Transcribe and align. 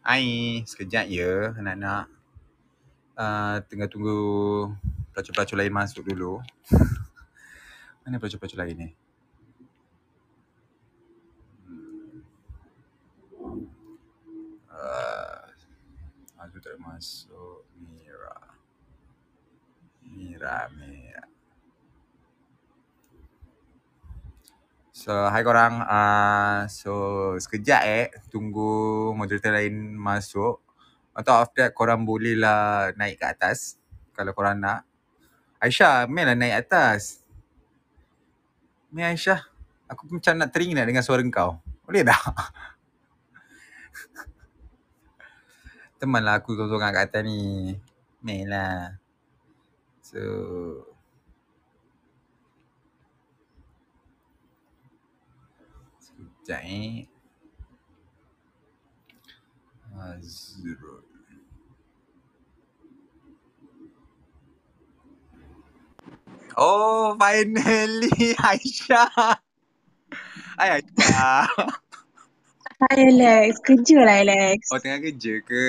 Hai, 0.00 0.64
sekejap 0.64 1.04
ya 1.12 1.52
anak-anak. 1.52 2.08
Uh, 3.12 3.60
tengah 3.68 3.84
tunggu 3.92 4.16
pelacur-pelacur 5.12 5.60
lain 5.60 5.74
masuk 5.76 6.08
dulu. 6.08 6.40
Mana 8.00 8.16
pelacur-pelacur 8.16 8.56
lain 8.56 8.76
ni? 8.80 8.88
Uh, 14.72 15.44
aku 16.40 16.56
tak 16.64 16.80
masuk. 16.80 17.68
Mira. 17.76 18.56
Mira, 20.08 20.72
Mira. 20.72 21.11
So, 25.02 25.10
hai 25.10 25.42
korang. 25.42 25.82
Uh, 25.82 26.62
so, 26.70 26.92
sekejap 27.34 27.82
eh. 27.90 28.06
Tunggu 28.30 29.10
moderator 29.18 29.50
lain 29.50 29.98
masuk. 29.98 30.62
Atau 31.10 31.42
after 31.42 31.66
that, 31.66 31.74
korang 31.74 32.06
bolehlah 32.06 32.94
naik 32.94 33.18
ke 33.18 33.26
atas. 33.26 33.82
Kalau 34.14 34.30
korang 34.30 34.62
nak. 34.62 34.86
Aisyah, 35.58 36.06
mainlah 36.06 36.38
naik 36.38 36.54
atas. 36.54 37.26
Main 38.94 39.18
Aisyah. 39.18 39.42
Aku 39.90 40.06
macam 40.06 40.38
nak 40.38 40.54
teringat 40.54 40.86
dengan 40.86 41.02
suara 41.02 41.26
kau. 41.34 41.58
Boleh 41.82 42.06
tak? 42.06 42.22
Temanlah 45.98 46.38
aku 46.38 46.54
seorang 46.54 46.94
kat 46.94 47.10
atas 47.10 47.26
ni. 47.26 47.74
Mainlah. 48.22 49.02
So, 49.98 50.22
Sekejap 56.42 56.66
eh. 56.66 57.06
Azrul. 59.94 61.06
Oh, 66.58 67.14
finally 67.14 68.34
Aisyah. 68.42 69.38
Hai 70.58 70.82
Aisyah. 70.82 71.46
Hai 72.82 72.98
Alex, 73.06 73.62
kerja 73.62 74.02
lah 74.02 74.26
Alex. 74.26 74.66
Oh, 74.74 74.82
tengah 74.82 74.98
kerja 74.98 75.38
ke? 75.46 75.66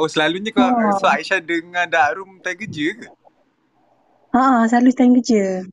Oh, 0.00 0.08
selalunya 0.08 0.56
kau 0.56 0.64
Oh. 0.64 0.96
so 0.96 1.04
Aisyah 1.04 1.44
dengan 1.44 1.84
Dark 1.84 2.16
Room 2.16 2.40
time 2.40 2.56
kerja 2.64 2.96
ke? 2.96 3.06
Ha, 4.32 4.64
selalu 4.72 4.90
time 4.96 5.12
kerja. 5.20 5.68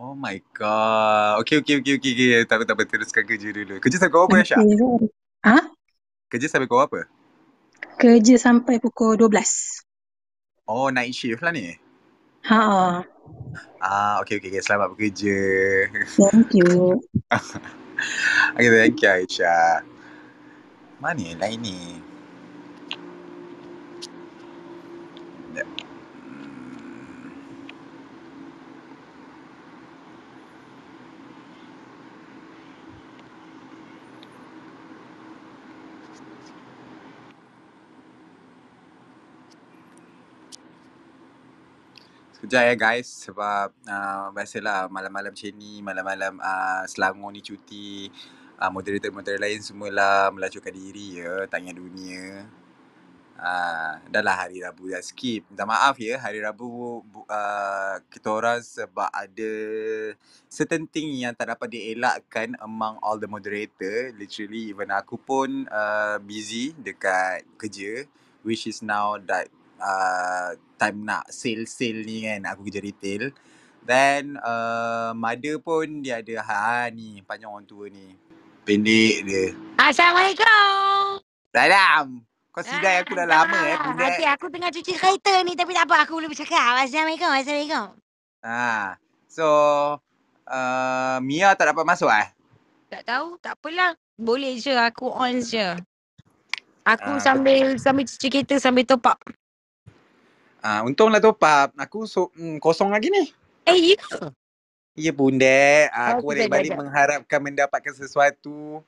Oh 0.00 0.16
my 0.16 0.40
god. 0.56 1.44
Okay, 1.44 1.60
okay, 1.60 1.76
okay, 1.76 2.00
okay. 2.00 2.12
okay. 2.16 2.48
Tak 2.48 2.56
apa, 2.56 2.64
tak 2.64 2.72
apa. 2.72 2.82
Teruskan 2.88 3.20
kerja 3.28 3.52
dulu. 3.52 3.76
Kerja 3.84 4.00
sampai 4.00 4.16
pukul 4.16 4.32
berapa 4.32 4.40
Aisyah? 4.40 4.60
Okay. 4.64 5.08
Ha? 5.44 5.58
Kerja 6.32 6.46
sampai 6.48 6.66
pukul 6.72 6.80
apa? 6.88 7.00
Kerja 8.00 8.34
sampai 8.40 8.74
pukul 8.80 9.20
12. 9.20 9.84
Oh, 10.64 10.88
night 10.88 11.12
shift 11.12 11.44
lah 11.44 11.52
ni. 11.52 11.76
Ha, 12.48 13.04
Ah, 13.84 14.24
okay, 14.24 14.40
okay, 14.40 14.48
okay. 14.48 14.64
Selamat 14.64 14.96
bekerja. 14.96 15.36
thank 16.16 16.48
you. 16.56 16.96
okay, 18.56 18.68
thank 18.72 18.96
you 19.04 19.08
Aisyah. 19.12 19.84
Mana 20.96 21.20
yang 21.20 21.44
lain 21.44 21.58
ni? 21.60 21.80
Sekejap. 25.52 25.89
Sekejap 42.40 42.72
ya 42.72 42.72
guys 42.72 43.28
sebab 43.28 43.68
uh, 43.84 44.32
biasalah 44.32 44.88
malam-malam 44.88 45.28
macam 45.28 45.52
ni, 45.60 45.84
malam-malam 45.84 46.40
uh, 46.40 46.88
Selangor 46.88 47.36
ni 47.36 47.44
cuti. 47.44 48.08
Uh, 48.56 48.72
moderator-moderator 48.72 49.36
lain 49.36 49.60
semualah 49.60 50.32
melacurkan 50.32 50.72
diri 50.72 51.20
ya, 51.20 51.44
tanya 51.52 51.76
dunia. 51.76 52.48
Uh, 53.36 54.00
dah 54.08 54.24
lah 54.24 54.48
hari 54.48 54.64
Rabu 54.64 54.88
dah 54.88 55.04
skip. 55.04 55.44
Minta 55.52 55.68
maaf 55.68 56.00
ya 56.00 56.16
hari 56.16 56.40
Rabu 56.40 57.04
bu, 57.04 57.28
uh, 57.28 58.00
kita 58.08 58.32
orang 58.32 58.64
sebab 58.64 59.12
ada 59.12 59.52
certain 60.48 60.88
thing 60.88 61.12
yang 61.20 61.36
tak 61.36 61.52
dapat 61.52 61.76
dielakkan 61.76 62.56
among 62.64 62.96
all 63.04 63.20
the 63.20 63.28
moderator. 63.28 64.16
Literally 64.16 64.72
even 64.72 64.88
aku 64.88 65.20
pun 65.20 65.68
uh, 65.68 66.16
busy 66.24 66.72
dekat 66.72 67.44
kerja 67.60 68.08
which 68.40 68.64
is 68.64 68.80
now 68.80 69.20
that 69.28 69.52
uh, 69.80 70.52
time 70.76 71.02
nak 71.02 71.26
sale-sale 71.28 72.04
ni 72.04 72.22
kan 72.22 72.44
aku 72.46 72.68
kerja 72.68 72.80
retail. 72.80 73.32
Then 73.80 74.36
uh, 74.38 75.16
mother 75.16 75.56
pun 75.58 76.04
dia 76.04 76.20
ada 76.20 76.36
ha 76.44 76.86
ni 76.88 77.24
panjang 77.24 77.48
orang 77.48 77.64
tua 77.64 77.88
ni. 77.88 78.12
Pendek 78.60 79.24
dia. 79.24 79.56
Assalamualaikum. 79.80 81.18
Salam. 81.50 82.22
Kau 82.50 82.60
sidai 82.60 83.00
aku 83.00 83.14
dah 83.14 83.24
lama 83.24 83.58
eh 83.62 83.72
Ah, 83.72 83.82
budak. 83.88 84.10
Okey, 84.10 84.26
aku 84.26 84.46
tengah 84.50 84.70
cuci 84.70 84.92
kereta 84.92 85.32
ni 85.42 85.54
tapi 85.54 85.70
tak 85.70 85.86
apa 85.86 86.02
aku 86.02 86.18
boleh 86.18 86.28
bercakap. 86.28 86.82
Assalamualaikum. 86.82 87.30
Assalamualaikum. 87.30 87.86
Ha. 88.42 88.98
So 89.30 89.46
uh, 90.44 91.16
Mia 91.22 91.54
tak 91.54 91.70
dapat 91.70 91.86
masuk 91.86 92.10
eh? 92.10 92.26
Tak 92.90 93.06
tahu, 93.06 93.38
tak 93.38 93.54
apalah. 93.54 93.94
Boleh 94.18 94.58
je 94.58 94.74
aku 94.74 95.08
on 95.08 95.38
je. 95.40 95.78
Aku 96.82 97.16
Ah. 97.16 97.22
sambil 97.22 97.78
sambil 97.78 98.04
cuci 98.04 98.26
kereta 98.28 98.58
sambil 98.58 98.82
top 98.82 99.06
up. 99.06 99.18
Ah, 100.60 100.84
untunglah 100.84 101.20
top 101.20 101.40
up. 101.40 101.72
Aku 101.80 102.04
so, 102.04 102.28
mm, 102.36 102.60
kosong 102.60 102.92
lagi 102.92 103.08
ni. 103.08 103.32
Eh, 103.64 103.96
ya. 103.96 104.00
Ya 104.98 105.12
bunda, 105.16 105.88
aku 105.88 106.36
Oh, 106.36 106.48
balik 106.48 106.76
mengharapkan 106.76 107.40
mendapatkan 107.40 107.96
sesuatu. 107.96 108.84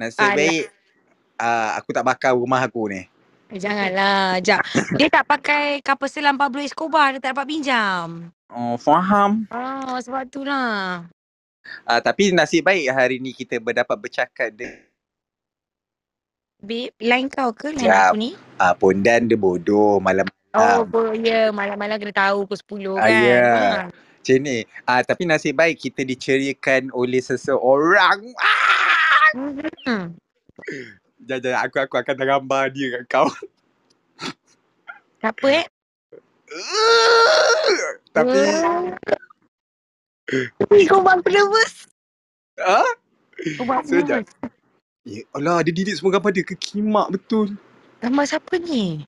Nasib 0.00 0.24
Alah. 0.24 0.36
baik 0.36 0.64
uh, 1.36 1.70
aku 1.76 1.90
tak 1.92 2.04
bakar 2.08 2.32
rumah 2.32 2.64
aku 2.64 2.88
ni. 2.88 3.04
Eh, 3.52 3.60
Janganlah. 3.60 4.40
Jap. 4.40 4.64
Dia 4.98 5.12
tak 5.12 5.28
pakai 5.28 5.84
kapal 5.84 6.08
selam 6.08 6.40
Pablo 6.40 6.64
Escobar. 6.64 7.12
Dia 7.12 7.20
tak 7.20 7.36
dapat 7.36 7.44
pinjam. 7.44 8.32
Oh, 8.48 8.80
faham. 8.80 9.44
Oh, 9.52 10.00
sebab 10.00 10.24
tu 10.32 10.48
lah. 10.48 11.04
Uh, 11.84 12.00
tapi 12.00 12.32
nasib 12.32 12.64
baik 12.64 12.88
hari 12.90 13.16
ni 13.20 13.30
kita 13.36 13.60
berdapat 13.62 13.94
bercakap 13.94 14.50
dengan 14.50 14.82
Babe, 16.62 16.94
line 17.02 17.26
kau 17.26 17.50
ke 17.50 17.74
line 17.74 17.90
aku 17.90 18.14
ni? 18.14 18.30
uh, 18.62 18.70
Pondan 18.78 19.26
dia 19.26 19.34
bodoh 19.34 19.98
malam 19.98 20.26
Oh, 20.52 20.80
Um, 20.80 20.84
bo- 20.84 21.14
ya. 21.14 21.48
Malam-malam 21.48 21.96
kena 21.96 22.12
tahu 22.12 22.44
pukul 22.44 22.92
10 22.92 22.94
Ah, 22.94 23.02
kan. 23.02 23.10
ya. 23.10 23.40
Ah. 23.42 23.84
macam 23.88 24.36
ni. 24.38 24.56
Uh, 24.84 25.02
tapi 25.02 25.22
nasib 25.24 25.54
baik 25.54 25.80
kita 25.80 26.02
diceriakan 26.02 26.92
oleh 26.92 27.18
seseorang. 27.18 28.20
Ah! 28.36 29.28
Hmm. 29.82 30.12
Jangan, 31.18 31.40
jangan. 31.40 31.58
Aku, 31.64 31.76
aku 31.80 31.94
akan 31.96 32.14
gambar 32.14 32.64
dia 32.68 32.86
kat 32.92 33.04
kau. 33.08 33.28
Siapa 35.18 35.46
eh? 35.48 35.66
tapi 38.12 38.38
Tapi 40.54 40.76
kau 40.84 41.00
buat 41.00 41.18
aku 41.18 41.28
nervous. 41.28 41.88
ah, 42.58 42.86
Kau 43.56 43.64
buat 43.64 43.80
aku 43.80 43.88
Sekejap. 43.96 44.22
nervous. 44.22 44.52
Ya 45.02 45.20
Allah, 45.32 45.66
dia 45.66 45.72
delete 45.72 45.96
semua 45.96 46.14
gambar 46.14 46.30
dia 46.30 46.44
kekimak 46.44 47.10
betul. 47.10 47.58
Gambar 47.98 48.24
siapa 48.24 48.54
ni? 48.56 49.02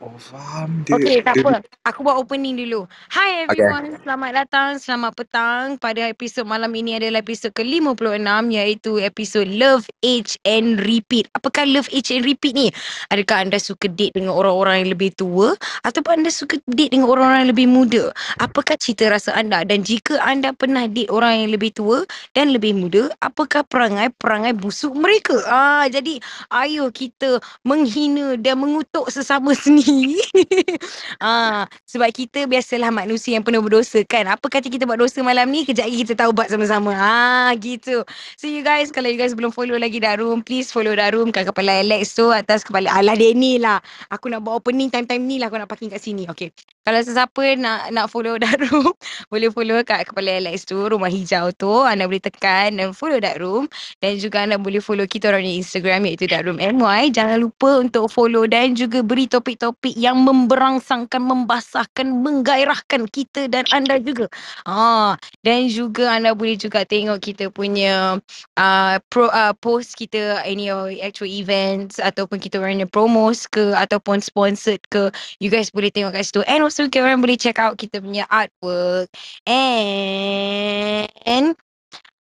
Oh, 0.00 0.16
faham 0.18 0.84
dia. 0.88 0.96
Okay, 0.96 1.20
tak 1.20 1.36
dia, 1.36 1.44
apa. 1.44 1.60
Aku 1.84 2.00
buat 2.00 2.16
opening 2.16 2.56
dulu. 2.56 2.88
Hi 3.12 3.44
Okay. 3.50 3.68
everyone. 3.68 3.92
Selamat 4.00 4.32
datang, 4.40 4.80
selamat 4.80 5.12
petang. 5.20 5.76
Pada 5.76 6.08
episod 6.08 6.48
malam 6.48 6.72
ini 6.72 6.96
adalah 6.96 7.20
episod 7.20 7.52
ke-56 7.52 8.24
iaitu 8.56 8.96
episod 9.04 9.44
Love, 9.44 9.84
Age 10.00 10.40
and 10.48 10.80
Repeat. 10.80 11.28
Apakah 11.36 11.68
Love, 11.68 11.92
Age 11.92 12.16
and 12.16 12.24
Repeat 12.24 12.56
ni? 12.56 12.72
Adakah 13.12 13.44
anda 13.44 13.60
suka 13.60 13.92
date 13.92 14.16
dengan 14.16 14.32
orang-orang 14.32 14.88
yang 14.88 14.90
lebih 14.96 15.12
tua? 15.12 15.52
Ataupun 15.84 16.24
anda 16.24 16.32
suka 16.32 16.56
date 16.72 16.96
dengan 16.96 17.12
orang-orang 17.12 17.44
yang 17.44 17.52
lebih 17.52 17.68
muda? 17.68 18.04
Apakah 18.40 18.80
cita 18.80 19.12
rasa 19.12 19.36
anda? 19.36 19.68
Dan 19.68 19.84
jika 19.84 20.16
anda 20.24 20.56
pernah 20.56 20.88
date 20.88 21.12
orang 21.12 21.44
yang 21.44 21.52
lebih 21.52 21.76
tua 21.76 22.08
dan 22.32 22.56
lebih 22.56 22.72
muda, 22.72 23.12
apakah 23.20 23.68
perangai-perangai 23.68 24.56
busuk 24.56 24.96
mereka? 24.96 25.36
Ah, 25.44 25.84
jadi 25.92 26.16
ayo 26.56 26.88
kita 26.88 27.44
menghina 27.68 28.40
dan 28.40 28.64
mengutuk 28.64 29.12
sesama 29.12 29.52
sendiri. 29.60 29.89
ah, 31.24 31.66
Sebab 31.86 32.08
kita 32.14 32.46
biasalah 32.46 32.90
manusia 32.94 33.36
yang 33.36 33.44
penuh 33.44 33.62
berdosa 33.62 34.00
kan. 34.06 34.26
Apa 34.30 34.46
kata 34.46 34.70
kita 34.70 34.86
buat 34.86 35.00
dosa 35.00 35.20
malam 35.20 35.50
ni, 35.50 35.66
kejap 35.66 35.86
lagi 35.86 36.06
kita 36.06 36.14
taubat 36.14 36.48
sama-sama. 36.50 36.94
Ha, 36.94 37.52
gitu. 37.58 38.06
So 38.38 38.46
you 38.46 38.62
guys, 38.62 38.94
kalau 38.94 39.10
you 39.10 39.18
guys 39.18 39.34
belum 39.34 39.50
follow 39.50 39.76
lagi 39.76 39.98
Darum, 39.98 40.42
please 40.42 40.70
follow 40.70 40.94
Darum 40.94 41.34
kat 41.34 41.50
kepala 41.50 41.82
Alex 41.82 42.14
tu 42.14 42.30
atas 42.30 42.62
kepala 42.62 42.90
Alah 42.94 43.18
Denny 43.18 43.58
lah. 43.58 43.82
Aku 44.08 44.30
nak 44.30 44.46
buat 44.46 44.62
opening 44.62 44.88
time-time 44.88 45.22
ni 45.26 45.36
lah 45.42 45.50
aku 45.50 45.58
nak 45.58 45.68
parking 45.68 45.90
kat 45.90 46.00
sini. 46.00 46.26
Okay. 46.30 46.54
Kalau 46.90 47.06
sesiapa 47.06 47.54
nak 47.54 47.94
nak 47.94 48.10
follow 48.10 48.34
Darum, 48.34 48.90
boleh 49.30 49.46
follow 49.54 49.78
kat 49.86 50.10
kepala 50.10 50.42
Alex 50.42 50.66
tu, 50.66 50.74
rumah 50.74 51.06
hijau 51.06 51.54
tu. 51.54 51.70
Anda 51.86 52.10
boleh 52.10 52.18
tekan 52.18 52.82
dan 52.82 52.90
follow 52.90 53.22
Darum. 53.22 53.70
Dan 54.02 54.18
juga 54.18 54.42
anda 54.42 54.58
boleh 54.58 54.82
follow 54.82 55.06
kita 55.06 55.30
orang 55.30 55.46
di 55.46 55.62
Instagram 55.62 56.10
iaitu 56.10 56.26
Darum 56.26 56.58
MY. 56.58 57.14
Jangan 57.14 57.46
lupa 57.46 57.78
untuk 57.78 58.10
follow 58.10 58.42
dan 58.50 58.74
juga 58.74 59.06
beri 59.06 59.30
topik-topik 59.30 59.94
yang 59.94 60.18
memberangsangkan, 60.26 61.22
membasahkan, 61.22 62.10
menggairahkan 62.10 63.06
kita 63.06 63.46
dan 63.46 63.62
anda 63.70 64.02
juga. 64.02 64.26
Ah, 64.66 65.14
dan 65.46 65.70
juga 65.70 66.10
anda 66.10 66.34
boleh 66.34 66.58
juga 66.58 66.82
tengok 66.82 67.22
kita 67.22 67.54
punya 67.54 68.18
uh, 68.58 68.94
pro 69.14 69.30
uh, 69.30 69.54
post 69.62 69.94
kita 69.94 70.42
any 70.42 70.74
actual 70.98 71.30
events 71.30 72.02
ataupun 72.02 72.42
kita 72.42 72.58
orang 72.58 72.82
promos 72.90 73.46
ke 73.46 73.78
ataupun 73.78 74.18
sponsored 74.18 74.82
ke. 74.90 75.14
You 75.38 75.54
guys 75.54 75.70
boleh 75.70 75.94
tengok 75.94 76.18
kat 76.18 76.26
situ. 76.26 76.42
And 76.50 76.66
also 76.66 76.79
kita 76.88 77.04
orang 77.04 77.20
boleh 77.20 77.36
check 77.36 77.60
out 77.60 77.76
kita 77.76 78.00
punya 78.00 78.24
artwork. 78.30 79.12
And 79.44 81.52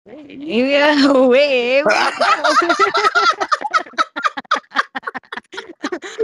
Yeah, 0.07 1.13
wait. 1.29 1.85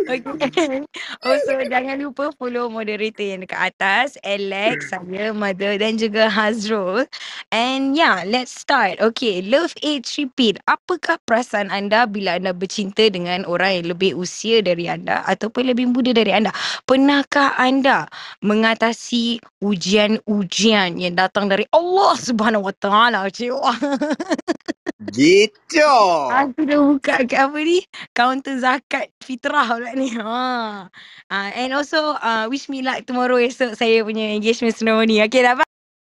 okay. 0.09 0.83
Also 1.27 1.53
jangan 1.67 1.99
lupa 2.01 2.31
follow 2.35 2.69
moderator 2.71 3.23
yang 3.23 3.41
dekat 3.45 3.73
atas 3.73 4.17
Alex, 4.25 4.91
saya, 4.91 5.31
Mother 5.33 5.77
dan 5.79 5.97
juga 5.99 6.27
Hazrul. 6.31 7.05
And 7.53 7.95
yeah, 7.97 8.23
let's 8.27 8.53
start. 8.53 8.99
Okay, 8.99 9.43
love 9.45 9.73
age 9.83 10.19
repeat. 10.19 10.59
Apakah 10.67 11.21
perasaan 11.25 11.69
anda 11.73 12.05
bila 12.09 12.37
anda 12.39 12.51
bercinta 12.55 13.07
dengan 13.09 13.45
orang 13.47 13.83
yang 13.83 13.87
lebih 13.95 14.17
usia 14.17 14.61
dari 14.63 14.89
anda 14.89 15.23
Ataupun 15.27 15.69
lebih 15.71 15.91
muda 15.91 16.11
dari 16.15 16.33
anda? 16.33 16.51
Pernahkah 16.87 17.55
anda 17.59 18.07
mengatasi 18.43 19.39
ujian-ujian 19.63 20.99
yang 21.01 21.15
datang 21.17 21.47
dari 21.51 21.65
Allah 21.73 22.15
Subhanahu 22.19 22.67
Wa 22.69 22.75
Taala. 22.79 23.19
Gitu. 25.13 25.93
Aku 26.33 26.65
dah 26.65 26.81
buka 26.81 27.23
kat 27.29 27.37
apa 27.37 27.59
ni? 27.61 27.85
Counter 28.17 28.57
zakat 28.57 29.13
fitrah 29.21 29.76
pula 29.77 29.93
ni 29.93 30.09
ha. 30.17 30.89
Uh, 31.29 31.49
and 31.53 31.71
also 31.77 32.17
uh, 32.17 32.49
wish 32.49 32.65
me 32.67 32.81
luck 32.81 33.05
tomorrow 33.05 33.37
esok 33.37 33.77
saya 33.77 34.01
punya 34.01 34.33
engagement 34.33 34.73
ceremony 34.73 35.21
Okay 35.21 35.45
dah? 35.45 35.66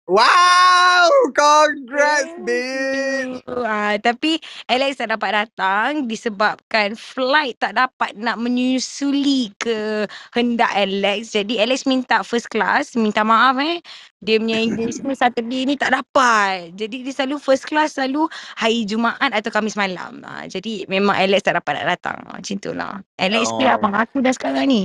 Wow, 0.08 1.12
congrats, 1.37 2.32
babe. 2.40 3.44
Uh, 3.44 4.00
tapi 4.00 4.40
Alex 4.64 5.05
tak 5.05 5.12
dapat 5.12 5.37
datang 5.37 6.08
disebabkan 6.08 6.96
flight 6.96 7.60
tak 7.60 7.76
dapat 7.76 8.16
nak 8.16 8.40
menyusuli 8.40 9.52
ke 9.60 10.08
hendak 10.32 10.72
Alex. 10.72 11.37
Jadi 11.37 11.60
Alex 11.60 11.84
minta 11.84 12.25
first 12.25 12.49
class, 12.49 12.96
minta 12.96 13.20
maaf 13.20 13.60
eh. 13.60 13.84
Dia 14.25 14.40
punya 14.40 14.64
engagement 14.64 15.12
Saturday 15.12 15.69
ni 15.69 15.76
tak 15.76 15.93
dapat. 15.93 16.72
Jadi 16.72 17.05
dia 17.05 17.12
selalu 17.12 17.37
first 17.37 17.69
class 17.69 18.00
selalu 18.00 18.32
hari 18.56 18.88
Jumaat 18.88 19.28
atau 19.28 19.52
Khamis 19.52 19.76
malam. 19.76 20.25
Uh, 20.25 20.49
jadi 20.49 20.88
memang 20.88 21.20
Alex 21.20 21.44
tak 21.44 21.60
dapat 21.60 21.84
nak 21.84 22.00
datang. 22.00 22.16
Macam 22.25 22.56
tu 22.56 22.72
lah. 22.72 22.96
Alex 23.20 23.52
oh. 23.52 23.60
Oh. 23.60 23.76
abang 23.76 23.93
aku 23.93 24.25
dah 24.25 24.32
sekarang 24.32 24.72
ni. 24.72 24.82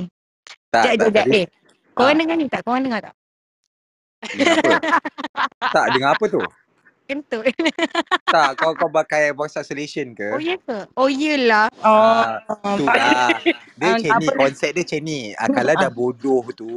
Tak, 0.67 0.83
Sekejap, 0.83 0.99
tak, 0.99 1.07
sekejap. 1.15 1.25
tadi. 1.31 1.41
Eh, 1.41 1.47
korang 1.95 2.11
Ah. 2.11 2.19
dengar 2.19 2.35
ni 2.35 2.45
tak? 2.51 2.61
Korang 2.67 2.83
dengar 2.83 2.99
tak? 3.07 3.15
Apa? 4.23 4.71
tak, 5.69 5.85
dengar 5.91 6.15
apa 6.15 6.25
tu? 6.27 6.41
Kentut. 7.03 7.43
Tak, 8.25 8.55
kau 8.55 8.71
kau 8.73 8.87
pakai 8.87 9.35
voice 9.35 9.59
isolation 9.59 10.15
ke? 10.15 10.31
Oh 10.31 10.39
ya 10.39 10.55
ke? 10.55 10.79
Oh 10.95 11.11
yelah. 11.11 11.67
Ah, 11.83 12.39
tu 12.79 12.87
lah. 12.87 13.35
Dia 13.75 13.83
Ah, 13.83 13.99
macam 13.99 14.11
ni, 14.15 14.27
apa- 14.29 14.37
konsep 14.39 14.69
dia 14.71 14.83
macam 14.85 14.99
ni. 15.03 15.19
Ah, 15.35 15.47
kalau 15.49 15.73
dah 15.75 15.91
bodoh 15.91 16.43
tu, 16.53 16.69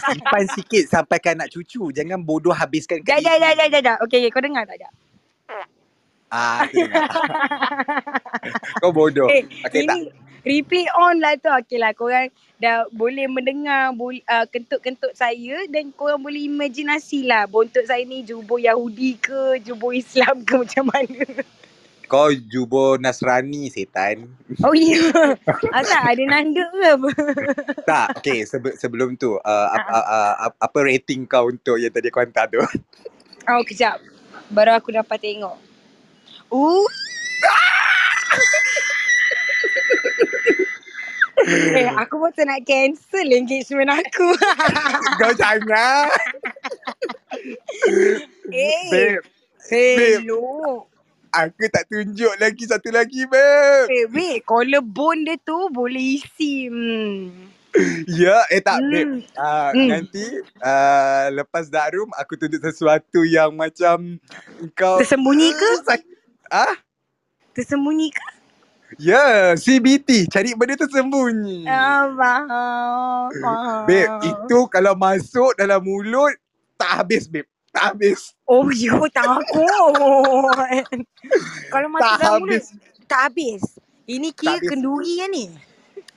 simpan 0.00 0.46
sikit 0.48 0.84
sampai 0.88 1.18
kan 1.20 1.36
nak 1.36 1.52
cucu. 1.52 1.92
Jangan 1.92 2.22
bodoh 2.22 2.54
habiskan 2.54 3.04
kat 3.04 3.20
jap, 3.20 3.36
jap, 3.36 3.38
diri. 3.42 3.58
jap, 3.58 3.68
jap, 3.68 3.82
jap. 3.84 3.96
Okay, 4.06 4.18
okay, 4.24 4.30
kau 4.32 4.40
dengar 4.40 4.64
tak, 4.64 4.78
jap? 4.80 4.92
Ah. 6.28 6.60
Kau 8.80 8.92
bodoh. 8.92 9.28
Eh, 9.28 9.44
Okey, 9.64 9.84
tak. 9.84 9.96
Replay 10.46 10.86
on 10.94 11.18
lah 11.18 11.34
tu. 11.38 11.50
Okay 11.64 11.78
lah, 11.78 11.94
korang 11.94 12.30
dah 12.58 12.86
boleh 12.90 13.30
mendengar 13.30 13.94
uh, 13.94 14.46
kentut-kentut 14.50 15.14
saya 15.14 15.62
dan 15.70 15.94
korang 15.94 16.18
boleh 16.18 16.50
imajinasi 16.50 17.22
lah 17.26 17.46
bontot 17.46 17.86
saya 17.86 18.02
ni 18.02 18.26
jubur 18.26 18.58
Yahudi 18.58 19.18
ke, 19.18 19.62
jubur 19.62 19.94
Islam 19.94 20.42
ke 20.42 20.58
macam 20.62 20.90
mana. 20.90 21.22
Kau 22.08 22.32
jubur 22.32 22.96
Nasrani, 22.96 23.68
setan. 23.68 24.32
Oh 24.64 24.72
ya. 24.72 24.96
Yeah. 24.96 25.76
Asal 25.76 26.02
ada 26.16 26.24
nanda 26.24 26.64
ke 26.64 26.80
apa? 26.88 27.10
Tak, 27.92 28.06
okay. 28.20 28.48
Sebe- 28.48 28.80
sebelum 28.80 29.12
tu, 29.20 29.36
uh, 29.36 29.68
ap- 29.76 29.92
uh, 29.92 30.06
uh, 30.08 30.32
ap- 30.48 30.60
apa 30.60 30.78
rating 30.88 31.28
kau 31.28 31.52
untuk 31.52 31.76
yang 31.76 31.92
tadi 31.92 32.08
kau 32.08 32.24
hantar 32.24 32.48
tu? 32.48 32.64
Oh, 33.44 33.60
kejap. 33.60 34.00
Baru 34.48 34.72
aku 34.72 34.96
dapat 34.96 35.20
tengok. 35.20 35.56
Uh. 36.48 36.88
Eh, 41.46 41.88
aku 41.94 42.18
pun 42.18 42.30
tak 42.32 42.46
nak 42.46 42.66
cancel 42.66 43.28
engagement 43.30 43.92
aku. 43.92 44.28
kau 45.20 45.32
jangan. 45.34 46.10
eh, 48.50 49.18
Babe, 49.68 50.24
hello. 50.24 50.88
aku 51.28 51.68
tak 51.68 51.84
tunjuk 51.86 52.32
lagi 52.40 52.64
satu 52.64 52.88
lagi, 52.88 53.28
babe. 53.28 53.86
Eh, 53.86 54.04
wait, 54.08 54.40
collarbone 54.42 55.28
dia 55.28 55.36
tu 55.38 55.68
boleh 55.68 56.16
isi. 56.16 56.66
Hmm. 56.66 57.52
Ya, 58.08 58.48
eh 58.48 58.64
tak, 58.64 58.80
babe. 58.80 59.20
Hmm. 59.22 59.36
Uh, 59.36 59.70
Hmm. 59.76 59.88
Nanti 59.92 60.24
uh, 60.58 61.24
lepas 61.30 61.68
darum 61.68 62.08
aku 62.16 62.34
tunjuk 62.34 62.58
sesuatu 62.58 63.22
yang 63.22 63.52
macam 63.52 64.16
kau 64.72 64.96
Tersembunyi 64.98 65.52
ke? 65.52 65.70
Ah? 66.48 66.72
Tersembunyi 67.52 68.08
ke? 68.08 68.24
Ya, 68.96 69.52
CBT. 69.52 70.32
Cari 70.32 70.56
benda 70.56 70.80
tersembunyi. 70.80 71.68
Ah, 71.68 72.08
faham. 72.16 73.28
faham. 73.36 73.82
Babe, 73.84 74.08
itu 74.24 74.58
kalau 74.72 74.96
masuk 74.96 75.52
dalam 75.60 75.84
mulut 75.84 76.32
tak 76.80 77.04
habis, 77.04 77.28
babe. 77.28 77.44
Tak 77.68 77.92
habis. 77.92 78.32
Oh, 78.48 78.64
yo, 78.72 79.04
takut. 79.12 79.44
Kalau 81.68 81.88
masuk 81.92 82.00
Tak 82.00 82.16
dalam 82.16 82.40
mulut, 82.40 82.64
habis. 82.64 82.66
tak 83.04 83.20
habis. 83.28 83.60
Ini 84.08 84.32
kira 84.32 84.56
habis. 84.56 84.68
kenduri 84.72 85.12
kan 85.20 85.28
ni? 85.28 85.46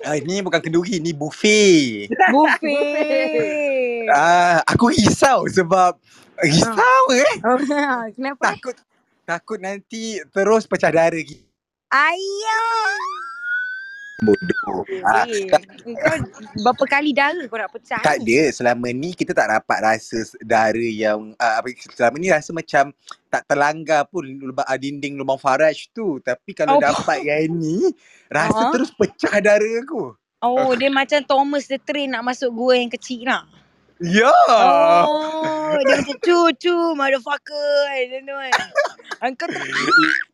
Ah, 0.01 0.15
ini 0.15 0.39
bukan 0.39 0.63
kenduri, 0.63 1.03
ni 1.03 1.11
buffet. 1.11 2.07
Buffet. 2.33 4.07
Ah, 4.07 4.63
aku 4.63 4.95
risau 4.95 5.43
sebab 5.51 5.99
risau 6.39 7.03
eh. 7.11 7.31
Oh, 7.43 7.59
kenapa? 8.15 8.55
Takut 8.55 8.79
takut 9.21 9.59
nanti 9.59 10.23
terus 10.31 10.63
pecah 10.65 10.89
darah 10.89 11.19
gitu. 11.19 11.50
Ayah. 11.91 12.95
Bodoh. 14.21 14.85
Ah, 15.01 15.25
Eh, 15.25 15.49
kau 15.49 15.57
berapa 16.61 16.83
kali 16.85 17.09
darah 17.09 17.41
kau 17.49 17.57
nak 17.57 17.73
pecah 17.73 17.97
tak 17.99 18.21
ni? 18.21 18.37
ada 18.37 18.53
selama 18.53 18.87
ni 18.93 19.17
kita 19.17 19.33
tak 19.33 19.49
dapat 19.49 19.81
rasa 19.81 20.21
darah 20.39 20.77
yang 20.93 21.33
uh, 21.35 21.53
apa 21.57 21.67
selama 21.89 22.15
ni 22.15 22.29
rasa 22.29 22.53
macam 22.53 22.93
tak 23.27 23.49
terlanggar 23.49 24.05
pun 24.05 24.21
lubang 24.21 24.61
uh, 24.63 24.77
dinding 24.77 25.17
lubang 25.17 25.41
faraj 25.41 25.89
tu 25.89 26.21
tapi 26.21 26.53
kalau 26.53 26.77
Oh. 26.77 26.81
dapat 26.85 27.25
yang 27.25 27.49
ni 27.49 27.81
rasa 28.29 28.61
Ah. 28.61 28.71
terus 28.71 28.93
pecah 28.93 29.41
darah 29.41 29.81
aku. 29.81 30.13
Oh, 30.39 30.73
dia 30.73 30.89
macam 30.89 31.21
Thomas 31.21 31.65
the 31.65 31.77
Train 31.77 32.13
nak 32.13 32.21
masuk 32.23 32.49
gua 32.51 32.73
yang 32.73 32.89
kecil 32.89 33.25
lah. 33.25 33.45
Ya. 34.01 34.33
Oh, 34.49 35.77
dia 35.85 36.01
macam 36.01 36.17
cucu, 36.25 36.73
motherfucker. 36.97 37.69
Macam 37.85 38.21
tu 38.25 38.33
kan. 38.33 38.53
Angkat 39.21 39.47
tu. 39.53 39.61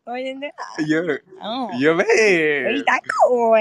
Macam 0.08 0.34
tu. 0.40 0.50
Ya. 0.88 1.00
Oh. 1.44 1.68
Ya 1.76 1.92
Eh, 1.92 1.96
baik. 2.00 2.88
takut. 2.88 3.60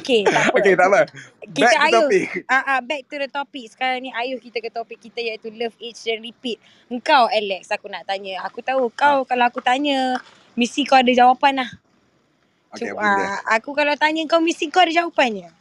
Okay, 0.00 0.24
tak 0.24 0.48
apa. 0.48 0.56
Okey 0.56 0.72
tak 0.80 0.88
apa. 0.88 1.00
Kita 1.44 1.60
Back 1.60 1.76
to 1.76 1.84
ayuh. 1.84 1.96
topic. 2.08 2.28
Ah, 2.48 2.64
ah, 2.64 2.80
back 2.80 3.02
to 3.04 3.16
the 3.20 3.28
topic. 3.28 3.66
Sekarang 3.68 4.00
ni 4.00 4.10
ayuh 4.16 4.40
kita 4.40 4.64
ke 4.64 4.72
topik 4.72 4.96
kita 4.96 5.20
iaitu 5.20 5.52
love, 5.52 5.76
age 5.76 6.00
dan 6.08 6.24
repeat. 6.24 6.56
Engkau 6.88 7.28
Alex, 7.28 7.68
aku 7.68 7.92
nak 7.92 8.08
tanya. 8.08 8.40
Aku 8.48 8.64
tahu 8.64 8.88
kau 8.96 9.28
kalau 9.28 9.44
aku 9.44 9.60
tanya, 9.60 10.16
mesti 10.56 10.88
kau 10.88 10.96
ada 10.96 11.12
jawapan 11.12 11.64
lah. 11.64 11.70
Okey, 12.72 12.96
Cuma, 12.96 13.00
ah, 13.04 13.40
aku 13.60 13.76
kalau 13.76 13.92
tanya 14.00 14.24
kau, 14.24 14.40
mesti 14.40 14.72
kau 14.72 14.80
ada 14.80 14.92
jawapannya. 14.92 15.52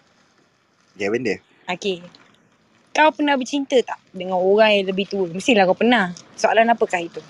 Okey, 0.96 1.08
benda. 1.12 1.36
Okay. 1.67 2.00
Kau 2.97 3.13
pernah 3.13 3.37
bercinta 3.37 3.77
tak 3.85 4.01
dengan 4.09 4.41
orang 4.41 4.81
yang 4.81 4.89
lebih 4.89 5.05
tua? 5.05 5.29
Mestilah 5.29 5.69
kau 5.69 5.77
pernah. 5.77 6.17
Soalan 6.33 6.73
apakah 6.73 6.97
itu? 6.97 7.21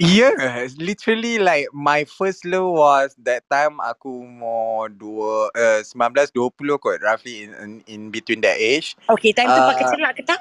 Yeah, 0.00 0.32
literally 0.80 1.36
like 1.36 1.68
my 1.76 2.08
first 2.08 2.48
love 2.48 2.72
was 2.72 3.12
that 3.28 3.44
time 3.52 3.76
aku 3.84 4.24
umur 4.24 4.88
dua, 4.88 5.52
uh, 5.52 5.80
19, 5.84 6.32
20 6.32 6.80
kot, 6.80 6.98
roughly 7.04 7.44
in, 7.44 7.52
in, 7.60 7.70
in 7.84 8.00
between 8.08 8.40
that 8.40 8.56
age. 8.56 8.96
Okay, 9.04 9.36
time 9.36 9.52
tu 9.52 9.60
pakai 9.62 9.84
Uh, 9.84 9.92
celak 9.92 10.12
ke 10.16 10.22
tak? 10.24 10.40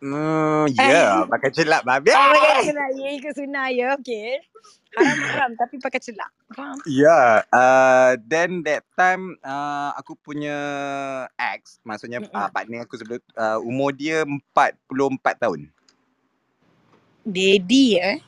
Mm, 0.00 0.64
yeah, 0.78 1.26
pakai 1.26 1.50
celak 1.54 1.82
babi. 1.82 2.10
Oh, 2.12 2.32
pakai 2.34 2.70
celak. 2.70 2.88
Ya, 2.98 3.10
ikut 3.16 3.32
sunnah 3.34 3.66
ya. 3.70 3.86
Okay. 3.98 4.42
Haram-haram 4.96 5.52
tapi 5.54 5.76
pakai 5.78 6.00
celak. 6.00 6.30
Faham? 6.56 6.76
Yeah, 6.88 7.44
uh, 7.52 8.16
then 8.24 8.64
that 8.64 8.88
time 8.96 9.36
uh, 9.44 9.92
aku 9.94 10.16
punya 10.18 10.56
ex, 11.36 11.78
maksudnya 11.84 12.24
Mm-mm. 12.24 12.32
uh, 12.32 12.48
partner 12.48 12.82
aku 12.88 12.96
sebelum 12.96 13.20
uh, 13.36 13.60
umur 13.60 13.92
dia 13.92 14.24
44 14.24 15.44
tahun. 15.44 15.68
Daddy 17.28 18.00
eh. 18.00 18.18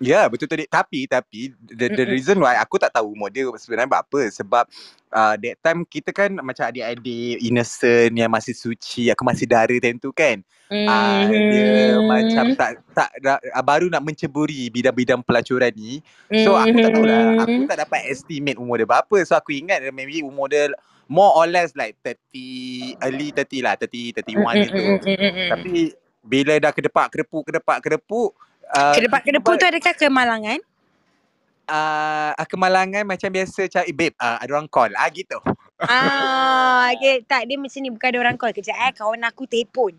Ya, 0.00 0.24
yeah, 0.24 0.24
betul 0.32 0.48
tadi. 0.48 0.64
Tapi 0.64 1.04
tapi 1.04 1.52
the, 1.60 1.92
the 1.92 2.08
Mm-mm. 2.08 2.12
reason 2.16 2.40
why 2.40 2.56
aku 2.56 2.80
tak 2.80 2.96
tahu 2.96 3.12
umur 3.12 3.28
dia 3.28 3.44
sebenarnya 3.60 4.00
berapa 4.00 4.20
sebab 4.32 4.64
uh, 5.12 5.34
that 5.36 5.60
time 5.60 5.84
kita 5.84 6.08
kan 6.08 6.32
macam 6.40 6.72
adik-adik 6.72 7.36
innocent 7.44 8.16
yang 8.16 8.32
masih 8.32 8.56
suci, 8.56 9.12
aku 9.12 9.20
masih 9.28 9.44
dara 9.44 9.76
time 9.76 10.00
tu 10.00 10.08
kan. 10.16 10.40
Uh, 10.88 11.28
dia 11.52 12.00
macam 12.00 12.48
Mhm. 12.48 12.56
tak 12.56 12.80
tak 12.96 13.10
uh, 13.20 13.60
baru 13.60 13.92
nak 13.92 14.00
menceburi 14.00 14.72
bidang-bidang 14.72 15.20
pelacuran 15.20 15.68
ni. 15.76 16.00
So 16.32 16.56
aku 16.56 16.80
tak 16.80 16.96
tahulah, 16.96 17.36
aku 17.36 17.60
Mhm. 17.60 17.68
tak 17.68 17.84
dapat 17.84 18.00
estimate 18.08 18.56
umur 18.56 18.80
dia 18.80 18.88
berapa. 18.88 19.16
So 19.28 19.36
aku 19.36 19.52
ingat 19.52 19.84
maybe 19.92 20.24
umur 20.24 20.48
dia 20.48 20.72
more 21.12 21.36
or 21.36 21.44
less 21.44 21.76
like 21.76 22.00
30 22.00 22.96
early 23.04 23.36
30 23.36 23.60
lah, 23.60 23.76
30 23.76 24.16
31 24.16 24.64
gitu. 24.64 24.96
Tapi 25.44 25.92
bila 26.24 26.56
dah 26.56 26.72
kedepak 26.72 27.12
kedepuk 27.12 27.44
kedepak 27.52 27.78
kedepuk 27.84 28.32
uh, 28.74 28.94
Kedepak-kedepu 28.96 29.50
tu 29.58 29.66
adakah 29.66 29.94
kemalangan? 29.98 30.60
uh, 31.70 32.46
kemalangan 32.50 33.06
macam 33.06 33.30
biasa 33.30 33.70
macam 33.70 33.82
eh 33.86 33.94
babe 33.94 34.16
uh, 34.18 34.36
ada 34.42 34.50
orang 34.50 34.68
call 34.68 34.90
ah 34.98 35.08
gitu. 35.10 35.38
Ah, 35.80 36.90
okay. 36.92 37.22
Tak, 37.30 37.46
dia 37.46 37.56
macam 37.56 37.78
ni. 37.80 37.88
Bukan 37.88 38.06
ada 38.10 38.18
orang 38.20 38.36
call. 38.36 38.52
Kejap 38.52 38.76
eh. 38.76 38.92
Kawan 38.92 39.22
aku 39.24 39.46
telefon. 39.48 39.96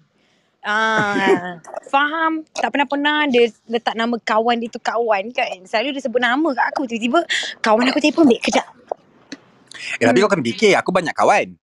Ah, 0.61 1.57
faham. 1.89 2.45
Tak 2.53 2.69
pernah-pernah 2.69 3.25
dia 3.31 3.49
letak 3.65 3.97
nama 3.97 4.13
kawan 4.21 4.61
dia 4.61 4.69
tu 4.69 4.77
kawan 4.77 5.33
kan. 5.33 5.57
Selalu 5.65 5.97
dia 5.97 6.05
sebut 6.05 6.21
nama 6.21 6.49
kat 6.53 6.65
aku. 6.75 6.85
Tiba-tiba 6.85 7.25
kawan 7.65 7.89
aku 7.89 7.99
telefon. 8.03 8.29
Babe, 8.29 8.43
kejap. 8.43 8.67
Eh, 9.97 10.05
tapi 10.05 10.21
kau 10.21 10.29
kena 10.29 10.45
fikir 10.45 10.77
aku 10.77 10.93
banyak 10.93 11.15
kawan. 11.17 11.57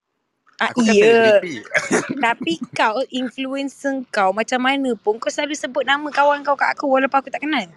Ah, 0.58 0.74
Aku 0.74 0.82
iya. 0.82 1.38
Tapi 2.26 2.58
kau 2.74 2.98
influencer 3.14 4.02
kau 4.10 4.34
macam 4.34 4.58
mana 4.58 4.90
pun 4.98 5.14
kau 5.22 5.30
selalu 5.30 5.54
sebut 5.54 5.86
nama 5.86 6.10
kawan 6.10 6.42
kau 6.42 6.58
kat 6.58 6.74
aku 6.74 6.90
walaupun 6.90 7.18
aku 7.22 7.30
tak 7.30 7.46
kenal. 7.46 7.70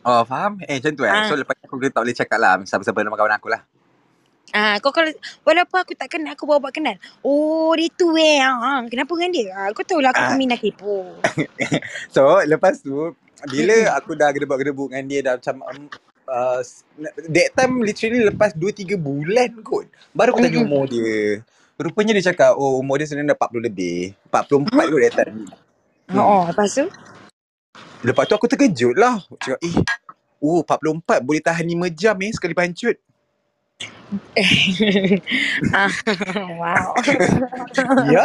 Oh 0.00 0.20
faham? 0.24 0.60
Eh 0.68 0.76
macam 0.80 0.92
tu 0.92 1.04
eh. 1.04 1.12
Ah. 1.12 1.24
So 1.24 1.36
lepas 1.36 1.56
aku 1.64 1.80
tak 1.80 1.96
boleh 1.96 2.12
cakap 2.12 2.36
lah 2.36 2.60
siapa-siapa 2.60 3.00
nama 3.00 3.16
kawan 3.16 3.34
aku 3.34 3.48
lah. 3.48 3.64
Ah, 4.52 4.76
kau 4.82 4.92
kalau 4.92 5.08
walaupun 5.46 5.78
aku 5.80 5.92
tak 5.96 6.12
kenal 6.12 6.36
aku 6.36 6.44
bawa 6.44 6.60
buat 6.60 6.74
kenal. 6.74 7.00
Oh, 7.24 7.72
dia 7.72 7.88
tu 7.88 8.12
eh. 8.18 8.42
Ah, 8.42 8.84
kenapa 8.84 9.16
dengan 9.16 9.32
dia? 9.32 9.48
Ah, 9.56 9.68
kau 9.72 9.80
tahu 9.80 10.04
lah 10.04 10.12
aku 10.12 10.20
Ah. 10.20 10.28
peminat 10.36 10.60
kepo. 10.60 11.16
So 12.14 12.44
lepas 12.44 12.84
tu 12.84 13.16
bila 13.48 13.96
aku 13.96 14.12
dah 14.12 14.28
gedebuk-gedebuk 14.28 14.92
dengan 14.92 15.06
dia 15.08 15.20
dah 15.24 15.34
macam 15.40 15.56
um, 15.64 15.80
uh, 16.28 16.60
that 17.32 17.48
time 17.56 17.80
literally 17.80 18.28
lepas 18.28 18.52
2-3 18.52 19.00
bulan 19.00 19.56
kot. 19.64 19.88
Baru 20.12 20.36
aku 20.36 20.44
tanya 20.44 20.60
Mm-mm. 20.60 20.68
umur 20.68 20.84
dia. 20.84 21.40
Rupanya 21.80 22.12
dia 22.12 22.28
cakap 22.28 22.60
oh 22.60 22.76
umur 22.76 23.00
dia 23.00 23.08
sebenarnya 23.08 23.32
dah 23.32 23.48
40 23.48 23.68
lebih. 23.72 24.12
44 24.28 24.68
kot 24.68 25.00
that 25.00 25.14
time. 25.16 25.36
Hmm. 26.12 26.20
Oh, 26.20 26.42
lepas 26.44 26.68
tu? 26.74 26.84
Lepas 28.04 28.28
tu 28.28 28.34
aku 28.36 28.50
terkejut 28.50 28.98
lah. 28.98 29.22
Cakap 29.40 29.62
eh 29.64 29.76
Oh 30.40 30.60
44 30.64 31.24
boleh 31.24 31.40
tahan 31.40 31.64
5 31.64 31.88
jam 31.96 32.16
eh 32.20 32.32
sekali 32.32 32.52
pancut. 32.52 32.96
ah, 35.72 35.88
wow. 36.60 36.92
Ya. 38.12 38.24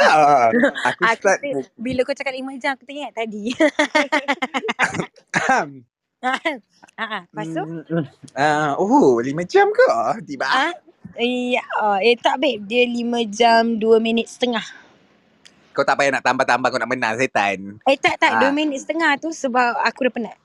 Aku 0.91 1.03
Aku 1.07 1.15
start 1.15 1.39
tu, 1.39 1.59
bila 1.79 2.03
kau 2.03 2.15
cakap 2.15 2.35
5 2.35 2.59
jam 2.59 2.75
aku 2.75 2.83
teringat 2.83 3.11
tadi. 3.15 3.55
ah, 5.47 5.63
ah, 6.99 7.21
lepas 7.23 7.47
tu? 7.51 7.63
uh, 8.35 8.71
oh 8.79 9.19
5 9.23 9.31
jam 9.47 9.67
ke? 9.71 9.85
Tiba. 10.27 10.47
Ah, 10.47 10.75
iya, 11.19 11.63
oh, 11.81 11.97
eh 11.99 12.15
tak 12.19 12.39
babe, 12.39 12.63
dia 12.65 12.83
5 12.87 13.25
jam 13.31 13.61
2 13.79 13.99
minit 14.03 14.27
setengah. 14.27 14.63
Kau 15.75 15.83
tak 15.83 15.99
payah 15.99 16.15
nak 16.15 16.23
tambah-tambah 16.23 16.71
kau 16.71 16.79
nak 16.79 16.87
menang 16.87 17.19
setan. 17.19 17.83
Eh 17.83 17.99
tak 17.99 18.15
tak, 18.15 18.39
Ah. 18.39 18.47
2 18.47 18.55
minit 18.55 18.79
setengah 18.79 19.19
tu 19.19 19.35
sebab 19.35 19.75
aku 19.83 20.07
dah 20.07 20.13
penat. 20.15 20.37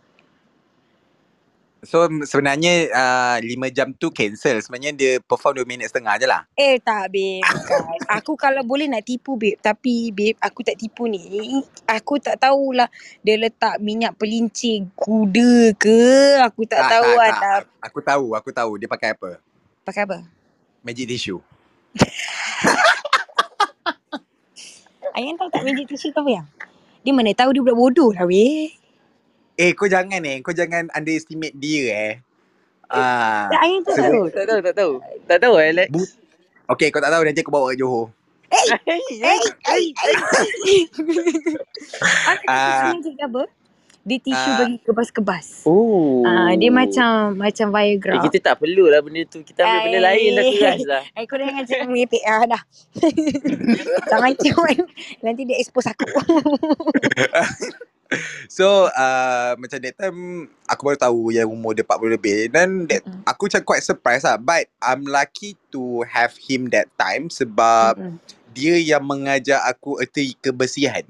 So 1.80 2.04
sebenarnya 2.28 2.92
uh, 2.92 3.38
5 3.40 3.72
jam 3.72 3.88
tu 3.96 4.12
cancel. 4.12 4.60
Sebenarnya 4.60 4.92
dia 4.92 5.12
perform 5.24 5.64
2 5.64 5.70
minit 5.70 5.88
setengah 5.88 6.18
je 6.20 6.26
lah. 6.28 6.44
Eh 6.52 6.76
tak 6.76 7.08
babe, 7.08 7.40
aku 8.20 8.36
kalau 8.36 8.60
boleh 8.66 8.84
nak 8.84 9.06
tipu 9.06 9.40
babe, 9.40 9.56
tapi 9.62 10.12
babe 10.12 10.36
aku 10.44 10.60
tak 10.60 10.76
tipu 10.76 11.08
ni. 11.08 11.56
Aku 11.88 12.20
tak 12.20 12.36
tahulah 12.36 12.90
dia 13.24 13.40
letak 13.40 13.80
minyak 13.80 14.12
pelincir 14.20 14.84
kuda 14.92 15.72
ke, 15.80 16.36
aku 16.44 16.68
tak, 16.68 16.84
Tak, 16.84 16.90
tahu 17.00 17.10
tak, 17.16 17.16
lah. 17.16 17.30
Tak. 17.40 17.60
Aku 17.80 17.98
tahu, 18.04 18.26
aku 18.36 18.50
tahu 18.52 18.70
dia 18.76 18.88
pakai 18.90 19.16
apa. 19.16 19.30
Pakai 19.86 20.04
apa? 20.04 20.39
Magic 20.80 21.06
tissue. 21.06 21.40
Ayang 25.10 25.36
tahu 25.36 25.50
tak 25.50 25.62
magic 25.62 25.84
tissue 25.86 26.08
tu 26.08 26.16
apa 26.16 26.30
yang? 26.32 26.46
Dia 27.02 27.12
mana 27.12 27.32
tahu 27.32 27.50
dia 27.50 27.60
budak 27.60 27.76
bodoh 27.76 28.10
lah 28.10 28.24
weh. 28.24 28.70
Eh 29.54 29.74
kau 29.74 29.84
jangan 29.84 30.22
eh, 30.22 30.40
kau 30.40 30.54
jangan 30.54 30.88
underestimate 30.90 31.52
dia 31.52 31.84
eh. 31.90 32.14
Ah, 32.88 33.46
Tak 33.48 33.60
ayang 33.60 33.82
tak 33.84 33.96
tahu. 34.00 34.22
Tak 34.30 34.44
tahu, 34.46 34.58
tak 34.60 34.74
tahu. 34.74 34.92
Tak 35.26 35.38
tahu 35.38 35.54
Alex. 35.56 35.88
Bu- 35.90 36.14
Okay 36.70 36.88
kau 36.88 37.02
tak 37.02 37.10
tahu 37.10 37.22
nanti 37.22 37.42
aku 37.42 37.50
bawa 37.50 37.70
ke 37.70 37.76
Johor. 37.76 38.08
Eh, 38.50 38.66
eh, 38.88 38.98
eh. 39.20 39.38
Aku 42.26 42.44
Ah. 42.46 42.90
uh, 42.90 42.94
magic 42.94 43.14
ke 43.14 43.24
apa? 43.24 43.42
Dia 44.00 44.16
tisu 44.16 44.48
Ah. 44.48 44.58
bagi 44.64 44.78
kebas-kebas. 44.80 45.68
Oh. 45.68 46.24
Ah, 46.24 46.56
dia 46.56 46.72
macam 46.72 47.36
macam 47.36 47.66
Viagra. 47.68 48.16
Eh, 48.16 48.22
kita 48.32 48.38
tak 48.40 48.64
perlu 48.64 48.88
lah 48.88 49.04
benda 49.04 49.20
tu. 49.28 49.44
Kita 49.44 49.60
ambil 49.60 49.80
benda 49.84 49.98
Ai. 50.00 50.04
lain 50.08 50.28
dah 50.32 50.44
keras 50.56 50.80
lah. 50.88 51.02
Eh, 51.12 51.24
kau 51.28 51.36
jangan 51.36 51.62
cakap 51.68 51.86
mengepek 51.86 52.22
ah, 52.24 52.42
dah. 52.48 52.62
tak 54.08 54.18
macam 54.18 54.54
kan. 54.64 54.80
Nanti 55.20 55.42
dia 55.44 55.56
expose 55.60 55.92
aku. 55.92 56.08
So 58.50 58.90
uh, 58.90 59.54
macam 59.54 59.78
that 59.78 59.94
time 59.94 60.50
aku 60.66 60.80
baru 60.82 60.98
tahu 60.98 61.30
yang 61.30 61.46
umur 61.46 61.78
dia 61.78 61.86
40 61.86 62.18
lebih 62.18 62.50
dan 62.50 62.90
that, 62.90 63.06
Mm-mm. 63.06 63.22
aku 63.22 63.46
macam 63.46 63.62
quite 63.62 63.86
surprised 63.86 64.26
lah 64.26 64.34
but 64.34 64.66
I'm 64.82 65.06
lucky 65.06 65.54
to 65.70 66.02
have 66.10 66.34
him 66.34 66.74
that 66.74 66.90
time 66.98 67.30
sebab 67.30 68.02
Mm-mm. 68.02 68.18
dia 68.50 68.74
yang 68.82 69.06
mengajar 69.06 69.62
aku 69.62 70.02
erti 70.02 70.34
kebersihan. 70.42 71.06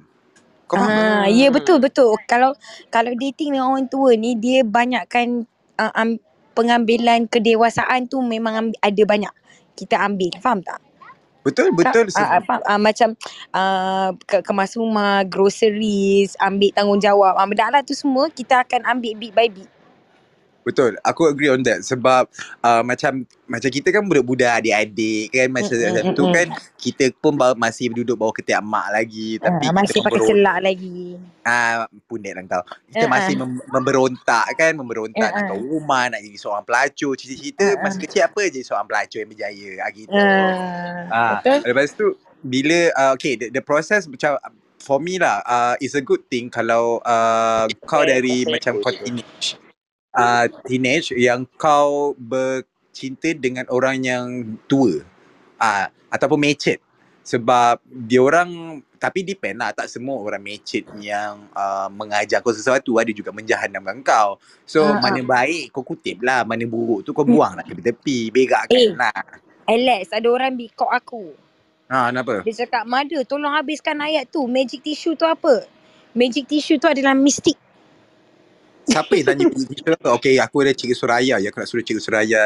Kau? 0.70 0.78
Ah, 0.78 1.26
ya 1.26 1.50
betul 1.50 1.82
betul. 1.82 2.14
Kalau 2.30 2.54
kalau 2.94 3.10
dating 3.18 3.58
dengan 3.58 3.74
orang 3.74 3.90
tua 3.90 4.14
ni 4.14 4.38
dia 4.38 4.62
banyakkan 4.62 5.42
uh, 5.74 5.90
um, 5.98 6.14
pengambilan 6.54 7.26
kedewasaan 7.26 8.06
tu 8.06 8.22
memang 8.22 8.54
ambil, 8.70 8.78
ada 8.78 9.02
banyak. 9.02 9.34
Kita 9.74 9.98
ambil, 10.06 10.30
faham 10.38 10.62
tak? 10.62 10.78
Betul 11.42 11.74
betul. 11.74 12.06
Tak, 12.12 12.22
ah, 12.22 12.38
ah, 12.38 12.42
faham, 12.46 12.60
ah, 12.68 12.78
macam 12.78 13.08
uh, 13.50 14.08
ke, 14.28 14.46
kemas 14.46 14.78
rumah, 14.78 15.26
groceries, 15.26 16.38
ambil 16.38 16.70
tanggungjawab. 16.70 17.34
Ah, 17.34 17.46
benda 17.50 17.66
lah 17.66 17.82
tu 17.82 17.96
semua 17.98 18.30
kita 18.30 18.62
akan 18.62 18.86
ambil 18.86 19.18
bit 19.18 19.32
by 19.34 19.50
bit. 19.50 19.66
Betul, 20.70 20.94
aku 21.02 21.26
agree 21.26 21.50
on 21.50 21.66
that 21.66 21.82
sebab 21.82 22.30
uh, 22.62 22.82
macam 22.86 23.26
macam 23.50 23.70
kita 23.74 23.90
kan 23.90 24.06
budak-budak 24.06 24.62
adik-adik 24.62 25.34
kan 25.34 25.50
masa 25.50 25.74
Mm, 25.74 26.14
mm, 26.14 26.14
tu 26.14 26.22
mm. 26.22 26.34
kan 26.34 26.46
kita 26.78 27.10
pun 27.18 27.34
bawa, 27.34 27.58
masih 27.58 27.90
duduk 27.90 28.14
bawah 28.14 28.30
ketiak 28.30 28.62
mak 28.62 28.94
lagi 28.94 29.42
tapi 29.42 29.66
Ah, 29.66 29.74
kita 29.74 29.74
masih 29.74 29.98
pakai 30.06 30.20
celak 30.22 30.56
lagi. 30.62 31.18
ah 31.42 31.90
pundet 32.06 32.38
lah 32.38 32.44
kau. 32.46 32.62
Kita 32.86 33.04
Ah, 33.04 33.10
masih 33.10 33.34
mem- 33.34 33.64
memberontak 33.66 34.46
kan, 34.54 34.72
memberontak 34.78 35.26
Ah, 35.26 35.42
nak 35.42 35.44
ke 35.50 35.54
rumah, 35.58 36.04
nak 36.06 36.20
jadi 36.22 36.38
seorang 36.38 36.62
pelacur. 36.62 37.18
Cita-cita 37.18 37.66
Ah, 37.66 37.74
ah. 37.74 37.82
masa 37.82 37.96
kecil 37.98 38.22
apa 38.22 38.42
je 38.46 38.60
seorang 38.62 38.86
pelacur 38.86 39.18
yang 39.18 39.30
berjaya 39.34 39.70
ah 39.82 39.90
gitu. 39.90 40.14
Ah, 40.14 41.02
Ah, 41.10 41.32
betul? 41.42 41.58
lepas 41.66 41.88
tu 41.98 42.06
bila 42.46 42.78
uh, 42.94 43.10
okay 43.18 43.34
the, 43.34 43.50
the 43.50 43.60
process 43.64 44.06
macam 44.06 44.38
for 44.80 44.96
me 45.02 45.20
lah 45.20 45.44
uh, 45.44 45.74
is 45.82 45.92
a 45.92 46.00
good 46.00 46.24
thing 46.32 46.48
kalau 46.48 47.02
uh, 47.04 47.68
kau 47.84 48.00
dari 48.06 48.46
macam 48.48 48.80
teenage 48.80 49.58
uh, 50.14 50.46
teenage 50.66 51.12
yang 51.14 51.46
kau 51.58 52.14
bercinta 52.16 53.30
dengan 53.34 53.66
orang 53.70 54.02
yang 54.02 54.26
tua 54.66 55.02
uh, 55.58 55.86
ataupun 56.10 56.38
matured 56.40 56.80
sebab 57.20 57.78
dia 57.86 58.18
orang 58.24 58.80
tapi 58.96 59.22
depend 59.22 59.60
lah 59.60 59.70
tak 59.72 59.86
semua 59.88 60.18
orang 60.18 60.40
matured 60.42 60.88
yang 60.98 61.46
uh, 61.54 61.86
mengajar 61.92 62.40
kau 62.42 62.50
sesuatu 62.52 62.98
ada 62.98 63.12
juga 63.12 63.30
menjahannamkan 63.30 64.02
kau 64.02 64.40
so 64.66 64.82
Ah, 64.82 64.98
mana 64.98 65.22
baik 65.22 65.70
kau 65.70 65.84
kutip 65.84 66.20
lah 66.24 66.42
mana 66.42 66.64
buruk 66.66 67.06
tu 67.06 67.14
kau 67.14 67.22
buang 67.22 67.54
lah 67.54 67.64
ke 67.64 67.76
tepi 67.76 68.32
berakkan 68.32 68.76
Eh. 68.76 68.92
lah 68.96 69.14
Alex, 69.70 70.10
ada 70.10 70.26
orang 70.26 70.58
call 70.74 70.90
aku. 70.90 71.24
ha 71.86 72.10
kenapa 72.10 72.42
Dia 72.42 72.66
cakap, 72.66 72.90
Mada 72.90 73.22
tolong 73.22 73.54
habiskan 73.54 74.02
ayat 74.02 74.26
tu. 74.26 74.50
Magic 74.50 74.82
tissue 74.82 75.14
tu 75.14 75.22
apa? 75.22 75.62
Magic 76.10 76.50
tissue 76.50 76.74
tu 76.74 76.90
adalah 76.90 77.14
mistik. 77.14 77.54
Siapa 78.90 79.12
yang 79.14 79.26
tanya 79.30 79.42
tu? 79.46 79.60
Okay, 80.18 80.34
aku 80.42 80.66
ada 80.66 80.72
Cikgu 80.74 80.96
Suraya 80.98 81.34
ya. 81.38 81.48
Aku 81.48 81.62
nak 81.62 81.68
suruh 81.70 81.84
Cikgu 81.86 82.02
Suraya 82.02 82.42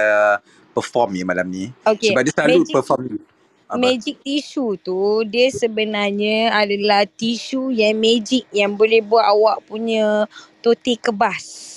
perform 0.76 1.16
ya 1.16 1.24
malam 1.24 1.46
ni. 1.48 1.72
Okay. 1.86 2.12
Sebab 2.12 2.22
dia 2.26 2.32
selalu 2.36 2.60
magic, 2.60 2.74
perform 2.74 3.02
ni. 3.08 3.16
Apa? 3.64 3.80
magic 3.80 4.16
tissue 4.20 4.76
tu 4.76 5.24
dia 5.24 5.48
sebenarnya 5.48 6.52
adalah 6.52 7.08
tisu 7.08 7.72
yang 7.72 7.96
magic 7.96 8.44
yang 8.52 8.76
boleh 8.76 9.00
buat 9.00 9.24
awak 9.24 9.64
punya 9.64 10.28
toti 10.60 11.00
kebas. 11.00 11.72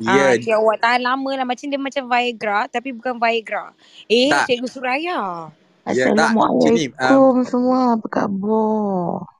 Ya, 0.00 0.10
Ah, 0.10 0.32
okay, 0.32 0.56
awak 0.56 0.80
tahan 0.80 1.04
lama 1.04 1.30
lah 1.36 1.46
macam 1.46 1.68
dia 1.68 1.76
macam 1.76 2.08
Viagra 2.08 2.66
tapi 2.66 2.90
bukan 2.96 3.20
Viagra. 3.20 3.76
Eh, 4.08 4.32
Tak. 4.32 4.48
Cikgu 4.48 4.68
Suraya. 4.68 5.18
Ya, 5.90 6.12
tak. 6.12 6.32
Macam 6.36 6.72
ni, 6.72 6.88
Assalamualaikum 6.92 7.44
semua. 7.46 7.78
Apa 7.96 8.06
khabar? 8.08 9.39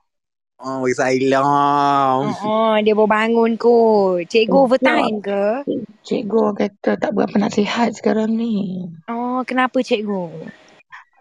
Oh, 0.61 0.85
salam. 0.89 2.33
Oh, 2.39 2.75
dia 2.79 2.93
baru 2.93 3.09
bangun 3.09 3.51
kot. 3.55 4.25
Cikgu 4.25 4.53
Oh, 4.53 4.65
overtime 4.65 5.17
ke? 5.19 5.65
Cikgu 6.01 6.53
kata 6.53 6.95
tak 6.95 7.11
berapa 7.11 7.35
nak 7.37 7.51
sihat 7.51 7.93
sekarang 7.93 8.33
ni. 8.33 8.85
Oh, 9.05 9.41
kenapa 9.43 9.81
cikgu? 9.81 10.49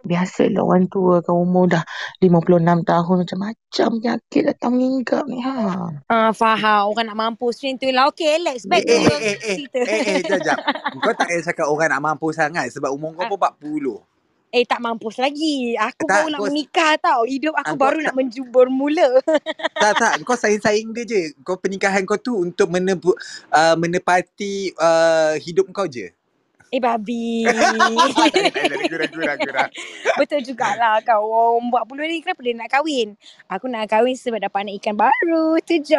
Biasalah 0.00 0.64
orang 0.64 0.88
tua 0.88 1.20
kan 1.20 1.36
umur 1.36 1.68
dah 1.68 1.84
56 2.24 2.56
tahun 2.88 3.16
macam-macam 3.20 3.88
penyakit 4.00 4.42
datang 4.48 4.72
menginggap 4.72 5.28
ni 5.28 5.44
ha. 5.44 5.92
Ah, 6.08 6.32
faham. 6.32 6.88
Orang 6.88 7.04
nak 7.04 7.20
mampus 7.20 7.60
macam 7.60 7.76
tu 7.76 7.88
lah. 7.92 8.08
Okay, 8.08 8.40
Alex. 8.40 8.64
Back 8.64 8.80
Eh, 8.80 8.88
to 8.88 8.96
eh, 8.96 9.02
your 9.04 9.20
eh, 9.20 9.20
eh, 9.20 9.36
eh, 9.36 9.56
cerita. 9.60 9.78
eh, 9.84 10.00
eh, 10.00 10.20
jap, 10.24 10.40
jap. 10.40 10.58
Kau 11.04 11.12
tak 11.12 11.28
payah 11.28 11.44
cakap 11.44 11.66
orang 11.68 11.92
nak 11.92 12.00
mampu 12.00 12.32
sangat 12.32 12.72
sebab 12.72 12.96
umur 12.96 13.12
kau 13.12 13.28
pun 13.28 13.36
40. 13.60 14.09
Eh, 14.50 14.66
tak 14.66 14.78
mampus 14.78 15.14
lagi. 15.16 15.78
Aku 15.78 16.04
Tak, 16.04 16.10
baru 16.10 16.28
nak 16.28 16.40
kau- 16.40 16.46
menikah 16.46 16.92
tau. 16.98 17.22
Hidup 17.22 17.54
aku 17.54 17.70
Ah, 17.70 17.78
baru 17.78 17.96
kau 17.96 18.06
nak 18.06 18.16
menjubur 18.16 18.66
mula. 18.66 19.06
Tak, 19.82 19.92
tak. 19.94 20.12
Kau 20.22 20.34
saing-saing 20.34 20.90
dia 20.90 21.04
je. 21.04 21.20
Kau 21.40 21.54
pernikahan 21.54 22.02
kau 22.02 22.18
tu 22.18 22.34
untuk 22.34 22.66
menebu, 22.66 23.14
uh, 23.48 23.74
menepati 23.74 24.74
uh, 24.74 25.38
hidup 25.38 25.70
kau 25.70 25.86
je. 25.86 26.10
Eh, 26.68 26.78
babi. 26.78 27.46
tak, 28.14 28.30
tak, 29.38 29.50
tak. 29.50 29.68
Betul 30.14 30.42
jugalah 30.42 30.98
kau. 31.00 31.22
Orang 31.24 31.70
buat 31.70 31.82
puluh 31.82 32.02
ni 32.04 32.18
kenapa 32.18 32.40
dia 32.40 32.54
nak 32.54 32.70
kahwin? 32.70 33.14
Aku 33.46 33.66
nak 33.66 33.86
kahwin 33.86 34.14
sebab 34.14 34.38
dapat 34.40 34.66
anak 34.66 34.78
ikan 34.78 34.94
baru. 34.94 35.58
Tu 35.62 35.78
je. 35.80 35.98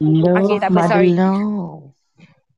Love 0.00 0.38
Okay, 0.40 0.58
tak 0.58 0.70
apa, 0.70 0.80
sorry. 0.88 1.14
love. 1.14 1.86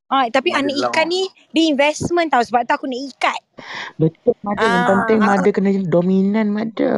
Ah, 0.07 0.23
tapi 0.31 0.55
Mother 0.55 0.63
anak 0.63 0.75
ikan 0.87 1.05
ni 1.11 1.27
dia 1.51 1.67
investment 1.67 2.31
tau. 2.31 2.39
Sebab 2.39 2.63
tu 2.63 2.73
aku 2.73 2.87
nak 2.87 3.01
ikat. 3.11 3.39
Betul 3.99 4.33
mother. 4.39 4.63
Yang 4.63 4.79
Ah, 4.79 4.87
penting 4.87 5.17
aku- 5.19 5.27
mother 5.27 5.51
kena 5.51 5.69
dominan 5.83 6.47
mother. 6.47 6.95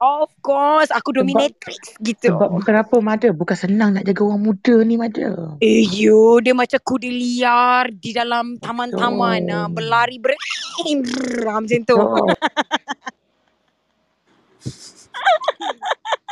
Of 0.00 0.32
course. 0.40 0.88
Aku 0.88 1.12
dominatrix 1.12 1.96
gitu. 2.00 2.32
Sebab 2.32 2.48
bukan 2.50 2.74
apa 2.80 2.96
mother. 2.98 3.30
Bukan 3.32 3.54
senang 3.54 3.92
nak 3.92 4.04
jaga 4.04 4.24
orang 4.24 4.40
muda 4.40 4.76
ni 4.82 4.96
mother. 4.96 5.56
Eh 5.60 5.84
yo, 5.84 6.40
dia 6.40 6.52
macam 6.52 6.80
kuda 6.80 7.08
liar 7.08 7.92
di 7.92 8.10
dalam 8.12 8.56
taman-taman 8.56 9.40
ah, 9.48 9.68
berlari 9.68 10.16
ber 10.16 10.32
macam 10.80 11.80
tu. 11.84 11.96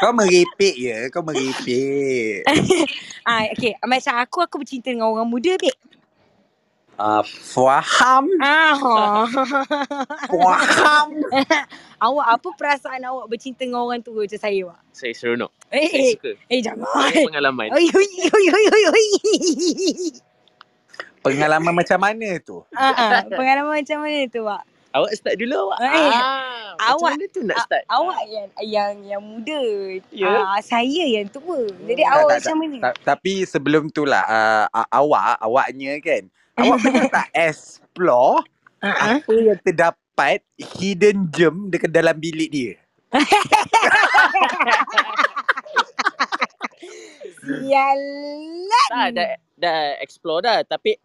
Kau 0.02 0.10
merepek 0.10 0.74
je. 0.74 0.96
Kau 1.14 1.22
merepek. 1.22 2.42
Ah, 3.22 3.46
okay. 3.54 3.78
Macam 3.86 4.18
aku, 4.18 4.42
aku 4.42 4.56
bercinta 4.58 4.90
dengan 4.90 5.06
orang 5.06 5.30
muda, 5.30 5.54
babe. 5.54 5.78
Uh, 6.98 7.22
faham. 7.22 8.26
Ah, 8.42 8.74
Faham. 10.26 11.22
awak 12.10 12.26
apa 12.34 12.48
perasaan 12.58 12.98
awak 13.06 13.30
bercinta 13.30 13.62
dengan 13.62 13.86
orang 13.86 14.02
tua 14.02 14.26
macam 14.26 14.42
saya, 14.42 14.60
Wak? 14.66 14.80
Saya 14.90 15.14
seronok. 15.14 15.54
Eh, 15.70 15.86
Saya 15.86 16.02
eh, 16.02 16.10
suka. 16.18 16.30
eh 16.50 16.60
jangan. 16.66 16.82
Banyak 16.82 17.30
pengalaman. 17.30 17.66
Oi, 17.70 17.86
oi, 17.94 18.08
oi, 18.26 18.46
oi, 18.50 18.64
oi, 18.74 18.82
oi. 18.90 19.06
Pengalaman 21.22 21.74
macam 21.78 21.98
mana 22.02 22.28
tu? 22.42 22.66
Ah, 22.74 22.90
ah, 22.90 23.22
pengalaman 23.30 23.86
macam 23.86 23.98
mana 24.02 24.18
tu, 24.26 24.40
Wak? 24.42 24.62
Awak 24.92 25.12
start 25.14 25.36
dulu 25.36 25.56
awak. 25.66 25.78
Eh, 25.80 25.88
ah, 25.88 26.12
macam 26.74 26.88
awak- 26.92 27.12
mana 27.14 27.24
tu 27.28 27.40
nak 27.42 27.58
start? 27.62 27.84
awak 27.88 28.20
yang 28.26 28.46
yang 28.62 28.92
yang 29.08 29.22
muda. 29.22 29.60
Ya? 30.08 30.28
Ah, 30.46 30.60
saya 30.60 31.04
yang 31.06 31.26
tua. 31.26 31.64
Jadi 31.82 32.02
Tak, 32.02 32.12
awak 32.14 32.28
tak, 32.28 32.38
macam 32.38 32.56
mana? 32.58 32.76
Ta- 32.78 32.98
tapi 33.14 33.32
sebelum 33.42 33.88
tu 33.88 34.04
lah, 34.04 34.20
uh, 34.22 34.66
awak, 34.90 35.36
awaknya 35.38 35.96
kan, 35.98 36.22
awak 36.54 36.76
pernah 36.82 37.06
tak 37.10 37.28
explore 37.32 38.44
Ah, 38.78 38.88
ah. 38.90 39.16
apa 39.16 39.32
yang 39.32 39.58
terdapat 39.58 40.42
hidden 40.76 41.30
gem 41.30 41.70
dekat 41.70 41.88
dalam 41.88 42.14
bilik 42.14 42.50
dia? 42.50 42.72
Sialan. 47.42 48.88
Tak, 48.88 49.08
dah, 49.14 49.28
dah 49.56 49.78
explore 49.98 50.40
dah. 50.42 50.58
Tapi 50.64 50.98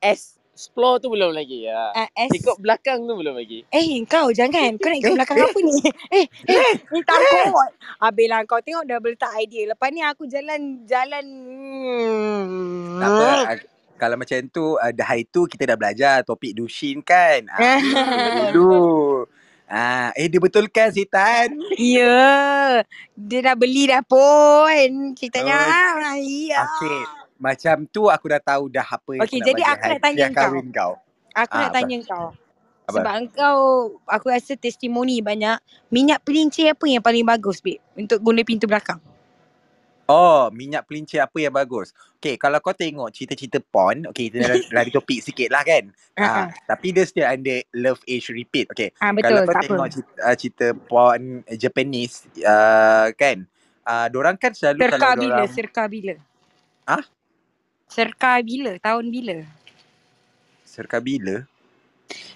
explore 0.58 0.98
tu 0.98 1.14
belum 1.14 1.38
lagi. 1.38 1.70
Ya. 1.70 1.94
Ah, 1.94 2.10
es- 2.18 2.34
Tengok 2.34 2.58
belakang 2.58 3.06
tu 3.06 3.14
belum 3.14 3.38
lagi. 3.38 3.62
Eh 3.70 4.02
kau 4.10 4.34
jangan 4.34 4.74
Kau 4.82 4.90
nak 4.90 4.98
ikut 4.98 5.14
belakang 5.14 5.38
apa 5.38 5.60
ni 5.62 5.76
Eh 6.18 6.26
eh 6.50 6.74
Ni 6.90 7.00
takut 7.06 7.70
Habis 8.02 8.26
lah 8.26 8.40
kau 8.48 8.58
tengok 8.64 8.88
dah 8.88 8.98
letak 8.98 9.32
idea 9.38 9.76
Lepas 9.76 9.90
ni 9.92 10.02
aku 10.02 10.24
jalan 10.26 10.82
Jalan 10.88 11.26
hmm. 11.28 12.98
Tak 12.98 13.10
apa, 13.14 13.28
uh, 13.54 13.58
kalau 13.98 14.14
macam 14.14 14.38
tu, 14.54 14.78
uh, 14.78 14.94
dah 14.94 15.06
hari 15.10 15.26
tu 15.26 15.50
kita 15.50 15.74
dah 15.74 15.78
belajar 15.78 16.22
topik 16.22 16.54
Dushin 16.54 17.02
kan? 17.02 17.50
Ah, 17.50 17.82
dulu. 18.54 19.26
Ah, 19.68 20.14
eh 20.16 20.30
dia 20.32 20.40
betulkan 20.40 20.94
Sitan. 20.94 21.60
Ya 21.76 22.80
Dia 23.20 23.40
dah 23.44 23.56
beli 23.58 23.92
dah 23.92 24.00
pun 24.00 25.12
Ceritanya 25.12 25.60
Oh, 25.60 26.00
ah, 26.00 26.16
Ya 26.24 26.62
Okey. 26.64 27.17
Macam 27.38 27.86
tu 27.88 28.10
aku 28.10 28.26
dah 28.28 28.42
tahu 28.42 28.68
dah 28.68 28.84
apa 28.84 29.10
yang 29.14 29.24
nak 29.24 29.46
jadi 29.46 29.62
aku 29.64 29.86
nak 29.88 30.02
tanya 30.02 30.26
kau. 30.28 30.38
kahwin 30.38 30.68
kau. 30.70 30.94
Aku 31.38 31.54
Ah, 31.54 31.60
nak 31.60 31.70
apa? 31.70 31.76
tanya 31.78 31.98
kau 32.02 32.28
Apa? 32.88 32.96
Sebab 32.98 33.14
engkau 33.14 33.58
Aku 34.08 34.26
rasa 34.32 34.56
testimoni 34.56 35.22
banyak 35.22 35.60
Minyak 35.92 36.24
pelincir 36.24 36.72
apa 36.72 36.88
yang 36.88 37.04
paling 37.04 37.22
bagus 37.22 37.62
babe 37.62 37.78
Untuk 37.94 38.24
guna 38.24 38.42
pintu 38.42 38.66
belakang 38.66 38.98
Oh, 40.08 40.48
minyak 40.56 40.88
pelincir 40.88 41.20
apa 41.20 41.36
yang 41.36 41.52
bagus? 41.52 41.92
Okay, 42.16 42.40
kalau 42.40 42.64
kau 42.64 42.72
tengok 42.72 43.12
cerita-cerita 43.12 43.60
porn, 43.60 44.08
okay, 44.08 44.32
kita 44.32 44.40
lari, 44.40 44.64
lari 44.80 44.88
topik 44.88 45.20
sikit 45.20 45.52
lah 45.52 45.68
kan. 45.68 45.92
Ah, 46.16 46.24
Ah, 46.24 46.48
tapi 46.64 46.96
dia 46.96 47.04
still 47.04 47.28
under 47.28 47.60
love 47.76 48.00
age 48.08 48.32
repeat. 48.32 48.72
Okay, 48.72 48.96
ah, 49.04 49.12
kalau 49.12 49.44
Betul 49.44 49.44
kau 49.44 49.52
tak 49.52 49.60
apa 49.60 49.68
tengok 49.68 49.90
cerita, 49.92 50.12
uh, 50.24 50.36
cerita 50.40 50.68
porn 50.88 51.24
Japanese, 51.52 52.24
uh, 52.40 53.12
kan, 53.20 53.44
uh, 53.84 54.08
dorang 54.08 54.40
kan 54.40 54.56
selalu 54.56 54.80
Serka 54.80 54.96
kalau 54.96 55.20
bila 55.20 55.36
dorang... 55.36 55.52
Serka 55.52 55.84
bila 55.92 56.14
Ah? 56.88 57.04
Serka 57.88 58.40
bila 58.44 58.76
Tahun 58.78 59.06
bila 59.08 59.44
Serka 60.68 61.00
bila? 61.02 61.48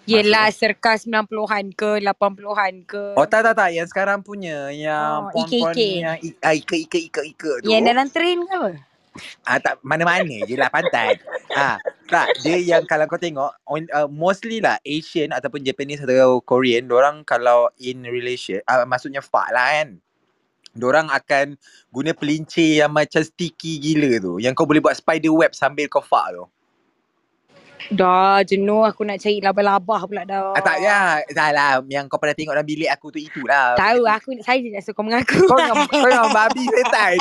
Yelah 0.04 0.50
serka 0.52 0.98
90-an 0.98 1.72
ke 1.72 2.02
80-an 2.04 2.74
ke 2.84 3.16
Oh 3.16 3.24
tak 3.24 3.48
tak 3.48 3.56
tak, 3.56 3.70
yang 3.72 3.88
sekarang 3.88 4.20
punya, 4.20 4.68
yang 4.74 5.30
Oh, 5.32 5.46
Ike-Ike. 5.46 6.04
yang 6.04 6.18
i- 6.20 6.40
ah, 6.42 6.52
ike-ike-ike-ike 6.52 7.64
tu. 7.64 7.70
Yang 7.70 7.84
dalam 7.88 8.08
train 8.12 8.40
ke 8.44 8.52
apa 8.52 8.72
Ah 9.44 9.60
tak 9.60 9.76
mana-mana 9.84 10.48
je 10.48 10.56
lah 10.56 10.72
pantai. 10.72 11.20
ah 11.52 11.76
tak 12.08 12.32
dia 12.44 12.56
yang 12.60 12.84
kalau 12.88 13.08
kau 13.08 13.20
tengok 13.20 13.52
on, 13.68 13.84
uh, 13.92 14.08
mostly 14.08 14.60
lah 14.60 14.80
Asian 14.84 15.32
ataupun 15.32 15.64
Japanese 15.64 16.00
atau 16.04 16.40
Korean, 16.44 16.88
orang 16.92 17.24
kalau 17.24 17.68
in 17.78 18.04
relation 18.04 18.60
uh, 18.66 18.84
maksudnya 18.84 19.20
fuck 19.20 19.48
lah 19.52 19.68
kan. 19.84 20.00
Diorang 20.72 21.12
akan 21.12 21.60
guna 21.92 22.16
pelincir 22.16 22.80
yang 22.84 22.92
macam 22.96 23.20
sticky 23.20 23.76
gila 23.80 24.12
tu. 24.24 24.34
Yang 24.40 24.54
kau 24.56 24.64
boleh 24.64 24.80
buat 24.80 24.96
spider 24.96 25.32
web 25.36 25.52
sambil 25.52 25.92
kau 25.92 26.00
fuck 26.00 26.32
tu. 26.32 26.46
Dah 27.92 28.40
jenuh 28.46 28.86
aku 28.86 29.04
nak 29.04 29.20
cari 29.20 29.42
labah-labah 29.42 30.02
pula 30.06 30.22
dah 30.24 30.54
Ah, 30.54 30.64
tak 30.64 30.80
ya, 30.80 31.20
tak 31.34 31.50
lah. 31.52 31.82
Yang 31.90 32.08
kau 32.08 32.22
pernah 32.22 32.38
tengok 32.38 32.54
dalam 32.56 32.68
bilik 32.70 32.88
aku 32.88 33.12
tu 33.12 33.20
itulah. 33.20 33.76
Tahu 33.76 34.06
aku 34.06 34.38
saya 34.46 34.62
je 34.62 34.70
nak 34.72 34.86
suka 34.86 35.02
mengaku 35.02 35.44
Kau 35.50 35.58
dengan, 35.60 35.90
kau 35.90 36.08
dengan 36.08 36.30
babi 36.32 36.64
setan. 36.72 37.18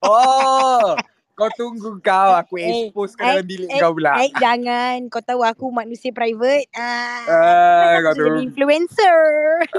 Oh. 0.00 0.94
Kau 1.34 1.50
tunggu 1.58 1.98
kau 1.98 2.30
aku 2.30 2.62
Eh, 2.62 2.94
expose 2.94 3.18
kau 3.18 3.26
eh, 3.26 3.42
dalam 3.42 3.46
bilik 3.50 3.68
eh, 3.68 3.80
kau 3.82 3.90
pula. 3.90 4.22
Eh 4.22 4.30
jangan 4.38 4.96
Kau 5.10 5.18
tahu 5.18 5.42
aku 5.42 5.66
manusia 5.74 6.14
private 6.14 6.70
ah, 6.78 7.26
Ah, 7.26 7.94
kau 8.06 8.14
jadi 8.14 8.46
influencer 8.46 9.18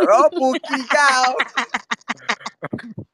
Oh, 0.03 0.27
kau. 0.91 1.29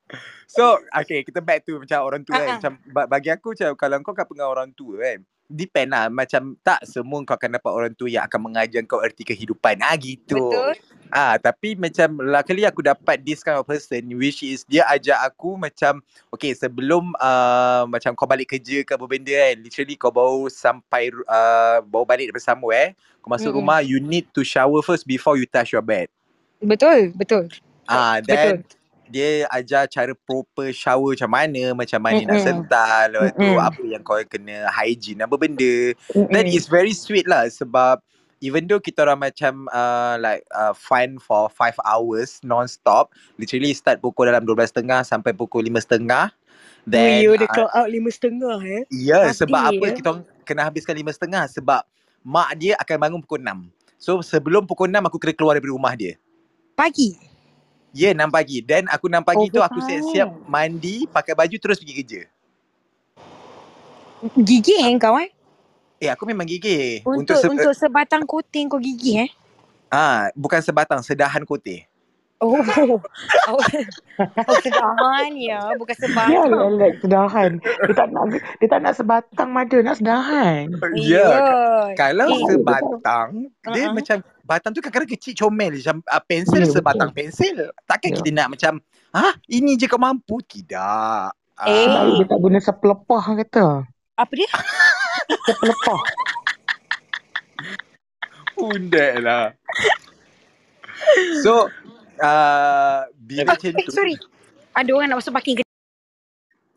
so, 0.52 0.76
okay, 0.92 1.24
kita 1.24 1.40
back 1.40 1.64
to 1.64 1.80
macam 1.80 2.04
orang 2.04 2.22
tua 2.28 2.36
Ah, 2.36 2.44
kan. 2.44 2.56
Macam 2.60 2.74
ba- 2.92 3.08
bagi 3.08 3.30
aku 3.32 3.56
macam 3.56 3.70
kalau 3.80 3.96
kau 4.04 4.16
kat 4.16 4.28
dengan 4.28 4.48
orang 4.52 4.70
tua 4.76 4.94
kan, 5.00 5.18
depend 5.48 5.90
lah. 5.96 6.12
Macam 6.12 6.56
tak 6.60 6.84
semua 6.84 7.24
kau 7.24 7.36
akan 7.40 7.56
dapat 7.56 7.72
orang 7.72 7.94
tua 7.96 8.10
yang 8.12 8.24
akan 8.28 8.40
mengajar 8.52 8.84
kau 8.84 9.00
erti 9.00 9.24
kehidupan. 9.24 9.80
Ah, 9.80 9.96
gitu. 9.96 10.52
Betul 10.52 10.76
Ah, 11.12 11.36
tapi 11.36 11.76
macam 11.76 12.24
luckily 12.24 12.64
aku 12.64 12.80
dapat 12.80 13.20
this 13.20 13.44
kind 13.44 13.60
of 13.60 13.68
person 13.68 14.00
which 14.16 14.48
is 14.48 14.64
dia 14.64 14.88
ajak 14.88 15.20
aku 15.20 15.60
macam 15.60 16.00
okay 16.32 16.56
sebelum 16.56 17.12
uh, 17.20 17.84
macam 17.84 18.16
kau 18.16 18.24
balik 18.24 18.56
kerja 18.56 18.80
ke 18.88 18.96
apa 18.96 19.04
benda 19.12 19.36
kan 19.36 19.60
literally 19.60 20.00
kau 20.00 20.08
baru 20.08 20.48
sampai 20.48 21.12
uh, 21.28 21.84
baru 21.84 22.08
balik 22.08 22.32
daripada 22.32 22.48
somewhere 22.56 22.96
kau 23.20 23.28
masuk 23.28 23.52
Mm-mm. 23.52 23.60
rumah 23.60 23.84
you 23.84 24.00
need 24.00 24.24
to 24.32 24.40
shower 24.48 24.80
first 24.80 25.04
before 25.04 25.36
you 25.36 25.44
touch 25.44 25.76
your 25.76 25.84
bed. 25.84 26.08
Betul 26.64 27.12
Betul 27.12 27.52
Ah, 27.92 28.24
Betul 28.24 28.64
then 28.64 28.81
dia 29.12 29.46
ajar 29.52 29.86
cara 29.92 30.16
proper 30.16 30.72
shower 30.72 31.14
macam 31.14 31.32
mana, 31.32 31.64
macam 31.76 32.00
mana 32.00 32.24
nak 32.24 32.40
Mm-mm. 32.40 32.48
sental, 32.48 33.06
lepas 33.12 33.32
tu 33.36 33.44
Mm-mm. 33.44 33.60
apa 33.60 33.82
yang 33.84 34.02
kau 34.02 34.18
kena 34.26 34.72
hygiene 34.72 35.22
apa 35.28 35.36
benda. 35.36 35.76
Mm-mm. 36.16 36.48
is 36.48 36.72
very 36.72 36.96
sweet 36.96 37.28
lah 37.28 37.46
sebab 37.52 38.00
even 38.42 38.66
though 38.66 38.82
kita 38.82 39.06
orang 39.06 39.22
macam 39.22 39.70
uh, 39.70 40.18
like 40.18 40.42
uh, 40.52 40.74
fine 40.74 41.22
for 41.22 41.48
5 41.48 41.78
hours 41.86 42.42
non-stop, 42.42 43.14
literally 43.38 43.72
start 43.72 44.02
pukul 44.02 44.28
dalam 44.28 44.44
12.30 44.44 45.06
sampai 45.06 45.32
pukul 45.32 45.64
5.30. 45.70 46.34
Then 46.90 47.22
Ui, 47.22 47.38
udah 47.38 47.46
uh, 47.46 47.54
clock 47.54 47.72
out 47.78 47.88
lima 47.94 48.10
setengah 48.10 48.58
eh. 48.66 48.82
Ya, 48.90 49.30
Mati 49.30 49.38
sebab 49.38 49.62
apa 49.70 49.86
ya. 49.86 49.94
kita 49.94 50.10
kena 50.42 50.66
habiskan 50.66 50.98
lima 50.98 51.14
setengah 51.14 51.46
sebab 51.46 51.86
mak 52.26 52.58
dia 52.58 52.74
akan 52.82 52.98
bangun 52.98 53.20
pukul 53.22 53.46
6. 53.46 53.70
So 54.02 54.26
sebelum 54.26 54.66
pukul 54.66 54.90
6 54.90 54.98
aku 55.06 55.22
kena 55.22 55.34
keluar 55.38 55.54
daripada 55.54 55.78
rumah 55.78 55.94
dia. 55.94 56.18
Pagi. 56.74 57.31
Ya, 57.92 58.10
6 58.10 58.28
pagi. 58.28 58.60
Dan 58.60 58.88
aku 58.88 59.06
6 59.06 59.22
pagi 59.22 59.46
tu 59.48 59.60
aku 59.60 59.78
siap-siap 59.82 60.28
mandi, 60.46 61.06
pakai 61.06 61.34
baju 61.34 61.54
terus 61.54 61.78
pergi 61.78 61.94
kerja. 61.94 62.22
Gigih 64.34 64.80
eh 64.82 64.96
kau 64.96 65.18
eh? 65.18 65.30
Eh, 65.98 66.08
aku 66.08 66.24
memang 66.24 66.46
gigih. 66.46 67.02
Untuk 67.04 67.36
se- 67.36 67.46
untuk 67.46 67.72
sebatang 67.74 68.24
koting 68.24 68.68
kau 68.68 68.78
gigih 68.78 69.26
eh? 69.26 69.30
ah, 69.88 70.28
bukan 70.34 70.60
sebatang, 70.60 71.00
sedahan 71.02 71.44
koteh. 71.44 71.86
Oh. 72.42 72.58
oh 72.58 74.58
sedahan 74.58 75.30
ya, 75.36 75.62
bukan 75.78 75.94
Ya, 75.94 76.02
sebatang. 76.02 76.50
lelek 76.50 76.94
sedahan. 76.98 77.50
Dia 77.62 77.94
tak 77.94 78.08
nak 78.10 78.24
dia 78.34 78.68
tak 78.68 78.80
nak 78.82 78.94
sebatang 78.96 79.50
mada, 79.52 79.78
nak 79.78 79.96
sedahan. 79.96 80.64
Ya, 80.96 81.22
ka- 81.22 81.30
Ya. 81.30 81.30
kalau 81.94 82.28
Eh, 82.28 82.40
sebatang, 82.48 83.28
dia 83.68 83.84
Uh-uh. 83.84 83.94
macam 83.94 84.18
batang 84.52 84.72
tu 84.72 84.84
kadang-kadang 84.84 85.08
kecil 85.10 85.34
comel 85.34 85.80
macam 85.80 86.04
uh, 86.04 86.20
pensel 86.22 86.60
Ya, 86.60 86.68
sebatang 86.68 87.10
pensel. 87.10 87.72
Takkan 87.86 88.12
Ya. 88.12 88.16
kita 88.20 88.30
nak 88.34 88.48
macam, 88.52 88.74
"Ha, 89.12 89.40
ini 89.48 89.80
je 89.80 89.88
kau 89.88 89.96
mampu." 89.96 90.44
Tidak. 90.44 91.32
Eh. 91.64 91.86
Sebab 91.88 92.02
Ah, 92.02 92.12
dia 92.12 92.26
tak 92.28 92.40
guna 92.40 92.58
sepelepah 92.60 93.24
kata. 93.40 93.66
Apa 94.18 94.34
dia? 94.34 94.50
Sepelepah. 95.48 96.00
Undek 98.58 99.14
lah. 99.20 99.56
So, 101.42 101.72
uh, 102.20 103.00
bila 103.16 103.42
macam 103.48 103.72
Eh, 103.72 103.86
tu. 103.88 103.94
sorry. 103.96 104.14
Ada 104.72 104.90
orang 104.92 105.08
nak 105.10 105.20
masuk 105.20 105.34
parking 105.34 105.58
ke? 105.58 105.64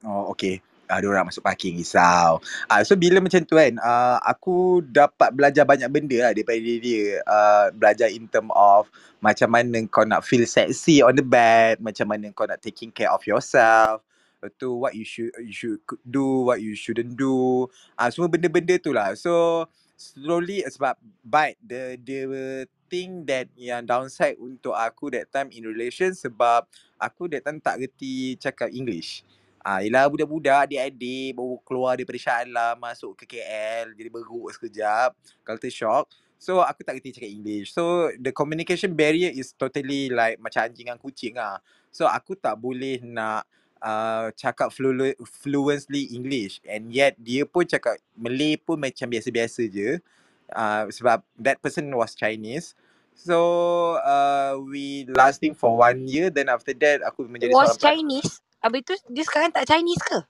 Oh, 0.03 0.31
okay. 0.31 0.63
Ada 0.89 1.05
orang 1.09 1.29
masuk 1.33 1.41
parking, 1.41 1.81
risau. 1.81 2.41
Ah, 2.69 2.85
so, 2.85 2.93
bila 2.95 3.21
macam 3.21 3.41
tu 3.45 3.57
kan, 3.57 3.77
uh, 3.81 4.21
aku 4.21 4.85
dapat 4.85 5.33
belajar 5.33 5.65
banyak 5.65 5.89
benda 5.89 6.29
lah 6.29 6.31
daripada 6.37 6.61
dia. 6.61 6.77
dia. 6.81 7.05
Uh, 7.25 7.67
belajar 7.73 8.09
in 8.13 8.29
term 8.29 8.53
of 8.53 8.89
macam 9.25 9.49
mana 9.49 9.81
kau 9.89 10.05
nak 10.05 10.21
feel 10.21 10.45
sexy 10.45 11.01
on 11.01 11.17
the 11.17 11.25
bed, 11.25 11.81
macam 11.81 12.13
mana 12.13 12.29
kau 12.37 12.45
nak 12.45 12.61
taking 12.61 12.93
care 12.93 13.09
of 13.09 13.25
yourself. 13.25 14.05
Tu, 14.61 14.69
what 14.69 14.93
you 14.93 15.09
should 15.09 15.33
you 15.41 15.57
should 15.57 15.81
do, 16.05 16.45
what 16.45 16.61
you 16.61 16.77
shouldn't 16.77 17.17
do. 17.17 17.65
Ah, 17.97 18.13
semua 18.13 18.29
benda-benda 18.29 18.77
tu 18.77 18.93
lah. 18.93 19.17
So, 19.17 19.65
slowly 19.97 20.61
sebab 20.67 20.99
but 21.25 21.57
the 21.63 21.97
the 22.03 22.21
thing 22.93 23.25
that 23.25 23.49
yang 23.57 23.87
downside 23.87 24.37
untuk 24.37 24.77
aku 24.77 25.09
that 25.11 25.31
time 25.33 25.49
in 25.55 25.65
relation 25.65 26.13
sebab 26.13 26.67
aku 27.01 27.31
that 27.31 27.43
time 27.47 27.59
tak 27.59 27.81
reti 27.81 28.37
cakap 28.37 28.69
English. 28.71 29.25
Ah, 29.65 29.81
yelah 29.81 30.05
budak-budak, 30.13 30.69
adik-adik 30.69 31.33
baru 31.41 31.57
keluar 31.65 31.97
daripada 31.97 32.21
Shah 32.21 32.45
Alam 32.45 32.77
masuk 32.85 33.17
ke 33.17 33.25
KL 33.25 33.97
jadi 33.97 34.13
beruk 34.13 34.53
sekejap, 34.53 35.17
culture 35.41 35.73
shock. 35.73 36.13
So 36.37 36.61
aku 36.61 36.85
tak 36.85 37.01
reti 37.01 37.17
cakap 37.17 37.33
English. 37.33 37.73
So 37.73 38.13
the 38.21 38.29
communication 38.29 38.93
barrier 38.93 39.33
is 39.33 39.57
totally 39.57 40.13
like 40.13 40.37
macam 40.37 40.69
anjing 40.69 40.93
dengan 40.93 41.01
kucing 41.01 41.41
ah. 41.41 41.65
So 41.89 42.05
aku 42.05 42.37
tak 42.37 42.61
boleh 42.61 43.01
nak 43.01 43.49
uh, 43.81 44.29
cakap 44.37 44.69
flu- 44.69 45.17
fluently 45.25 46.13
English 46.13 46.61
and 46.69 46.93
yet 46.93 47.17
dia 47.17 47.49
pun 47.49 47.65
cakap 47.65 47.97
Malay 48.13 48.61
pun 48.61 48.77
macam 48.77 49.09
biasa-biasa 49.09 49.65
je. 49.65 49.97
Uh, 50.53 50.85
sebab 50.93 51.25
that 51.41 51.57
person 51.65 51.89
was 51.97 52.13
Chinese. 52.13 52.77
So 53.17 53.97
uh, 54.05 54.61
we 54.61 55.09
lasting 55.09 55.57
for 55.57 55.73
one 55.73 56.05
year 56.05 56.29
then 56.29 56.53
after 56.53 56.77
that 56.85 57.01
aku 57.09 57.25
menjadi 57.25 57.57
Was 57.57 57.81
seorang. 57.81 58.05
Chinese? 58.05 58.45
Habis 58.65 58.81
tu 58.89 58.95
dia 59.13 59.25
sekarang 59.29 59.53
tak 59.53 59.69
Chinese 59.69 60.01
ke? 60.01 60.25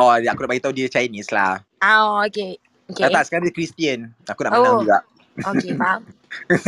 Oh, 0.00 0.08
aku 0.08 0.40
nak 0.40 0.48
bagi 0.48 0.64
tahu 0.64 0.72
dia 0.72 0.88
Chinese 0.88 1.28
lah. 1.28 1.60
Ah, 1.84 2.24
okay. 2.24 2.56
Okay. 2.88 3.04
Tak, 3.04 3.12
tak, 3.12 3.22
sekarang 3.28 3.44
dia 3.44 3.54
Christian. 3.54 3.98
Aku 4.24 4.40
nak 4.48 4.56
menang 4.56 4.76
Oh. 4.76 4.80
juga. 4.80 4.98
Okay, 5.36 5.72
faham. 5.80 6.00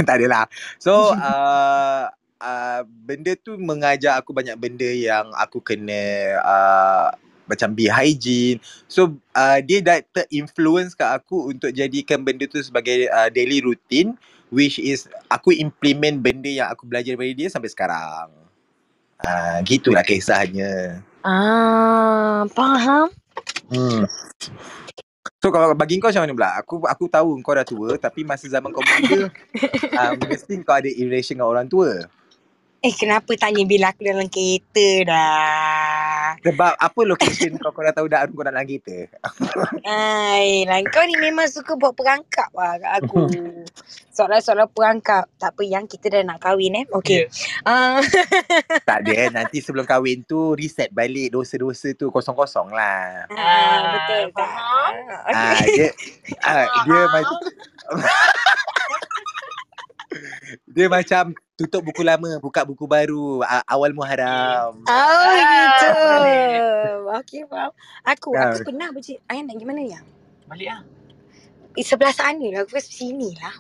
tak 0.05 0.17
adalah. 0.21 0.45
So, 0.77 1.17
uh, 1.17 2.13
uh, 2.37 2.81
benda 2.85 3.33
tu 3.41 3.57
mengajar 3.57 4.21
aku 4.21 4.37
banyak 4.37 4.61
benda 4.61 4.87
yang 4.93 5.33
aku 5.33 5.65
kena 5.65 6.37
uh, 6.45 7.09
macam 7.49 7.73
be 7.73 7.89
hygiene. 7.89 8.61
So, 8.93 9.17
uh, 9.33 9.59
dia 9.65 9.81
dah 9.81 10.05
terinfluence 10.13 10.93
kat 10.93 11.17
aku 11.17 11.49
untuk 11.57 11.73
jadikan 11.73 12.21
benda 12.21 12.45
tu 12.45 12.61
sebagai 12.61 13.09
uh, 13.09 13.33
daily 13.33 13.65
routine 13.65 14.13
which 14.53 14.79
is 14.79 15.11
aku 15.27 15.51
implement 15.57 16.23
benda 16.23 16.47
yang 16.47 16.69
aku 16.71 16.87
belajar 16.87 17.17
daripada 17.17 17.33
dia 17.33 17.49
sampai 17.49 17.71
sekarang. 17.73 18.46
Uh, 19.25 19.59
gitulah 19.65 20.05
kisahnya. 20.05 21.01
Ah, 21.25 22.45
faham. 22.53 23.09
Hmm. 23.73 24.05
So 25.43 25.55
kalau 25.55 25.75
bagi 25.79 26.03
kau 26.03 26.11
macam 26.11 26.23
mana 26.27 26.35
pula? 26.35 26.51
Aku 26.59 26.75
aku 26.87 27.05
tahu 27.07 27.39
kau 27.45 27.55
dah 27.55 27.67
tua 27.67 27.95
tapi 27.99 28.27
masa 28.27 28.51
zaman 28.51 28.75
kau 28.75 28.83
muda 28.83 29.31
uh, 29.95 30.13
mesti 30.31 30.59
kau 30.67 30.75
ada 30.75 30.91
relation 30.91 31.39
dengan 31.39 31.51
orang 31.51 31.67
tua. 31.71 32.11
Eh, 32.85 32.93
kenapa 32.93 33.33
tanya 33.41 33.65
bila 33.65 33.89
aku 33.89 34.05
dalam 34.05 34.29
kereta 34.29 34.89
dah? 35.09 36.37
Sebab 36.45 36.73
apa 36.77 37.01
location 37.09 37.57
kau 37.57 37.73
kau 37.73 37.81
dah 37.81 37.95
tahu 37.97 38.07
dah 38.07 38.29
kau 38.29 38.45
nak 38.45 38.53
dalam 38.53 38.69
kereta? 38.69 39.09
Ai, 39.89 40.69
lah 40.69 40.85
kau 40.93 41.01
ni 41.09 41.17
memang 41.17 41.49
suka 41.49 41.73
buat 41.81 41.97
perangkap 41.97 42.53
lah 42.53 42.77
kat 42.77 42.93
aku. 43.01 43.33
Soalan-soalan 44.13 44.69
perangkap. 44.71 45.25
Tak 45.41 45.57
apa 45.57 45.63
yang 45.65 45.89
kita 45.89 46.21
dah 46.21 46.23
nak 46.29 46.39
kahwin 46.45 46.77
eh. 46.77 46.85
Okay. 47.01 47.33
Ah, 47.65 47.99
tak 48.89 49.09
ada 49.09 49.33
nanti 49.33 49.65
sebelum 49.65 49.89
kahwin 49.89 50.29
tu 50.29 50.53
reset 50.53 50.93
balik 50.93 51.33
dosa-dosa 51.33 51.97
tu 51.97 52.13
kosong-kosong 52.13 52.77
lah. 52.77 53.25
ah, 53.33 53.77
betul 53.97 54.23
tak? 54.37 54.37
faham. 54.37 54.93
Ah, 55.11 55.33
Ah 55.33 55.55
okay. 55.65 55.75
dia 55.75 55.89
ah, 56.45 56.67
dia 56.85 57.01
macam 57.09 57.41
dia 60.77 60.87
macam 60.93 61.25
tutup 61.57 61.81
buku 61.83 62.05
lama, 62.05 62.37
buka 62.37 62.69
buku 62.69 62.85
baru, 62.85 63.41
ah, 63.43 63.65
awal 63.65 63.97
Muharram. 63.97 64.85
Oh 64.85 65.33
gitu. 65.33 65.93
Okay 67.25 67.43
faham. 67.49 67.73
Aku, 68.05 68.29
Ah. 68.37 68.53
aku 68.53 68.69
pernah 68.69 68.93
bercakap. 68.93 69.25
Ayah 69.33 69.43
nak 69.49 69.57
gimana 69.57 69.81
ya? 69.81 70.01
Balik 70.45 70.69
lah. 70.69 70.81
Eh, 71.77 71.85
sebelah 71.85 72.13
sana 72.13 72.45
lah. 72.53 72.61
Aku 72.69 72.77
sini 72.79 73.33
lah. 73.41 73.57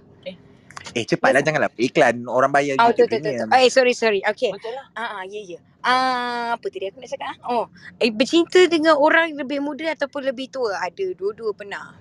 Eh 0.94 1.02
cepatlah 1.02 1.42
janganlah 1.42 1.68
iklan 1.76 2.24
orang 2.24 2.48
bayar 2.48 2.78
Oh, 2.78 2.88
YouTube 2.88 3.10
betul, 3.10 3.20
betul, 3.20 3.32
ni. 3.32 3.42
betul. 3.42 3.58
Eh, 3.58 3.68
sorry, 3.68 3.92
sorry. 3.92 4.20
Okay. 4.22 4.52
Betul 4.54 4.72
lah. 4.72 4.86
Ah, 4.94 5.20
ah, 5.20 5.22
ya, 5.26 5.40
ya. 5.42 5.58
Ah, 5.82 6.46
apa 6.56 6.66
tadi 6.72 6.88
aku 6.88 7.02
nak 7.02 7.10
cakap? 7.10 7.26
ah? 7.26 7.36
Oh, 7.52 7.64
eh, 7.98 8.08
bercinta 8.14 8.60
dengan 8.70 8.96
orang 8.96 9.34
lebih 9.34 9.60
muda 9.60 9.92
ataupun 9.92 10.24
lebih 10.24 10.48
tua? 10.48 10.78
Ada, 10.78 11.12
dua-dua 11.12 11.52
pernah. 11.52 11.96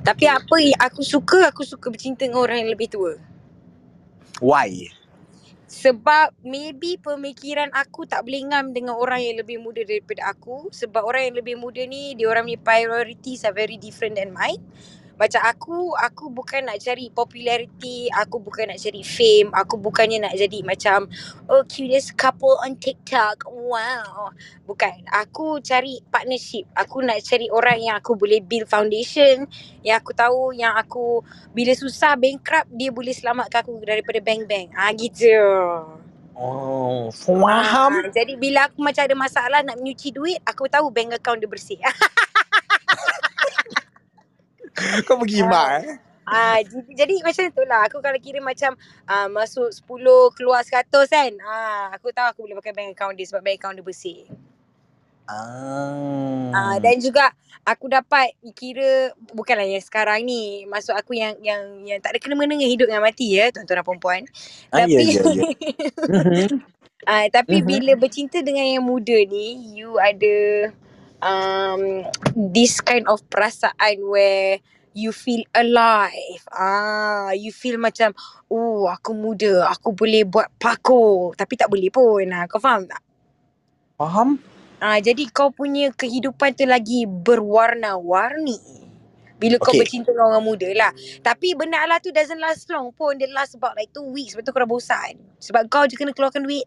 Tapi 0.00 0.24
apa 0.24 0.56
yang 0.62 0.78
aku 0.78 1.02
suka, 1.02 1.50
aku 1.50 1.66
suka 1.66 1.90
bercinta 1.90 2.24
dengan 2.24 2.40
orang 2.40 2.64
yang 2.64 2.70
lebih 2.72 2.88
tua. 2.88 3.18
Why? 4.42 4.90
Sebab 5.64 6.38
maybe 6.46 7.00
pemikiran 7.02 7.72
aku 7.74 8.06
tak 8.06 8.22
boleh 8.22 8.46
ngam 8.46 8.70
dengan 8.70 8.94
orang 8.94 9.18
yang 9.22 9.42
lebih 9.42 9.58
muda 9.58 9.82
daripada 9.82 10.30
aku. 10.30 10.70
Sebab 10.70 11.02
orang 11.02 11.30
yang 11.32 11.36
lebih 11.42 11.56
muda 11.58 11.82
ni, 11.82 12.14
dia 12.14 12.30
orang 12.30 12.46
punya 12.46 12.62
priorities 12.62 13.42
are 13.42 13.56
very 13.56 13.74
different 13.74 14.14
than 14.14 14.30
mine. 14.30 14.62
Macam 15.14 15.42
aku, 15.46 15.94
aku 15.94 16.24
bukan 16.34 16.66
nak 16.66 16.82
cari 16.82 17.06
popularity, 17.10 18.10
aku 18.10 18.42
bukan 18.42 18.74
nak 18.74 18.82
cari 18.82 19.02
fame, 19.06 19.50
aku 19.54 19.78
bukannya 19.78 20.26
nak 20.26 20.34
jadi 20.34 20.60
macam 20.66 21.06
oh 21.46 21.62
cutest 21.66 22.18
couple 22.18 22.58
on 22.62 22.74
TikTok. 22.74 23.46
Wow. 23.46 24.34
Bukan. 24.66 25.06
Aku 25.14 25.62
cari 25.62 26.02
partnership. 26.10 26.66
Aku 26.74 27.00
nak 27.00 27.22
cari 27.22 27.46
orang 27.48 27.78
yang 27.78 27.94
aku 27.98 28.18
boleh 28.18 28.42
build 28.42 28.66
foundation, 28.66 29.46
yang 29.86 30.02
aku 30.02 30.10
tahu 30.12 30.50
yang 30.56 30.74
aku 30.74 31.22
bila 31.54 31.72
susah 31.72 32.18
bankrupt 32.18 32.70
dia 32.74 32.90
boleh 32.90 33.14
selamatkan 33.14 33.62
aku 33.62 33.78
daripada 33.86 34.18
bank-bank. 34.18 34.74
Ah 34.74 34.90
gitu. 34.92 35.38
Oh, 36.34 37.14
faham. 37.14 38.02
Ah, 38.02 38.10
jadi 38.10 38.34
bila 38.34 38.66
aku 38.66 38.82
macam 38.82 39.06
ada 39.06 39.14
masalah 39.14 39.62
nak 39.62 39.78
menyuci 39.78 40.10
duit, 40.10 40.42
aku 40.42 40.66
tahu 40.66 40.90
bank 40.90 41.14
account 41.14 41.38
dia 41.38 41.46
bersih. 41.46 41.78
Kau 45.06 45.16
bergimak 45.18 45.68
eh? 45.82 45.96
Ah, 46.24 46.56
jadi, 46.64 47.04
jadi 47.04 47.14
macam 47.20 47.44
tu 47.52 47.62
lah. 47.68 47.84
Aku 47.84 48.00
kalau 48.00 48.16
kira 48.16 48.40
macam 48.40 48.72
ah, 49.04 49.28
masuk 49.28 49.68
10, 49.68 50.32
keluar 50.32 50.64
100 50.64 50.88
kan. 51.04 51.32
Ah, 51.44 51.92
aku 51.92 52.10
tahu 52.16 52.26
aku 52.32 52.40
boleh 52.48 52.56
pakai 52.58 52.72
bank 52.72 52.90
account 52.96 53.14
dia 53.14 53.28
sebab 53.28 53.44
bank 53.44 53.56
account 53.60 53.76
dia 53.76 53.84
bersih. 53.84 54.20
Ah. 55.28 56.48
Ah, 56.54 56.76
dan 56.80 56.96
juga 57.00 57.28
aku 57.64 57.92
dapat 57.92 58.32
kira 58.56 59.12
bukanlah 59.36 59.68
yang 59.68 59.84
sekarang 59.84 60.24
ni. 60.24 60.64
Maksud 60.64 60.96
aku 60.96 61.12
yang 61.12 61.36
yang 61.44 61.84
yang 61.84 62.00
tak 62.00 62.16
ada 62.16 62.18
kena-mena 62.20 62.56
dengan 62.56 62.72
hidup 62.72 62.86
dengan 62.88 63.04
mati 63.04 63.36
ya, 63.36 63.52
tuan-tuan 63.52 63.80
dan 63.80 63.86
puan-puan. 63.86 64.22
Ah, 64.72 64.84
ya, 64.84 64.96
Tapi 64.96 65.04
ya, 65.04 65.22
ya. 65.28 65.44
Mhm. 66.08 66.48
Uh, 67.04 67.28
tapi 67.28 67.60
Mhm. 67.60 67.68
bila 67.68 67.92
bercinta 68.00 68.40
dengan 68.40 68.64
yang 68.64 68.80
muda 68.80 69.12
ni, 69.28 69.76
you 69.76 70.00
ada 70.00 70.72
um, 71.24 72.04
this 72.36 72.84
kind 72.84 73.08
of 73.08 73.24
perasaan 73.32 74.04
where 74.04 74.60
you 74.94 75.10
feel 75.10 75.42
alive. 75.56 76.44
Ah, 76.52 77.34
you 77.34 77.50
feel 77.50 77.80
macam, 77.80 78.14
oh 78.52 78.86
aku 78.86 79.16
muda, 79.16 79.66
aku 79.72 79.90
boleh 79.96 80.22
buat 80.22 80.52
parkour. 80.60 81.34
Tapi 81.34 81.54
tak 81.58 81.72
boleh 81.72 81.90
pun. 81.90 82.28
Ah, 82.30 82.46
kau 82.46 82.62
faham 82.62 82.86
tak? 82.86 83.02
Faham? 83.98 84.38
Ah, 84.78 85.00
jadi 85.00 85.26
kau 85.32 85.48
punya 85.50 85.90
kehidupan 85.96 86.54
tu 86.54 86.68
lagi 86.68 87.08
berwarna-warni. 87.08 88.60
Bila 89.34 89.58
kau 89.58 89.74
Okay. 89.74 89.82
bercinta 89.82 90.14
dengan 90.14 90.30
orang 90.30 90.46
muda 90.46 90.68
lah. 90.76 90.92
Tapi 91.20 91.58
benda 91.58 91.82
lah 91.90 91.98
tu 91.98 92.14
doesn't 92.14 92.38
last 92.38 92.70
long 92.70 92.94
pun. 92.94 93.18
Dia 93.18 93.26
last 93.34 93.58
about 93.58 93.74
like 93.74 93.90
two 93.90 94.06
weeks. 94.06 94.36
Lepas 94.38 94.46
tu 94.46 94.52
kau 94.54 94.62
dah 94.62 94.70
bosan. 94.70 95.18
Sebab 95.42 95.66
kau 95.66 95.84
je 95.90 95.98
kena 95.98 96.14
keluarkan 96.14 96.46
duit. 96.46 96.64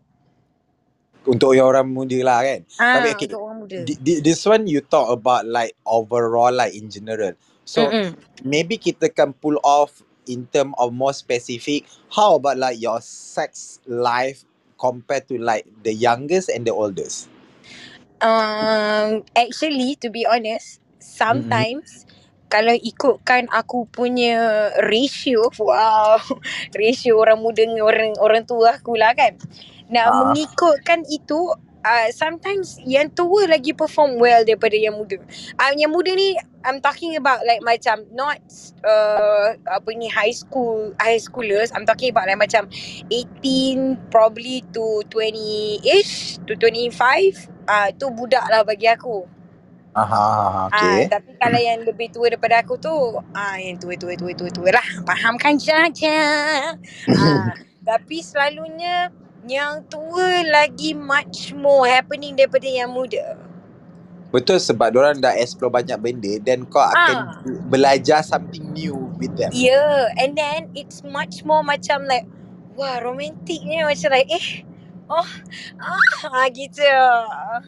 Untuk 1.28 1.54
yang 1.60 1.68
orang 1.68 1.92
muda 1.92 2.20
lah 2.24 2.40
kan. 2.40 2.60
Ah, 2.80 3.04
Tapi 3.04 3.08
okay, 3.14 3.28
untuk 3.28 3.42
orang 3.44 3.58
muda. 3.68 3.78
This 4.00 4.42
one 4.48 4.64
you 4.66 4.80
talk 4.80 5.12
about 5.12 5.44
like 5.44 5.76
overall 5.84 6.56
like 6.56 6.72
in 6.72 6.88
general. 6.88 7.36
So 7.68 7.92
Mm-mm. 7.92 8.16
maybe 8.48 8.80
kita 8.80 9.12
can 9.12 9.36
pull 9.36 9.60
off 9.60 10.08
in 10.28 10.48
term 10.52 10.72
of 10.80 10.96
more 10.96 11.12
specific. 11.12 11.84
How 12.16 12.40
about 12.40 12.56
like 12.56 12.80
your 12.80 13.04
sex 13.04 13.84
life 13.84 14.48
compared 14.80 15.28
to 15.28 15.36
like 15.36 15.68
the 15.84 15.92
youngest 15.92 16.48
and 16.48 16.64
the 16.64 16.72
oldest? 16.72 17.28
Um, 18.24 19.28
actually, 19.36 20.00
to 20.02 20.10
be 20.10 20.26
honest, 20.26 20.82
sometimes 20.98 22.08
kalau 22.48 22.74
ikutkan 22.74 23.52
aku 23.52 23.86
punya 23.92 24.72
ratio, 24.88 25.52
wow, 25.60 26.18
ratio 26.80 27.20
orang 27.20 27.44
muda 27.44 27.68
dengan 27.68 27.84
orang 27.84 28.16
orang 28.18 28.44
tua 28.48 28.80
aku 28.80 28.96
lah 28.96 29.14
kan. 29.14 29.36
Nak 29.88 30.06
Ah. 30.08 30.16
mengikutkan 30.28 31.08
itu, 31.08 31.56
uh, 31.88 32.08
sometimes 32.12 32.76
yang 32.84 33.08
tua 33.16 33.48
lagi 33.48 33.72
perform 33.72 34.20
well 34.20 34.44
daripada 34.44 34.76
yang 34.76 35.00
muda. 35.00 35.16
Uh, 35.56 35.72
yang 35.80 35.92
muda 35.92 36.12
ni, 36.12 36.36
I'm 36.68 36.84
talking 36.84 37.16
about 37.16 37.48
like 37.48 37.64
macam 37.64 38.04
not 38.12 38.44
uh, 38.84 39.56
apa 39.64 39.90
ni 39.96 40.12
high 40.12 40.36
school 40.36 40.92
high 41.00 41.20
schoolers. 41.22 41.72
I'm 41.72 41.88
talking 41.88 42.12
about 42.12 42.28
like 42.28 42.40
macam 42.40 42.68
18 43.08 44.12
probably 44.12 44.68
to 44.76 45.04
20-ish 45.08 46.44
to 46.44 46.60
25. 46.60 47.48
Ah 47.68 47.88
uh, 47.88 47.90
tu 47.96 48.12
budak 48.12 48.44
lah 48.52 48.64
bagi 48.68 48.88
aku. 48.92 49.24
Aha, 49.98 50.70
Ah 50.70 50.70
okay. 50.70 51.10
tapi 51.10 51.34
kalau 51.42 51.58
yang 51.58 51.82
lebih 51.82 52.14
tua 52.14 52.30
daripada 52.30 52.62
aku 52.62 52.78
tu 52.78 52.94
ah 53.34 53.58
yang 53.58 53.82
tua 53.82 53.98
tua 53.98 54.14
tua 54.14 54.32
tua 54.36 54.50
tua 54.52 54.70
lah. 54.76 54.88
Faham 55.08 55.40
kan 55.40 55.56
Caca? 55.58 56.20
ah 57.24 57.50
tapi 57.88 58.20
selalunya 58.20 59.08
yang 59.48 59.84
tua 59.88 60.44
lagi 60.46 60.94
much 60.94 61.52
more 61.56 61.88
happening 61.88 62.36
daripada 62.36 62.68
yang 62.68 62.92
muda. 62.92 63.40
Betul 64.28 64.60
sebab 64.60 64.92
orang 64.92 65.24
dah 65.24 65.32
explore 65.40 65.72
banyak 65.72 65.96
benda 66.04 66.36
dan 66.44 66.68
kau 66.68 66.84
akan 66.84 67.16
Ah. 67.32 67.40
belajar 67.72 68.20
something 68.22 68.76
new 68.76 69.08
with 69.16 69.32
them. 69.40 69.50
Yeah, 69.56 70.12
and 70.20 70.36
then 70.36 70.68
it's 70.76 71.00
much 71.02 71.48
more 71.48 71.64
macam 71.64 72.04
like 72.06 72.28
wah 72.76 73.00
romantiknya 73.00 73.88
macam 73.88 74.12
like 74.12 74.28
eh 74.28 74.68
oh 75.08 75.30
ah 75.80 76.46
gitu. 76.52 76.84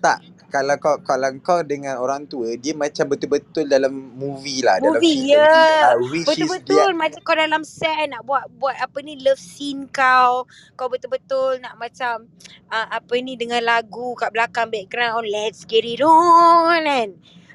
Tak, 0.03 0.19
kalau 0.49 0.75
kau 0.81 0.97
kalau 1.05 1.29
kau 1.39 1.61
dengan 1.61 2.01
orang 2.01 2.25
tua, 2.25 2.57
dia 2.57 2.73
macam 2.73 3.05
betul-betul 3.05 3.69
dalam 3.69 3.93
movie 4.17 4.65
lah. 4.65 4.81
dalam 4.81 4.97
Movie, 4.97 5.29
cerita. 5.29 5.45
ya. 5.45 5.93
Ah, 5.93 5.95
which 6.01 6.25
is 6.25 6.25
Betul-betul 6.25 6.89
macam 6.97 7.19
kau 7.21 7.37
dalam 7.37 7.61
set 7.61 8.09
nak 8.09 8.25
buat 8.25 8.49
buat 8.57 8.75
apa 8.75 8.97
ni 9.05 9.21
love 9.21 9.39
scene 9.39 9.85
kau. 9.93 10.49
Kau 10.73 10.89
betul-betul 10.89 11.61
nak 11.61 11.77
macam 11.77 12.25
uh, 12.73 12.87
apa 12.89 13.13
ni 13.21 13.37
dengan 13.37 13.61
lagu 13.61 14.17
kat 14.17 14.33
belakang 14.33 14.73
background 14.73 15.29
let's 15.29 15.63
get 15.69 15.85
it 15.85 16.01
on 16.01 16.83
kan. 16.83 17.09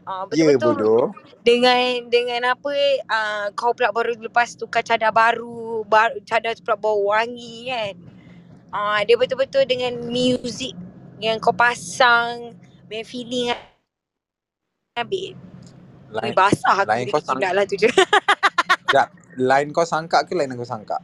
Uh, 0.04 0.24
betul-betul 0.30 0.74
bodoh. 0.76 1.04
dengan 1.42 2.06
dengan 2.12 2.54
apa 2.54 2.72
uh, 3.10 3.46
kau 3.58 3.74
pula 3.74 3.90
baru 3.90 4.14
lepas 4.20 4.54
tukar 4.54 4.86
cadar 4.86 5.10
baru, 5.10 5.82
baru 5.84 6.22
cadar 6.22 6.54
pula 6.62 6.78
bau 6.78 7.10
wangi 7.10 7.68
kan. 7.68 7.94
Uh, 8.74 8.98
dia 9.06 9.14
betul-betul 9.18 9.66
dengan 9.66 9.98
music 10.10 10.74
yang 11.22 11.38
kau 11.38 11.54
pasang, 11.54 12.52
main 12.94 13.02
feeling 13.02 13.50
habis. 14.94 15.34
Ui, 15.34 16.14
Lain, 16.14 16.30
basah 16.30 16.86
aku 16.86 16.94
dia 16.94 17.10
kau 17.10 17.18
kecil 17.18 17.26
sang- 17.26 17.42
dah 17.42 17.50
lah 17.50 17.64
tu 17.66 17.74
je. 17.74 17.90
lain 19.34 19.74
kau 19.74 19.82
sangka 19.82 20.22
ke 20.22 20.38
lain 20.38 20.54
aku 20.54 20.62
sangka? 20.62 21.02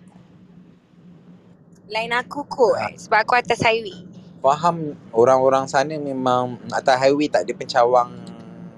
Lain 1.90 2.14
aku 2.14 2.46
kot 2.46 2.79
Ah. 2.79 2.94
sebab 2.94 3.26
aku 3.26 3.35
atas 3.35 3.59
highway. 3.66 4.07
Faham 4.38 4.94
orang-orang 5.11 5.66
sana 5.66 5.98
memang 5.98 6.62
atas 6.70 6.94
highway 6.94 7.26
tak 7.26 7.42
ada 7.42 7.53
pencawang 7.59 8.14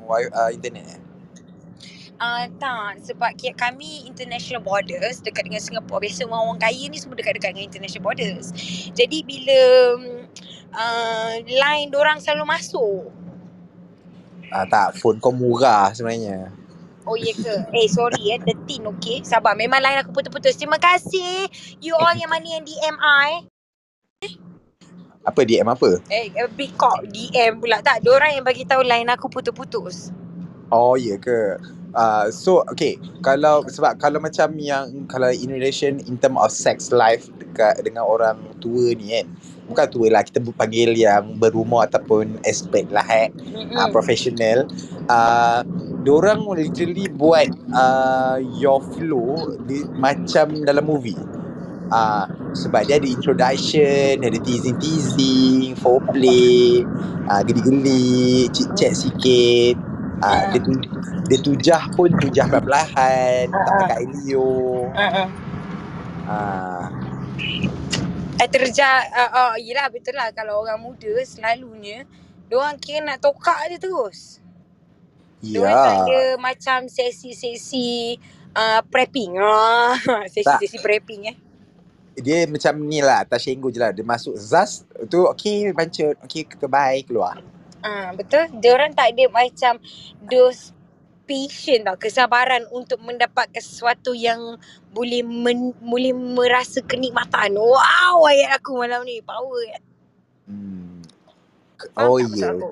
uh, 0.09 0.48
internet 0.48 0.96
eh? 0.96 1.01
Ah 2.16 2.48
uh, 2.48 2.55
tak 2.57 3.05
sebab 3.05 3.37
kami 3.53 4.09
international 4.09 4.64
borders 4.64 5.20
dekat 5.20 5.44
dengan 5.44 5.61
Singapura. 5.61 6.01
Biasa 6.01 6.25
orang-orang 6.25 6.64
kaya 6.64 6.88
ni 6.88 6.96
semua 6.96 7.20
dekat-dekat 7.20 7.53
dengan 7.53 7.68
international 7.68 8.05
borders. 8.09 8.48
Jadi 8.96 9.20
bila 9.20 9.61
uh, 10.72 11.32
line 11.44 11.92
orang 11.94 12.18
selalu 12.18 12.44
masuk. 12.48 13.08
Ah, 14.52 14.68
tak, 14.68 15.00
phone 15.00 15.16
kau 15.16 15.32
murah 15.32 15.88
sebenarnya. 15.96 16.52
Oh 17.02 17.18
ya 17.18 17.35
ke? 17.35 17.54
Eh 17.74 17.90
sorry 17.90 18.30
eh 18.30 18.38
13 18.38 18.87
okay. 18.87 19.26
Sabar 19.26 19.58
memang 19.58 19.82
line 19.82 19.98
aku 20.06 20.14
putus-putus. 20.14 20.54
Terima 20.54 20.78
kasih 20.78 21.50
you 21.82 21.98
all 21.98 22.14
yang 22.14 22.30
mana 22.30 22.46
yang 22.46 22.62
DM 22.62 22.96
I. 23.00 23.30
Apa 25.26 25.42
DM 25.42 25.66
apa? 25.66 25.98
Eh 26.06 26.30
eh, 26.30 26.50
big 26.54 26.78
cock 26.78 27.02
DM 27.11 27.58
pula 27.58 27.82
tak. 27.82 28.06
Diorang 28.06 28.38
yang 28.38 28.46
bagi 28.46 28.62
tahu 28.62 28.87
line 28.87 29.11
aku 29.11 29.26
putus-putus. 29.26 30.14
Oh 30.70 30.94
ya 30.94 31.18
ke? 31.18 31.58
Uh, 31.92 32.32
so 32.32 32.64
okay 32.72 32.96
kalau 33.20 33.68
sebab 33.68 34.00
kalau 34.00 34.16
macam 34.16 34.56
yang 34.56 35.04
kalau 35.12 35.28
in 35.28 35.52
relation 35.52 36.00
in 36.08 36.16
term 36.16 36.40
of 36.40 36.48
sex 36.48 36.88
life 36.88 37.28
dekat 37.37 37.76
dengan 37.85 38.08
orang 38.08 38.40
tua 38.64 38.96
ni 38.96 39.12
kan 39.12 39.28
bukan 39.72 39.87
tua 39.88 40.06
lah 40.12 40.22
kita 40.22 40.38
panggil 40.52 40.92
yang 40.92 41.40
berumur 41.40 41.88
ataupun 41.88 42.38
expert 42.44 42.87
lah 42.92 43.04
eh. 43.08 43.32
Mm-mm. 43.32 43.72
uh, 43.72 43.88
professional. 43.88 44.68
Uh, 45.08 45.64
diorang 46.04 46.44
literally 46.52 47.08
buat 47.08 47.48
uh, 47.72 48.37
your 48.61 48.85
flow 48.94 49.56
di, 49.64 49.88
macam 49.96 50.52
dalam 50.62 50.85
movie. 50.85 51.18
Uh, 51.92 52.24
sebab 52.56 52.88
dia 52.88 52.96
ada 52.96 53.04
introduction 53.04 54.24
ada 54.24 54.38
teasing-teasing 54.40 55.76
foreplay 55.76 56.80
uh, 57.28 57.40
geli-geli 57.44 58.48
cik-cik 58.48 58.92
sikit. 58.96 59.76
Uh, 60.22 60.42
dia 60.54 60.61
tu 60.62 60.72
dia 61.26 61.38
tujah 61.42 61.82
pun 61.98 62.06
tujah 62.14 62.46
perlahan 62.46 63.50
tak 63.50 63.74
pakai 63.82 64.06
Elio 64.06 64.87
Uh-uh. 64.94 65.26
uh, 66.30 66.87
terja 68.48 68.88
uh, 69.11 69.31
uh, 69.31 69.52
Yelah 69.61 69.92
betul 69.92 70.16
lah 70.16 70.33
Kalau 70.35 70.62
orang 70.64 70.81
muda 70.81 71.12
Selalunya 71.22 72.09
Diorang 72.52 72.76
kira 72.76 73.00
nak 73.00 73.24
tokak 73.24 73.64
je 73.72 73.81
terus. 73.81 74.37
Diorang 75.40 75.72
tak 75.72 75.96
ada 76.05 76.12
ya 76.12 76.24
macam 76.37 76.85
Sesi-sesi 76.85 78.20
uh, 78.52 78.85
Prepping. 78.92 79.40
Ah, 79.40 79.96
Sesi-sesi 80.37 80.76
prepping 80.76 81.33
eh. 81.33 81.37
Dia 82.20 82.44
macam 82.44 82.76
ni 82.85 83.00
lah 83.00 83.24
Tashenggo 83.24 83.72
je 83.72 83.81
lah. 83.81 83.88
Dia 83.96 84.05
masuk 84.05 84.37
Zaz 84.37 84.85
tu 85.09 85.24
okay 85.24 85.72
bancut 85.72 86.12
okay 86.20 86.44
kita 86.44 86.68
bye 86.68 87.00
keluar. 87.09 87.40
Ah 87.81 88.12
Betul. 88.12 88.52
Diorang 88.61 88.92
tak 88.92 89.16
ada 89.16 89.24
macam 89.33 89.81
Those 90.20 90.76
patient 91.24 91.88
tau 91.88 91.96
Kesabaran 91.96 92.66
untuk 92.70 93.00
mendapatkan 93.02 93.62
sesuatu 93.62 94.12
yang 94.12 94.58
Boleh 94.92 95.22
men, 95.24 95.72
boleh 95.80 96.12
merasa 96.12 96.82
kenikmatan 96.85 97.56
Wow 97.56 98.26
ayat 98.28 98.61
aku 98.61 98.78
malam 98.78 99.06
ni 99.06 99.22
Power 99.24 99.78
hmm. 100.50 101.02
Faham 101.94 102.06
oh 102.06 102.18
ya 102.22 102.54
aku? 102.54 102.70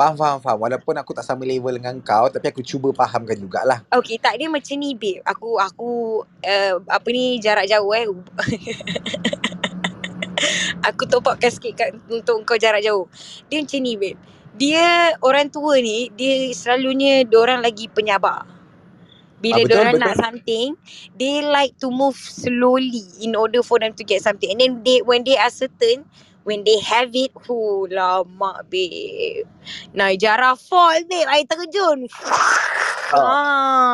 Faham, 0.00 0.16
faham, 0.16 0.38
faham. 0.40 0.58
Walaupun 0.64 0.96
aku 0.96 1.12
tak 1.12 1.28
sama 1.28 1.44
level 1.44 1.76
dengan 1.76 2.00
kau, 2.00 2.32
tapi 2.32 2.48
aku 2.48 2.64
cuba 2.64 2.88
fahamkan 2.96 3.36
jugalah. 3.36 3.84
Okay 3.92 4.16
tak 4.16 4.40
dia 4.40 4.48
macam 4.48 4.72
ni 4.80 4.96
babe 4.96 5.20
Aku 5.28 5.60
aku 5.60 6.22
uh, 6.24 6.74
Apa 6.88 7.08
ni 7.12 7.36
jarak 7.36 7.68
jauh 7.68 7.92
eh 7.92 8.08
Aku 10.88 11.04
top 11.04 11.28
upkan 11.28 11.52
sikit 11.52 11.72
kat, 11.76 11.92
Untuk 12.08 12.48
kau 12.48 12.56
jarak 12.56 12.80
jauh 12.80 13.12
Dia 13.52 13.60
macam 13.60 13.80
ni 13.84 14.00
babe 14.00 14.16
Dia 14.58 15.14
orang 15.22 15.50
tua 15.50 15.78
ni 15.78 16.10
Dia 16.14 16.50
selalunya 16.54 17.22
Diorang 17.26 17.62
lagi 17.62 17.86
penyabar. 17.90 18.46
Bila 19.40 19.56
Ah, 19.56 19.64
betul, 19.64 19.72
diorang 19.72 19.94
betul. 19.96 20.04
nak 20.04 20.16
something 20.20 20.68
They 21.16 21.40
like 21.44 21.74
to 21.80 21.88
move 21.88 22.18
slowly 22.18 23.06
In 23.24 23.34
order 23.38 23.62
for 23.64 23.78
them 23.80 23.94
to 23.96 24.02
get 24.04 24.20
something. 24.20 24.50
And 24.52 24.60
then 24.60 24.72
they 24.84 25.00
when 25.00 25.24
they 25.24 25.38
are 25.38 25.50
certain 25.52 26.04
When 26.44 26.64
they 26.64 26.80
have 26.80 27.12
it 27.14 27.32
Hu 27.46 27.86
lama 27.88 28.64
babe. 28.68 29.44
Naijara 29.92 30.56
fall 30.56 31.04
babe. 31.08 31.28
Air 31.28 31.44
terjun. 31.46 32.08
Oh, 33.12 33.36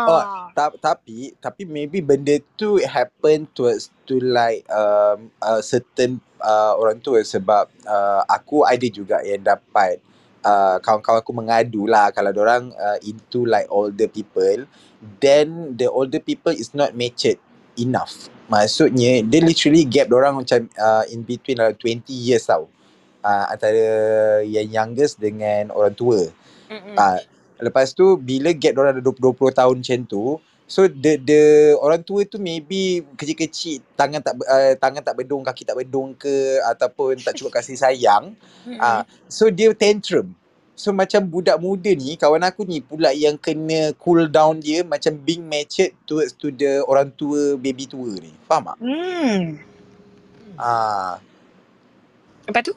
oh 0.07 0.23
Ha. 0.23 0.47
ta- 0.57 0.77
tapi 0.81 1.37
tapi 1.37 1.69
maybe 1.69 2.01
benda 2.01 2.37
tu 2.57 2.81
happen 2.81 3.45
towards 3.53 3.93
to 4.09 4.17
like 4.21 4.65
um, 4.73 5.29
a 5.41 5.61
certain 5.61 6.17
uh, 6.41 6.73
orang 6.77 7.01
tua 7.01 7.21
sebab 7.21 7.69
uh, 7.85 8.23
aku 8.25 8.65
ada 8.65 8.87
juga 8.89 9.21
yang 9.25 9.45
dapat 9.45 10.01
uh, 10.47 10.79
kawan-kawan 10.79 11.19
aku 11.19 11.35
mengadu 11.35 11.91
lah 11.91 12.15
kalau 12.15 12.31
orang 12.31 12.71
uh, 12.79 12.99
into 13.03 13.43
like 13.43 13.67
older 13.67 14.07
people 14.07 14.63
then 15.19 15.75
the 15.75 15.91
older 15.91 16.23
people 16.23 16.55
is 16.55 16.71
not 16.73 16.95
matured 16.95 17.43
enough. 17.77 18.33
Maksudnya 18.47 19.21
dia 19.27 19.41
literally 19.43 19.85
gap 19.85 20.09
orang 20.15 20.43
macam 20.43 20.71
uh, 20.79 21.05
in 21.11 21.23
between 21.27 21.59
like 21.61 21.77
20 21.79 22.09
years 22.11 22.47
tau. 22.47 22.71
Uh, 23.27 23.45
antara 23.51 23.85
yang 24.47 24.71
youngest 24.71 25.19
dengan 25.19 25.75
orang 25.75 25.93
tua. 25.99 26.31
Ah, 26.95 27.19
lepas 27.59 27.91
tu 27.91 28.15
bila 28.15 28.55
gap 28.55 28.79
orang 28.79 28.99
ada 28.99 29.03
20, 29.03 29.19
20 29.19 29.51
tahun 29.51 29.77
macam 29.83 30.01
tu, 30.07 30.25
so 30.67 30.91
the 30.91 31.19
the 31.23 31.41
orang 31.79 32.03
tua 32.03 32.27
tu 32.27 32.43
maybe 32.43 33.03
kecil-kecil 33.15 33.83
tangan 33.95 34.21
tak 34.23 34.35
uh, 34.43 34.75
tangan 34.79 35.03
tak 35.03 35.15
bedung, 35.19 35.47
kaki 35.47 35.63
tak 35.63 35.79
bedung 35.79 36.15
ke 36.19 36.59
ataupun 36.67 37.23
tak 37.23 37.39
cukup 37.39 37.63
kasih 37.63 37.79
sayang. 37.79 38.35
Ah, 38.83 39.07
so 39.31 39.47
dia 39.47 39.71
tantrum. 39.71 40.35
So 40.77 40.91
macam 40.93 41.25
budak 41.25 41.57
muda 41.57 41.89
ni, 41.95 42.19
kawan 42.19 42.45
aku 42.45 42.67
ni 42.67 42.83
pula 42.83 43.15
yang 43.15 43.39
kena 43.39 43.95
cool 43.97 44.27
down 44.29 44.59
dia 44.61 44.83
macam 44.83 45.17
being 45.23 45.47
matured 45.47 45.95
towards 46.05 46.35
to 46.37 46.53
the 46.53 46.83
orang 46.85 47.15
tua 47.15 47.55
baby 47.57 47.87
tua 47.87 48.19
ni. 48.19 48.35
Faham 48.45 48.75
tak? 48.75 48.77
Hmm. 48.83 49.43
Ah, 50.59 51.23
Lepas 52.47 52.63
tu? 52.63 52.75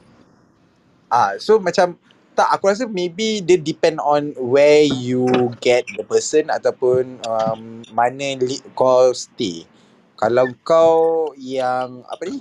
Ah, 1.10 1.38
so 1.38 1.58
macam 1.62 1.94
tak 2.40 2.56
aku 2.56 2.72
rasa 2.72 2.88
maybe 2.88 3.44
dia 3.44 3.60
depend 3.60 4.00
on 4.00 4.32
where 4.40 4.80
you 4.80 5.28
get 5.60 5.84
the 5.92 6.00
person 6.00 6.48
ataupun 6.48 7.20
um, 7.28 7.84
mana 7.92 8.40
li- 8.40 8.64
kau 8.72 9.12
stay. 9.12 9.68
Kalau 10.16 10.48
kau 10.64 11.36
yang 11.36 12.00
apa 12.08 12.24
ni 12.24 12.40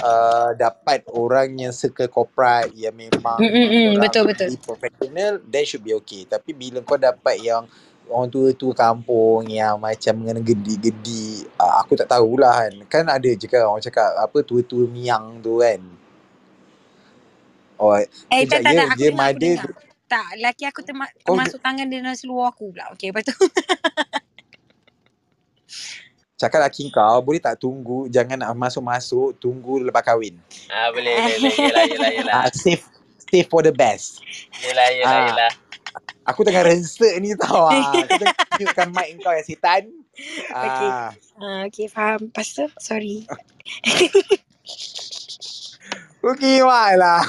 uh, 0.00 0.56
dapat 0.56 1.04
orang 1.12 1.52
yang 1.60 1.72
circle 1.76 2.08
corporate 2.08 2.72
yang 2.72 2.96
memang 2.96 3.44
Mm-mm. 3.44 4.00
orang 4.00 4.08
Betul 4.08 4.24
betul. 4.32 4.48
really 4.48 4.60
professional 4.64 5.36
then 5.44 5.68
should 5.68 5.84
be 5.84 5.92
okay. 5.92 6.24
Tapi 6.24 6.56
bila 6.56 6.80
kau 6.80 6.96
dapat 6.96 7.36
yang 7.44 7.68
orang 8.08 8.32
tua-tua 8.32 8.72
kampung 8.72 9.44
yang 9.52 9.76
macam 9.76 10.16
mengena 10.16 10.40
gedi-gedi 10.40 11.44
uh, 11.60 11.84
aku 11.84 11.92
tak 11.92 12.08
tahulah 12.08 12.72
kan. 12.72 12.74
Kan 12.88 13.04
ada 13.12 13.28
je 13.28 13.44
kan 13.44 13.68
orang 13.68 13.84
cakap 13.84 14.16
apa 14.16 14.40
tua-tua 14.40 14.88
miang 14.88 15.44
tu 15.44 15.60
kan. 15.60 15.84
Oh, 17.76 17.92
Eh 17.92 18.08
Kejap 18.42 18.48
tak 18.48 18.58
tak 18.58 18.66
ya, 18.66 18.74
tak 18.74 18.86
aku 18.86 18.96
dia 18.96 19.06
dengar 19.06 19.26
aku 19.26 19.38
dengar. 19.38 19.70
Tak, 20.06 20.38
laki 20.38 20.64
aku 20.64 20.80
terma- 20.80 21.12
Kau- 21.12 21.28
termasuk 21.28 21.58
tangan 21.58 21.84
dia 21.84 21.98
dalam 21.98 22.14
seluar 22.14 22.48
aku 22.48 22.70
pula. 22.70 22.84
Okey, 22.92 23.10
lepas 23.10 23.24
tu. 23.24 23.34
cakap 26.36 26.60
laki 26.60 26.90
kau 26.90 27.18
boleh 27.18 27.38
tak 27.38 27.56
tunggu 27.56 28.06
jangan 28.06 28.36
nak 28.36 28.52
masuk-masuk 28.52 29.34
tunggu 29.36 29.80
lepas 29.80 30.04
kahwin. 30.04 30.36
Ah 30.68 30.92
boleh 30.92 31.16
boleh 31.16 31.36
boleh. 31.40 31.58
Yelah 31.58 31.84
yelah 31.88 32.10
yelah. 32.12 32.34
Ah, 32.38 32.48
save 32.52 32.84
save 33.18 33.46
for 33.46 33.60
the 33.60 33.72
best. 33.72 34.20
Yelah 34.60 34.88
yelah 34.92 35.10
Ah. 35.10 35.26
yelah. 35.26 35.52
Aku 36.24 36.44
tengah 36.44 36.62
rensek 36.62 37.16
ni 37.18 37.34
tau. 37.34 37.64
Ah. 37.64 37.88
Aku 37.88 38.04
tengah 38.12 38.32
tunjukkan 38.52 38.88
mic 38.92 39.08
kau 39.18 39.32
yang 39.32 39.42
setan. 39.42 39.82
Okey. 40.46 40.88
Ah, 40.92 41.10
Ah, 41.36 41.60
okey, 41.66 41.88
faham. 41.88 42.28
Lepas 42.28 42.52
tu, 42.52 42.68
sorry. 42.78 43.24
Okey 46.26 46.58
Mak 46.66 46.90
lah. 46.98 47.22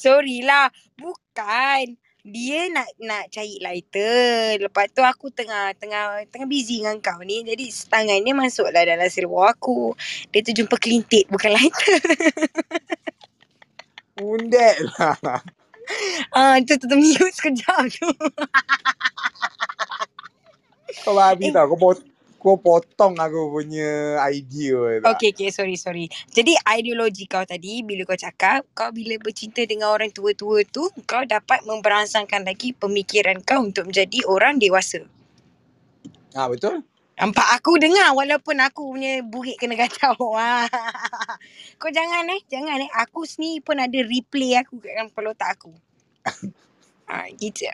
Sorry 0.00 0.40
lah. 0.40 0.72
Bukan. 0.96 1.92
Dia 2.24 2.72
nak 2.72 2.88
nak 3.04 3.28
cari 3.28 3.60
lighter. 3.60 4.64
Lepas 4.64 4.88
tu 4.96 5.04
aku 5.04 5.28
tengah 5.28 5.76
tengah 5.76 6.24
tengah 6.32 6.48
busy 6.48 6.80
dengan 6.80 6.96
kau 7.04 7.20
ni. 7.20 7.44
Jadi 7.44 7.68
tangan 7.88 8.24
dia 8.24 8.32
masuklah 8.32 8.84
dalam 8.88 9.08
seluar 9.12 9.52
aku. 9.52 9.92
Dia 10.32 10.40
tu 10.40 10.56
jumpa 10.56 10.80
kelintit 10.80 11.28
bukan 11.28 11.52
lighter. 11.52 12.00
Undek 14.24 14.76
lah. 14.96 15.44
Ah, 16.32 16.56
tu 16.64 16.80
tu 16.80 16.96
mute 16.96 17.32
sekejap 17.32 17.92
tu. 17.92 18.08
Kau 21.04 21.16
babi 21.16 21.52
tau. 21.52 21.68
Kau, 21.72 21.76
pot, 21.76 21.98
kau 22.38 22.54
potong 22.54 23.18
aku 23.18 23.50
punya 23.50 24.22
idea 24.30 25.02
tak? 25.02 25.18
Okay, 25.18 25.34
okay, 25.34 25.50
sorry, 25.50 25.74
sorry. 25.74 26.06
Jadi 26.30 26.54
ideologi 26.78 27.26
kau 27.26 27.42
tadi 27.42 27.82
bila 27.82 28.06
kau 28.06 28.14
cakap 28.14 28.62
kau 28.72 28.94
bila 28.94 29.18
bercinta 29.18 29.66
dengan 29.66 29.90
orang 29.90 30.14
tua-tua 30.14 30.62
tu 30.70 30.86
kau 31.02 31.26
dapat 31.26 31.66
memberangsangkan 31.66 32.46
lagi 32.46 32.72
pemikiran 32.78 33.42
kau 33.42 33.66
untuk 33.66 33.90
menjadi 33.90 34.22
orang 34.30 34.62
dewasa. 34.62 35.02
Ah 36.38 36.46
betul? 36.46 36.86
Nampak 37.18 37.58
aku 37.58 37.82
dengar 37.82 38.14
walaupun 38.14 38.62
aku 38.62 38.94
punya 38.94 39.18
burik 39.26 39.58
kena 39.58 39.74
kacau. 39.74 40.14
Ah. 40.38 40.70
Kau 41.82 41.90
jangan 41.90 42.22
eh, 42.30 42.40
jangan 42.46 42.78
eh. 42.78 42.90
Aku 43.02 43.26
sendiri 43.26 43.58
pun 43.58 43.82
ada 43.82 43.98
replay 44.06 44.54
aku 44.54 44.78
kat 44.78 44.94
dalam 44.94 45.10
kepala 45.10 45.34
otak 45.34 45.58
aku. 45.58 45.74
Ah, 47.08 47.24
gitu. 47.40 47.64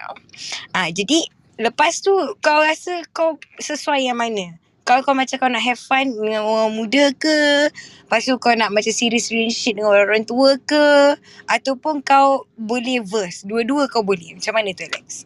Ah, 0.71 0.87
jadi 0.95 1.27
lepas 1.59 2.03
tu 2.03 2.13
kau 2.43 2.59
rasa 2.63 3.03
kau 3.15 3.39
sesuai 3.59 4.07
yang 4.07 4.19
mana? 4.19 4.59
Kau 4.85 5.01
kau 5.01 5.17
macam 5.17 5.41
kau 5.41 5.49
nak 5.49 5.65
have 5.65 5.81
fun 5.81 6.13
dengan 6.13 6.45
orang 6.45 6.77
muda 6.77 7.09
ke? 7.17 7.73
Lepas 8.05 8.29
tu 8.29 8.37
kau 8.37 8.53
nak 8.53 8.69
macam 8.69 8.93
serious 8.93 9.33
relationship 9.33 9.81
dengan 9.81 9.97
orang 9.97 10.29
tua 10.29 10.61
ke? 10.61 11.17
Ataupun 11.49 12.05
kau 12.05 12.45
boleh 12.61 13.01
verse? 13.01 13.49
Dua-dua 13.49 13.89
kau 13.89 14.05
boleh. 14.05 14.37
Macam 14.37 14.53
mana 14.53 14.77
tu 14.77 14.85
Alex? 14.85 15.25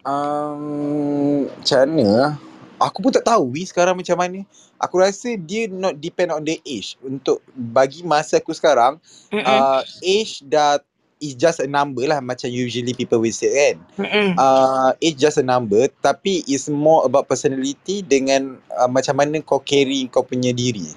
Um, 0.00 1.44
macam 1.60 1.76
mana 1.92 2.04
lah? 2.08 2.32
Aku 2.80 3.04
pun 3.04 3.12
tak 3.12 3.28
tahu 3.28 3.52
Wi 3.52 3.68
sekarang 3.68 4.00
macam 4.00 4.16
mana. 4.16 4.40
Aku 4.80 4.96
rasa 4.96 5.36
dia 5.36 5.68
not 5.68 6.00
depend 6.00 6.32
on 6.32 6.40
the 6.40 6.56
age. 6.64 6.96
Untuk 7.04 7.44
bagi 7.52 8.00
masa 8.00 8.40
aku 8.40 8.56
sekarang, 8.56 8.96
Mm-mm. 9.28 9.44
uh, 9.44 9.84
age 10.00 10.40
dah 10.48 10.80
is 11.20 11.36
just 11.36 11.60
a 11.60 11.68
number 11.68 12.08
lah 12.08 12.18
macam 12.24 12.48
usually 12.48 12.96
people 12.96 13.20
will 13.20 13.30
say 13.30 13.52
kan. 13.52 13.76
Uh, 14.34 14.90
age 15.04 15.20
just 15.20 15.36
a 15.36 15.44
number 15.44 15.86
tapi 16.00 16.40
it's 16.48 16.66
more 16.72 17.04
about 17.04 17.28
personality 17.28 18.00
dengan 18.00 18.56
uh, 18.74 18.88
macam 18.88 19.14
mana 19.20 19.38
kau 19.44 19.60
carry 19.60 20.08
kau 20.08 20.24
punya 20.24 20.50
diri. 20.50 20.90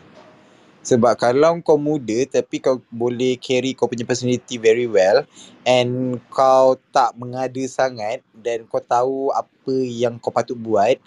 Sebab 0.84 1.16
kalau 1.16 1.60
kau 1.64 1.80
muda 1.80 2.28
tapi 2.28 2.60
kau 2.60 2.80
boleh 2.92 3.40
carry 3.40 3.72
kau 3.72 3.88
punya 3.88 4.04
personality 4.04 4.60
very 4.60 4.88
well 4.88 5.24
and 5.64 6.20
kau 6.28 6.76
tak 6.92 7.16
mengada 7.16 7.64
sangat 7.68 8.20
dan 8.36 8.68
kau 8.68 8.84
tahu 8.84 9.32
apa 9.32 9.76
yang 9.84 10.20
kau 10.20 10.32
patut 10.32 10.60
buat 10.60 11.00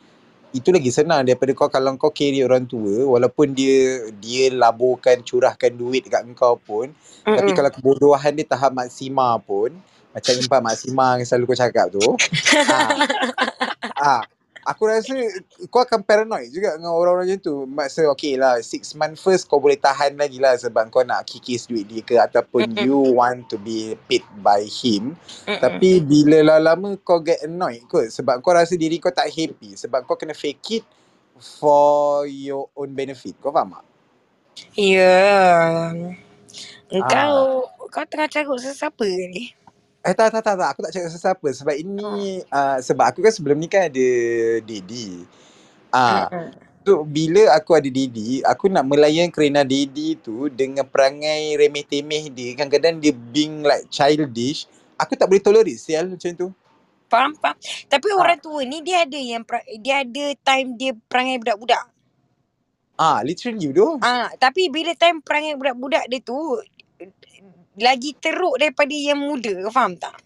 itu 0.57 0.73
lagi 0.73 0.89
senang 0.89 1.23
daripada 1.29 1.53
kau 1.53 1.69
kalau 1.69 1.93
kau 2.01 2.09
carry 2.09 2.41
orang 2.41 2.65
tua 2.65 3.05
walaupun 3.05 3.53
dia 3.53 4.09
dia 4.17 4.49
laburkan 4.49 5.21
curahkan 5.21 5.73
duit 5.77 6.09
dekat 6.09 6.25
kau 6.33 6.57
pun 6.57 6.89
tapi 7.23 7.53
Mm-mm. 7.53 7.57
kalau 7.57 7.71
kebodohan 7.71 8.33
dia 8.33 8.47
tahap 8.49 8.73
maksima 8.73 9.37
pun 9.45 9.77
macam 10.17 10.33
empat 10.33 10.61
maksima 10.65 11.21
yang 11.21 11.29
selalu 11.29 11.53
kau 11.53 11.59
cakap 11.61 11.87
tu 11.93 12.07
ah, 12.73 12.89
ah, 14.01 14.23
aku 14.67 14.83
rasa 14.91 15.15
kau 15.71 15.87
akan 15.87 16.03
paranoid 16.03 16.51
juga 16.51 16.75
dengan 16.75 16.91
orang-orang 16.91 17.31
macam 17.31 17.41
tu 17.41 17.55
maksa 17.71 18.03
okay 18.11 18.35
lah 18.35 18.59
six 18.59 18.99
month 18.99 19.23
first 19.23 19.47
kau 19.47 19.63
boleh 19.63 19.79
tahan 19.79 20.19
lagi 20.19 20.43
lah 20.43 20.59
sebab 20.59 20.91
kau 20.91 21.07
nak 21.07 21.23
kikis 21.23 21.71
duit 21.71 21.87
dia 21.87 22.03
ke 22.03 22.19
ataupun 22.19 22.75
you 22.85 22.99
want 23.15 23.47
to 23.47 23.55
be 23.57 23.95
paid 24.11 24.27
by 24.43 24.67
him 24.67 25.15
tapi 25.47 26.03
bila 26.03 26.43
lama-lama 26.43 26.99
kau 27.07 27.23
get 27.23 27.47
annoyed 27.47 27.87
kot 27.87 28.11
sebab 28.11 28.43
kau 28.43 28.51
rasa 28.51 28.75
diri 28.75 28.99
kau 28.99 29.15
tak 29.15 29.31
happy 29.31 29.79
sebab 29.79 30.03
kau 30.03 30.19
kena 30.19 30.35
fake 30.35 30.83
it 30.83 30.85
for 31.39 32.27
your 32.27 32.67
own 32.75 32.91
benefit 32.91 33.39
kau 33.39 33.55
faham 33.55 33.79
tak? 33.79 33.85
Ya. 34.73 35.21
Ah. 35.85 35.93
Engkau 36.89 37.69
kau 37.93 38.05
tengah 38.09 38.29
carut 38.29 38.61
sesiapa 38.61 39.05
ni? 39.05 39.53
Eh 40.07 40.15
tak 40.15 40.31
tak 40.31 40.43
tak 40.47 40.55
tak 40.55 40.69
aku 40.71 40.81
tak 40.87 40.93
cakap 40.95 41.11
sesiapa 41.11 41.49
sebab 41.51 41.75
ini 41.75 42.41
uh, 42.49 42.79
sebab 42.79 43.11
aku 43.11 43.27
kan 43.27 43.35
sebelum 43.35 43.59
ni 43.59 43.67
kan 43.67 43.91
ada 43.91 44.09
Didi. 44.63 45.27
Ah 45.91 46.31
Mm-mm. 46.31 46.55
so 46.87 47.03
bila 47.03 47.51
aku 47.59 47.75
ada 47.75 47.91
Didi, 47.91 48.41
aku 48.47 48.71
nak 48.71 48.87
melayan 48.87 49.29
kerana 49.35 49.67
Didi 49.67 50.15
tu 50.23 50.47
dengan 50.53 50.87
perangai 50.87 51.59
remeh-temeh 51.59 52.31
dia, 52.31 52.55
kadang-kadang 52.55 53.03
dia 53.03 53.13
being 53.13 53.67
like 53.67 53.91
childish, 53.91 54.71
aku 54.97 55.19
tak 55.19 55.27
boleh 55.27 55.43
tolerate 55.43 55.79
sial 55.83 56.07
macam 56.09 56.31
tu. 56.39 56.49
Faham, 57.11 57.35
faham. 57.39 57.57
Tapi 57.91 58.09
Ah. 58.15 58.19
orang 58.19 58.39
tua 58.43 58.63
ni 58.67 58.83
dia 58.83 59.07
ada 59.07 59.19
yang 59.19 59.43
pra- 59.47 59.67
dia 59.79 60.03
ada 60.07 60.25
time 60.43 60.79
dia 60.79 60.93
perangai 61.11 61.39
budak-budak. 61.43 61.85
Ah 62.97 63.21
literally 63.27 63.71
tu. 63.75 63.99
Ah, 64.01 64.31
tapi 64.41 64.73
bila 64.73 64.95
time 64.97 65.21
perangai 65.21 65.59
budak-budak 65.59 66.07
dia 66.09 66.21
tu 66.23 66.37
lagi 67.81 68.17
teruk 68.17 68.61
daripada 68.61 68.93
yang 68.93 69.21
muda, 69.21 69.69
faham 69.73 69.97
tak? 69.97 70.17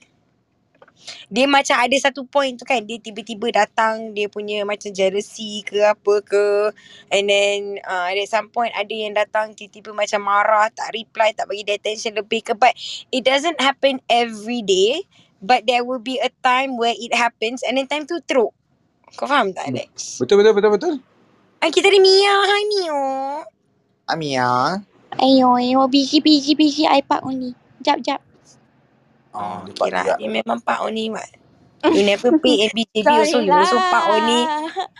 Dia 1.33 1.49
macam 1.49 1.81
ada 1.81 1.97
satu 1.97 2.29
point 2.29 2.61
tu 2.61 2.69
kan 2.69 2.85
Dia 2.85 3.01
tiba-tiba 3.01 3.49
datang 3.49 4.13
Dia 4.13 4.29
punya 4.29 4.69
macam 4.69 4.93
jealousy 4.93 5.65
ke 5.65 5.81
apa 5.81 6.21
ke 6.21 6.77
And 7.09 7.25
then 7.25 7.81
uh, 7.89 8.13
At 8.13 8.29
some 8.29 8.53
point 8.53 8.69
Ada 8.77 8.93
yang 8.93 9.17
datang 9.17 9.57
Tiba-tiba 9.57 9.97
macam 9.97 10.21
marah 10.29 10.69
Tak 10.69 10.93
reply 10.93 11.33
Tak 11.33 11.49
bagi 11.49 11.65
dia 11.65 11.81
attention 11.81 12.13
lebih 12.21 12.45
ke 12.45 12.53
But 12.53 12.77
It 13.09 13.25
doesn't 13.25 13.65
happen 13.65 14.05
every 14.13 14.61
day 14.61 15.09
But 15.41 15.65
there 15.65 15.89
will 15.89 16.05
be 16.05 16.21
a 16.21 16.29
time 16.45 16.77
Where 16.77 16.93
it 16.93 17.17
happens 17.17 17.65
And 17.65 17.81
then 17.81 17.89
time 17.89 18.05
tu 18.05 18.21
teruk 18.21 18.53
Kau 19.19 19.27
faham 19.27 19.51
tak 19.51 19.75
Alex? 19.75 20.23
Betul 20.23 20.43
betul 20.43 20.55
betul 20.55 20.71
betul. 20.71 20.95
Ah, 21.59 21.69
kita 21.69 21.91
ada 21.91 21.99
Mia. 21.99 22.35
Hai 22.47 22.63
Mia. 22.71 23.01
Amia. 24.07 24.51
Ayo, 25.19 25.59
ayo, 25.59 25.83
busy, 25.91 26.23
busy, 26.23 26.55
busy. 26.55 26.87
iPad 26.87 27.27
only. 27.27 27.51
Jap, 27.83 27.99
jap. 28.01 28.21
Oh, 29.31 29.63
Oh, 29.63 29.71
pak 29.79 29.87
kira 29.91 30.01
juga. 30.03 30.15
dia 30.19 30.29
memang 30.29 30.59
Pak 30.59 30.79
Oni 30.85 31.07
what? 31.07 31.31
You 31.87 32.03
never 32.03 32.35
pay 32.39 32.61
ABCD 32.67 33.07
also. 33.07 33.39
You 33.39 33.55
also 33.55 33.79
Pak 33.79 34.05
Oni. 34.11 34.41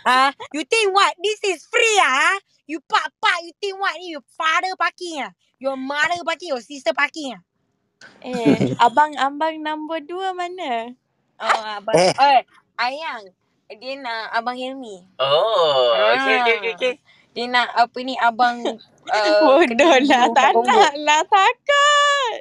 Ah, 0.01 0.31
you 0.51 0.63
think 0.63 0.91
what? 0.91 1.13
This 1.19 1.39
is 1.45 1.67
free 1.67 1.99
ah? 1.99 2.39
You 2.65 2.79
Pak 2.81 3.11
Pak. 3.19 3.37
You 3.43 3.51
think 3.59 3.75
what? 3.75 3.91
Your 3.99 4.23
father 4.33 4.71
parking 4.79 5.19
ah? 5.21 5.31
Your 5.59 5.75
mother 5.75 6.23
parking. 6.23 6.55
Your 6.55 6.63
sister 6.63 6.95
parking 6.95 7.35
ah? 7.35 7.41
Eh, 8.23 8.71
abang-abang 8.87 9.61
nombor 9.61 10.01
dua 10.01 10.31
mana? 10.33 10.95
Oh, 11.37 11.61
abang. 11.77 11.93
Eh. 11.93 12.11
Eh, 12.15 12.41
Ayang. 12.79 13.29
Dia 13.71 13.95
nak 13.95 14.35
Abang 14.35 14.57
Helmi. 14.57 15.05
Oh, 15.15 15.95
Ah. 15.95 16.17
okay, 16.17 16.35
okay, 16.39 16.55
okay, 16.57 16.71
okay. 16.75 16.93
Dia 17.31 17.45
nak 17.47 17.71
apa 17.71 17.97
ni 18.01 18.15
Abang 18.17 18.63
uh, 19.03 19.39
Bodoh 19.41 19.95
lah, 20.03 20.25
tak 20.29 20.51
nak 20.53 20.93
lah, 20.95 21.21
takut. 21.23 22.35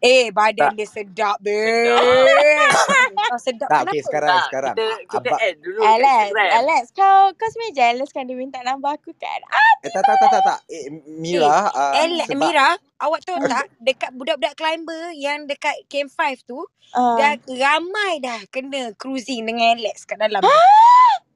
Eh, 0.00 0.32
badan 0.32 0.72
Tak. 0.72 0.80
dia 0.80 0.88
sedap, 0.88 1.36
babe. 1.44 1.92
oh, 1.92 3.36
sedap 3.44 3.68
Tak, 3.68 3.84
kenapa? 3.84 3.92
okay, 3.92 4.00
sekarang, 4.00 4.32
Tak, 4.32 4.44
sekarang. 4.48 4.72
kita, 4.72 4.84
kita 5.04 5.18
Abang- 5.28 5.40
add 5.44 5.56
dulu 5.60 5.80
Alex, 5.84 6.08
Instagram. 6.24 6.50
Alex, 6.56 6.82
kau 6.96 7.18
kau 7.36 7.48
sebenarnya 7.52 7.74
jealous 7.76 8.10
kan 8.10 8.24
dia 8.24 8.32
minta 8.32 8.58
nombor 8.64 8.96
aku 8.96 9.12
kan? 9.12 9.40
Ah, 9.46 9.72
Eh, 9.80 9.92
tak, 9.92 10.00
tak, 10.00 10.16
tak, 10.16 10.28
tak, 10.30 10.42
tak. 10.42 10.58
Eh, 10.66 10.88
Mira, 11.04 11.68
uh, 11.68 11.92
Alex, 11.94 12.26
sebab 12.26 12.40
Mira, 12.40 12.68
awak 12.96 13.20
tahu 13.24 13.44
tak 13.44 13.68
dekat 13.76 14.10
budak-budak 14.16 14.56
climber 14.56 15.12
yang 15.12 15.44
dekat 15.44 15.76
Camp 15.84 16.08
5 16.08 16.48
tu, 16.48 16.64
uh, 16.96 17.16
dah 17.20 17.36
ramai 17.50 18.24
dah 18.24 18.40
kena 18.48 18.96
cruising 18.96 19.44
dengan 19.44 19.76
Alex 19.76 20.08
kat 20.08 20.16
dalam. 20.16 20.40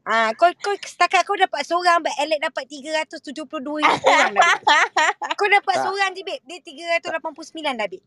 Ah, 0.05 0.36
kau 0.36 0.52
kau 0.55 0.76
setakat 0.76 1.24
kau 1.24 1.32
dapat 1.32 1.64
seorang, 1.64 1.96
but 1.98 2.12
Alex 2.14 2.36
dapat 2.38 2.68
372 2.68 3.80
orang 3.80 4.36
dah. 4.36 4.52
babe. 4.61 5.32
Kau 5.32 5.48
dapat 5.48 5.74
Tak. 5.74 5.82
seorang 5.82 6.11
je, 6.12 6.20
babe. 6.20 6.44
Dia 6.44 6.61
389 6.61 7.09
dah, 7.72 7.88
babe. 7.88 8.05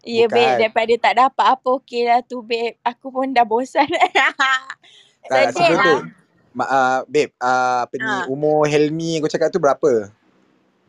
Ya, 0.00 0.24
Bukan. 0.24 0.30
babe, 0.30 0.54
daripada 0.56 0.94
tak 1.00 1.14
dapat 1.18 1.46
apa 1.50 1.68
okey 1.76 2.06
lah 2.06 2.22
tu, 2.22 2.38
babe. 2.40 2.78
Aku 2.80 3.10
pun 3.10 3.34
dah 3.34 3.42
bosan. 3.42 3.82
tak, 5.26 5.50
Sedih 5.50 5.74
sebelum 5.74 5.82
tu. 5.82 5.90
lah. 5.90 6.02
Ma, 6.50 6.64
uh, 6.64 6.98
babe, 7.04 7.34
uh, 7.36 7.82
apa 7.82 7.94
ni, 7.94 8.06
Ah. 8.06 8.24
umur 8.26 8.66
Helmi 8.66 9.18
yang 9.18 9.22
kau 9.22 9.30
cakap 9.30 9.50
tu 9.50 9.58
berapa? 9.58 10.06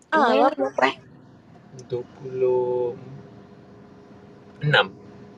Ah, 0.10 0.30
Umur 0.30 0.54
berapa? 0.54 0.78
berapa? 0.78 1.10
26. 1.88 2.98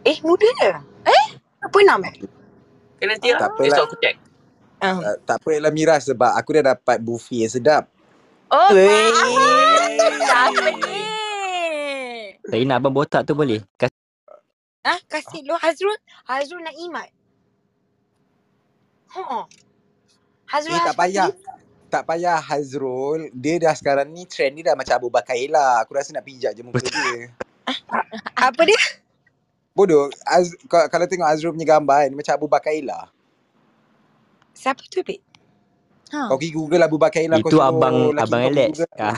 Eh, 0.04 0.18
muda 0.20 0.48
dah. 0.60 0.78
Eh? 1.06 1.26
Apa 1.62 1.78
enam 1.80 2.04
eh? 2.04 2.16
Kan 2.98 3.08
nanti 3.08 3.32
lah. 3.32 3.48
Apalah. 3.48 3.68
Esok 3.68 3.88
aku 3.88 3.96
check. 3.98 4.20
Ah. 4.84 5.00
Uh, 5.00 5.18
tak 5.24 5.40
apa 5.40 5.52
lah 5.64 5.72
Mira 5.72 5.96
sebab 5.96 6.36
aku 6.36 6.60
dah 6.60 6.76
dapat 6.76 7.00
buffet 7.00 7.48
yang 7.48 7.54
sedap. 7.56 7.88
Oh, 8.52 8.70
Weh. 8.76 9.10
apa 10.28 10.68
ni? 10.76 11.00
Tak 12.44 12.60
nak 12.68 12.78
abang 12.84 12.92
botak 12.94 13.24
tu 13.24 13.32
boleh? 13.34 13.64
Kas- 13.80 13.96
Ah, 14.84 15.00
kasih 15.08 15.48
lu 15.48 15.56
Hazrul. 15.56 15.96
Hazrul 16.28 16.60
nak 16.60 16.76
imat. 16.76 17.08
Ha. 19.16 19.48
Hazrul 20.52 20.76
Eh, 20.76 20.84
tak 20.84 20.98
payah. 21.00 21.32
Tak 21.88 22.04
payah 22.04 22.38
Hazrul. 22.44 23.32
Dia 23.32 23.64
dah 23.64 23.74
sekarang 23.80 24.12
ni 24.12 24.28
trend 24.28 24.60
dia 24.60 24.70
dah 24.70 24.76
macam 24.76 25.00
Abu 25.00 25.08
Bakar 25.08 25.40
Ella. 25.40 25.80
Aku 25.88 25.96
rasa 25.96 26.12
nak 26.12 26.28
pijak 26.28 26.52
je 26.52 26.62
muka 26.68 26.84
dia. 26.84 27.32
Apa 28.36 28.62
dia? 28.68 28.82
Bodoh. 29.72 30.12
Az, 30.28 30.52
kalau, 30.68 30.86
kalau 30.92 31.06
tengok 31.08 31.32
Azrul 31.32 31.56
punya 31.56 31.80
gambar 31.80 32.04
kan, 32.04 32.10
dia 32.12 32.20
macam 32.20 32.34
Abu 32.36 32.48
Bakar 32.52 32.76
Ella. 32.76 33.08
Siapa 34.54 34.82
tu, 34.88 35.02
babe? 35.02 35.22
Ha. 36.14 36.30
Kau 36.30 36.38
pergi 36.38 36.54
Google 36.54 36.86
Abu 36.86 36.98
Bakar 37.02 37.26
Ella. 37.26 37.42
kau 37.42 37.50
Itu 37.50 37.58
abang 37.58 38.14
abang 38.14 38.42
Alex. 38.46 38.86
Ah, 38.96 39.18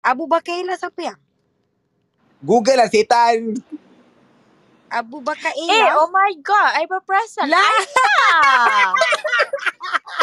Abu 0.00 0.24
Bakar 0.24 0.56
Ella 0.56 0.80
siapa 0.80 1.00
yang? 1.04 1.20
Google 2.40 2.80
lah 2.80 2.88
setan. 2.88 3.52
Abu 4.88 5.20
Bakar 5.20 5.52
Eh, 5.52 5.86
oh 6.00 6.08
my 6.08 6.32
god, 6.40 6.70
I 6.80 6.88
berperasan. 6.88 7.52
Lah. 7.52 7.68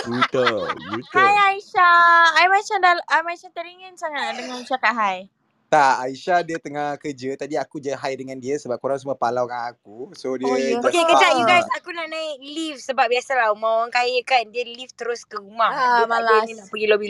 Buta, 0.06 0.46
buta. 0.74 1.14
Hai 1.14 1.34
Aisyah. 1.54 2.34
I 2.42 2.46
macam 2.50 2.78
dah, 2.82 2.94
I 3.06 3.22
macam 3.22 3.50
teringin 3.54 3.94
sangat 3.98 4.22
nak 4.22 4.34
dengar 4.38 4.58
you 4.58 4.66
cakap 4.66 4.94
hai. 4.98 5.30
Tak, 5.66 6.08
Aisyah 6.08 6.40
dia 6.46 6.58
tengah 6.62 6.94
kerja. 7.02 7.34
Tadi 7.36 7.58
aku 7.58 7.82
je 7.82 7.92
hi 7.92 8.14
dengan 8.14 8.38
dia 8.38 8.56
sebab 8.62 8.78
korang 8.78 9.02
semua 9.02 9.18
palau 9.18 9.50
dengan 9.50 9.74
aku. 9.74 10.14
So 10.14 10.38
dia 10.38 10.46
Oh, 10.46 10.56
just 10.56 10.86
Okay, 10.86 11.04
kejap 11.04 11.32
you 11.36 11.46
guys. 11.50 11.68
Aku 11.82 11.90
nak 11.92 12.08
naik 12.08 12.38
lift 12.46 12.82
sebab 12.86 13.10
biasalah 13.10 13.52
rumah 13.52 13.84
orang 13.84 13.92
kaya 13.92 14.22
kan. 14.22 14.46
Dia 14.54 14.64
lift 14.64 14.94
terus 14.94 15.26
ke 15.26 15.42
rumah. 15.42 15.74
Ah, 15.74 16.06
dia 16.06 16.06
malas. 16.06 16.46
ni 16.46 16.54
nak 16.54 16.68
pergi 16.70 16.88
lobby. 16.88 17.08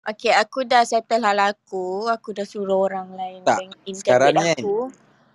Okay, 0.00 0.32
aku 0.34 0.66
dah 0.66 0.82
settle 0.82 1.22
hal 1.22 1.38
aku. 1.38 2.10
Aku 2.10 2.34
dah 2.34 2.42
suruh 2.42 2.90
orang 2.90 3.14
lain 3.14 3.46
Tak, 3.46 3.62
sekarang 3.94 4.34
ni 4.34 4.42
kan, 4.42 4.58
aku. 4.58 4.76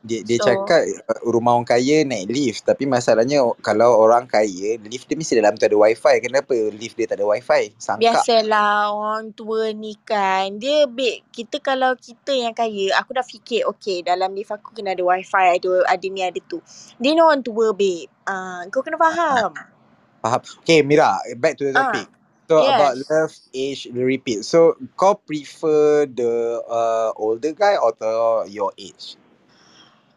Dia, 0.06 0.22
dia 0.22 0.38
So- 0.38 0.45
cakap 0.45 0.86
uh, 1.10 1.20
rumah 1.26 1.58
orang 1.58 1.66
kaya 1.66 2.06
naik 2.06 2.30
lift. 2.30 2.62
Tapi 2.62 2.86
masalahnya 2.86 3.41
kalau 3.66 3.97
orang 3.97 4.30
kaya, 4.30 4.78
lift 4.86 5.10
dia 5.10 5.18
mesti 5.18 5.41
dalam 5.41 5.58
tu 5.58 5.66
ada 5.66 5.74
wifi. 5.74 6.16
Kenapa 6.22 6.53
lift 6.53 6.93
dia 6.93 7.10
tak 7.10 7.18
ada 7.18 7.26
wifi? 7.26 7.74
Sangka. 7.82 8.22
Biasalah 8.22 8.93
orang 8.93 9.34
tua 9.34 9.74
ni 9.74 9.97
kan. 10.06 10.62
Dia 10.62 10.86
babe, 10.86 11.26
kita 11.34 11.58
kalau 11.60 11.97
kita 11.97 12.38
yang 12.38 12.53
kaya, 12.53 12.93
aku 13.01 13.18
dah 13.18 13.26
fikir 13.26 13.66
okay 13.66 14.06
dalam 14.06 14.38
lift 14.38 14.53
aku 14.53 14.78
kena 14.78 14.93
ada 14.93 15.01
wifi, 15.01 15.45
ada 15.58 15.72
ada 15.89 16.06
ni 16.06 16.22
ada 16.22 16.38
tu. 16.45 16.62
Dia 17.01 17.18
ni 17.18 17.22
orang 17.26 17.41
tua 17.41 17.74
babe. 17.74 18.06
Ah, 18.30 18.62
kau 18.70 18.86
kena 18.86 19.01
faham. 19.01 19.51
Faham? 20.26 20.41
Okay 20.66 20.82
Mira, 20.82 21.22
back 21.38 21.53
to 21.53 21.70
the 21.70 21.74
Ah, 21.78 21.93
topic. 21.93 22.10
So 22.45 22.62
yes. 22.62 22.78
about 22.78 22.93
love, 23.10 23.34
age, 23.53 23.82
repeat. 23.89 24.45
So 24.45 24.78
kau 24.93 25.18
prefer 25.18 26.06
the 26.06 26.62
uh, 26.62 27.10
older 27.18 27.53
guy 27.53 27.74
or 27.78 27.93
the 27.97 28.45
your 28.49 28.70
age? 28.78 29.18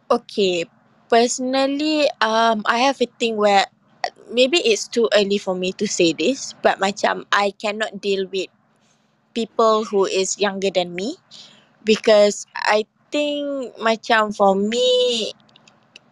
Okay, 0.08 0.64
personally, 1.12 2.08
um, 2.24 2.64
I 2.64 2.88
have 2.88 2.96
a 3.04 3.12
thing 3.20 3.36
where 3.36 3.68
maybe 4.32 4.56
it's 4.64 4.88
too 4.88 5.04
early 5.12 5.36
for 5.36 5.52
me 5.54 5.76
to 5.76 5.84
say 5.84 6.16
this, 6.16 6.56
but 6.64 6.80
macam 6.80 7.28
I 7.28 7.52
cannot 7.60 8.00
deal 8.00 8.24
with 8.32 8.48
people 9.36 9.84
who 9.84 10.06
is 10.08 10.40
younger 10.40 10.72
than 10.72 10.96
me 10.96 11.16
because 11.84 12.48
I 12.56 12.88
think 13.12 13.76
macam 13.78 14.32
for 14.36 14.56
me, 14.56 15.32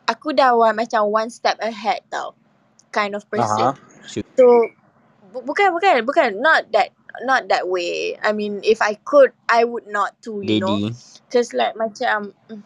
aku 0.09 0.36
dah 0.36 0.53
one, 0.57 0.76
macam 0.76 1.09
one 1.09 1.32
step 1.32 1.57
ahead 1.64 2.05
tau, 2.12 2.36
kind 2.92 3.16
of 3.16 3.24
person. 3.32 3.68
Aha. 3.68 3.78
So 4.36 4.44
bu- 5.32 5.44
bukan 5.44 5.72
bukan 5.76 6.05
bukan 6.07 6.30
not 6.44 6.68
that 6.72 6.92
not 7.24 7.49
that 7.49 7.68
way. 7.68 8.16
I 8.20 8.32
mean, 8.32 8.61
if 8.64 8.82
I 8.84 8.97
could, 9.03 9.32
I 9.49 9.64
would 9.64 9.88
not 9.88 10.18
too, 10.22 10.44
you 10.44 10.57
know. 10.61 10.80
Lady. 10.80 10.97
Cause 11.32 11.53
like 11.57 11.74
macam 11.74 12.34
mm, 12.53 12.62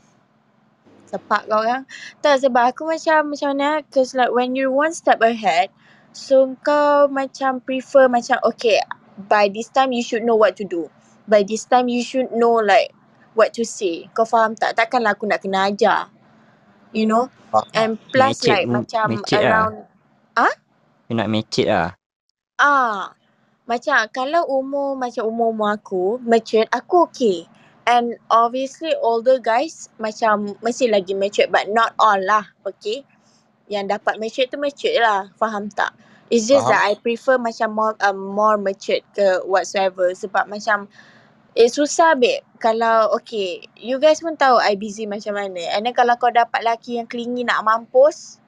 sepak 1.10 1.50
kau 1.50 1.58
orang. 1.58 1.82
Tak 2.22 2.46
sebab 2.46 2.70
aku 2.70 2.86
macam 2.86 3.34
macam 3.34 3.48
mana 3.58 3.82
cause 3.90 4.14
like 4.14 4.30
when 4.30 4.54
you're 4.54 4.70
one 4.70 4.94
step 4.94 5.18
ahead 5.18 5.74
so 6.14 6.54
kau 6.62 7.10
macam 7.10 7.58
prefer 7.62 8.06
macam 8.06 8.38
okay 8.46 8.78
by 9.28 9.50
this 9.50 9.68
time 9.74 9.90
you 9.90 10.06
should 10.06 10.22
know 10.22 10.38
what 10.38 10.54
to 10.54 10.62
do. 10.62 10.86
By 11.26 11.42
this 11.42 11.66
time 11.66 11.90
you 11.90 12.06
should 12.06 12.30
know 12.30 12.62
like 12.62 12.94
what 13.34 13.50
to 13.58 13.66
say. 13.66 14.06
Kau 14.14 14.22
faham 14.22 14.54
tak? 14.54 14.78
Takkanlah 14.78 15.18
aku 15.18 15.26
nak 15.26 15.42
kena 15.42 15.68
ajar. 15.68 16.08
You 16.94 17.10
know? 17.10 17.26
And 17.74 17.98
plus 18.14 18.46
Mecet, 18.46 18.50
like 18.50 18.66
macam 18.70 19.04
mecet 19.10 19.42
lah. 19.42 19.50
around 19.50 19.74
Kau 21.10 21.14
nak 21.18 21.26
mecet 21.26 21.66
lah. 21.66 21.98
Ah, 22.62 23.18
macam 23.66 24.06
kalau 24.14 24.46
umur 24.46 24.94
macam 24.94 25.26
umur-umur 25.26 25.74
aku, 25.74 26.22
mature, 26.22 26.70
aku 26.70 27.10
okay. 27.10 27.49
And 27.90 28.14
obviously 28.30 28.94
older 29.02 29.42
guys 29.42 29.90
macam 29.98 30.54
mesti 30.62 30.86
lagi 30.86 31.18
mature 31.18 31.50
but 31.50 31.66
not 31.74 31.98
all 31.98 32.22
lah, 32.22 32.46
okay? 32.62 33.02
Yang 33.66 33.98
dapat 33.98 34.14
mature 34.22 34.46
tu 34.46 34.62
mature 34.62 34.94
lah, 35.02 35.26
faham 35.34 35.66
tak? 35.74 35.90
It's 36.30 36.46
just 36.46 36.70
Faham. 36.70 36.70
that 36.70 36.82
I 36.86 36.92
prefer 36.94 37.42
macam 37.42 37.74
more 37.74 37.98
um, 37.98 38.14
more 38.30 38.54
mature 38.54 39.02
ke 39.10 39.42
whatsoever 39.42 40.14
sebab 40.14 40.46
macam 40.46 40.86
Eh 41.58 41.66
susah 41.66 42.14
babe 42.14 42.46
Kalau 42.62 43.10
okay 43.18 43.66
You 43.74 43.98
guys 43.98 44.22
pun 44.22 44.38
tahu 44.38 44.62
I 44.62 44.78
busy 44.78 45.10
macam 45.10 45.34
mana 45.34 45.58
And 45.74 45.82
then 45.82 45.94
kalau 45.98 46.14
kau 46.14 46.30
dapat 46.30 46.62
laki 46.62 47.02
yang 47.02 47.10
clingy 47.10 47.42
nak 47.42 47.66
mampus 47.66 48.38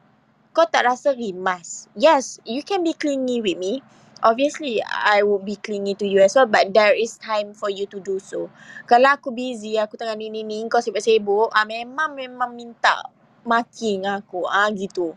Kau 0.54 0.70
tak 0.70 0.86
rasa 0.86 1.10
rimas 1.10 1.90
Yes 1.98 2.38
You 2.46 2.62
can 2.62 2.86
be 2.86 2.94
clingy 2.94 3.42
with 3.42 3.58
me 3.58 3.82
Obviously 4.22 4.78
I 4.86 5.26
would 5.26 5.44
be 5.44 5.58
clingy 5.58 5.94
to 5.98 6.06
you 6.06 6.22
as 6.22 6.34
well 6.38 6.46
But 6.46 6.70
there 6.72 6.94
is 6.94 7.18
time 7.18 7.52
for 7.52 7.68
you 7.68 7.86
to 7.90 7.98
do 7.98 8.22
so 8.22 8.48
Kalau 8.86 9.18
aku 9.18 9.34
busy 9.34 9.76
Aku 9.82 9.98
tengah 9.98 10.14
ni 10.14 10.30
ni 10.30 10.46
ni 10.46 10.62
Kau 10.70 10.78
sibuk-sibuk 10.78 11.50
ah, 11.52 11.66
Memang 11.66 12.14
memang 12.14 12.54
minta 12.54 13.02
Maki 13.42 13.98
dengan 13.98 14.22
aku 14.22 14.46
ah 14.46 14.70
gitu 14.70 15.12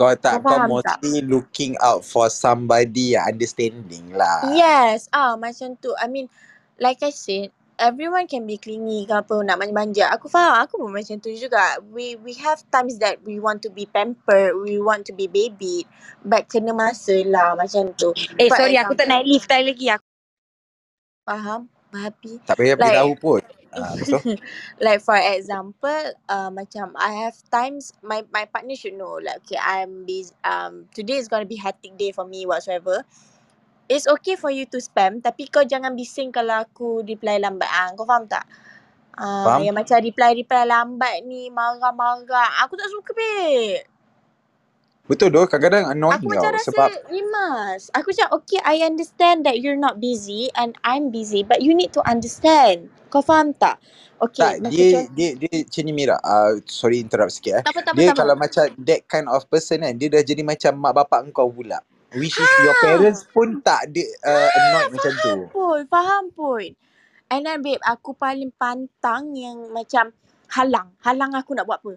Kau 0.00 0.16
tak 0.16 0.40
Kau 0.40 0.42
kau 0.48 0.56
faham 0.56 0.70
tak? 0.80 1.00
mostly 1.00 1.20
looking 1.20 1.76
out 1.84 2.00
for 2.00 2.32
somebody 2.32 3.12
yang 3.12 3.36
understanding 3.36 4.16
lah. 4.16 4.48
Yes, 4.56 5.12
ah 5.12 5.36
macam 5.36 5.76
tu. 5.76 5.92
I 6.00 6.08
mean, 6.08 6.32
like 6.80 7.04
I 7.04 7.12
said, 7.12 7.52
everyone 7.80 8.28
can 8.28 8.44
be 8.44 8.60
clingy 8.60 9.08
ke 9.08 9.14
apa 9.16 9.40
nak 9.40 9.56
manja-manja. 9.56 10.12
Aku 10.12 10.28
faham, 10.28 10.60
aku 10.60 10.76
pun 10.76 10.92
macam 10.92 11.16
tu 11.18 11.32
juga. 11.32 11.80
We 11.90 12.20
we 12.20 12.36
have 12.44 12.60
times 12.68 13.00
that 13.00 13.24
we 13.24 13.40
want 13.40 13.64
to 13.64 13.72
be 13.72 13.88
pampered, 13.88 14.54
we 14.60 14.76
want 14.76 15.08
to 15.08 15.16
be 15.16 15.26
babied. 15.26 15.88
But 16.22 16.46
kena 16.52 16.76
masa 16.76 17.24
lah 17.24 17.56
macam 17.56 17.96
tu. 17.96 18.12
Eh 18.36 18.52
For 18.52 18.60
sorry 18.60 18.76
aku 18.76 18.92
tak 18.94 19.08
naik 19.08 19.26
lift 19.26 19.48
tadi 19.48 19.72
lagi. 19.72 19.86
Aku 19.96 20.06
faham, 21.24 21.60
babi. 21.88 22.36
Tak 22.44 22.56
payah 22.60 22.76
beritahu 22.76 23.12
Like 23.16 23.22
pun. 23.24 23.42
Ah, 23.70 23.94
lepas 23.94 24.10
tu? 24.26 24.34
like 24.82 24.98
for 24.98 25.14
example, 25.14 26.02
uh, 26.26 26.50
macam 26.50 26.90
I 26.98 27.22
have 27.22 27.38
times 27.54 27.94
my 28.02 28.26
my 28.34 28.42
partner 28.50 28.74
should 28.74 28.98
know 28.98 29.22
like 29.22 29.46
okay 29.46 29.62
I'm 29.62 30.02
busy. 30.02 30.34
Um, 30.42 30.90
today 30.90 31.22
is 31.22 31.30
gonna 31.30 31.46
be 31.46 31.54
hectic 31.54 31.94
day 31.94 32.10
for 32.10 32.26
me 32.26 32.50
whatsoever. 32.50 33.06
It's 33.90 34.06
okay 34.06 34.38
for 34.38 34.54
you 34.54 34.70
to 34.70 34.78
spam 34.78 35.18
tapi 35.18 35.50
kau 35.50 35.66
jangan 35.66 35.98
bising 35.98 36.30
kalau 36.30 36.62
aku 36.62 37.02
reply 37.02 37.42
lambat. 37.42 37.66
Ah, 37.66 37.90
kau 37.98 38.06
faham 38.06 38.30
tak? 38.30 38.46
Ah, 39.18 39.58
Faham? 39.58 39.66
yang 39.66 39.74
macam 39.74 39.98
reply-reply 39.98 40.62
lambat 40.62 41.26
ni 41.26 41.50
marah-marah. 41.50 42.62
Aku 42.62 42.78
tak 42.78 42.86
suka 42.86 43.10
babe. 43.10 43.82
Betul 45.10 45.34
doh 45.34 45.42
kadang-kadang 45.50 45.90
annoying 45.90 46.22
Aku 46.22 46.30
macam 46.30 46.54
tau. 46.54 46.54
rasa 46.54 46.70
Sebab 46.70 46.90
rimas. 47.10 47.80
Aku 47.98 48.14
macam 48.14 48.28
okay 48.38 48.62
I 48.62 48.86
understand 48.86 49.42
that 49.42 49.58
you're 49.58 49.74
not 49.74 49.98
busy 49.98 50.54
and 50.54 50.78
I'm 50.86 51.10
busy 51.10 51.42
but 51.42 51.58
you 51.58 51.74
need 51.74 51.90
to 51.98 52.02
understand. 52.06 52.94
Kau 53.10 53.18
faham 53.18 53.50
tak? 53.58 53.82
Okay 54.22 54.62
tak 54.62 54.70
macam 54.70 54.70
dia 54.70 54.86
contoh. 54.94 55.12
dia 55.18 55.28
dia 55.34 55.54
macam 55.66 55.82
ni 55.82 55.92
Mira. 55.98 56.16
Uh, 56.22 56.62
sorry 56.70 57.02
interrupt 57.02 57.34
sikit 57.34 57.58
eh. 57.58 57.62
Tak 57.66 57.74
apa 57.74 57.80
tak 57.82 57.90
apa 57.90 57.98
Dia 57.98 58.06
tak 58.06 58.14
apa. 58.14 58.20
kalau 58.22 58.34
macam 58.38 58.64
that 58.86 59.00
kind 59.10 59.26
of 59.26 59.42
person 59.50 59.82
kan 59.82 59.98
dia 59.98 60.08
dah 60.14 60.22
jadi 60.22 60.42
macam 60.46 60.72
mak 60.78 60.94
bapak 60.94 61.26
engkau 61.26 61.50
pula. 61.50 61.82
Which 62.14 62.40
is 62.40 62.50
your 62.58 62.74
Ha. 62.76 62.82
parents 62.82 63.26
pun 63.30 63.62
tak 63.62 63.90
ada 63.92 64.04
uh, 64.26 64.50
Ha, 64.50 64.58
annoyed 64.58 64.90
macam 64.94 65.12
tu. 65.22 65.36
faham 65.36 65.38
pun, 65.52 65.78
faham 65.90 66.24
pun. 66.34 66.66
And 67.30 67.46
then 67.46 67.62
babe, 67.62 67.82
aku 67.86 68.14
paling 68.16 68.52
pantang 68.56 69.34
yang 69.36 69.70
macam 69.74 70.14
halang. 70.54 70.94
Halang 71.04 71.32
aku 71.36 71.54
nak 71.58 71.66
buat 71.68 71.80
apa. 71.82 71.94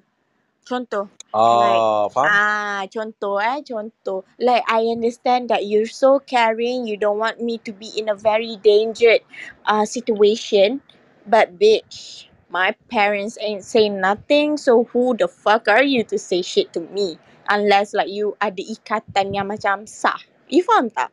Contoh. 0.68 1.10
Like, 1.52 1.86
Oh, 1.94 2.10
faham? 2.14 2.34
ah, 2.34 2.86
contoh 2.90 3.38
eh, 3.42 3.62
contoh. 3.66 4.24
Like, 4.40 4.64
I 4.70 4.88
understand 4.90 5.50
that 5.50 5.66
you're 5.68 5.90
so 5.90 6.20
caring, 6.20 6.88
you 6.88 6.98
don't 6.98 7.20
want 7.20 7.42
me 7.42 7.60
to 7.68 7.74
be 7.74 7.90
in 7.98 8.10
a 8.10 8.16
very 8.18 8.58
dangerous 8.62 9.22
uh, 9.68 9.86
situation. 9.86 10.82
But 11.28 11.60
bitch, 11.60 12.28
my 12.50 12.74
parents 12.90 13.38
ain't 13.42 13.64
saying 13.66 14.00
nothing, 14.02 14.58
so 14.58 14.86
who 14.94 15.16
the 15.18 15.28
fuck 15.30 15.68
are 15.70 15.84
you 15.86 16.04
to 16.12 16.18
say 16.20 16.42
shit 16.42 16.74
to 16.74 16.82
me? 16.82 17.20
Unless 17.50 17.94
like 17.94 18.10
you 18.10 18.36
ada 18.40 18.60
ikatan 18.60 19.36
yang 19.36 19.48
macam 19.50 19.84
sah. 19.88 20.20
You 20.48 20.64
faham 20.64 20.92
tak? 20.94 21.12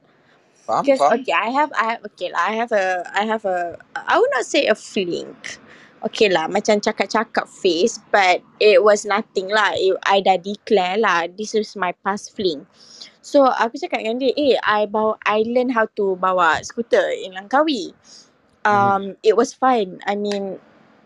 Faham, 0.67 0.83
Because 0.87 1.01
faham. 1.03 1.21
okay, 1.21 1.35
I 1.35 1.49
have 1.51 1.71
I 1.75 1.85
have 1.97 2.03
okay 2.15 2.29
lah. 2.31 2.43
I 2.47 2.53
have 2.55 2.73
a 2.73 2.87
I 3.11 3.23
have 3.27 3.45
a 3.49 3.79
I 3.95 4.15
would 4.19 4.33
not 4.35 4.47
say 4.47 4.67
a 4.71 4.77
fling. 4.77 5.35
Okay 6.01 6.33
lah, 6.33 6.49
macam 6.49 6.81
cakap-cakap 6.81 7.45
face, 7.45 8.01
but 8.09 8.41
it 8.57 8.81
was 8.81 9.05
nothing 9.05 9.53
lah. 9.53 9.77
It, 9.77 9.93
I 10.09 10.25
dah 10.25 10.41
declare 10.41 10.97
lah, 10.97 11.29
this 11.29 11.53
is 11.53 11.77
my 11.77 11.93
past 12.01 12.33
fling. 12.33 12.65
So 13.21 13.45
aku 13.45 13.77
cakap 13.77 14.01
dengan 14.01 14.17
dia, 14.17 14.33
eh, 14.33 14.57
I 14.65 14.89
bawa, 14.89 15.21
I 15.29 15.45
learn 15.45 15.69
how 15.69 15.85
to 16.01 16.17
bawa 16.17 16.65
skuter 16.65 17.05
in 17.13 17.37
Langkawi. 17.37 17.93
Mhm. 18.65 18.65
Um, 18.65 19.03
it 19.21 19.37
was 19.37 19.53
fun. 19.53 20.01
I 20.09 20.17
mean, 20.17 20.57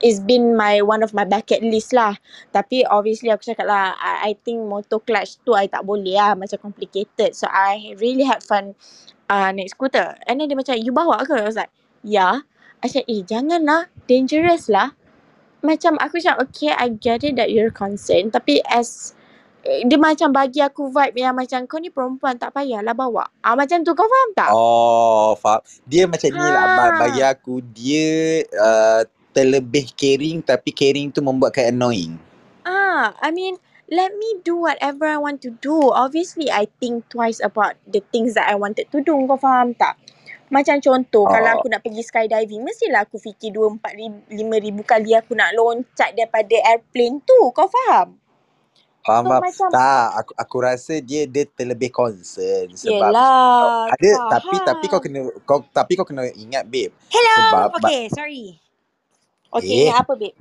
it's 0.04 0.20
been 0.20 0.52
my 0.52 0.84
one 0.84 1.00
of 1.00 1.16
my 1.16 1.24
bucket 1.24 1.64
list 1.64 1.96
lah. 1.96 2.12
Tapi 2.52 2.84
obviously 2.84 3.32
aku 3.32 3.48
cakap 3.48 3.64
lah, 3.64 3.96
I, 3.96 4.30
I 4.30 4.32
think 4.36 4.60
motor 4.68 5.00
clutch 5.00 5.40
tu 5.48 5.56
I 5.56 5.64
tak 5.64 5.88
boleh 5.88 6.20
lah, 6.20 6.36
macam 6.36 6.60
complicated. 6.60 7.32
So 7.32 7.48
I 7.48 7.96
really 7.96 8.28
had 8.28 8.44
fun 8.44 8.76
uh, 9.32 9.48
naik 9.48 9.72
skuter. 9.72 10.20
And 10.28 10.44
then 10.44 10.52
dia 10.52 10.60
macam, 10.60 10.76
you 10.76 10.92
bawa 10.92 11.24
ke? 11.24 11.32
I 11.40 11.48
was 11.48 11.56
like, 11.56 11.72
yeah. 12.04 12.44
I 12.84 12.92
said, 12.92 13.08
eh 13.08 13.24
jangan 13.24 13.64
lah, 13.64 13.88
dangerous 14.04 14.68
lah. 14.68 14.92
Macam 15.64 15.96
aku 15.96 16.20
cakap, 16.20 16.44
okay 16.44 16.76
I 16.76 16.92
get 16.92 17.24
it 17.24 17.40
that 17.40 17.48
you're 17.48 17.72
concerned. 17.72 18.36
Tapi 18.36 18.60
as, 18.68 19.16
eh, 19.64 19.88
dia 19.88 19.96
macam 19.96 20.36
bagi 20.36 20.60
aku 20.60 20.92
vibe 20.92 21.16
yang 21.16 21.32
macam, 21.32 21.64
kau 21.64 21.80
ni 21.80 21.88
perempuan 21.88 22.36
tak 22.36 22.52
payahlah 22.52 22.92
bawa. 22.92 23.24
Ah 23.40 23.56
Macam 23.56 23.80
tu 23.80 23.96
kau 23.96 24.04
faham 24.04 24.30
tak? 24.36 24.52
Oh, 24.52 25.32
faham. 25.40 25.64
Dia 25.88 26.04
macam 26.04 26.28
ni 26.28 26.44
lah. 26.44 26.76
Ba- 26.76 27.00
Bagi 27.00 27.24
Ha. 27.24 27.32
aku, 27.32 27.64
dia 27.72 28.44
uh, 28.52 29.00
terlebih 29.36 29.86
caring 30.00 30.38
tapi 30.50 30.70
caring 30.80 31.08
tu 31.14 31.20
membuatkan 31.28 31.64
annoying. 31.74 32.14
Ah, 32.64 33.04
I 33.20 33.30
mean, 33.38 33.54
let 33.98 34.10
me 34.20 34.30
do 34.48 34.54
whatever 34.66 35.04
I 35.06 35.18
want 35.26 35.38
to 35.46 35.50
do. 35.68 35.76
Obviously, 36.04 36.46
I 36.50 36.64
think 36.80 36.94
twice 37.14 37.40
about 37.48 37.74
the 37.94 38.00
things 38.12 38.30
that 38.36 38.46
I 38.52 38.56
wanted 38.62 38.86
to 38.94 38.98
do. 39.08 39.14
Kau 39.30 39.38
faham 39.46 39.68
tak? 39.82 39.94
Macam 40.54 40.76
contoh, 40.86 41.24
kalau 41.34 41.50
Oh, 41.52 41.56
aku 41.56 41.66
nak 41.72 41.82
pergi 41.84 42.02
skydiving, 42.08 42.62
mestilah 42.68 43.02
aku 43.08 43.16
fikir 43.26 43.50
dua, 43.56 43.66
empat, 43.74 43.92
lima 44.38 44.56
ribu 44.66 44.82
kali 44.92 45.10
aku 45.20 45.32
nak 45.40 45.50
loncat 45.58 46.10
daripada 46.18 46.56
airplane 46.72 47.18
tu. 47.28 47.40
Kau 47.56 47.68
faham? 47.76 48.08
faham, 49.04 49.24
So, 49.24 49.30
faham. 49.30 49.44
macam, 49.44 49.72
Tak, 49.72 50.06
aku, 50.20 50.32
aku 50.38 50.56
rasa 50.62 50.94
dia 51.02 51.22
dia 51.28 51.44
terlebih 51.48 51.90
concern 51.92 52.68
sebab 52.76 53.14
yelah, 53.14 53.90
ada 53.90 54.10
tapi 54.30 54.56
tapi 54.64 54.84
kau 54.92 55.00
faham. 55.00 55.04
kena 55.04 55.20
kau 55.48 55.60
tapi 55.72 55.92
kau 55.98 56.06
kena 56.08 56.24
ingat 56.36 56.64
babe 56.68 56.94
Hello. 57.12 57.36
sebab 57.36 57.68
ba, 57.82 57.90
Okay, 57.90 58.08
sorry. 58.12 58.60
Okay, 59.54 59.86
eh? 59.86 59.94
apa, 59.94 60.12
babe? 60.18 60.34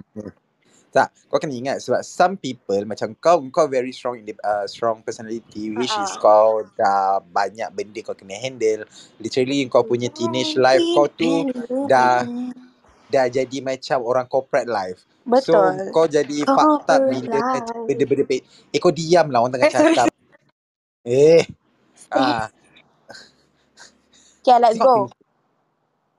tak 0.93 1.09
kau 1.26 1.41
kena 1.41 1.57
ingat 1.57 1.78
sebab 1.82 2.05
some 2.05 2.38
people 2.38 2.78
macam 2.86 3.18
kau 3.18 3.41
kau 3.49 3.66
very 3.66 3.89
strong 3.89 4.22
in 4.22 4.30
the, 4.30 4.38
uh, 4.45 4.70
strong 4.70 5.01
personality 5.01 5.74
which 5.74 5.89
is 5.89 6.14
Uh-uh. 6.14 6.22
kau 6.22 6.49
dah 6.78 7.18
banyak 7.34 7.66
benda 7.74 7.97
kau 8.05 8.14
kena 8.14 8.38
handle. 8.38 8.86
Literally 9.18 9.66
kau 9.74 9.82
punya 9.82 10.14
teenage 10.14 10.53
life 10.53 10.86
kau 10.93 11.09
tu 11.09 11.49
dah 11.89 12.22
dah 13.09 13.26
jadi 13.26 13.57
macam 13.66 14.05
orang 14.05 14.30
corporate 14.30 14.70
life. 14.70 15.01
So 15.41 15.57
Betul. 15.57 15.89
kau 15.89 16.05
jadi 16.05 16.45
up 16.45 16.61
Corporate 16.61 17.09
bila 17.09 17.41
macam 17.41 17.61
benda-benda 17.89 18.24
pe- 18.30 18.45
eh 18.70 18.78
kau 18.78 18.93
diam 18.93 19.34
lah 19.34 19.41
orang 19.41 19.51
tengah 19.57 19.66
Eh, 19.66 19.74
cakap. 19.74 20.07
Eh 21.09 21.41
ah. 22.14 22.53
Okay, 24.45 24.57
let's 24.61 24.78
go. 24.78 25.09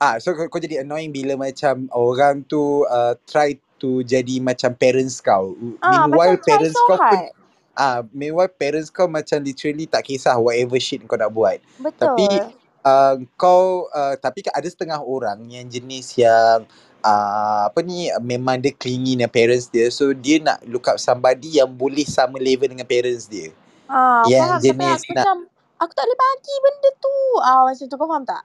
Ah, 0.02 0.18
so 0.18 0.34
kau, 0.34 0.50
kau 0.50 0.60
jadi 0.60 0.82
annoying 0.82 1.14
bila 1.14 1.38
macam 1.38 1.86
orang 1.94 2.42
tu 2.44 2.82
uh, 2.90 3.14
try 3.24 3.54
to 3.78 4.02
jadi 4.02 4.42
macam 4.42 4.74
parents 4.74 5.22
kau. 5.22 5.54
Ah, 5.80 6.08
Meanwhile 6.08 6.40
macam 6.40 6.46
parents 6.46 6.76
so 6.76 6.86
kau 6.90 6.98
pun 6.98 7.20
ah, 7.78 8.00
meanwhile 8.10 8.50
parents 8.50 8.90
kau 8.90 9.06
macam 9.06 9.38
literally 9.42 9.86
tak 9.86 10.06
kisah 10.06 10.34
whatever 10.38 10.78
shit 10.82 11.02
kau 11.06 11.18
nak 11.18 11.30
buat. 11.30 11.62
Tapi 11.98 12.26
Betul. 12.26 12.52
uh, 12.82 13.16
kau 13.38 13.86
uh, 13.90 14.14
tapi 14.18 14.42
ada 14.50 14.66
setengah 14.66 14.98
orang 14.98 15.46
yang 15.46 15.66
jenis 15.70 16.18
yang 16.18 16.66
uh, 17.04 17.68
apa 17.68 17.78
ni 17.84 18.08
memang 18.24 18.58
dia 18.58 18.72
clingy 18.72 19.14
dengan 19.14 19.30
parents 19.30 19.68
dia. 19.68 19.92
So 19.92 20.10
dia 20.16 20.40
nak 20.40 20.64
look 20.64 20.88
up 20.88 20.96
somebody 20.96 21.60
yang 21.60 21.70
boleh 21.70 22.08
sama 22.08 22.40
level 22.40 22.72
dengan 22.72 22.88
parents 22.88 23.28
dia. 23.28 23.52
Ah, 23.86 24.24
Yang 24.26 24.40
faham. 24.40 24.58
Tapi 24.58 24.66
jenis 24.72 25.00
nak 25.12 25.22
macam, 25.22 25.36
aku 25.84 25.92
tak 25.92 26.04
boleh 26.08 26.18
bagi 26.18 26.54
benda 26.64 26.90
tu. 26.96 27.16
Ah, 27.44 27.62
macam 27.68 27.84
tu 27.84 27.96
kau 28.00 28.08
faham 28.08 28.24
tak? 28.24 28.42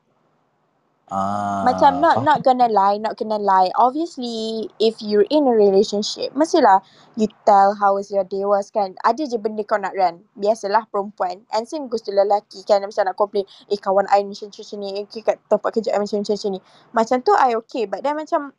Macam 1.10 1.97
ah, 1.97 2.01
not 2.01 2.16
faham. 2.22 2.26
not 2.26 2.39
gonna 2.45 2.70
lie, 2.70 3.01
not 3.01 3.18
gonna 3.18 3.41
lie. 3.41 3.74
Obviously, 3.74 4.70
if 4.78 5.01
you're 5.01 5.26
in 5.34 5.49
a 5.49 5.53
relationship, 5.57 6.30
mestilah 6.38 6.86
you 7.18 7.26
tell 7.49 7.74
how 7.82 7.97
was 7.97 8.14
your 8.14 8.22
day 8.24 8.45
was 8.45 8.70
kan. 8.70 8.93
Ada 9.01 9.26
je 9.26 9.41
benda 9.41 9.66
kau 9.66 9.82
nak 9.82 9.97
run. 9.97 10.22
Biasalah 10.38 10.86
perempuan. 10.93 11.49
And 11.49 11.66
same 11.66 11.89
goes 11.89 12.05
to 12.05 12.14
lelaki 12.14 12.62
kan. 12.62 12.86
Macam 12.86 13.10
nak 13.10 13.18
complain, 13.18 13.49
eh 13.74 13.82
kawan 13.82 14.05
I 14.14 14.22
macam 14.22 14.53
macam 14.53 14.78
ni, 14.78 15.01
eh 15.01 15.05
kat 15.10 15.41
tempat 15.49 15.70
kerja 15.74 15.97
I 15.97 15.99
macam 15.99 16.22
macam 16.22 16.38
macam 16.38 16.51
ni. 16.53 16.60
Macam 16.93 17.18
tu 17.26 17.34
I 17.34 17.57
okay. 17.57 17.89
But 17.89 18.05
then 18.05 18.14
macam, 18.14 18.53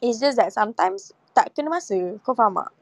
it's 0.00 0.16
just 0.16 0.40
that 0.40 0.56
sometimes 0.56 1.12
tak 1.36 1.52
kena 1.52 1.68
masa. 1.76 2.16
Kau 2.24 2.32
faham 2.32 2.56
tak? 2.56 2.72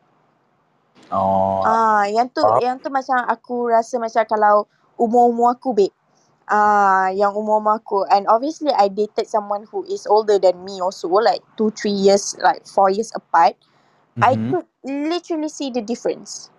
Oh, 1.11 1.67
Ah, 1.67 2.07
yang 2.07 2.31
tu 2.31 2.47
faham. 2.47 2.63
yang 2.63 2.77
tu 2.79 2.87
macam 2.95 3.19
aku 3.27 3.75
rasa 3.75 3.99
macam 3.99 4.23
kalau 4.31 4.71
umur-umur 4.95 5.59
aku 5.59 5.75
babe. 5.75 5.91
Ah, 6.51 7.15
yang 7.15 7.31
umur-umur 7.39 7.79
aku 7.79 8.03
and 8.11 8.27
obviously 8.27 8.75
I 8.75 8.91
dated 8.91 9.31
someone 9.31 9.71
who 9.71 9.87
is 9.87 10.03
older 10.11 10.35
than 10.35 10.67
me 10.67 10.83
also 10.83 11.07
like 11.23 11.47
2 11.55 11.71
3 11.71 11.95
years 11.95 12.35
like 12.43 12.67
4 12.67 12.91
years 12.91 13.15
apart. 13.15 13.55
I 14.19 14.35
Mhm. 14.35 14.51
could 14.51 14.67
literally 14.83 15.47
see 15.47 15.71
the 15.71 15.79
difference. 15.79 16.51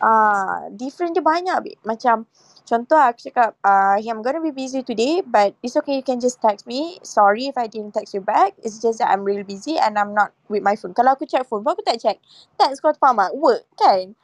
Ah, 0.00 0.72
different 0.72 1.12
dia 1.12 1.20
banyak 1.20 1.56
babe. 1.60 1.80
Macam 1.84 2.24
contoh 2.64 2.96
aku 2.96 3.28
cakap 3.28 3.60
uh, 3.60 4.00
I'm 4.00 4.24
gonna 4.24 4.40
be 4.40 4.56
busy 4.56 4.80
today 4.80 5.20
but 5.20 5.52
it's 5.60 5.76
okay 5.76 6.00
you 6.00 6.06
can 6.06 6.16
just 6.16 6.40
text 6.40 6.64
me. 6.64 6.96
Sorry 7.04 7.52
if 7.52 7.60
I 7.60 7.68
didn't 7.68 7.92
text 7.92 8.16
you 8.16 8.24
back. 8.24 8.56
It's 8.64 8.80
just 8.80 9.04
that 9.04 9.12
I'm 9.12 9.20
really 9.28 9.44
busy 9.44 9.76
and 9.76 10.00
I'm 10.00 10.16
not 10.16 10.32
with 10.48 10.64
my 10.64 10.80
phone. 10.80 10.96
Kalau 10.96 11.12
aku 11.12 11.28
check 11.28 11.44
phone 11.44 11.60
pun 11.60 11.76
aku 11.76 11.84
tak 11.84 12.00
check. 12.00 12.16
Text 12.56 12.80
kau 12.80 12.96
faham 12.96 13.20
tak? 13.20 13.36
Work 13.36 13.68
kan? 13.76 14.16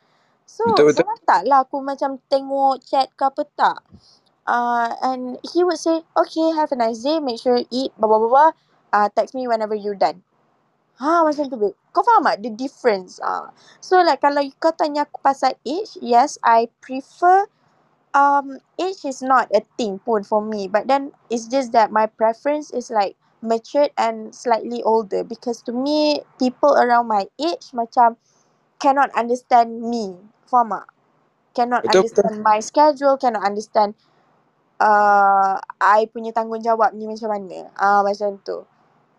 So 0.49 0.65
Betul 0.73 0.85
betul. 0.89 1.05
memang 1.05 1.21
tak 1.29 1.43
lah 1.45 1.69
aku 1.69 1.85
macam 1.85 2.17
tengok 2.33 2.81
chat 2.81 3.13
ke 3.13 3.29
apa 3.29 3.45
tak. 3.53 3.85
Uh, 4.47 4.95
and 5.03 5.39
he 5.53 5.65
would 5.65 5.79
say, 5.79 6.03
okay, 6.17 6.51
have 6.57 6.73
a 6.73 6.77
nice 6.77 7.03
day, 7.03 7.21
make 7.21 7.41
sure 7.41 7.59
you 7.59 7.67
eat, 7.71 7.93
blah, 7.99 8.09
blah, 8.09 8.19
blah, 8.19 8.29
blah. 8.29 8.53
Uh, 8.93 9.09
text 9.15 9.35
me 9.35 9.49
whenever 9.49 9.75
you're 9.75 9.99
done. 9.99 10.23
Ha, 11.03 11.25
macam 11.27 11.51
tu, 11.51 11.57
babe. 11.59 11.77
Kau 11.93 12.03
faham 12.07 12.25
tak 12.29 12.41
the 12.45 12.51
difference? 12.53 13.19
Ah, 13.25 13.51
So, 13.83 14.01
like, 14.03 14.21
kalau 14.23 14.45
kau 14.63 14.73
tanya 14.73 15.05
aku 15.09 15.19
pasal 15.25 15.57
age, 15.67 15.99
yes, 16.01 16.39
I 16.45 16.71
prefer, 16.81 17.49
um, 18.17 18.61
age 18.81 19.05
is 19.07 19.23
not 19.23 19.51
a 19.55 19.63
thing 19.77 20.01
pun 20.03 20.23
for 20.25 20.41
me. 20.45 20.69
But 20.71 20.89
then, 20.89 21.13
it's 21.31 21.49
just 21.51 21.73
that 21.77 21.93
my 21.93 22.07
preference 22.07 22.71
is 22.73 22.91
like, 22.91 23.17
matured 23.45 23.93
and 24.01 24.35
slightly 24.35 24.83
older 24.83 25.23
because 25.23 25.63
to 25.63 25.71
me 25.73 26.21
people 26.41 26.75
around 26.75 27.07
my 27.07 27.29
age 27.39 27.71
macam 27.77 28.17
cannot 28.83 29.11
understand 29.17 29.83
me. 29.83 30.17
Faham 30.51 30.73
tak? 30.75 30.89
Cannot 31.57 31.85
Betul 31.85 32.03
betul. 32.09 32.25
understand 32.25 32.43
my 32.43 32.61
schedule, 32.61 33.17
cannot 33.19 33.45
understand 33.45 33.95
uh, 34.81 35.57
I 35.81 36.09
punya 36.11 36.33
tanggungjawab 36.33 36.93
ni 36.97 37.09
macam 37.09 37.33
mana. 37.33 37.71
Ah 37.77 38.01
uh, 38.01 38.01
macam 38.05 38.41
tu. 38.43 38.65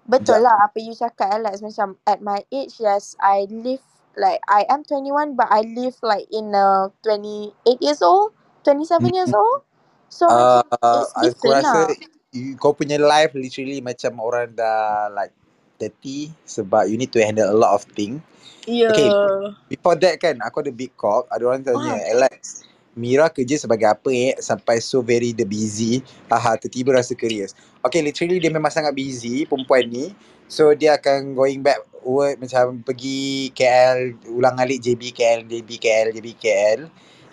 Betul 0.07 0.39
Ja, 0.39 0.47
lah 0.47 0.55
apa 0.63 0.77
you 0.79 0.95
cakap 0.95 1.35
Alex 1.35 1.59
macam 1.59 1.99
at 2.07 2.23
my 2.23 2.39
age 2.47 2.79
yes 2.79 3.19
I 3.19 3.43
live 3.51 3.83
like 4.15 4.39
I 4.47 4.63
am 4.71 4.87
21 4.87 5.35
but 5.35 5.51
I 5.51 5.67
live 5.67 5.99
like 5.99 6.31
in 6.31 6.55
a 6.55 6.87
28 7.03 7.53
years 7.83 7.99
old, 7.99 8.31
27 8.63 9.03
years 9.11 9.35
mm, 9.35 9.37
old. 9.37 9.67
So 10.07 10.31
uh, 10.31 10.63
macam 10.63 11.03
it's 11.03 11.11
aku 11.11 11.23
different 11.27 11.59
rasa 11.59 11.79
lah. 11.83 11.87
you, 12.31 12.55
kau 12.55 12.71
punya 12.71 12.95
life 12.97 13.35
literally 13.35 13.83
macam 13.83 14.15
orang 14.23 14.55
dah 14.55 15.11
like 15.11 15.35
30 15.83 16.31
sebab 16.47 16.87
you 16.89 16.95
need 16.95 17.11
to 17.11 17.19
handle 17.19 17.51
a 17.51 17.57
lot 17.57 17.75
of 17.75 17.83
thing. 17.93 18.23
Okay, 18.67 19.07
Yeah. 19.07 19.55
before 19.71 19.95
that 19.95 20.19
kan 20.19 20.43
aku 20.43 20.59
ada 20.59 20.71
big 20.75 20.91
cock, 20.99 21.27
ada 21.31 21.43
orang 21.47 21.63
tanya, 21.63 22.03
Ah. 22.03 22.11
Alex, 22.19 22.67
Mira 22.97 23.29
kerja 23.29 23.55
sebagai 23.55 23.85
apa 23.85 24.09
eh 24.09 24.33
sampai 24.41 24.81
so 24.81 24.99
very 24.99 25.31
the 25.31 25.45
busy. 25.45 26.01
Haha, 26.25 26.57
tiba-tiba 26.57 26.97
rasa 26.97 27.13
curious. 27.13 27.53
Okay, 27.79 28.01
literally 28.01 28.41
dia 28.41 28.49
memang 28.49 28.73
sangat 28.73 28.91
busy 28.91 29.45
perempuan 29.45 29.85
ni. 29.87 30.11
So 30.49 30.73
dia 30.73 30.97
akan 30.97 31.37
going 31.37 31.61
back 31.61 31.77
work 32.01 32.41
macam 32.41 32.81
pergi 32.81 33.51
KL, 33.51 34.15
ulang 34.31 34.57
alik 34.57 34.81
JB 34.81 35.13
KL, 35.13 35.39
JB 35.45 35.69
KL, 35.77 36.07
JB 36.09 36.27
KL. 36.35 36.79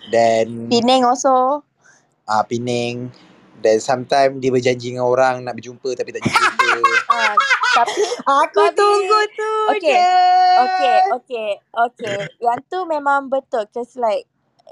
Then 0.07 0.69
Penang 0.69 1.01
also. 1.03 1.65
uh, 2.25 2.43
Penang. 2.45 3.09
Then 3.57 3.81
sometimes 3.81 4.37
dia 4.37 4.53
berjanji 4.53 4.93
dengan 4.93 5.07
orang 5.07 5.41
nak 5.41 5.57
berjumpa 5.57 5.97
tapi 5.97 6.13
tak 6.13 6.21
jumpa. 6.21 6.69
Ah, 7.07 7.33
tapi 7.73 8.01
Aku 8.19 8.61
Babi. 8.61 8.75
tunggu 8.75 9.19
tu 9.31 9.51
Okay. 9.71 9.95
je. 9.95 10.03
Okay, 10.55 10.97
okay, 11.13 11.49
okay. 11.71 12.17
Yang 12.37 12.59
tu 12.67 12.79
memang 12.83 13.27
betul 13.27 13.63
cause 13.69 13.95
like 13.95 14.27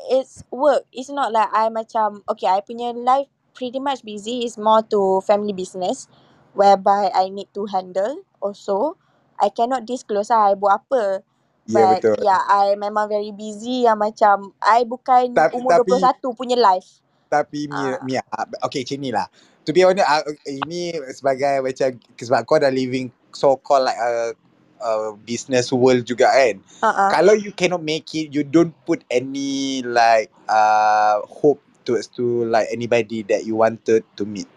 it's 0.09 0.43
work. 0.49 0.85
It's 0.91 1.09
not 1.09 1.31
like 1.31 1.49
I 1.53 1.69
macam 1.69 2.25
okay, 2.29 2.49
I 2.49 2.61
punya 2.65 2.93
life 2.93 3.29
pretty 3.53 3.79
much 3.79 4.01
busy 4.01 4.45
is 4.45 4.57
more 4.57 4.81
to 4.89 5.21
family 5.23 5.53
business 5.53 6.09
whereby 6.57 7.13
I 7.13 7.29
need 7.29 7.53
to 7.53 7.65
handle 7.69 8.25
also. 8.41 8.97
I 9.37 9.49
cannot 9.49 9.85
disclose 9.89 10.29
lah 10.29 10.53
I 10.53 10.53
buat 10.55 10.85
apa. 10.85 11.25
Ya 11.65 11.79
yeah, 11.79 11.87
But 11.89 11.99
betul. 11.99 12.17
yeah, 12.21 12.41
I 12.45 12.65
memang 12.75 13.07
very 13.07 13.31
busy 13.31 13.87
yang 13.87 13.97
macam 13.97 14.51
I 14.59 14.83
bukan 14.83 15.31
Tapi 15.33 15.55
umur 15.57 15.81
tapi 15.81 15.95
21 15.95 16.37
punya 16.37 16.57
life. 16.59 17.03
tapi 17.33 17.65
Mia, 17.65 17.97
Ah. 17.97 18.05
Mia 18.05 18.21
okay 18.61 18.85
macam 18.85 19.01
ni 19.01 19.09
lah. 19.09 19.25
To 19.65 19.73
be 19.73 19.81
honest, 19.81 20.05
uh, 20.05 20.21
ini 20.45 20.93
sebagai 21.17 21.65
macam 21.65 21.97
sebab 22.13 22.41
kau 22.45 22.61
dah 22.61 22.69
living 22.69 23.09
so 23.33 23.57
called 23.57 23.89
like 23.89 23.97
a, 23.97 24.37
a 24.83 25.15
business 25.23 25.71
world 25.71 26.03
juga 26.03 26.27
kan. 26.29 26.59
Uh-uh. 26.83 27.09
Kalau 27.15 27.33
you 27.39 27.55
cannot 27.55 27.79
make 27.79 28.11
it, 28.13 28.35
you 28.35 28.43
don't 28.43 28.75
put 28.83 29.01
any 29.07 29.79
like 29.87 30.27
uh 30.51 31.23
hope 31.25 31.63
towards 31.87 32.11
to 32.19 32.43
like 32.51 32.67
anybody 32.71 33.23
that 33.27 33.47
you 33.47 33.55
wanted 33.55 34.03
to 34.19 34.23
meet. 34.27 34.47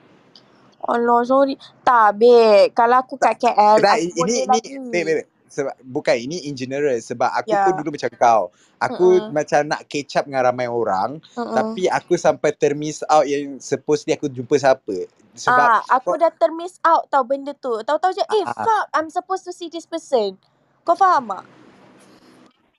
Allah, 0.86 1.22
sorry. 1.26 1.58
Tak, 1.82 2.14
babe. 2.14 2.70
Kalau 2.70 3.02
aku 3.02 3.18
kat 3.18 3.34
KL, 3.42 3.82
Tak, 3.82 3.98
aku 3.98 4.06
ini 4.06 4.14
boleh 4.14 4.38
ini 4.46 4.46
lagi. 4.50 4.70
wait, 4.90 5.02
wait. 5.22 5.26
Sebab 5.56 5.74
bukan 5.80 6.16
ini 6.20 6.44
in 6.46 6.54
general 6.54 7.00
sebab 7.00 7.32
aku 7.32 7.56
pun 7.56 7.72
Ya. 7.72 7.78
dulu 7.80 7.90
macam 7.96 8.10
kau. 8.20 8.42
Aku 8.76 9.24
Mm-mm. 9.24 9.32
macam 9.32 9.60
nak 9.72 9.88
catch 9.88 10.20
up 10.20 10.28
dengan 10.28 10.44
ramai 10.44 10.68
orang 10.68 11.16
Mm-mm. 11.34 11.52
tapi 11.56 11.88
aku 11.88 12.20
sampai 12.20 12.52
termiss 12.52 13.00
out 13.08 13.24
yang 13.24 13.56
supposedly 13.56 14.12
aku 14.12 14.28
jumpa 14.28 14.60
siapa. 14.60 15.08
Sebab 15.32 15.68
Ah, 15.68 15.80
aku 15.88 16.12
kau 16.12 16.20
dah 16.20 16.32
termiss 16.34 16.76
out 16.84 17.08
tau 17.08 17.24
benda 17.24 17.54
tu. 17.56 17.72
Tahu-tahu 17.82 18.12
je, 18.12 18.24
eh 18.24 18.44
ah, 18.44 18.66
fuck, 18.66 18.86
I'm 18.92 19.08
supposed 19.08 19.46
to 19.48 19.52
see 19.54 19.72
this 19.72 19.86
person. 19.88 20.36
Kau 20.84 20.94
faham 20.98 21.30
tak? 21.32 21.44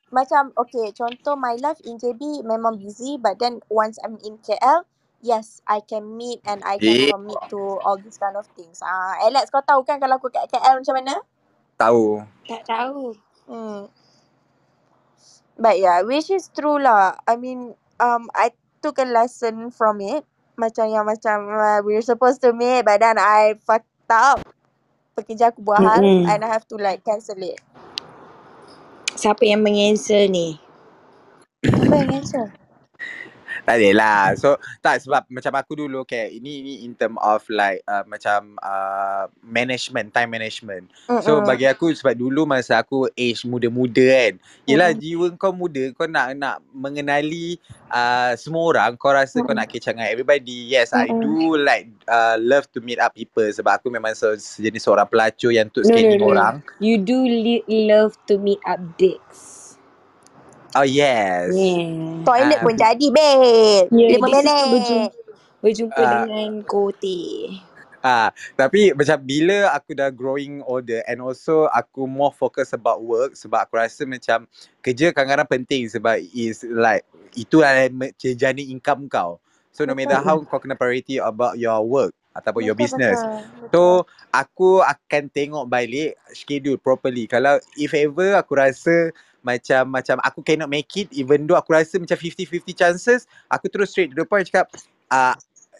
Macam, 0.07 0.55
okay, 0.55 0.95
contoh 0.95 1.35
my 1.35 1.59
life 1.59 1.83
in 1.83 1.99
JB 1.99 2.43
memang 2.47 2.79
busy 2.79 3.19
but 3.19 3.39
then 3.43 3.59
once 3.67 3.99
I'm 4.03 4.15
in 4.23 4.39
KL, 4.39 4.87
yes, 5.19 5.59
I 5.67 5.83
can 5.83 6.15
meet 6.15 6.39
and 6.47 6.63
I 6.63 6.79
can 6.79 7.03
commit 7.03 7.43
to 7.51 7.59
all 7.83 7.99
these 7.99 8.15
kind 8.15 8.39
of 8.39 8.47
things. 8.55 8.79
Ah, 8.79 9.19
Alex, 9.23 9.51
kau 9.51 9.63
tahu 9.63 9.83
kan 9.83 9.99
kalau 9.99 10.15
aku 10.19 10.31
kat 10.31 10.47
KL 10.47 10.79
macam 10.79 10.95
mana? 10.95 11.15
Tahu. 11.77 12.25
Tak 12.49 12.65
tahu. 12.65 13.13
Hmm. 13.47 13.87
But 15.57 15.81
yeah, 15.81 16.01
which 16.05 16.29
is 16.29 16.49
true 16.53 16.77
lah. 16.77 17.17
I 17.25 17.37
mean, 17.37 17.73
um, 17.97 18.29
I 18.33 18.53
took 18.81 18.97
a 19.01 19.07
lesson 19.07 19.73
from 19.73 20.01
it. 20.01 20.25
Macam 20.57 20.89
yang 20.89 21.05
macam 21.05 21.53
uh, 21.53 21.79
we're 21.85 22.01
supposed 22.05 22.41
to 22.41 22.49
meet 22.53 22.81
but 22.81 22.97
then 23.01 23.21
I 23.21 23.57
fucked 23.61 24.09
up. 24.09 24.41
Pekerja 25.13 25.53
aku 25.53 25.61
buat 25.65 25.81
hal 25.81 26.05
Mm-mm. 26.05 26.29
and 26.29 26.41
I 26.45 26.49
have 26.49 26.65
to 26.69 26.77
like 26.77 27.05
cancel 27.05 27.37
it. 27.41 27.61
Siapa 29.17 29.45
yang 29.45 29.65
menganswer 29.65 30.29
ni? 30.29 30.61
Apa 31.77 31.93
yang 32.05 32.09
cancel? 32.21 32.53
Tak 33.67 33.83
adalah. 33.83 34.31
So 34.39 34.55
tak 34.79 35.03
sebab 35.03 35.27
macam 35.27 35.51
aku 35.59 35.75
dulu 35.75 36.07
okay 36.07 36.31
ini 36.39 36.63
ini 36.63 36.73
in 36.87 36.95
term 36.95 37.19
of 37.19 37.43
like 37.51 37.83
uh, 37.83 38.07
macam 38.07 38.55
uh, 38.63 39.27
management, 39.43 40.15
time 40.15 40.31
management. 40.31 40.87
So 41.19 41.43
Mm-mm. 41.43 41.43
bagi 41.43 41.67
aku 41.67 41.91
sebab 41.91 42.15
dulu 42.15 42.47
masa 42.47 42.79
aku 42.79 43.11
age 43.11 43.43
muda-muda 43.43 44.07
kan. 44.07 44.39
Yelah 44.63 44.95
Mm-mm. 44.95 44.97
jiwa 44.97 45.35
kau 45.35 45.51
muda 45.51 45.91
kau 45.99 46.07
nak 46.07 46.31
nak 46.39 46.63
mengenali 46.71 47.59
uh, 47.91 48.39
semua 48.39 48.63
orang 48.71 48.95
kau 48.95 49.11
rasa 49.11 49.43
kau 49.43 49.51
Mm-mm. 49.51 49.57
nak 49.57 49.67
up 49.67 49.99
dengan 49.99 50.07
everybody. 50.07 50.71
Yes, 50.71 50.95
I 50.95 51.11
Mm-mm. 51.11 51.19
do 51.19 51.59
like 51.59 51.91
uh, 52.07 52.39
love 52.39 52.71
to 52.71 52.79
meet 52.79 53.03
up 53.03 53.13
people 53.19 53.45
sebab 53.51 53.83
aku 53.83 53.91
memang 53.91 54.15
se- 54.15 54.39
sejenis 54.39 54.87
seorang 54.87 55.11
pelacur 55.11 55.51
yang 55.51 55.67
untuk 55.67 55.83
No, 55.83 55.95
no, 55.99 56.15
scanning 56.15 56.23
no. 56.23 56.31
orang. 56.31 56.63
You 56.79 56.97
do 56.99 57.23
li- 57.25 57.65
love 57.67 58.15
to 58.27 58.37
meet 58.37 58.59
up 58.67 58.79
dicks. 58.99 59.56
Oh 60.75 60.83
yes. 60.83 61.53
Yeah. 61.55 62.25
Toilet 62.27 62.59
Ah, 62.59 62.63
pun 62.65 62.75
jadi, 62.75 63.05
babe. 63.13 63.87
Yeah, 63.93 64.09
Lima 64.19 64.27
suka 64.27 64.65
berjumpa, 64.67 64.67
minit. 64.67 65.11
berjumpa 65.63 66.01
ah, 66.03 66.11
dengan 66.11 66.49
kote. 66.67 67.19
Ah, 68.03 68.29
tapi 68.55 68.93
macam 68.93 69.17
bila 69.25 69.73
aku 69.73 69.91
dah 69.97 70.07
growing 70.13 70.61
older 70.63 71.01
and 71.09 71.19
also 71.19 71.65
aku 71.73 72.05
more 72.05 72.31
focus 72.31 72.71
about 72.71 73.01
work 73.01 73.33
sebab 73.33 73.67
aku 73.67 73.73
rasa 73.79 74.05
macam 74.05 74.45
kerja 74.85 75.11
kadang-kadang 75.11 75.49
penting 75.49 75.89
sebab 75.89 76.21
is 76.31 76.61
like 76.67 77.03
itu 77.35 77.59
adalah 77.65 78.11
jani 78.15 78.69
income 78.69 79.09
kau. 79.09 79.41
So 79.73 79.83
no 79.83 79.97
matter 79.97 80.17
how 80.21 80.39
kau 80.45 80.61
kena 80.61 80.77
priority 80.77 81.19
about 81.19 81.57
your 81.59 81.81
work 81.83 82.13
ataupun 82.37 82.69
your 82.69 82.77
business. 82.77 83.17
betul. 83.17 83.73
So 83.73 83.81
aku 84.29 84.85
akan 84.85 85.27
tengok 85.33 85.65
balik 85.65 86.15
schedule 86.31 86.77
properly. 86.77 87.25
Kalau 87.25 87.57
if 87.75 87.91
ever 87.97 88.37
aku 88.37 88.53
rasa 88.55 89.09
macam 89.45 89.93
macam 89.93 90.17
aku 90.23 90.41
cannot 90.41 90.69
make 90.69 90.89
it 90.97 91.07
even 91.13 91.45
though 91.45 91.57
aku 91.59 91.75
rasa 91.75 91.97
macam 91.97 92.17
50-50 92.17 92.73
chances, 92.73 93.29
aku 93.49 93.69
terus 93.69 93.93
straight 93.93 94.13
to 94.13 94.17
the 94.17 94.27
point 94.27 94.45
cakap 94.45 94.69
uh, 95.13 95.35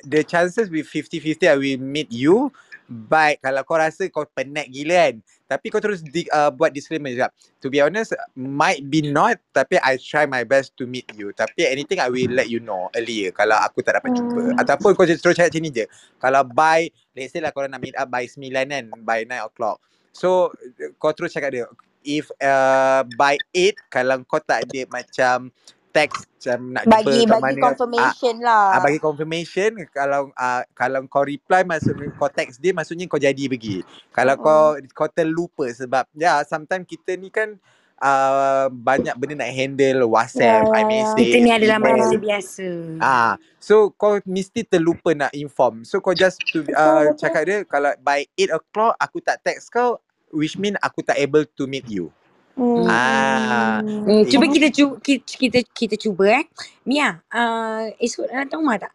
the 0.05 0.21
chances 0.21 0.69
with 0.69 0.85
50-50 0.85 1.47
I 1.49 1.57
will 1.57 1.81
meet 1.81 2.09
you 2.13 2.53
But 2.87 3.43
kalau 3.43 3.67
kau 3.67 3.75
rasa 3.75 4.07
kau 4.07 4.23
penat 4.31 4.71
gila 4.71 5.11
kan. 5.11 5.15
Tapi 5.47 5.67
kau 5.67 5.83
terus 5.83 5.99
di, 5.99 6.23
uh, 6.31 6.47
buat 6.51 6.71
disclaimer 6.71 7.11
cakap 7.11 7.31
To 7.63 7.71
be 7.71 7.79
honest 7.79 8.11
Might 8.35 8.83
be 8.91 8.99
not 8.99 9.39
Tapi 9.55 9.79
I 9.79 9.95
try 9.95 10.27
my 10.27 10.47
best 10.47 10.75
to 10.79 10.87
meet 10.87 11.07
you. 11.15 11.35
Tapi 11.35 11.67
anything 11.67 11.99
I 11.99 12.07
will 12.07 12.31
let 12.31 12.47
you 12.47 12.63
know 12.63 12.87
earlier 12.95 13.35
Kalau 13.35 13.59
aku 13.59 13.83
tak 13.83 13.99
dapat 13.99 14.15
jumpa. 14.15 14.55
Hmm. 14.55 14.59
Ataupun 14.59 14.95
kau 14.95 15.03
terus 15.03 15.19
cakap 15.19 15.51
macam 15.51 15.63
ni 15.67 15.71
je 15.71 15.85
Kalau 16.19 16.41
by 16.47 16.87
Let's 17.11 17.35
say 17.35 17.43
lah 17.43 17.51
korang 17.51 17.75
nak 17.75 17.83
meet 17.83 17.95
up 17.99 18.07
by 18.07 18.23
9 18.23 18.39
kan 18.55 18.85
By 19.03 19.27
9 19.27 19.47
o'clock. 19.51 19.83
So 20.15 20.55
kau 20.95 21.11
terus 21.11 21.35
cakap 21.35 21.51
dia 21.51 21.67
If 22.07 22.31
uh, 22.39 23.03
by 23.19 23.35
8 23.51 23.91
Kalau 23.91 24.15
kau 24.23 24.39
tak 24.39 24.63
ada 24.63 24.81
macam 24.87 25.51
Text 25.91 26.27
macam 26.37 26.59
nak 26.71 26.83
jumpa 26.85 26.95
Bagi 26.95 27.21
kat 27.25 27.27
bagi 27.27 27.43
mana 27.43 27.59
confirmation 27.65 28.35
lah. 28.39 28.65
Ah, 28.71 28.79
bagi 28.79 28.99
confirmation 29.01 29.71
kalau 29.89 30.21
ah, 30.37 30.61
kalau 30.77 30.99
kau 31.09 31.25
reply 31.25 31.61
maksud 31.65 31.97
kau 32.15 32.29
text 32.29 32.61
dia 32.61 32.71
maksudnya 32.71 33.09
kau 33.09 33.19
jadi 33.19 33.43
pergi. 33.49 33.81
Kalau 34.13 34.37
kau 34.37 34.77
Mm-mm. 34.77 34.93
kau 34.93 35.09
terlupa 35.09 35.65
sebab 35.67 36.05
ya 36.15 36.45
sometimes 36.45 36.85
kita 36.85 37.17
ni 37.17 37.33
kan 37.33 37.57
uh, 37.99 38.69
banyak 38.69 39.17
benda 39.17 39.43
nak 39.43 39.51
handle 39.51 40.07
WhatsApp, 40.07 40.69
ya, 40.69 40.71
ya. 40.71 40.79
iMessage, 40.85 41.33
Kita 41.33 41.37
ni 41.41 41.51
adalah 41.51 41.77
manusia 41.81 42.19
biasa. 42.21 42.67
Ah, 43.01 43.33
so 43.57 43.89
kau 43.97 44.21
mesti 44.23 44.61
terlupa 44.63 45.17
nak 45.17 45.33
inform. 45.33 45.83
So 45.83 45.99
kau 45.99 46.13
just 46.13 46.39
to 46.53 46.63
uh, 46.77 47.11
cakap 47.17 47.43
dia 47.49 47.57
kalau 47.65 47.91
by 48.05 48.23
8 48.37 48.55
o'clock 48.55 48.93
aku 49.01 49.17
tak 49.19 49.41
text 49.41 49.73
kau 49.73 49.97
which 50.31 50.57
mean 50.59 50.75
aku 50.81 51.03
tak 51.03 51.17
able 51.19 51.45
to 51.45 51.67
meet 51.67 51.87
you. 51.87 52.11
Hmm. 52.57 52.87
Ah, 52.89 53.79
Hmm, 53.81 54.07
eh, 54.09 54.25
cuba 54.27 54.49
kita 54.49 54.67
cuba 54.73 54.97
kita, 55.03 55.23
kita 55.27 55.59
kita 55.71 55.95
cuba 55.99 56.41
eh. 56.41 56.45
Mia, 56.89 57.21
uh, 57.29 57.91
esok 58.01 58.27
nak 58.33 58.49
datang 58.49 58.61
rumah 58.65 58.77
tak? 58.81 58.93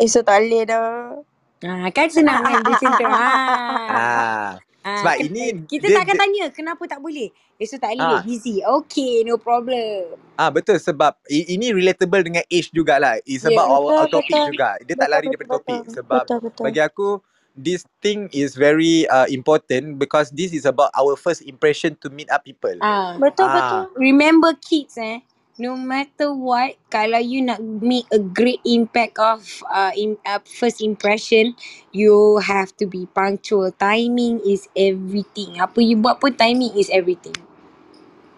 Esok 0.00 0.22
tak 0.24 0.38
boleh 0.42 0.62
dah. 0.64 1.16
Ah, 1.62 1.88
kan 1.94 2.08
senang 2.10 2.42
kan 2.42 2.58
dia 2.64 2.72
macam 2.74 2.90
tu. 2.98 3.06
Ah. 3.06 3.88
ah. 3.92 4.48
Ah, 4.82 4.98
Sebab 4.98 5.14
kan, 5.14 5.26
ini 5.30 5.44
kita 5.70 5.86
dia, 5.86 5.94
tak 5.94 6.02
akan 6.10 6.16
tanya 6.18 6.44
kenapa 6.50 6.82
tak 6.90 6.98
boleh. 6.98 7.30
Esok 7.60 7.78
tak 7.78 7.94
boleh, 7.94 8.18
ah 8.18 8.22
busy. 8.26 8.64
Okay, 8.66 9.22
no 9.22 9.38
problem. 9.38 10.18
Ah 10.34 10.50
betul 10.50 10.76
sebab 10.82 11.14
i- 11.30 11.54
ini 11.54 11.70
relatable 11.70 12.22
dengan 12.26 12.42
age 12.50 12.72
jugalah. 12.74 13.20
It's 13.22 13.46
Yeah. 13.46 13.54
about 13.54 13.68
our, 13.70 13.88
Betul, 13.88 13.98
our 14.02 14.08
topik 14.10 14.34
betul. 14.34 14.48
juga. 14.50 14.68
Dia 14.82 14.94
tak 14.98 15.08
Betul, 15.08 15.14
lari 15.14 15.26
betul, 15.28 15.32
daripada 15.32 15.50
topik 15.60 15.80
betul. 15.84 15.94
sebab 15.94 16.24
Betul, 16.26 16.38
betul. 16.42 16.64
bagi 16.66 16.80
aku 16.82 17.08
this 17.56 17.84
thing 18.02 18.28
is 18.32 18.56
very 18.56 19.08
uh, 19.08 19.26
important 19.26 19.98
because 19.98 20.30
this 20.32 20.52
is 20.52 20.64
about 20.66 20.90
our 20.98 21.16
first 21.16 21.42
impression 21.42 21.96
to 22.02 22.10
meet 22.10 22.30
up 22.30 22.44
people. 22.44 22.76
Ah, 22.80 23.18
Betul 23.18 23.48
Ah. 23.48 23.52
betul. 23.52 23.90
remember 23.98 24.54
kids 24.58 24.94
eh 25.00 25.20
no 25.58 25.74
matter 25.74 26.30
what 26.30 26.78
kalau 26.94 27.18
you 27.18 27.42
nak 27.42 27.58
make 27.82 28.06
a 28.14 28.20
great 28.22 28.62
impact 28.64 29.18
of 29.18 29.42
uh, 29.70 29.90
in, 29.98 30.14
uh, 30.24 30.38
first 30.46 30.78
impression 30.80 31.54
you 31.90 32.38
have 32.44 32.70
to 32.78 32.86
be 32.86 33.10
punctual 33.10 33.74
timing 33.76 34.38
is 34.46 34.70
everything 34.78 35.58
apa 35.58 35.82
you 35.82 35.98
buat 35.98 36.22
pun 36.22 36.32
timing 36.38 36.70
is 36.78 36.88
everything 36.94 37.34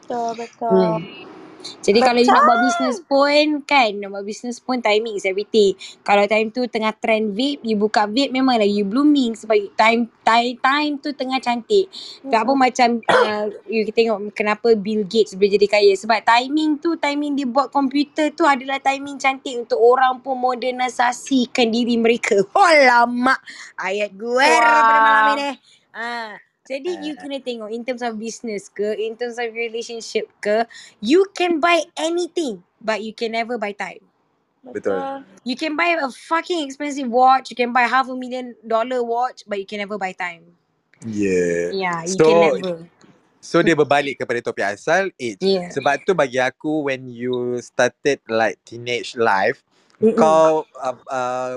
Betul 0.04 0.28
betul. 0.38 0.90
hmm. 0.94 1.08
Jadi 1.84 1.98
kalau 2.00 2.20
you 2.20 2.30
nak 2.30 2.42
buat 2.44 2.58
Betul. 2.58 2.66
business 2.68 2.96
pun 3.04 3.44
kan 3.64 3.90
nak 3.98 4.08
buat 4.12 4.24
business 4.24 4.56
pun 4.60 4.80
timing 4.80 5.14
is 5.16 5.26
everything 5.28 5.76
kalau 6.04 6.24
time 6.28 6.48
tu 6.52 6.66
tengah 6.68 6.92
trend 6.96 7.32
vape 7.32 7.62
you 7.64 7.76
buka 7.76 8.08
vape 8.08 8.32
memanglah 8.32 8.68
you 8.68 8.84
blooming 8.84 9.36
sebab 9.36 9.56
time 9.76 10.08
time 10.24 10.56
time 10.60 10.92
tu 11.00 11.12
tengah 11.12 11.40
cantik 11.40 11.88
tak 12.28 12.44
apa 12.44 12.52
Mm-mm. 12.52 12.60
macam 12.60 12.88
uh, 13.08 13.46
you 13.68 13.84
tengok 13.92 14.32
kenapa 14.32 14.72
Bill 14.74 15.04
Gates 15.04 15.36
boleh 15.36 15.56
jadi 15.56 15.66
kaya 15.68 15.92
sebab 15.94 16.20
timing 16.24 16.80
tu 16.80 16.96
timing 16.96 17.36
dia 17.36 17.46
buat 17.48 17.68
komputer 17.68 18.32
tu 18.32 18.44
adalah 18.44 18.80
timing 18.80 19.16
cantik 19.20 19.54
untuk 19.56 19.78
orang 19.80 20.20
pun 20.20 20.36
modernisasikan 20.40 21.70
diri 21.70 21.96
mereka. 21.96 22.40
Alamak 22.56 23.40
ayat 23.78 24.12
gue 24.12 24.48
pada 24.60 24.98
malam 25.00 25.24
ini. 25.38 25.50
Ah, 25.94 26.34
jadi 26.64 26.90
you 27.04 27.12
kena 27.20 27.44
tengok 27.44 27.68
in 27.68 27.84
terms 27.84 28.00
of 28.00 28.16
business 28.16 28.72
ke, 28.72 28.96
in 28.96 29.14
terms 29.20 29.36
of 29.36 29.52
relationship 29.52 30.32
ke, 30.40 30.64
you 31.04 31.28
can 31.36 31.60
buy 31.60 31.84
anything 31.96 32.64
but 32.80 33.04
you 33.04 33.12
can 33.12 33.36
never 33.36 33.60
buy 33.60 33.76
time. 33.76 34.00
Betul. 34.64 35.24
You 35.44 35.60
can 35.60 35.76
buy 35.76 35.92
a 36.00 36.08
fucking 36.08 36.64
expensive 36.64 37.08
watch, 37.12 37.52
you 37.52 37.56
can 37.56 37.68
buy 37.72 37.84
half 37.84 38.08
a 38.08 38.16
million 38.16 38.56
dollar 38.64 39.04
watch 39.04 39.44
but 39.44 39.60
you 39.60 39.68
can 39.68 39.84
never 39.84 40.00
buy 40.00 40.16
time. 40.16 40.56
Yeah. 41.04 41.76
Yeah, 41.76 42.00
you 42.08 42.16
So 42.16 42.24
can 42.24 42.40
never. 42.40 42.88
so 43.44 43.60
dia 43.60 43.76
berbalik 43.76 44.16
kepada 44.16 44.40
topik 44.40 44.64
asal 44.64 45.12
age. 45.20 45.44
Yeah. 45.44 45.68
Sebab 45.68 46.00
tu 46.08 46.16
bagi 46.16 46.40
aku 46.40 46.88
when 46.88 47.12
you 47.12 47.60
started 47.60 48.24
like 48.24 48.56
teenage 48.64 49.12
life, 49.20 49.60
Mm-mm. 50.00 50.16
kau 50.16 50.64
uh, 50.80 50.96
uh, 51.12 51.56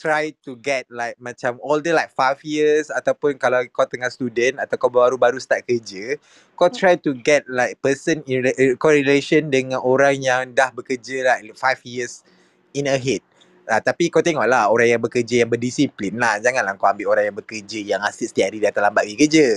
try 0.00 0.32
to 0.40 0.56
get 0.56 0.88
like 0.88 1.20
macam 1.20 1.60
all 1.60 1.76
the 1.84 1.92
like 1.92 2.08
five 2.16 2.40
years 2.40 2.88
ataupun 2.88 3.36
kalau 3.36 3.60
kau 3.68 3.84
tengah 3.84 4.08
student 4.08 4.56
atau 4.56 4.80
kau 4.80 4.88
baru-baru 4.88 5.36
start 5.36 5.68
kerja, 5.68 6.16
kau 6.56 6.72
try 6.72 6.96
to 6.96 7.12
get 7.20 7.44
like 7.52 7.76
person 7.84 8.24
in 8.24 8.48
re- 8.48 8.56
eh, 8.56 8.72
correlation 8.80 9.52
dengan 9.52 9.84
orang 9.84 10.16
yang 10.24 10.56
dah 10.56 10.72
bekerja 10.72 11.28
like 11.44 11.52
five 11.60 11.80
years 11.84 12.24
in 12.72 12.88
ahead. 12.88 13.20
Ah, 13.68 13.84
tapi 13.84 14.08
kau 14.08 14.24
tengoklah 14.24 14.72
orang 14.72 14.96
yang 14.96 15.02
bekerja 15.04 15.44
yang 15.44 15.50
berdisiplin 15.52 16.16
lah. 16.16 16.40
Janganlah 16.40 16.74
kau 16.80 16.88
ambil 16.88 17.12
orang 17.12 17.30
yang 17.30 17.36
bekerja 17.36 17.78
yang 17.84 18.00
asyik 18.02 18.32
setiap 18.32 18.48
hari 18.50 18.58
datang 18.64 18.88
lambat 18.88 19.04
pergi 19.04 19.18
kerja. 19.20 19.48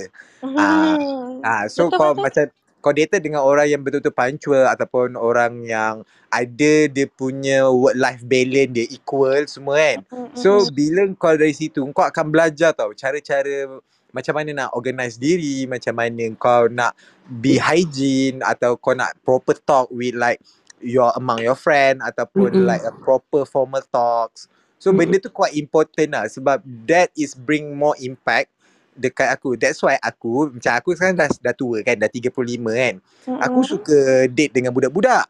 Ah, 0.54 1.00
Hmm. 1.00 1.40
Ah, 1.44 1.64
so 1.72 1.88
Betul 1.88 1.98
kau 1.98 2.12
betul. 2.14 2.24
macam 2.24 2.46
kau 2.84 2.92
date 2.92 3.16
dengan 3.16 3.40
orang 3.40 3.64
yang 3.64 3.80
betul-betul 3.80 4.12
punctual 4.12 4.68
ataupun 4.68 5.16
orang 5.16 5.64
yang 5.64 6.04
ada 6.28 6.74
dia 6.84 7.08
punya 7.08 7.64
work 7.72 7.96
life 7.96 8.20
balance 8.28 8.76
dia 8.76 8.84
equal 8.92 9.48
semua 9.48 9.80
kan. 9.80 9.98
So 10.36 10.68
bila 10.68 11.08
kau 11.16 11.32
dari 11.32 11.56
situ 11.56 11.80
kau 11.96 12.04
akan 12.04 12.28
belajar 12.28 12.76
tau 12.76 12.92
cara-cara 12.92 13.80
macam 14.14 14.34
mana 14.36 14.50
nak 14.54 14.70
organize 14.78 15.18
diri, 15.18 15.66
macam 15.66 15.96
mana 15.96 16.28
kau 16.36 16.68
nak 16.68 16.92
be 17.24 17.56
hygiene 17.56 18.44
atau 18.44 18.78
kau 18.78 18.94
nak 18.94 19.16
proper 19.26 19.58
talk 19.58 19.90
with 19.90 20.14
like 20.14 20.38
your 20.78 21.10
among 21.18 21.42
your 21.42 21.58
friend 21.58 21.98
ataupun 21.98 22.52
Mm-mm. 22.52 22.68
like 22.68 22.84
a 22.86 22.94
proper 22.94 23.42
formal 23.48 23.82
talks. 23.90 24.46
So 24.78 24.94
Mm-mm. 24.94 25.08
benda 25.10 25.16
tu 25.18 25.34
quite 25.34 25.58
important 25.58 26.14
lah 26.14 26.30
sebab 26.30 26.62
that 26.86 27.10
is 27.18 27.34
bring 27.34 27.74
more 27.74 27.98
impact 27.98 28.53
dekat 28.94 29.28
aku. 29.34 29.58
That's 29.58 29.82
why 29.82 29.98
aku 29.98 30.54
macam 30.54 30.72
aku 30.78 30.88
sekarang 30.94 31.18
dah 31.18 31.28
dah 31.28 31.54
tua 31.54 31.82
kan, 31.82 31.98
dah 31.98 32.08
35 32.08 32.30
kan. 32.70 32.94
Aku 33.42 33.58
Mm-mm. 33.60 33.68
suka 33.68 33.98
date 34.30 34.54
dengan 34.54 34.70
budak-budak. 34.70 35.26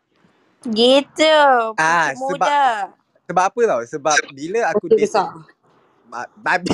Gitu. 0.65 1.37
Ah, 1.77 2.12
Pucuk 2.17 2.37
sebab 2.37 2.49
muda. 2.49 2.65
sebab 3.25 3.43
apa 3.53 3.61
tau? 3.69 3.81
Sebab 3.85 4.17
bila 4.33 4.61
aku 4.73 4.85
Betul 4.89 4.99
date 5.01 5.12
besar. 5.12 5.29
Babi. 6.37 6.71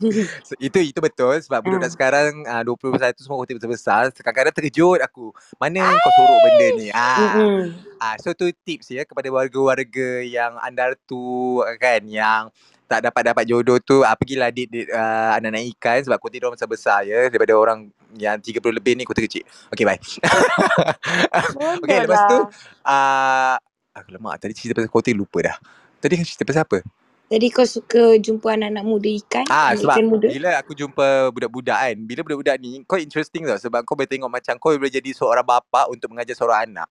so, 0.48 0.52
itu 0.60 0.78
itu 0.80 1.00
betul 1.00 1.36
sebab 1.40 1.60
budak 1.64 1.88
Ah. 1.88 1.92
sekarang 1.92 2.44
uh, 2.44 2.62
21 2.64 3.16
tu 3.16 3.22
semua 3.24 3.40
kotak 3.40 3.56
besar-besar. 3.56 4.02
Kadang-kadang 4.12 4.54
terkejut 4.54 5.00
aku. 5.00 5.32
Mana 5.56 5.96
kau 5.96 6.12
sorok 6.12 6.38
benda 6.44 6.66
ni? 6.76 6.88
Ah. 6.92 7.16
Mm-mm. 7.36 7.62
Ah, 8.00 8.16
so 8.16 8.32
tu 8.32 8.48
tips 8.64 8.92
ya 8.92 9.04
kepada 9.04 9.28
warga-warga 9.28 10.24
yang 10.24 10.56
andar 10.60 10.96
tu 11.04 11.60
kan 11.76 12.00
yang 12.04 12.48
tak 12.90 13.06
dapat 13.06 13.22
dapat 13.22 13.44
jodoh 13.46 13.78
tu 13.78 14.02
ah, 14.02 14.18
pergilah 14.18 14.50
date, 14.50 14.66
date 14.66 14.90
uh, 14.90 15.38
anak-anak 15.38 15.62
ikan 15.78 16.02
sebab 16.02 16.18
kotak 16.18 16.42
dia 16.42 16.46
orang 16.50 16.58
besar 16.58 17.06
ya 17.06 17.30
daripada 17.30 17.54
orang 17.54 17.86
yang 18.18 18.34
30 18.34 18.58
lebih 18.58 18.98
ni 18.98 19.06
kotak 19.06 19.30
kecil. 19.30 19.46
Okay 19.70 19.86
bye. 19.86 19.94
okay 21.86 22.02
lepas 22.02 22.20
tu 22.26 22.38
ah 22.82 23.54
uh, 23.94 24.02
lemak 24.10 24.42
tadi 24.42 24.58
cerita 24.58 24.82
pasal 24.82 24.90
kotak 24.90 25.14
lupa 25.14 25.38
dah. 25.38 25.56
Tadi 26.02 26.18
kan 26.18 26.26
cerita 26.26 26.42
pasal 26.42 26.66
apa? 26.66 26.82
Jadi 27.30 27.46
kau 27.54 27.62
suka 27.62 28.18
jumpa 28.18 28.58
anak-anak 28.58 28.82
muda 28.82 29.10
ikan? 29.22 29.46
Ah 29.46 29.70
sebab 29.78 29.94
ikan 29.94 30.06
muda? 30.10 30.26
bila 30.26 30.50
aku 30.58 30.74
jumpa 30.74 31.30
budak-budak 31.30 31.78
kan, 31.78 31.96
bila 32.02 32.20
budak-budak 32.26 32.58
ni 32.58 32.82
kau 32.90 32.98
interesting 32.98 33.46
tau 33.46 33.54
sebab 33.54 33.86
kau 33.86 33.94
boleh 33.94 34.10
tengok 34.10 34.26
macam 34.26 34.58
kau 34.58 34.74
boleh 34.74 34.90
jadi 34.90 35.14
seorang 35.14 35.46
bapa 35.46 35.86
untuk 35.86 36.10
mengajar 36.10 36.34
seorang 36.34 36.66
anak. 36.66 36.90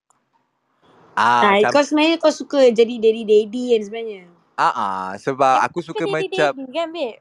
Ah 1.12 1.60
Ah, 1.60 1.76
kau 1.76 1.84
sebenarnya 1.84 2.16
kau 2.24 2.32
suka 2.32 2.72
jadi 2.72 3.04
daddy-daddy 3.04 3.76
kan 3.76 3.82
sebenarnya? 3.84 4.39
Ah 4.60 4.74
ah 4.76 5.08
sebab 5.16 5.56
Eh, 5.56 5.66
aku 5.72 5.80
suka 5.80 6.04
daddy 6.04 6.12
macam 6.12 6.52
daddy 6.52 6.76
kan 6.76 6.88
babe? 6.92 7.16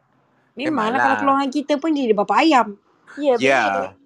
Memanglah 0.58 0.98
kalau 0.98 1.14
memanglah. 1.14 1.18
keluarga 1.22 1.54
kita 1.54 1.72
pun 1.78 1.94
jadi 1.94 2.10
bapa 2.10 2.34
ayam. 2.42 2.74
Ya 3.14 3.34
Ya. 3.38 3.38
Yeah. 3.38 3.98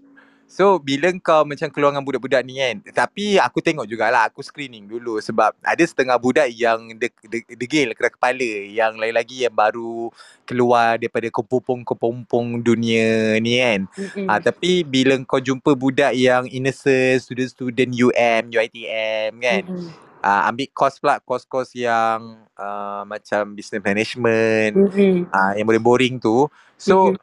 So 0.53 0.77
bila 0.77 1.09
kau 1.17 1.49
macam 1.49 1.73
keluar 1.73 1.97
dengan 1.97 2.05
budak-budak 2.05 2.45
ni 2.45 2.61
kan 2.61 2.85
Tapi 2.93 3.41
aku 3.41 3.65
tengok 3.65 3.89
jugalah 3.89 4.29
Aku 4.29 4.45
screening 4.45 4.85
dulu 4.85 5.17
Sebab 5.17 5.57
ada 5.65 5.81
setengah 5.81 6.21
budak 6.21 6.53
yang 6.53 6.93
de, 6.93 7.09
de, 7.25 7.41
Degil 7.57 7.97
kena 7.97 8.13
kepala 8.13 8.69
Yang 8.69 9.01
lain 9.01 9.15
lagi 9.17 9.49
yang 9.49 9.57
baru 9.57 10.13
Keluar 10.45 11.01
daripada 11.01 11.25
kepompong-kepompong 11.33 12.61
dunia 12.61 13.41
ni 13.41 13.63
kan. 13.63 13.81
Ah, 14.29 14.43
tapi 14.43 14.85
bila 14.85 15.17
kau 15.25 15.41
jumpa 15.41 15.73
budak 15.73 16.13
yang 16.13 16.45
innocent, 16.51 17.25
student-student 17.25 17.89
UM, 17.89 18.53
UiTM 18.53 19.33
kan, 19.39 19.63
Mm-mm. 19.65 19.89
Ah, 20.23 20.49
ambil 20.49 20.71
course 20.73 21.03
pula, 21.03 21.19
course-course 21.21 21.75
yang 21.77 22.47
uh, 22.57 23.03
macam 23.05 23.53
business 23.59 23.83
management, 23.83 24.79
Mm-mm. 24.79 25.27
ah, 25.35 25.53
yang 25.59 25.67
boleh 25.67 25.83
boring 25.83 26.23
tu. 26.23 26.47
So, 26.79 27.13
Mm-mm. 27.13 27.19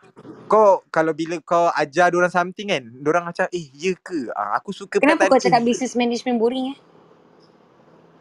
kau 0.52 0.84
kalau 0.92 1.16
bila 1.16 1.40
kau 1.42 1.72
ajar 1.74 2.12
orang 2.12 2.30
something 2.30 2.70
kan, 2.70 2.84
orang 3.08 3.32
macam, 3.32 3.48
eh, 3.56 3.66
ya 3.74 3.96
ke? 3.98 4.30
Ah, 4.36 4.60
aku 4.60 4.76
suka 4.76 5.00
Kenapa 5.00 5.32
kau 5.32 5.40
cakap 5.40 5.64
business 5.64 5.96
management 5.96 6.38
boring 6.38 6.76
eh? 6.76 6.78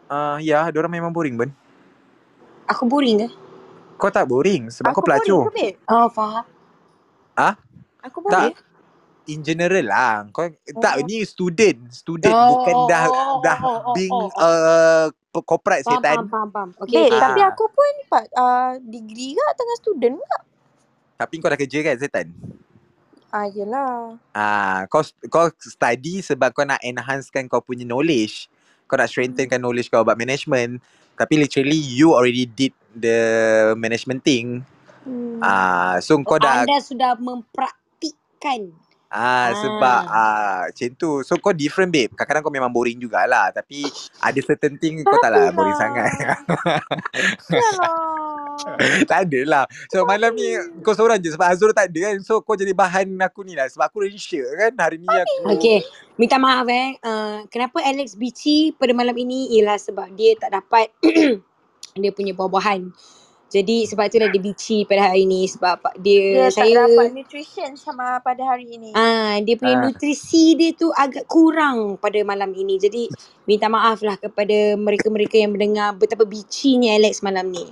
Ah, 0.09 0.41
ya, 0.41 0.65
orang 0.71 0.89
memang 0.89 1.13
boring 1.13 1.37
pun. 1.37 1.51
Aku 2.71 2.87
boring 2.89 3.25
ke? 3.25 3.29
Kau 3.99 4.09
tak 4.09 4.25
boring 4.25 4.71
sebab 4.71 4.95
Aku 4.95 5.03
kau 5.03 5.11
boring 5.11 5.37
pelacur. 5.37 5.43
ke 5.43 5.51
babe? 5.53 5.77
Oh, 5.91 6.07
faham. 6.09 6.45
Ah, 7.35 7.55
Aku 8.05 8.23
tak. 8.25 8.55
In 9.29 9.45
general 9.45 9.85
lah. 9.85 10.25
Kau 10.33 10.49
tak 10.81 10.99
Oh. 10.99 11.05
ni 11.05 11.21
student, 11.21 11.77
student 11.93 12.33
Oh, 12.33 12.49
bukan 12.57 12.75
oh, 12.75 12.87
dah 12.89 13.03
oh, 13.05 13.13
oh, 13.13 13.37
dah 13.45 13.59
oh, 13.61 13.69
oh, 13.69 13.93
being 13.93 14.09
oh, 14.11 14.25
oh. 14.25 14.41
uh, 14.41 15.05
corporate 15.45 15.85
Faham, 15.85 16.01
setan. 16.01 16.17
faham, 16.17 16.27
faham, 16.27 16.49
faham. 16.49 16.69
Okay, 16.81 17.05
Babe, 17.05 17.13
okay. 17.13 17.21
tapi 17.21 17.39
Ah. 17.45 17.49
aku 17.53 17.65
pun 17.69 17.93
part 18.09 18.27
uh, 18.33 18.73
degree 18.81 19.37
ke 19.37 19.43
tengah 19.53 19.77
student 19.77 20.15
ke? 20.17 20.37
Tapi 21.19 21.33
kau 21.37 21.51
dah 21.51 21.59
kerja 21.59 21.77
kan 21.85 21.95
setan? 22.01 22.27
Ah, 23.29 23.45
yelah. 23.45 24.17
Ah, 24.33 24.89
kau 24.89 25.05
kau 25.29 25.53
study 25.61 26.25
sebab 26.25 26.49
kau 26.49 26.65
nak 26.65 26.81
enhancekan 26.81 27.45
kau 27.45 27.61
punya 27.61 27.85
knowledge. 27.85 28.49
Kau 28.89 28.97
nak 28.97 29.05
strengthenkan 29.05 29.61
knowledge 29.61 29.93
kau 29.93 30.01
about 30.01 30.17
management. 30.17 30.81
Tapi 31.13 31.37
literally 31.37 31.77
you 31.77 32.17
already 32.17 32.49
did 32.49 32.73
the 32.97 33.19
management 33.77 34.25
thing. 34.25 34.65
Hmm. 35.05 35.37
Ah, 35.45 36.01
so 36.01 36.17
Oh, 36.17 36.25
kau 36.25 36.41
dah 36.41 36.65
anda 36.65 36.81
sudah 36.81 37.13
mempraktikkan. 37.21 38.73
Ah 39.09 39.49
sebab 39.57 40.01
Ah. 40.05 40.21
ah 40.21 40.59
macam 40.69 40.89
tu. 40.95 41.11
So 41.25 41.35
kau 41.41 41.53
different 41.53 41.89
babe. 41.89 42.13
Kadang-kadang 42.13 42.45
kau 42.45 42.53
memang 42.53 42.69
boring 42.69 43.01
jugalah 43.01 43.49
tapi 43.49 43.85
ada 44.21 44.39
certain 44.45 44.77
thing 44.77 45.01
kau 45.01 45.17
tak 45.17 45.33
lah 45.33 45.49
boring 45.49 45.75
sangat. 45.75 46.09
Yalah. 46.19 46.39
tak 49.09 49.19
ada 49.27 49.39
lah. 49.49 49.63
So 49.89 50.05
malam 50.05 50.37
ni 50.37 50.55
kau 50.85 50.93
seorang 50.93 51.17
je 51.19 51.33
sebab 51.33 51.49
Azrul 51.49 51.73
tak 51.73 51.89
ada 51.89 52.13
kan. 52.13 52.15
So 52.21 52.45
kau 52.45 52.53
jadi 52.53 52.71
bahan 52.71 53.17
aku 53.25 53.41
ni 53.41 53.57
lah. 53.57 53.65
Sebab 53.67 53.89
aku 53.89 54.05
sure 54.15 54.45
kan 54.57 54.73
hari 54.77 55.01
ni 55.01 55.09
aku 55.09 55.57
Okay, 55.57 55.81
minta 56.15 56.37
maaf 56.37 56.69
eh. 56.69 56.95
Uh, 57.01 57.43
kenapa 57.49 57.81
Alex 57.81 58.13
bici 58.13 58.71
pada 58.77 58.93
malam 58.93 59.17
ini 59.17 59.57
ialah 59.57 59.81
sebab 59.81 60.13
dia 60.13 60.37
tak 60.37 60.53
dapat 60.53 60.93
dia 62.01 62.11
punya 62.13 62.37
buah-buahan. 62.37 62.93
Jadi 63.49 63.83
sebab 63.83 64.05
itulah 64.05 64.29
dia 64.29 64.37
bici 64.39 64.85
pada 64.85 65.09
hari 65.09 65.25
ini 65.25 65.43
sebab 65.43 65.81
Dia 65.97 66.21
dia 66.21 66.45
tak 66.47 66.53
saya 66.61 66.85
dapat 66.85 67.09
nutrition 67.11 67.71
sama 67.73 68.21
pada 68.21 68.45
hari 68.45 68.69
ini. 68.69 68.93
ah 68.93 69.41
dia 69.41 69.57
punya 69.57 69.75
Ah. 69.75 69.83
nutrisi 69.83 70.53
dia 70.53 70.69
tu 70.71 70.93
agak 70.93 71.25
kurang 71.25 71.97
pada 71.97 72.21
malam 72.21 72.53
ini. 72.53 72.77
Jadi 72.77 73.09
minta 73.43 73.65
maaf 73.65 73.99
lah 73.99 74.15
kepada 74.15 74.77
mereka-mereka 74.77 75.35
yang 75.35 75.51
mendengar 75.51 75.91
betapa 75.91 76.23
bicinya 76.23 76.93
Alex 76.93 77.19
malam 77.19 77.49
ni. 77.49 77.65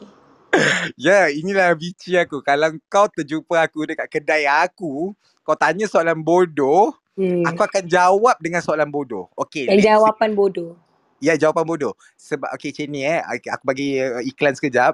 Ya, 0.97 1.29
inilah 1.29 1.73
bici 1.73 2.17
aku. 2.17 2.41
Kalau 2.41 2.73
kau 2.87 3.05
terjumpa 3.07 3.61
aku 3.61 3.85
dekat 3.85 4.09
kedai 4.09 4.49
aku, 4.49 5.13
kau 5.43 5.53
tanya 5.53 5.85
soalan 5.85 6.17
bodoh, 6.17 6.89
Hmm. 7.13 7.41
aku 7.43 7.61
akan 7.61 7.85
jawab 7.85 8.37
dengan 8.37 8.61
soalan 8.61 8.89
bodoh. 8.89 9.29
Okay. 9.35 9.65
Let's- 9.65 9.85
jawapan 9.85 10.33
bodoh. 10.33 10.73
Ya, 11.17 11.33
jawapan 11.33 11.65
bodoh. 11.65 11.93
Sebab, 12.13 12.45
okay 12.51 12.69
macam 12.69 12.87
ni 12.89 13.01
eh. 13.01 13.17
Aku 13.19 13.49
aku 13.49 13.63
bagi 13.65 13.97
uh, 13.97 14.21
iklan 14.21 14.53
sekejap. 14.53 14.93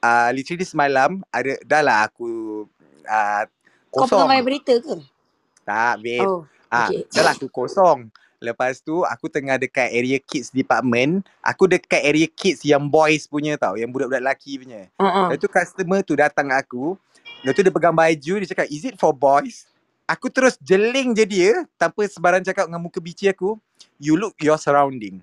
Uh, 0.00 0.32
literally 0.32 0.64
semalam, 0.64 1.20
ada 1.28 1.60
dah 1.60 1.82
lah 1.84 1.98
aku 2.08 2.64
uh, 3.04 3.44
Kau 3.92 4.08
kosong. 4.08 4.24
pengawal 4.24 4.40
berita 4.40 4.72
ke? 4.80 4.96
Tak, 5.62 5.94
babe. 6.00 6.24
Oh, 6.24 6.42
Ah, 6.70 6.86
okay. 6.88 7.04
dah 7.10 7.22
lah 7.26 7.32
aku 7.36 7.50
kosong. 7.50 8.08
Lepas 8.40 8.80
tu 8.80 9.04
aku 9.04 9.28
tengah 9.28 9.60
dekat 9.60 9.92
area 9.92 10.16
kids 10.16 10.48
department. 10.48 11.28
Aku 11.44 11.68
dekat 11.68 12.00
area 12.00 12.24
kids 12.24 12.64
yang 12.64 12.88
boys 12.88 13.28
punya 13.28 13.60
tau. 13.60 13.76
Yang 13.76 13.92
budak-budak 13.92 14.22
lelaki 14.24 14.56
punya. 14.56 14.88
Uh-uh. 14.96 15.28
Lepas 15.28 15.44
tu 15.44 15.48
customer 15.52 16.00
tu 16.00 16.16
datang 16.16 16.48
aku. 16.48 16.96
Lepas 17.44 17.54
tu 17.58 17.62
dia 17.66 17.74
pegang 17.74 17.92
baju. 17.92 18.32
Dia 18.40 18.48
cakap, 18.48 18.66
is 18.72 18.88
it 18.88 18.96
for 18.96 19.12
boys? 19.12 19.68
Aku 20.08 20.32
terus 20.32 20.56
jeling 20.56 21.12
je 21.12 21.28
dia. 21.28 21.52
Tanpa 21.76 22.08
sebarang 22.08 22.40
cakap 22.40 22.64
dengan 22.64 22.80
muka 22.80 22.96
bici 22.96 23.28
aku. 23.28 23.60
You 24.00 24.16
look 24.16 24.40
your 24.40 24.56
surrounding. 24.56 25.20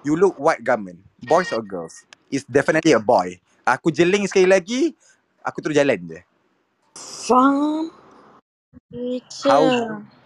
You 0.00 0.16
look 0.16 0.40
what 0.40 0.64
garment? 0.64 1.04
Boys 1.28 1.52
or 1.52 1.60
girls? 1.60 2.08
It's 2.32 2.48
definitely 2.48 2.96
a 2.96 3.02
boy. 3.02 3.36
Aku 3.70 3.94
jeling 3.94 4.26
sekali 4.26 4.50
lagi. 4.50 4.90
Aku 5.46 5.62
terus 5.62 5.78
jalan 5.78 5.98
je. 6.10 6.20
Faham. 6.98 7.94
How 9.46 9.62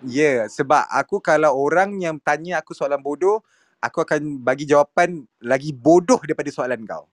yeah, 0.04 0.48
sebab 0.48 0.84
aku 0.88 1.20
kalau 1.20 1.52
orang 1.52 1.96
yang 2.00 2.16
tanya 2.20 2.60
aku 2.60 2.76
soalan 2.76 3.00
bodoh, 3.00 3.40
aku 3.80 4.04
akan 4.04 4.40
bagi 4.40 4.68
jawapan 4.68 5.24
lagi 5.40 5.72
bodoh 5.72 6.20
daripada 6.20 6.48
soalan 6.48 6.84
kau. 6.84 7.04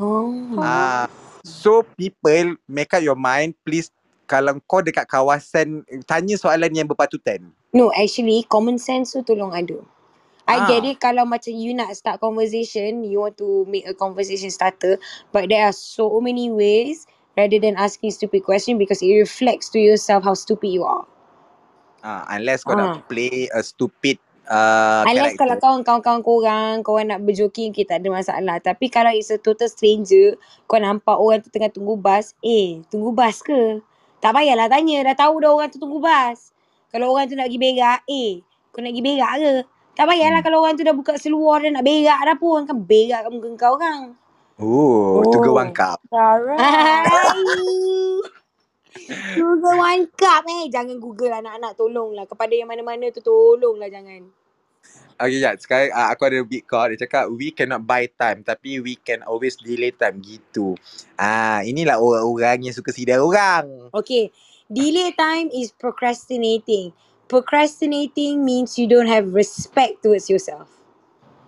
Oh. 0.00 0.60
Ah, 0.60 1.08
so 1.44 1.84
people 1.96 2.56
make 2.68 2.92
up 2.92 3.04
your 3.04 3.16
mind 3.16 3.52
please 3.64 3.92
kalau 4.24 4.56
kau 4.64 4.80
dekat 4.80 5.04
kawasan 5.08 5.84
tanya 6.04 6.36
soalan 6.36 6.72
yang 6.72 6.88
berpatutan. 6.88 7.48
No, 7.72 7.92
actually 7.92 8.44
common 8.48 8.80
sense 8.80 9.16
tu 9.16 9.20
tolong 9.24 9.52
ada. 9.52 9.80
I 10.50 10.58
Ah. 10.58 10.66
get 10.66 10.82
it 10.82 10.98
kalau 10.98 11.22
macam 11.22 11.54
you 11.54 11.70
nak 11.70 11.94
start 11.94 12.18
conversation, 12.18 13.06
you 13.06 13.22
want 13.22 13.38
to 13.38 13.62
make 13.70 13.86
a 13.86 13.94
conversation 13.94 14.50
starter, 14.50 14.98
but 15.30 15.46
there 15.46 15.62
are 15.62 15.76
so 15.76 16.18
many 16.18 16.50
ways 16.50 17.06
rather 17.38 17.62
than 17.62 17.78
asking 17.78 18.10
stupid 18.10 18.42
question 18.42 18.74
because 18.74 18.98
it 18.98 19.14
reflects 19.14 19.70
to 19.70 19.78
yourself 19.78 20.26
how 20.26 20.34
stupid 20.34 20.74
you 20.74 20.82
are. 20.82 21.06
Ah, 22.02 22.26
unless 22.34 22.66
kau 22.66 22.74
Ah. 22.74 22.98
nak 22.98 23.06
play 23.06 23.46
a 23.54 23.62
stupid 23.62 24.18
uh, 24.50 25.06
Unless 25.06 25.38
kalau 25.38 25.56
character. 25.56 25.62
kau 25.62 25.80
kawan-kawan 25.86 26.22
korang, 26.26 26.74
korang 26.82 27.06
nak 27.08 27.20
berjoking, 27.22 27.70
okay, 27.70 27.86
tak 27.86 28.02
ada 28.02 28.10
masalah. 28.10 28.56
Tapi 28.58 28.90
kalau 28.90 29.14
it's 29.14 29.30
a 29.30 29.38
total 29.38 29.70
stranger, 29.70 30.34
kau 30.66 30.76
nampak 30.76 31.14
orang 31.16 31.40
tu 31.40 31.48
tengah 31.48 31.70
tunggu 31.70 31.94
bas, 31.96 32.34
eh, 32.42 32.82
tunggu 32.90 33.14
bas 33.14 33.40
ke? 33.40 33.80
Tak 34.20 34.34
payahlah 34.34 34.68
tanya, 34.68 35.00
dah 35.06 35.16
tahu 35.16 35.40
dah 35.40 35.50
orang 35.54 35.70
tu 35.72 35.78
tunggu 35.80 36.02
bas. 36.02 36.52
Kalau 36.90 37.14
orang 37.14 37.30
tu 37.30 37.36
nak 37.38 37.48
pergi 37.48 37.60
berak, 37.62 38.00
eh, 38.10 38.42
kau 38.74 38.80
nak 38.82 38.92
pergi 38.92 39.04
berak 39.06 39.32
ke? 39.38 39.54
Tak 40.00 40.08
payahlah 40.08 40.40
Hmm. 40.40 40.46
kalau 40.48 40.64
orang 40.64 40.80
tu 40.80 40.84
dah 40.88 40.96
buka 40.96 41.20
seluar 41.20 41.60
dah 41.60 41.68
nak 41.76 41.84
berak 41.84 42.20
dah 42.24 42.36
pun. 42.40 42.64
Kan 42.64 42.88
berak 42.88 43.20
kat 43.28 43.32
muka 43.36 43.48
kau 43.60 43.76
kan. 43.76 44.16
Oh, 44.56 45.20
to 45.28 45.44
go 45.44 45.60
one 45.60 45.76
cup. 45.76 46.00
Google 49.36 49.76
one 49.76 50.08
cup 50.16 50.48
eh. 50.48 50.72
Jangan 50.72 50.96
Google 50.96 51.36
anak-anak 51.44 51.76
tolonglah. 51.76 52.24
Kepada 52.24 52.56
yang 52.56 52.72
mana-mana 52.72 53.12
tu 53.12 53.20
tolonglah 53.20 53.92
jangan. 53.92 54.24
Okay, 55.20 55.36
ya. 55.36 55.52
Sekarang 55.60 55.92
uh, 55.92 56.08
aku 56.08 56.32
ada 56.32 56.40
big 56.48 56.64
call. 56.64 56.96
Dia 56.96 57.04
cakap, 57.04 57.28
we 57.28 57.52
cannot 57.52 57.84
buy 57.84 58.08
time. 58.08 58.40
Tapi 58.40 58.80
we 58.80 58.96
can 58.96 59.20
always 59.28 59.60
delay 59.60 59.92
time. 59.92 60.24
Gitu. 60.24 60.80
Ah, 61.20 61.60
inilah 61.60 62.00
orang-orang 62.00 62.64
yang 62.64 62.72
suka 62.72 62.88
sidai 62.88 63.20
orang. 63.20 63.92
Okay. 63.92 64.32
Delay 64.72 65.12
time 65.12 65.52
is 65.52 65.76
procrastinating. 65.76 66.96
Procrastinating 67.30 68.42
means 68.42 68.74
you 68.74 68.90
don't 68.90 69.06
have 69.06 69.30
respect 69.30 70.02
towards 70.02 70.26
yourself. 70.26 70.66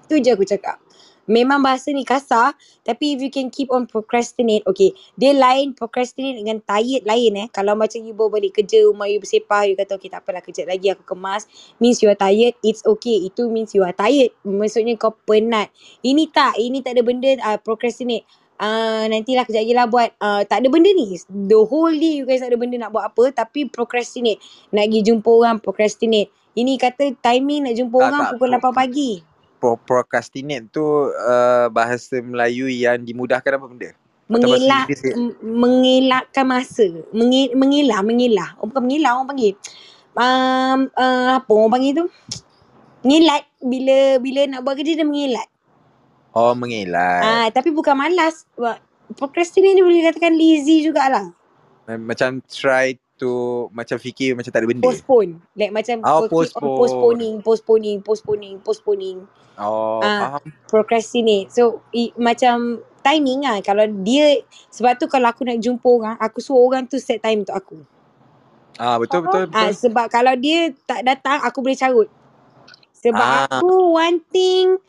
Tu 0.06 0.22
je 0.22 0.30
aku 0.30 0.46
cakap. 0.46 0.78
Memang 1.26 1.62
bahasa 1.62 1.94
ni 1.94 2.02
kasar. 2.02 2.54
Tapi 2.82 3.14
if 3.14 3.18
you 3.22 3.30
can 3.30 3.46
keep 3.50 3.70
on 3.70 3.86
procrastinate. 3.86 4.66
Okay. 4.66 4.94
Dia 5.14 5.34
lain 5.34 5.74
procrastinate 5.74 6.38
dengan 6.38 6.58
tired 6.62 7.06
lain 7.06 7.46
eh. 7.46 7.46
Kalau 7.50 7.78
macam 7.78 8.02
you 8.02 8.14
bawa 8.14 8.38
balik 8.38 8.62
kerja, 8.62 8.82
rumah 8.86 9.06
you 9.06 9.22
bersepah. 9.22 9.66
You 9.70 9.78
kata 9.78 9.98
okay 9.98 10.10
tak 10.10 10.26
apalah 10.26 10.42
kejap 10.42 10.66
lagi 10.66 10.90
aku 10.90 11.02
kemas. 11.02 11.46
Means 11.78 12.02
you 12.02 12.10
are 12.10 12.18
tired. 12.18 12.58
It's 12.62 12.82
okay. 12.82 13.22
Itu 13.22 13.50
means 13.50 13.74
you 13.74 13.86
are 13.86 13.94
tired. 13.94 14.34
Maksudnya 14.42 14.98
kau 14.98 15.14
penat. 15.26 15.70
Ini 16.02 16.30
tak. 16.30 16.58
Ini 16.58 16.78
tak 16.82 16.98
ada 16.98 17.02
benda 17.06 17.30
uh, 17.42 17.58
procrastinate. 17.58 18.26
Uh, 18.62 19.10
nantilah 19.10 19.42
kejap 19.42 19.66
lagi 19.66 19.74
lah 19.74 19.90
buat 19.90 20.14
uh, 20.22 20.46
Tak 20.46 20.62
ada 20.62 20.68
benda 20.70 20.86
ni. 20.94 21.18
The 21.26 21.60
whole 21.66 21.90
day 21.90 22.22
you 22.22 22.24
guys 22.28 22.44
tak 22.44 22.54
ada 22.54 22.58
benda 22.60 22.78
nak 22.78 22.94
buat 22.94 23.10
apa 23.10 23.34
Tapi 23.34 23.66
procrastinate. 23.66 24.38
Nak 24.70 24.86
pergi 24.86 25.00
jumpa 25.02 25.30
orang 25.30 25.56
procrastinate. 25.58 26.30
Ini 26.54 26.78
kata 26.78 27.16
timing 27.18 27.66
nak 27.66 27.74
jumpa 27.74 27.96
Tak, 27.96 28.06
orang 28.06 28.22
tak. 28.22 28.30
pukul 28.36 28.48
8 28.54 28.70
pagi. 28.70 29.12
Pro 29.58 29.78
procrastinate 29.78 30.70
tu 30.70 30.84
uh, 31.10 31.66
bahasa 31.70 32.18
Melayu 32.22 32.70
yang 32.70 33.02
dimudahkan 33.02 33.58
apa 33.58 33.66
benda? 33.66 33.90
Mengelak 34.30 34.86
m- 35.12 35.36
Mengelakkan 35.42 36.44
masa. 36.46 36.86
Menge, 37.10 37.52
Mengelah 37.58 38.00
Mengelah. 38.00 38.48
Oh, 38.62 38.70
Bukan 38.70 38.82
mengelah 38.84 39.10
orang 39.18 39.28
panggil. 39.28 39.52
Um, 40.12 40.86
uh, 40.92 41.40
Apa 41.40 41.50
orang 41.50 41.72
panggil 41.72 41.92
tu? 41.98 42.06
Ngelat 43.02 43.42
Bila 43.58 44.22
bila 44.22 44.40
nak 44.46 44.60
buat 44.62 44.78
kerja 44.78 44.94
dia 44.94 45.06
mengelat 45.06 45.51
Oh, 46.32 46.52
mengelak. 46.52 47.20
Ah, 47.22 47.46
Tapi 47.48 47.68
bukan 47.70 47.92
malas 47.92 48.48
Procrastinate 49.12 49.72
ni 49.72 49.82
boleh 49.82 50.00
katakan 50.02 50.32
lazy 50.32 50.80
jugalah 50.82 51.28
Ma- 51.84 52.00
Macam 52.02 52.40
try 52.42 52.96
to 53.14 53.30
macam 53.70 53.96
fikir 53.96 54.32
macam 54.32 54.48
tak 54.48 54.58
ada 54.58 54.66
benda. 54.66 54.82
postpone 54.82 55.38
like 55.54 55.70
macam 55.70 56.00
Oh, 56.02 56.24
on 56.24 56.28
postpone. 56.28 56.74
postponing 56.74 57.34
postponing 57.38 57.96
postponing 58.00 58.54
postponing 58.58 59.18
Oh, 59.54 60.00
Ah. 60.00 60.40
faham. 60.40 60.44
procrastinate 60.66 61.52
so 61.52 61.62
i, 61.92 62.08
macam 62.16 62.80
timing 62.98 63.44
lah 63.44 63.60
kalau 63.60 63.84
dia 64.00 64.40
sebab 64.66 64.96
tu 64.96 65.06
kalau 65.06 65.28
aku 65.28 65.44
nak 65.44 65.60
jumpa 65.60 65.84
orang 65.84 66.16
aku 66.16 66.40
suruh 66.40 66.64
orang 66.64 66.82
tu 66.82 66.96
set 66.96 67.20
time 67.20 67.44
untuk 67.44 67.54
aku 67.54 67.76
Ah, 68.74 68.96
betul 68.96 69.22
betul 69.22 69.52
ah 69.52 69.70
sebab 69.70 70.08
kalau 70.08 70.32
dia 70.34 70.72
tak 70.82 71.04
datang 71.04 71.44
aku 71.44 71.60
boleh 71.60 71.76
carut 71.76 72.08
sebab 72.96 73.20
Ah. 73.20 73.46
aku 73.52 73.68
one 73.92 74.18
thing 74.24 74.80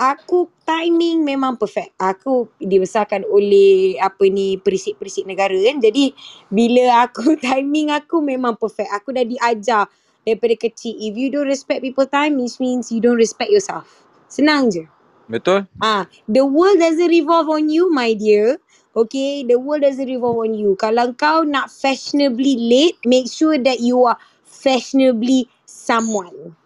aku 0.00 0.48
timing 0.64 1.20
memang 1.20 1.60
perfect. 1.60 1.92
Aku 2.00 2.48
dibesarkan 2.56 3.28
oleh 3.28 4.00
apa 4.00 4.24
ni 4.32 4.56
perisik-perisik 4.56 5.28
negara 5.28 5.52
kan. 5.52 5.76
Jadi 5.76 6.16
bila 6.48 7.04
aku 7.04 7.36
timing 7.44 7.92
aku 7.92 8.24
memang 8.24 8.56
perfect. 8.56 8.88
Aku 8.96 9.12
dah 9.12 9.28
diajar 9.28 9.84
daripada 10.24 10.56
kecil. 10.56 10.96
If 10.96 11.12
you 11.20 11.28
don't 11.28 11.44
respect 11.44 11.84
people 11.84 12.08
time, 12.08 12.40
it 12.40 12.56
means 12.56 12.88
you 12.88 13.04
don't 13.04 13.20
respect 13.20 13.52
yourself. 13.52 14.08
Senang 14.32 14.72
je. 14.72 14.88
Betul? 15.28 15.68
Ah, 15.84 16.08
the 16.26 16.42
world 16.42 16.80
doesn't 16.80 17.12
revolve 17.12 17.52
on 17.52 17.68
you, 17.68 17.92
my 17.92 18.16
dear. 18.16 18.56
Okay, 18.90 19.46
the 19.46 19.54
world 19.54 19.86
doesn't 19.86 20.08
revolve 20.08 20.42
on 20.42 20.52
you. 20.56 20.74
Kalau 20.80 21.14
kau 21.14 21.46
nak 21.46 21.70
fashionably 21.70 22.58
late, 22.58 22.98
make 23.06 23.30
sure 23.30 23.54
that 23.54 23.78
you 23.78 24.02
are 24.02 24.18
fashionably 24.42 25.46
someone. 25.62 26.58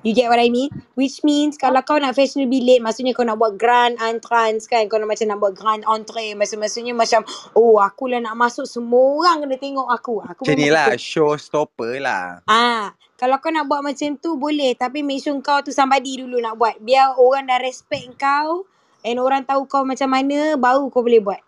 You 0.00 0.16
get 0.16 0.32
what 0.32 0.40
I 0.40 0.48
mean? 0.48 0.72
Which 0.96 1.20
means 1.20 1.60
kalau 1.60 1.84
kau 1.84 2.00
nak 2.00 2.16
fashionably 2.16 2.64
late, 2.64 2.80
maksudnya 2.80 3.12
kau 3.12 3.20
nak 3.20 3.36
buat 3.36 3.60
grand 3.60 4.00
entrance 4.00 4.64
kan? 4.64 4.88
Kau 4.88 4.96
nak 4.96 5.12
macam 5.12 5.28
nak 5.28 5.38
buat 5.44 5.52
grand. 5.52 5.84
Maksud 5.84 6.56
maksudnya 6.56 6.96
macam, 6.96 7.20
oh 7.52 7.76
aku 7.76 8.08
lah 8.08 8.24
nak 8.24 8.32
masuk, 8.32 8.64
semua 8.64 9.20
orang 9.20 9.44
kena 9.44 9.56
tengok 9.60 9.88
aku. 9.92 10.24
Aku 10.24 10.42
Macam 10.48 10.56
ni 10.56 10.72
lah, 10.72 10.96
showstopper 10.96 12.00
lah. 12.00 12.40
Ah, 12.48 12.96
kalau 13.20 13.36
kau 13.44 13.52
nak 13.52 13.68
buat 13.68 13.84
macam 13.84 14.16
tu 14.16 14.40
boleh 14.40 14.72
tapi 14.72 15.04
make 15.04 15.20
sure 15.20 15.36
kau 15.44 15.60
tu 15.60 15.68
somebody 15.68 16.24
dulu 16.24 16.40
nak 16.40 16.56
buat. 16.56 16.80
Biar 16.80 17.20
orang 17.20 17.52
dah 17.52 17.60
respect 17.60 18.16
kau 18.16 18.64
and 19.04 19.20
orang 19.20 19.44
tahu 19.44 19.68
kau 19.68 19.84
macam 19.84 20.08
mana 20.08 20.56
baru 20.56 20.88
kau 20.88 21.04
boleh 21.04 21.20
buat. 21.20 21.40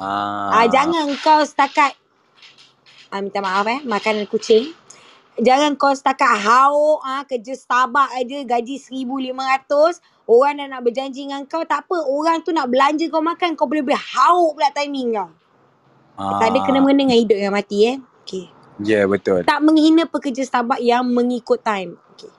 Ah, 0.00 0.64
Ah. 0.64 0.66
jangan 0.72 1.04
kau 1.20 1.44
setakat 1.44 1.92
ah, 3.12 3.20
minta 3.20 3.44
maaf 3.44 3.68
eh 3.68 3.84
makanan 3.84 4.24
kucing. 4.24 4.72
Jangan 5.40 5.80
kau 5.80 5.96
setakat 5.96 6.44
hauk 6.44 7.00
ah 7.00 7.24
kerja 7.24 7.56
Starbucks 7.56 8.12
aja 8.20 8.38
gaji 8.44 8.76
1500 8.76 10.28
orang 10.28 10.60
dah 10.60 10.66
nak 10.76 10.82
berjanji 10.84 11.24
dengan 11.24 11.48
kau 11.48 11.64
tak 11.64 11.88
apa 11.88 11.96
orang 12.04 12.44
tu 12.44 12.52
nak 12.52 12.68
belanja 12.68 13.08
kau 13.08 13.24
makan 13.24 13.56
kau 13.56 13.64
boleh 13.64 13.80
boleh 13.80 13.96
hauk 13.96 14.60
pula 14.60 14.68
timing 14.76 15.16
kau. 15.16 15.30
Ah. 16.20 16.36
Tak 16.36 16.52
ada 16.52 16.58
kena 16.68 16.84
mengena 16.84 17.08
dengan 17.08 17.18
hidup 17.24 17.36
dengan 17.40 17.54
mati 17.56 17.78
eh. 17.88 17.96
Okay. 18.22 18.44
Ya, 18.84 19.02
yeah, 19.02 19.04
betul. 19.08 19.40
Tak 19.48 19.60
menghina 19.64 20.04
pekerja 20.04 20.44
Starbucks 20.44 20.84
yang 20.84 21.08
mengikut 21.08 21.64
time. 21.64 21.96
Okay. 22.12 22.32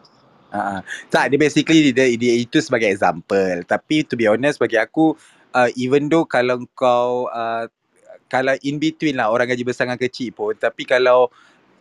Ah, 0.53 0.85
tak, 1.09 1.33
dia 1.33 1.41
basically 1.41 1.89
dia, 1.89 2.13
dia 2.13 2.33
itu 2.37 2.61
sebagai 2.61 2.93
example. 2.93 3.65
Tapi 3.65 4.05
to 4.05 4.13
be 4.13 4.29
honest 4.29 4.61
bagi 4.61 4.77
aku 4.77 5.17
uh, 5.57 5.69
even 5.73 6.13
though 6.13 6.29
kalau 6.29 6.61
kau 6.77 7.25
uh, 7.33 7.65
kalau 8.27 8.57
in 8.65 8.81
between 8.81 9.17
lah 9.17 9.29
orang 9.29 9.49
gaji 9.49 9.61
besar 9.61 9.85
dengan 9.85 10.01
kecil 10.01 10.33
pun 10.33 10.57
tapi 10.57 10.89
kalau 10.89 11.29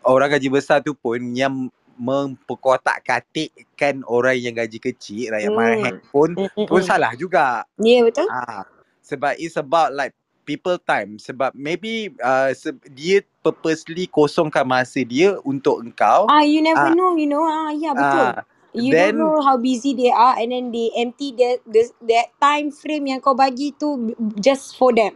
orang 0.07 0.31
gaji 0.39 0.49
besar 0.53 0.81
tu 0.85 0.95
pun 0.97 1.19
yang 1.37 1.69
memperkotak-katikkan 2.01 4.03
orang 4.09 4.37
yang 4.41 4.55
gaji 4.57 4.79
kecil 4.83 5.31
rakyat 5.35 5.51
Hmm. 5.51 5.55
marah 5.55 5.93
pun 6.11 6.37
Mm, 6.37 6.49
mm, 6.57 6.67
pun 6.69 6.83
salah 6.83 7.15
juga. 7.19 7.65
Ya 7.83 8.01
yeah, 8.01 8.05
betul. 8.07 8.29
Ah, 8.29 8.65
Sebab 9.05 9.37
it's 9.39 9.57
about 9.61 9.93
like 9.95 10.15
people 10.49 10.79
time. 10.83 11.19
Sebab 11.21 11.53
maybe 11.55 12.11
uh, 12.23 12.51
se- 12.57 12.75
dia 12.93 13.23
purposely 13.45 14.07
kosongkan 14.11 14.67
masa 14.67 15.05
dia 15.07 15.39
untuk 15.47 15.83
engkau. 15.85 16.27
Ah, 16.29 16.43
you 16.43 16.63
never 16.65 16.79
Ah, 16.79 16.91
know, 16.91 17.15
you 17.17 17.29
know. 17.29 17.45
Ah, 17.45 17.71
ya 17.77 17.93
betul. 17.93 18.33
ah, 18.35 18.43
You 18.75 18.91
then 18.93 18.97
don't 18.97 19.19
know 19.21 19.37
how 19.45 19.57
busy 19.61 19.93
they 19.95 20.11
are 20.11 20.35
and 20.41 20.51
then 20.53 20.73
they 20.73 20.89
empty 20.97 21.31
that 21.39 21.61
the, 21.69 21.87
that 22.11 22.33
time 22.43 22.73
frame 22.75 23.07
yang 23.07 23.21
kau 23.23 23.37
bagi 23.37 23.71
tu 23.77 24.17
just 24.41 24.75
for 24.81 24.91
them. 24.97 25.15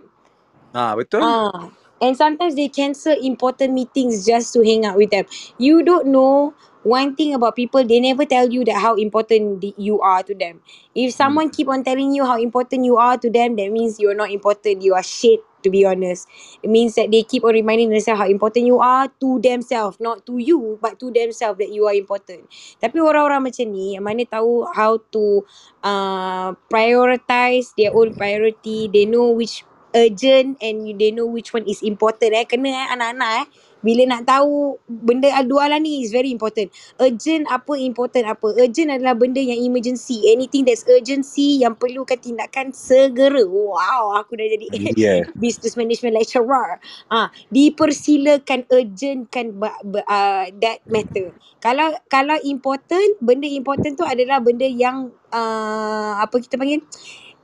ah 0.77 0.93
betul? 0.99 1.23
Ah, 1.23 1.71
and 2.01 2.17
sometimes 2.17 2.55
they 2.55 2.69
cancel 2.69 3.17
important 3.23 3.73
meetings 3.75 4.25
just 4.27 4.53
to 4.55 4.63
hang 4.65 4.85
out 4.85 4.97
with 4.97 5.11
them. 5.11 5.25
You 5.59 5.83
don't 5.83 6.09
know 6.09 6.55
one 6.87 7.17
thing 7.17 7.35
about 7.35 7.57
people, 7.57 7.83
they 7.85 7.99
never 7.99 8.25
tell 8.25 8.47
you 8.49 8.63
that 8.65 8.79
how 8.79 8.95
important 8.95 9.61
the- 9.61 9.75
you 9.77 9.99
are 10.01 10.23
to 10.23 10.35
them. 10.35 10.63
If 10.95 11.11
Hmm. 11.13 11.19
someone 11.19 11.51
keep 11.51 11.67
on 11.69 11.83
telling 11.83 12.15
you 12.15 12.23
how 12.25 12.39
important 12.39 12.85
you 12.87 12.97
are 12.97 13.19
to 13.19 13.29
them, 13.29 13.57
that 13.59 13.73
means 13.75 13.99
you're 13.99 14.15
not 14.15 14.31
important. 14.31 14.83
You 14.87 14.95
are 14.95 15.03
shit, 15.03 15.43
to 15.67 15.69
be 15.71 15.83
honest. 15.85 16.29
It 16.63 16.71
means 16.71 16.95
that 16.95 17.11
they 17.11 17.23
keep 17.27 17.43
on 17.43 17.59
reminding 17.59 17.91
themselves 17.91 18.21
how 18.23 18.29
important 18.31 18.67
you 18.71 18.79
are 18.79 19.11
to 19.19 19.41
themselves, 19.43 19.99
not 19.99 20.23
to 20.31 20.39
you, 20.39 20.79
but 20.81 21.01
to 21.03 21.11
themselves 21.11 21.59
that 21.59 21.75
you 21.75 21.91
are 21.91 21.95
important. 21.97 22.47
Tapi 22.79 23.03
orang-orang 23.03 23.51
macam 23.51 23.67
ni, 23.75 23.99
yang 23.99 24.07
mana 24.07 24.23
tahu 24.23 24.63
how 24.71 25.03
to 25.11 25.43
uh, 25.83 26.55
prioritize 26.71 27.75
their 27.75 27.91
own 27.95 28.15
priority. 28.15 28.87
They 28.87 29.07
know 29.11 29.35
which 29.35 29.67
urgent 29.97 30.61
and 30.61 30.85
you, 30.85 30.93
they 30.93 31.09
know 31.09 31.25
which 31.25 31.57
one 31.57 31.65
is 31.65 31.81
important 31.81 32.37
eh. 32.37 32.45
Kena 32.45 32.69
eh 32.69 32.87
anak-anak 32.93 33.33
eh. 33.41 33.47
Bila 33.85 34.03
nak 34.09 34.27
tahu 34.27 34.83
benda 34.89 35.31
dua 35.47 35.71
lah 35.71 35.79
ni 35.79 36.03
is 36.03 36.11
very 36.11 36.35
important. 36.35 36.75
Urgent 36.99 37.47
apa, 37.47 37.79
important 37.79 38.27
apa. 38.27 38.51
Urgent 38.59 38.91
adalah 38.91 39.15
benda 39.15 39.39
yang 39.39 39.63
emergency. 39.63 40.27
Anything 40.27 40.67
that's 40.67 40.83
urgency 40.91 41.63
yang 41.63 41.79
perlukan 41.79 42.19
tindakan 42.19 42.75
segera. 42.75 43.47
Wow, 43.47 44.17
aku 44.19 44.35
dah 44.35 44.49
jadi 44.51 44.67
Yeah. 44.97 45.29
business 45.39 45.79
management 45.79 46.19
lecturer. 46.19 46.83
Ah, 47.13 47.31
dipersilakan 47.55 48.67
urgentkan 48.75 49.55
uh, 49.63 50.45
that 50.59 50.83
matter. 50.91 51.31
Kalau 51.63 51.95
kalau 52.11 52.37
important, 52.43 53.23
benda 53.23 53.47
important 53.47 53.95
tu 53.95 54.03
adalah 54.03 54.43
benda 54.43 54.67
yang 54.67 55.15
uh, 55.31 56.19
apa 56.19 56.43
kita 56.43 56.59
panggil? 56.59 56.83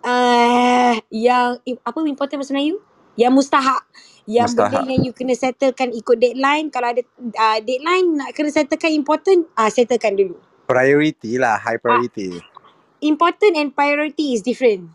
Uh, 0.03 0.99
yang 1.15 1.63
apa 1.87 1.99
important 2.07 2.43
bahasa 2.43 2.53
Melayu? 2.55 2.83
Yang 3.15 3.33
mustahak. 3.39 3.83
Yang 4.27 4.55
benda 4.55 4.79
yang 4.87 5.03
you 5.03 5.13
kena 5.15 5.35
settlekan 5.35 5.91
ikut 5.91 6.19
deadline. 6.19 6.71
Kalau 6.71 6.95
ada 6.95 7.03
uh, 7.39 7.59
deadline 7.63 8.19
nak 8.19 8.31
kena 8.35 8.51
settlekan 8.55 8.91
important, 8.95 9.47
uh, 9.59 9.71
settlekan 9.71 10.15
dulu. 10.15 10.39
Priority 10.67 11.39
lah, 11.43 11.59
high 11.59 11.79
Ah, 11.79 11.83
priority. 11.83 12.39
important 13.03 13.59
and 13.59 13.75
priority 13.75 14.35
is 14.35 14.47
different. 14.47 14.91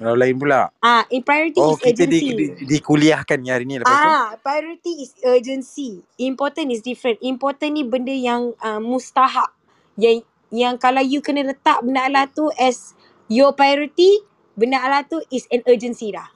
Kalau 0.00 0.16
lain 0.16 0.36
pula. 0.40 0.72
Ah, 0.80 1.04
in 1.12 1.20
priority 1.20 1.60
Oh, 1.60 1.76
is 1.76 1.80
kita 1.80 2.08
di, 2.08 2.20
urgency. 2.20 2.56
di, 2.56 2.64
dikuliahkan 2.64 3.36
ni 3.36 3.48
hari 3.52 3.64
ni 3.68 3.76
lepas 3.80 3.92
tu. 3.92 4.08
Ah, 4.08 4.32
priority 4.40 4.92
is 5.04 5.12
urgency. 5.20 6.00
Important 6.16 6.72
is 6.72 6.80
different. 6.80 7.20
Important 7.20 7.76
ni 7.76 7.84
benda 7.84 8.12
yang 8.12 8.56
uh, 8.64 8.80
mustahak. 8.80 9.52
Yang 10.00 10.24
yang 10.48 10.80
kalau 10.80 11.04
you 11.04 11.20
kena 11.20 11.52
letak 11.52 11.84
benda 11.84 12.08
Allah 12.08 12.24
tu 12.32 12.48
as 12.56 12.96
your 13.28 13.52
priority, 13.52 14.24
benda 14.60 14.84
Allah 14.84 15.08
tu 15.08 15.16
is 15.32 15.48
an 15.48 15.64
urgency 15.64 16.12
dah. 16.12 16.28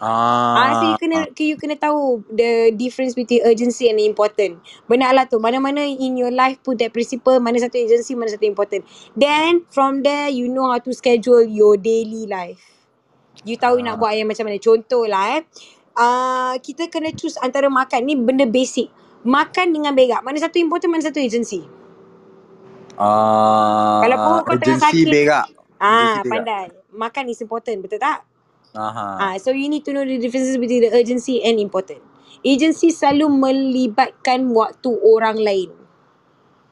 Ah, 0.00 0.80
so 0.80 0.84
you 0.88 0.96
Ah, 0.96 1.00
kena 1.00 1.18
you 1.36 1.56
kena 1.60 1.76
tahu 1.76 2.24
the 2.32 2.72
difference 2.72 3.12
between 3.12 3.44
urgency 3.44 3.92
and 3.92 4.00
important. 4.00 4.56
Benda 4.88 5.12
Allah 5.12 5.28
tu 5.28 5.36
mana-mana 5.36 5.84
in 5.84 6.16
your 6.16 6.32
life 6.32 6.56
put 6.64 6.80
that 6.80 6.88
principle, 6.88 7.36
mana 7.36 7.60
satu 7.60 7.76
urgency, 7.76 8.16
mana 8.16 8.32
satu 8.32 8.48
important. 8.48 8.88
Then 9.12 9.68
from 9.68 10.00
there 10.00 10.32
you 10.32 10.48
know 10.48 10.72
how 10.72 10.80
to 10.80 10.92
schedule 10.96 11.44
your 11.44 11.76
daily 11.76 12.24
life. 12.24 12.64
You 13.44 13.60
tahu 13.60 13.84
nak 13.84 13.96
ah, 13.96 13.98
buat 14.00 14.16
yang 14.16 14.28
macam 14.28 14.48
mana. 14.48 14.56
Contoh 14.56 15.04
lah 15.04 15.36
eh. 15.36 15.42
Uh, 15.92 16.56
kita 16.64 16.88
kena 16.88 17.12
choose 17.12 17.36
antara 17.44 17.68
makan. 17.68 18.00
Ni 18.08 18.16
benda 18.16 18.48
basic. 18.48 18.88
Makan 19.20 19.76
dengan 19.76 19.92
berak. 19.92 20.24
Mana 20.24 20.40
satu 20.40 20.56
important, 20.56 20.96
mana 20.96 21.04
satu 21.04 21.20
urgency. 21.20 21.60
Kalau 24.00 24.16
pun 24.16 24.32
ah, 24.32 24.40
kau 24.48 24.56
tengah 24.56 24.80
sakit. 24.80 25.06
berak. 25.08 25.46
Urgency 25.76 25.80
Ah, 25.80 26.24
berak. 26.24 26.79
Makan 26.94 27.30
is 27.30 27.40
important. 27.42 27.82
Betul 27.84 28.02
tak? 28.02 28.26
Aha. 28.74 29.10
Ah, 29.18 29.36
so 29.40 29.54
you 29.54 29.68
need 29.70 29.86
to 29.86 29.92
know 29.94 30.04
the 30.04 30.18
differences 30.18 30.58
between 30.58 30.86
the 30.86 30.92
urgency 30.92 31.40
and 31.44 31.60
important. 31.60 32.02
Urgency 32.44 32.90
selalu 32.92 33.28
melibatkan 33.30 34.50
waktu 34.52 34.90
orang 35.00 35.38
lain. 35.40 35.70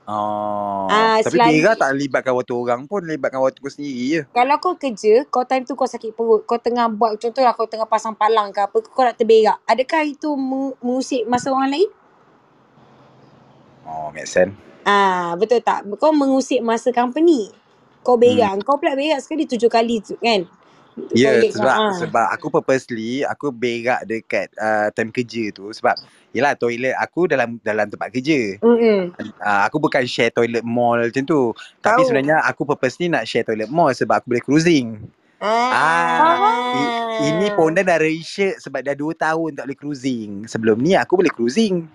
Oh, 0.09 0.89
Ah, 0.89 1.21
tapi 1.21 1.39
selalu 1.39 1.43
berak 1.43 1.81
tak 1.81 1.93
libatkan 1.97 2.33
waktu 2.37 2.55
orang 2.57 2.85
pun, 2.89 3.05
libatkan 3.05 3.41
waktu 3.41 3.61
kau 3.61 3.73
sendiri 3.73 4.05
je. 4.09 4.23
kalau 4.35 4.57
kau 4.63 4.75
kerja, 4.79 5.27
kau 5.29 5.45
time 5.45 5.65
tu 5.67 5.75
kau 5.77 5.89
sakit 5.89 6.15
perut, 6.17 6.45
kau 6.49 6.57
tengah 6.61 6.89
buat 6.89 7.19
contohlah 7.21 7.53
kau 7.57 7.69
tengah 7.69 7.89
pasang 7.89 8.15
palang 8.17 8.55
ke 8.55 8.61
apa, 8.65 8.77
kau 8.85 9.05
nak 9.05 9.19
terberak. 9.19 9.59
Adakah 9.67 10.03
itu 10.07 10.33
meng- 10.37 10.77
mengusik 10.81 11.27
masa 11.29 11.53
orang 11.53 11.73
lain? 11.75 11.91
Oh, 13.89 14.13
make 14.13 14.29
sense. 14.29 14.55
Ah, 14.89 15.37
betul 15.37 15.61
tak? 15.61 15.85
Kau 16.01 16.13
mengusik 16.15 16.65
masa 16.65 16.91
company. 16.91 17.53
Kau 18.09 18.17
Hmm. 18.17 18.25
berak, 18.25 18.65
kau 18.65 18.81
pula 18.81 18.97
berak 18.97 19.21
sekali 19.21 19.45
tujuh 19.45 19.69
kali 19.69 20.01
tu 20.01 20.17
kan? 20.17 20.49
Ya, 21.13 21.45
yeah, 21.45 21.53
sebab 21.53 21.75
Ah. 21.77 21.93
sebab 21.93 22.27
aku 22.33 22.47
purposely 22.49 23.21
aku 23.21 23.53
berak 23.53 24.03
dekat 24.09 24.49
uh, 24.57 24.89
time 24.97 25.13
kerja 25.13 25.53
tu 25.53 25.69
sebab 25.71 25.93
yelah 26.33 26.57
toilet 26.57 26.97
aku 26.97 27.29
dalam 27.29 27.61
dalam 27.61 27.87
tempat 27.87 28.09
kerja. 28.11 28.57
Mm-mm. 28.65 29.13
Uh, 29.39 29.61
aku 29.69 29.77
bukan 29.77 30.09
share 30.09 30.33
toilet 30.33 30.65
mall 30.65 30.97
macam 30.97 31.23
tu. 31.23 31.53
Tapi 31.85 32.01
sebenarnya 32.03 32.41
aku 32.49 32.65
purposely 32.65 33.13
nak 33.13 33.29
share 33.29 33.45
toilet 33.45 33.69
mall 33.69 33.93
sebab 33.93 34.25
aku 34.25 34.33
boleh 34.33 34.43
cruising. 34.43 35.05
Ah, 35.39 36.35
i, 36.75 36.81
ini 37.31 37.47
Ah. 37.47 37.55
Ponda 37.55 37.85
dah 37.85 38.01
research 38.01 38.65
sebab 38.65 38.83
dah 38.83 38.97
2 38.97 39.15
tahun 39.15 39.55
tak 39.55 39.71
boleh 39.71 39.79
cruising. 39.79 40.49
Sebelum 40.49 40.81
ni 40.81 40.97
aku 40.99 41.15
boleh 41.15 41.31
cruising. 41.31 41.87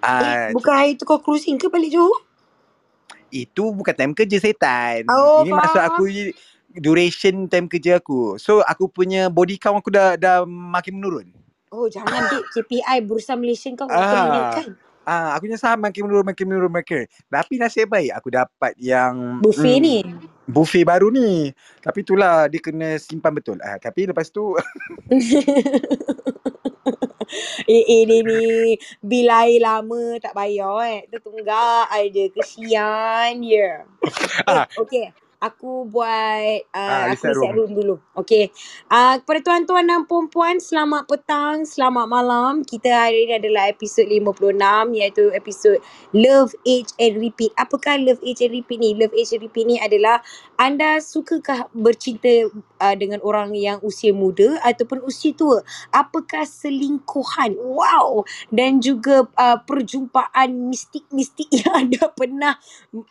Eh, 0.00 0.06
Ah, 0.06 0.48
bukan 0.54 0.74
hari 0.76 0.94
tu 0.94 1.02
kau 1.02 1.18
cruising 1.18 1.58
ke 1.58 1.66
balik 1.66 1.90
Johor? 1.90 2.29
Itu 3.32 3.64
bukan 3.72 3.94
time 3.94 4.12
kerja 4.14 4.38
setan. 4.38 5.06
Oh, 5.08 5.42
Ini 5.42 5.50
maksud 5.54 5.80
aku 5.80 6.02
duration 6.76 7.50
time 7.50 7.66
kerja 7.66 7.98
aku. 7.98 8.38
So 8.38 8.62
aku 8.62 8.86
punya 8.90 9.26
body 9.30 9.58
count 9.58 9.82
aku 9.82 9.90
dah 9.90 10.14
dah 10.14 10.46
makin 10.46 10.98
menurun. 10.98 11.26
Oh, 11.70 11.86
jangan 11.86 12.26
dek. 12.34 12.50
KPI 12.50 12.98
Bursa 13.06 13.38
Malaysia 13.38 13.70
kau 13.78 13.86
kau 13.86 13.94
naikkan. 13.94 14.74
Ah, 15.06 15.34
aku 15.34 15.48
punya 15.48 15.58
saham 15.58 15.80
makin 15.80 16.06
menurun, 16.06 16.26
makin 16.28 16.44
menurun, 16.46 16.70
makin. 16.70 17.08
Tapi 17.26 17.58
nasib 17.58 17.88
baik 17.88 18.14
aku 18.14 18.28
dapat 18.30 18.76
yang 18.78 19.40
Buffet 19.42 19.80
mm, 19.80 19.82
ni. 19.82 19.96
buffet 20.46 20.84
baru 20.86 21.08
ni. 21.10 21.50
Tapi 21.82 22.04
itulah 22.04 22.46
dia 22.46 22.60
kena 22.62 22.98
simpan 23.00 23.32
betul. 23.34 23.58
Ah, 23.64 23.78
tapi 23.80 24.06
lepas 24.06 24.28
tu 24.30 24.54
eh, 27.68 27.84
eh, 27.84 28.02
ni 28.08 28.18
ni. 28.24 28.42
Bila 29.00 29.46
air 29.46 29.60
lama 29.60 30.16
tak 30.20 30.32
bayar 30.32 30.80
eh. 30.88 31.00
Tertunggak 31.08 31.92
aja. 31.92 32.24
Kesian 32.32 33.44
je. 33.44 33.54
Yeah. 33.54 33.78
Eh, 34.48 34.56
ah, 34.56 34.66
okay. 34.80 35.12
Aku 35.40 35.88
buat, 35.88 36.68
ah 36.76 37.08
uh, 37.08 37.16
aku 37.16 37.32
reset 37.32 37.32
room. 37.32 37.56
room 37.56 37.72
dulu. 37.72 37.96
Okay. 38.12 38.52
Uh, 38.92 39.16
kepada 39.24 39.40
tuan-tuan 39.40 39.88
dan 39.88 40.04
perempuan, 40.04 40.60
selamat 40.60 41.08
petang, 41.08 41.64
selamat 41.64 42.04
malam. 42.12 42.60
Kita 42.60 43.08
hari 43.08 43.24
ini 43.24 43.40
adalah 43.40 43.72
episod 43.72 44.04
56 44.04 44.36
iaitu 45.00 45.32
episod 45.32 45.80
Love, 46.12 46.52
Age 46.68 46.92
and 47.00 47.16
Repeat. 47.24 47.56
Apakah 47.56 47.96
Love, 47.96 48.20
Age 48.20 48.44
and 48.44 48.52
Repeat 48.52 48.78
ni? 48.84 48.92
Love, 48.92 49.16
Age 49.16 49.32
and 49.32 49.48
Repeat 49.48 49.64
ni 49.64 49.76
adalah 49.80 50.20
anda 50.60 51.00
sukakah 51.00 51.72
bercinta 51.72 52.52
uh, 52.80 52.96
dengan 52.96 53.20
orang 53.20 53.52
yang 53.52 53.78
usia 53.84 54.10
muda 54.10 54.56
ataupun 54.64 55.04
usia 55.04 55.36
tua? 55.36 55.60
Apakah 55.92 56.48
selingkuhan? 56.48 57.54
Wow! 57.60 58.24
Dan 58.48 58.80
juga 58.80 59.28
uh, 59.36 59.60
perjumpaan 59.60 60.72
mistik-mistik 60.72 61.52
yang 61.60 61.86
anda 61.86 62.08
pernah 62.10 62.56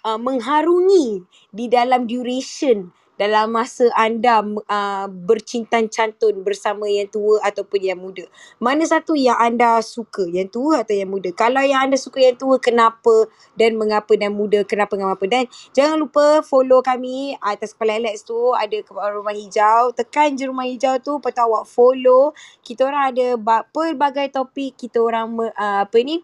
uh, 0.03 0.19
mengharungi 0.19 1.23
di 1.53 1.65
dalam 1.69 2.09
duration 2.09 2.89
dalam 3.19 3.51
masa 3.51 3.91
anda 3.99 4.39
uh, 4.47 5.05
bercintan 5.11 5.91
cantun 5.91 6.39
bersama 6.39 6.87
yang 6.87 7.11
tua 7.11 7.43
ataupun 7.43 7.83
yang 7.83 7.99
muda. 7.99 8.23
Mana 8.63 8.87
satu 8.87 9.11
yang 9.19 9.35
anda 9.35 9.83
suka? 9.83 10.23
Yang 10.31 10.55
tua 10.55 10.87
atau 10.87 10.95
yang 10.95 11.11
muda? 11.11 11.27
Kalau 11.35 11.59
yang 11.59 11.91
anda 11.91 11.99
suka 11.99 12.23
yang 12.23 12.39
tua, 12.39 12.55
kenapa 12.63 13.27
dan 13.59 13.75
mengapa 13.75 14.15
dan 14.15 14.31
muda, 14.31 14.63
kenapa 14.63 14.95
dan 14.95 15.11
mengapa. 15.11 15.25
Dan 15.27 15.51
jangan 15.75 15.99
lupa 15.99 16.39
follow 16.47 16.79
kami 16.79 17.35
atas 17.43 17.75
kepala 17.75 17.99
Alex 17.99 18.23
tu 18.23 18.55
ada 18.55 18.79
rumah 19.11 19.35
hijau. 19.35 19.91
Tekan 19.91 20.39
je 20.39 20.47
rumah 20.47 20.63
hijau 20.63 20.95
tu, 21.03 21.19
lepas 21.19 21.35
tu 21.35 21.43
awak 21.43 21.67
follow. 21.67 22.31
Kita 22.63 22.87
orang 22.87 23.11
ada 23.11 23.27
ba- 23.35 23.67
pelbagai 23.67 24.31
topik. 24.31 24.79
Kita 24.79 25.03
orang 25.03 25.35
uh, 25.35 25.83
apa 25.83 25.99
ni? 25.99 26.23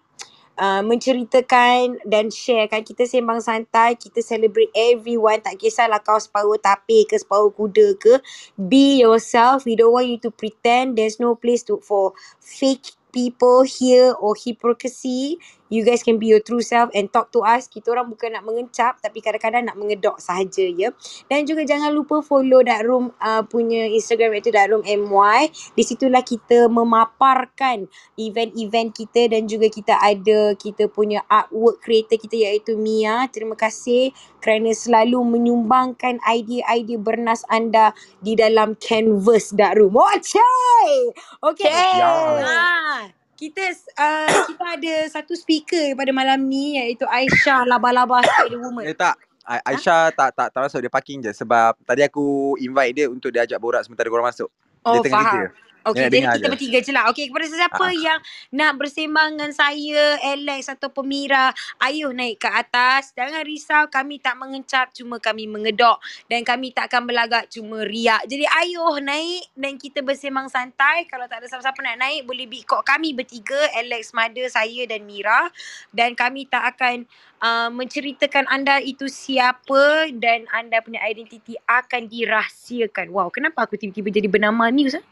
Uh, 0.58 0.82
menceritakan 0.84 2.00
dan 2.08 2.32
sharekan. 2.32 2.84
Kita 2.84 3.04
sembang 3.08 3.40
santai 3.44 3.96
kita 4.00 4.24
celebrate 4.24 4.72
everyone. 4.76 5.40
Tak 5.44 5.60
kisahlah 5.60 6.02
kau 6.02 6.20
separuh 6.20 6.60
tapir 6.60 7.08
ke 7.08 7.16
separuh 7.20 7.52
kuda 7.52 7.96
ke. 8.00 8.20
Be 8.56 9.00
yourself. 9.04 9.64
We 9.68 9.76
don't 9.76 9.94
want 9.94 10.08
you 10.12 10.20
to 10.24 10.32
pretend. 10.32 10.96
There's 11.00 11.20
no 11.20 11.36
place 11.36 11.64
to 11.72 11.80
for 11.84 12.16
fake 12.40 12.96
people 13.16 13.64
here 13.64 14.12
or 14.20 14.36
hypocrisy 14.36 15.40
You 15.76 15.84
guys 15.84 16.08
can 16.08 16.16
be 16.16 16.32
your 16.32 16.40
true 16.40 16.64
self 16.64 16.88
and 16.96 17.12
talk 17.12 17.36
to 17.36 17.44
us. 17.44 17.68
Kita 17.68 17.92
orang 17.92 18.08
bukan 18.08 18.32
nak 18.32 18.48
mengencap 18.48 19.04
tapi 19.04 19.20
kadang-kadang 19.20 19.68
nak 19.68 19.76
mengedok 19.76 20.24
sahaja 20.24 20.64
ya. 20.64 20.96
Dan 21.28 21.44
juga 21.44 21.68
jangan 21.68 21.92
lupa 21.92 22.24
follow 22.24 22.64
Dark 22.64 22.88
Room 22.88 23.12
uh, 23.20 23.44
punya 23.44 23.92
Instagram 23.92 24.40
iaitu 24.40 24.56
Dark 24.56 24.72
Room 24.72 24.88
MY. 24.88 25.52
Di 25.76 25.84
situlah 25.84 26.24
kita 26.24 26.72
memaparkan 26.72 27.92
event-event 28.16 28.96
kita 28.96 29.28
dan 29.28 29.52
juga 29.52 29.68
kita 29.68 30.00
ada 30.00 30.56
kita 30.56 30.88
punya 30.88 31.28
artwork 31.28 31.84
creator 31.84 32.16
kita 32.16 32.40
iaitu 32.40 32.80
Mia. 32.80 33.28
Terima 33.28 33.60
kasih 33.60 34.16
kerana 34.40 34.72
selalu 34.72 35.20
menyumbangkan 35.28 36.24
idea-idea 36.24 36.96
bernas 36.96 37.44
anda 37.52 37.92
di 38.24 38.40
dalam 38.40 38.80
canvas 38.80 39.52
Dark 39.52 39.76
Room. 39.76 40.00
Oh, 40.00 40.16
cai! 40.24 41.12
Okay. 41.52 41.68
Yes. 41.68 42.48
Ah, 42.48 43.25
kita 43.36 43.64
uh, 44.00 44.30
kita 44.48 44.64
ada 44.80 44.96
satu 45.12 45.36
speaker 45.36 45.92
pada 45.94 46.12
malam 46.16 46.40
ni 46.48 46.80
iaitu 46.80 47.04
Aisyah 47.04 47.68
Laba-Laba 47.68 48.24
Spider 48.24 48.60
Woman. 48.64 48.88
Eh 48.88 48.96
tak. 48.96 49.20
A- 49.46 49.62
Aisyah 49.62 50.10
tak 50.16 50.34
tak 50.34 50.48
tak 50.50 50.62
masuk 50.66 50.82
dia 50.82 50.90
parking 50.90 51.22
je 51.22 51.30
sebab 51.36 51.78
tadi 51.86 52.02
aku 52.02 52.58
invite 52.58 52.94
dia 52.98 53.06
untuk 53.06 53.30
dia 53.30 53.46
ajak 53.46 53.60
borak 53.62 53.86
sementara 53.86 54.10
korang 54.10 54.26
masuk. 54.26 54.50
Oh, 54.82 54.98
dia 54.98 55.00
tengah 55.06 55.22
faham. 55.22 55.34
kerja. 55.38 55.50
Okey, 55.86 56.02
nak 56.02 56.10
jadi 56.10 56.28
kita 56.42 56.48
bertiga 56.50 56.78
je 56.82 56.92
lah. 56.92 57.04
Okey, 57.14 57.30
kepada 57.30 57.46
sesiapa 57.46 57.86
Ah. 57.86 57.94
yang 57.94 58.20
nak 58.50 58.74
bersembang 58.82 59.38
dengan 59.38 59.54
saya, 59.54 60.18
Alex 60.34 60.74
atau 60.74 60.90
Pemira, 60.90 61.54
ayuh 61.78 62.10
naik 62.10 62.42
ke 62.42 62.50
atas. 62.50 63.14
Jangan 63.14 63.46
risau, 63.46 63.86
kami 63.94 64.18
tak 64.18 64.34
mengencap, 64.34 64.90
cuma 64.98 65.22
kami 65.22 65.46
mengedok. 65.46 66.02
Dan 66.26 66.42
kami 66.42 66.74
tak 66.74 66.90
akan 66.90 67.06
berlagak, 67.06 67.54
cuma 67.54 67.86
riak. 67.86 68.26
Jadi 68.26 68.50
ayuh 68.50 68.98
naik 68.98 69.46
dan 69.54 69.78
kita 69.78 70.02
bersembang 70.02 70.50
santai. 70.50 71.06
Kalau 71.06 71.30
tak 71.30 71.46
ada 71.46 71.54
siapa-siapa 71.54 71.78
nak 71.86 72.02
naik, 72.02 72.26
boleh 72.26 72.50
call 72.66 72.82
kami 72.82 73.14
bertiga, 73.14 73.70
Alex, 73.78 74.10
Mada, 74.18 74.42
saya 74.50 74.90
dan 74.90 75.06
Mira. 75.06 75.54
Dan 75.94 76.18
kami 76.18 76.50
tak 76.50 76.76
akan 76.76 77.06
uh, 77.46 77.70
menceritakan 77.70 78.50
anda 78.50 78.82
itu 78.82 79.06
siapa 79.06 80.10
dan 80.18 80.50
anda 80.50 80.82
punya 80.82 81.06
identiti 81.06 81.54
akan 81.70 82.10
dirahsiakan. 82.10 83.14
Wow, 83.14 83.30
kenapa 83.30 83.70
aku 83.70 83.78
tiba-tiba 83.78 84.10
jadi 84.10 84.26
bernama 84.26 84.74
news? 84.74 84.98
Eh? 84.98 85.06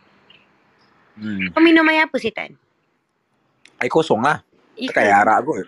Hmm. 1.18 1.54
Kau 1.54 1.62
minum 1.62 1.86
air 1.90 2.10
apa 2.10 2.18
setan? 2.18 2.58
Air 3.78 3.92
kosong 3.92 4.22
lah. 4.22 4.42
Ikan. 4.78 4.94
Tak 4.94 5.04
air 5.06 5.16
arak 5.22 5.40
kot. 5.46 5.66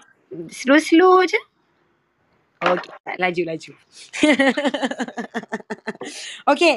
Slow-slow 0.50 1.26
je. 1.30 1.40
Okay, 2.66 2.92
tak 3.06 3.18
laju-laju. 3.22 3.72
okay, 6.52 6.76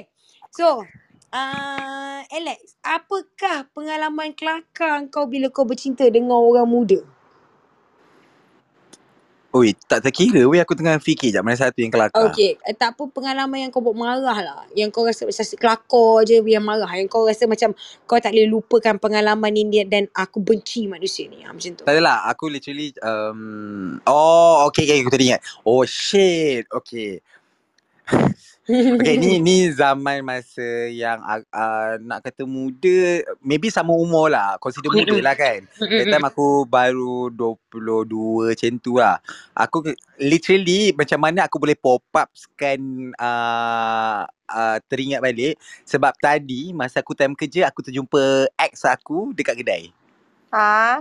so 0.52 0.84
uh, 1.32 2.20
Alex, 2.28 2.76
apakah 2.84 3.70
pengalaman 3.72 4.36
kelakar 4.36 5.06
kau 5.08 5.24
bila 5.24 5.48
kau 5.48 5.64
bercinta 5.64 6.04
dengan 6.12 6.36
orang 6.36 6.68
muda? 6.68 7.00
Oi, 9.48 9.72
tak 9.88 10.04
terkira 10.04 10.44
weh 10.44 10.60
aku 10.60 10.76
tengah 10.76 11.00
fikir 11.00 11.32
jap 11.32 11.40
mana 11.40 11.56
satu 11.56 11.80
yang 11.80 11.88
kelakar. 11.88 12.28
Okay, 12.28 12.60
eh, 12.68 12.76
tak 12.76 12.92
apa 12.92 13.08
pengalaman 13.08 13.64
yang 13.64 13.70
kau 13.72 13.80
buat 13.80 13.96
marah 13.96 14.44
lah. 14.44 14.68
Yang 14.76 14.92
kau 14.92 15.08
rasa 15.08 15.24
macam 15.24 15.40
kelakar 15.56 16.12
je 16.28 16.36
yang 16.44 16.60
marah. 16.60 16.92
Yang 16.92 17.08
kau 17.08 17.24
rasa 17.24 17.48
macam 17.48 17.72
kau 18.04 18.20
tak 18.20 18.36
boleh 18.36 18.44
lupakan 18.44 19.00
pengalaman 19.00 19.48
ni 19.56 19.64
dan 19.88 20.04
aku 20.12 20.44
benci 20.44 20.84
manusia 20.84 21.32
ni. 21.32 21.48
Ha, 21.48 21.56
macam 21.56 21.80
tu. 21.80 21.88
Tak 21.88 21.96
adalah, 21.96 22.28
aku 22.28 22.52
literally 22.52 22.92
um, 23.00 23.96
oh 24.04 24.68
okay, 24.68 24.84
okay 24.84 25.00
aku 25.00 25.16
tadi 25.16 25.32
ingat. 25.32 25.40
Oh 25.64 25.80
shit. 25.88 26.68
Okay. 26.68 27.24
Okay, 28.68 29.16
ni 29.16 29.40
ni 29.46 29.72
zaman 29.72 30.20
masa 30.20 30.92
yang 30.92 31.24
uh, 31.24 31.96
nak 32.04 32.20
kata 32.20 32.44
muda, 32.44 33.24
maybe 33.40 33.72
sama 33.72 33.96
umur 33.96 34.28
lah. 34.28 34.60
Consider 34.60 34.92
muda 34.92 35.16
lah 35.24 35.32
kan. 35.32 35.64
That 35.80 36.12
time 36.12 36.28
aku 36.28 36.68
baru 36.68 37.32
22 37.32 38.52
macam 38.52 38.72
tu 38.76 39.00
lah. 39.00 39.24
Aku 39.56 39.88
literally 40.20 40.92
macam 40.92 41.16
mana 41.16 41.48
aku 41.48 41.56
boleh 41.56 41.76
pop 41.80 42.04
upkan 42.12 42.80
uh, 43.16 44.28
uh, 44.52 44.76
teringat 44.84 45.24
balik. 45.24 45.56
Sebab 45.88 46.12
tadi 46.20 46.76
masa 46.76 47.00
aku 47.00 47.16
time 47.16 47.32
kerja 47.32 47.72
aku 47.72 47.80
terjumpa 47.80 48.52
ex 48.60 48.84
aku 48.84 49.32
dekat 49.32 49.64
kedai. 49.64 49.88
Ha? 50.52 51.00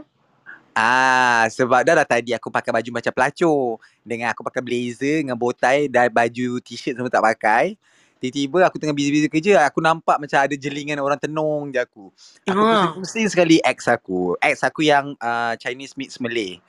Ah, 0.77 1.49
sebab 1.49 1.81
dah 1.81 1.97
lah 1.97 2.05
tadi 2.05 2.37
aku 2.37 2.53
pakai 2.53 2.69
baju 2.69 3.01
macam 3.01 3.09
pelacur. 3.09 3.81
Dengan 4.05 4.29
aku 4.29 4.45
pakai 4.45 4.61
blazer 4.61 5.25
dengan 5.25 5.33
bow 5.33 5.49
tie 5.49 5.89
dan 5.89 6.13
baju 6.13 6.61
t-shirt 6.61 6.93
semua 6.93 7.09
tak 7.09 7.25
pakai. 7.25 7.73
Tiba-tiba 8.21 8.65
aku 8.65 8.77
tengah 8.77 8.93
busy-busy 8.93 9.25
kerja, 9.29 9.65
aku 9.65 9.81
nampak 9.81 10.21
macam 10.21 10.37
ada 10.37 10.53
jelingan 10.53 11.01
orang 11.01 11.17
tenung 11.17 11.73
je 11.73 11.81
aku. 11.81 12.13
Aku 12.45 12.61
Ah. 12.61 12.93
pusing-pusing 12.93 13.25
sekali 13.25 13.57
ex 13.65 13.89
aku. 13.89 14.37
Ex 14.37 14.61
aku 14.61 14.85
yang 14.85 15.17
uh, 15.17 15.57
Chinese 15.57 15.97
mix 15.97 16.21
Malay. 16.21 16.61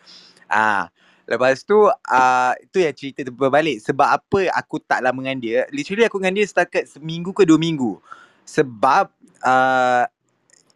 Ah, 0.48 0.88
lepas 1.28 1.60
tu 1.60 1.76
uh, 1.92 2.52
itu 2.64 2.80
yang 2.80 2.96
cerita 2.96 3.20
tu 3.28 3.32
berbalik. 3.32 3.76
Sebab 3.84 4.08
apa 4.08 4.40
aku 4.56 4.80
tak 4.80 5.04
lama 5.04 5.20
dengan 5.20 5.36
dia? 5.36 5.68
Literally 5.68 6.08
aku 6.08 6.16
dengan 6.16 6.32
dia 6.32 6.48
setakat 6.48 6.88
seminggu 6.88 7.36
ke 7.36 7.44
dua 7.44 7.60
minggu. 7.60 8.00
Sebab 8.48 9.12
uh, 9.44 10.04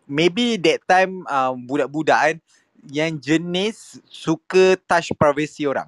maybe 0.04 0.60
that 0.60 0.84
time 0.84 1.24
uh, 1.28 1.56
budak-budak 1.56 2.20
kan 2.20 2.36
yang 2.90 3.18
jenis 3.18 4.02
suka 4.10 4.74
touch 4.88 5.14
privacy 5.14 5.66
orang. 5.66 5.86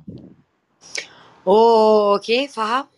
Oh, 1.45 2.17
okay. 2.17 2.47
Faham? 2.47 2.89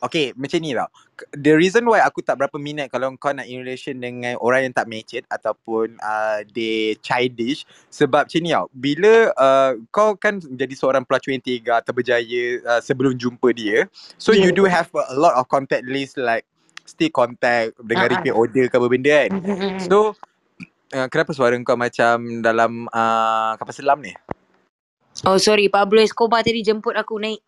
Okay, 0.00 0.32
macam 0.32 0.58
ni 0.64 0.72
tau. 0.72 0.88
The 1.36 1.52
reason 1.52 1.84
why 1.84 2.00
aku 2.00 2.24
tak 2.24 2.40
berapa 2.40 2.56
minat 2.56 2.88
kalau 2.88 3.12
kau 3.20 3.36
nak 3.36 3.44
in 3.44 3.60
relation 3.60 4.00
dengan 4.00 4.40
orang 4.40 4.64
yang 4.64 4.72
tak 4.72 4.88
matured 4.88 5.28
ataupun 5.28 6.00
uh, 6.00 6.40
they 6.56 6.96
childish 7.04 7.68
sebab 7.92 8.24
macam 8.24 8.40
ni 8.40 8.56
tau. 8.56 8.72
Bila 8.72 9.28
uh, 9.36 9.76
kau 9.92 10.16
kan 10.16 10.40
jadi 10.40 10.72
seorang 10.72 11.04
pelacur 11.04 11.36
yang 11.36 11.44
tega 11.44 11.84
atau 11.84 11.92
berjaya 11.92 12.64
uh, 12.64 12.80
sebelum 12.80 13.20
jumpa 13.20 13.52
dia. 13.52 13.84
So 14.16 14.32
Yeah. 14.32 14.48
you 14.48 14.56
do 14.56 14.64
have 14.64 14.88
a 14.96 15.12
lot 15.20 15.36
of 15.36 15.44
contact 15.52 15.84
list 15.84 16.16
like 16.16 16.48
still 16.88 17.12
contact 17.12 17.76
dengan 17.84 18.08
ah. 18.08 18.12
repeat 18.16 18.32
order 18.32 18.64
ke 18.72 18.74
apa 18.80 18.88
benda 18.88 19.12
kan. 19.28 19.30
So 19.84 20.16
uh, 20.94 21.06
kenapa 21.10 21.30
suara 21.34 21.54
kau 21.62 21.78
macam 21.78 22.42
dalam 22.42 22.86
uh, 22.90 23.52
kapal 23.56 23.74
selam 23.74 23.98
ni? 24.02 24.12
Oh, 25.26 25.36
sorry. 25.36 25.68
Pablo 25.68 26.00
Escobar 26.00 26.40
tadi 26.40 26.64
jemput 26.64 26.96
aku 26.96 27.20
naik. 27.20 27.40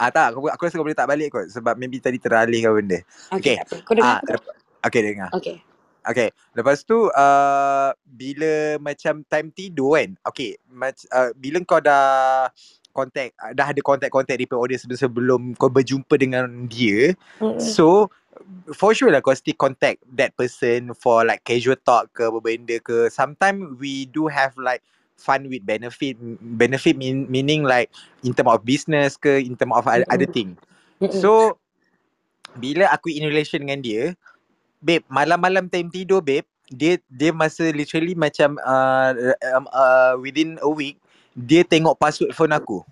Ah 0.00 0.10
tak, 0.10 0.34
aku, 0.34 0.50
aku 0.50 0.62
rasa 0.66 0.74
kau 0.74 0.82
boleh 0.82 0.98
tak 0.98 1.06
balik 1.06 1.30
kot 1.30 1.46
sebab 1.46 1.78
maybe 1.78 2.02
tadi 2.02 2.18
teralih 2.18 2.58
ke 2.58 2.70
benda. 2.74 2.98
Okay, 3.30 3.54
Okay. 3.54 3.56
apa. 3.62 3.76
Kau 3.86 3.94
dengar 3.94 4.18
Ah, 4.18 4.20
lep- 4.26 4.52
okay 4.82 5.00
dengar. 5.04 5.30
Okay. 5.30 5.56
Okay, 6.02 6.34
lepas 6.58 6.82
tu 6.82 7.06
uh, 7.14 7.90
bila 8.02 8.74
macam 8.82 9.22
time 9.22 9.54
tidur 9.54 9.94
kan, 9.94 10.10
okay, 10.26 10.58
mac- 10.66 11.06
uh, 11.14 11.30
bila 11.38 11.62
kau 11.62 11.78
dah 11.78 12.50
contact, 12.90 13.38
uh, 13.38 13.54
dah 13.54 13.70
ada 13.70 13.78
contact-contact 13.78 14.34
repair 14.34 14.58
order 14.58 14.74
sebelum, 14.82 14.98
sebelum 14.98 15.40
kau 15.54 15.70
berjumpa 15.70 16.18
dengan 16.18 16.66
dia, 16.66 17.14
Mm-mm. 17.38 17.62
so 17.62 18.10
for 18.74 18.94
sure 18.94 19.10
lah 19.10 19.20
kau 19.20 19.34
still 19.34 19.56
contact 19.58 20.02
that 20.14 20.34
person 20.38 20.94
for 20.94 21.26
like 21.26 21.42
casual 21.42 21.78
talk 21.82 22.10
ke 22.14 22.26
apa 22.26 22.38
benda 22.38 22.76
ke. 22.78 23.10
Sometimes 23.10 23.78
we 23.78 24.06
do 24.10 24.26
have 24.30 24.54
like 24.58 24.82
fun 25.18 25.46
with 25.46 25.62
benefit, 25.62 26.18
benefit 26.58 26.98
mean, 26.98 27.30
meaning 27.30 27.62
like 27.62 27.90
in 28.26 28.34
term 28.34 28.50
of 28.50 28.66
business 28.66 29.14
ke, 29.14 29.42
in 29.42 29.54
term 29.54 29.70
of 29.70 29.86
other, 29.86 30.06
other 30.10 30.26
thing. 30.26 30.58
So 31.10 31.58
bila 32.58 32.90
aku 32.90 33.10
in 33.10 33.26
relation 33.26 33.64
dengan 33.64 33.80
dia, 33.82 34.04
babe, 34.82 35.06
malam-malam 35.06 35.70
time 35.70 35.90
tidur 35.90 36.22
babe, 36.22 36.46
dia 36.72 36.98
dia 37.06 37.30
masa 37.30 37.68
literally 37.70 38.16
macam 38.16 38.56
uh, 38.64 39.12
um, 39.54 39.64
uh, 39.70 40.14
within 40.18 40.56
a 40.64 40.70
week 40.70 40.96
dia 41.36 41.64
tengok 41.64 41.96
password 41.96 42.32
phone 42.36 42.52
aku. 42.52 42.84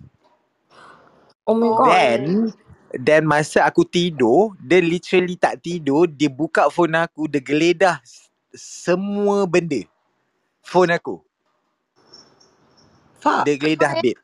oh 1.47 1.55
my 1.57 1.71
god. 1.75 1.91
Then 1.91 2.53
then 2.95 3.23
masa 3.23 3.63
aku 3.63 3.87
tidur, 3.87 4.55
dia 4.59 4.83
literally 4.83 5.39
tak 5.39 5.63
tidur, 5.63 6.07
dia 6.07 6.27
buka 6.27 6.67
phone 6.67 6.99
aku, 6.99 7.27
dia 7.27 7.39
geledah 7.39 7.97
semua 8.55 9.47
benda. 9.47 9.83
Phone 10.63 10.91
aku. 10.91 11.23
Fuck. 13.21 13.47
Dia 13.47 13.55
geledah 13.55 13.93
babe. 14.01 14.19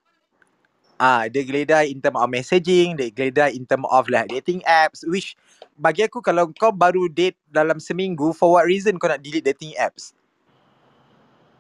Ah, 0.97 1.29
dia 1.29 1.45
geledah 1.45 1.85
in 1.85 2.01
term 2.01 2.17
of 2.17 2.25
messaging, 2.25 2.97
dia 2.97 3.13
geledah 3.13 3.53
in 3.53 3.63
term 3.69 3.85
of 3.85 4.09
like 4.09 4.33
dating 4.33 4.65
apps 4.65 5.05
which 5.05 5.37
bagi 5.77 6.01
aku 6.01 6.25
kalau 6.25 6.49
kau 6.57 6.73
baru 6.73 7.05
date 7.05 7.37
dalam 7.53 7.77
seminggu 7.77 8.33
for 8.33 8.57
what 8.57 8.65
reason 8.65 8.97
kau 8.97 9.05
nak 9.05 9.21
delete 9.21 9.45
dating 9.45 9.77
apps? 9.77 10.17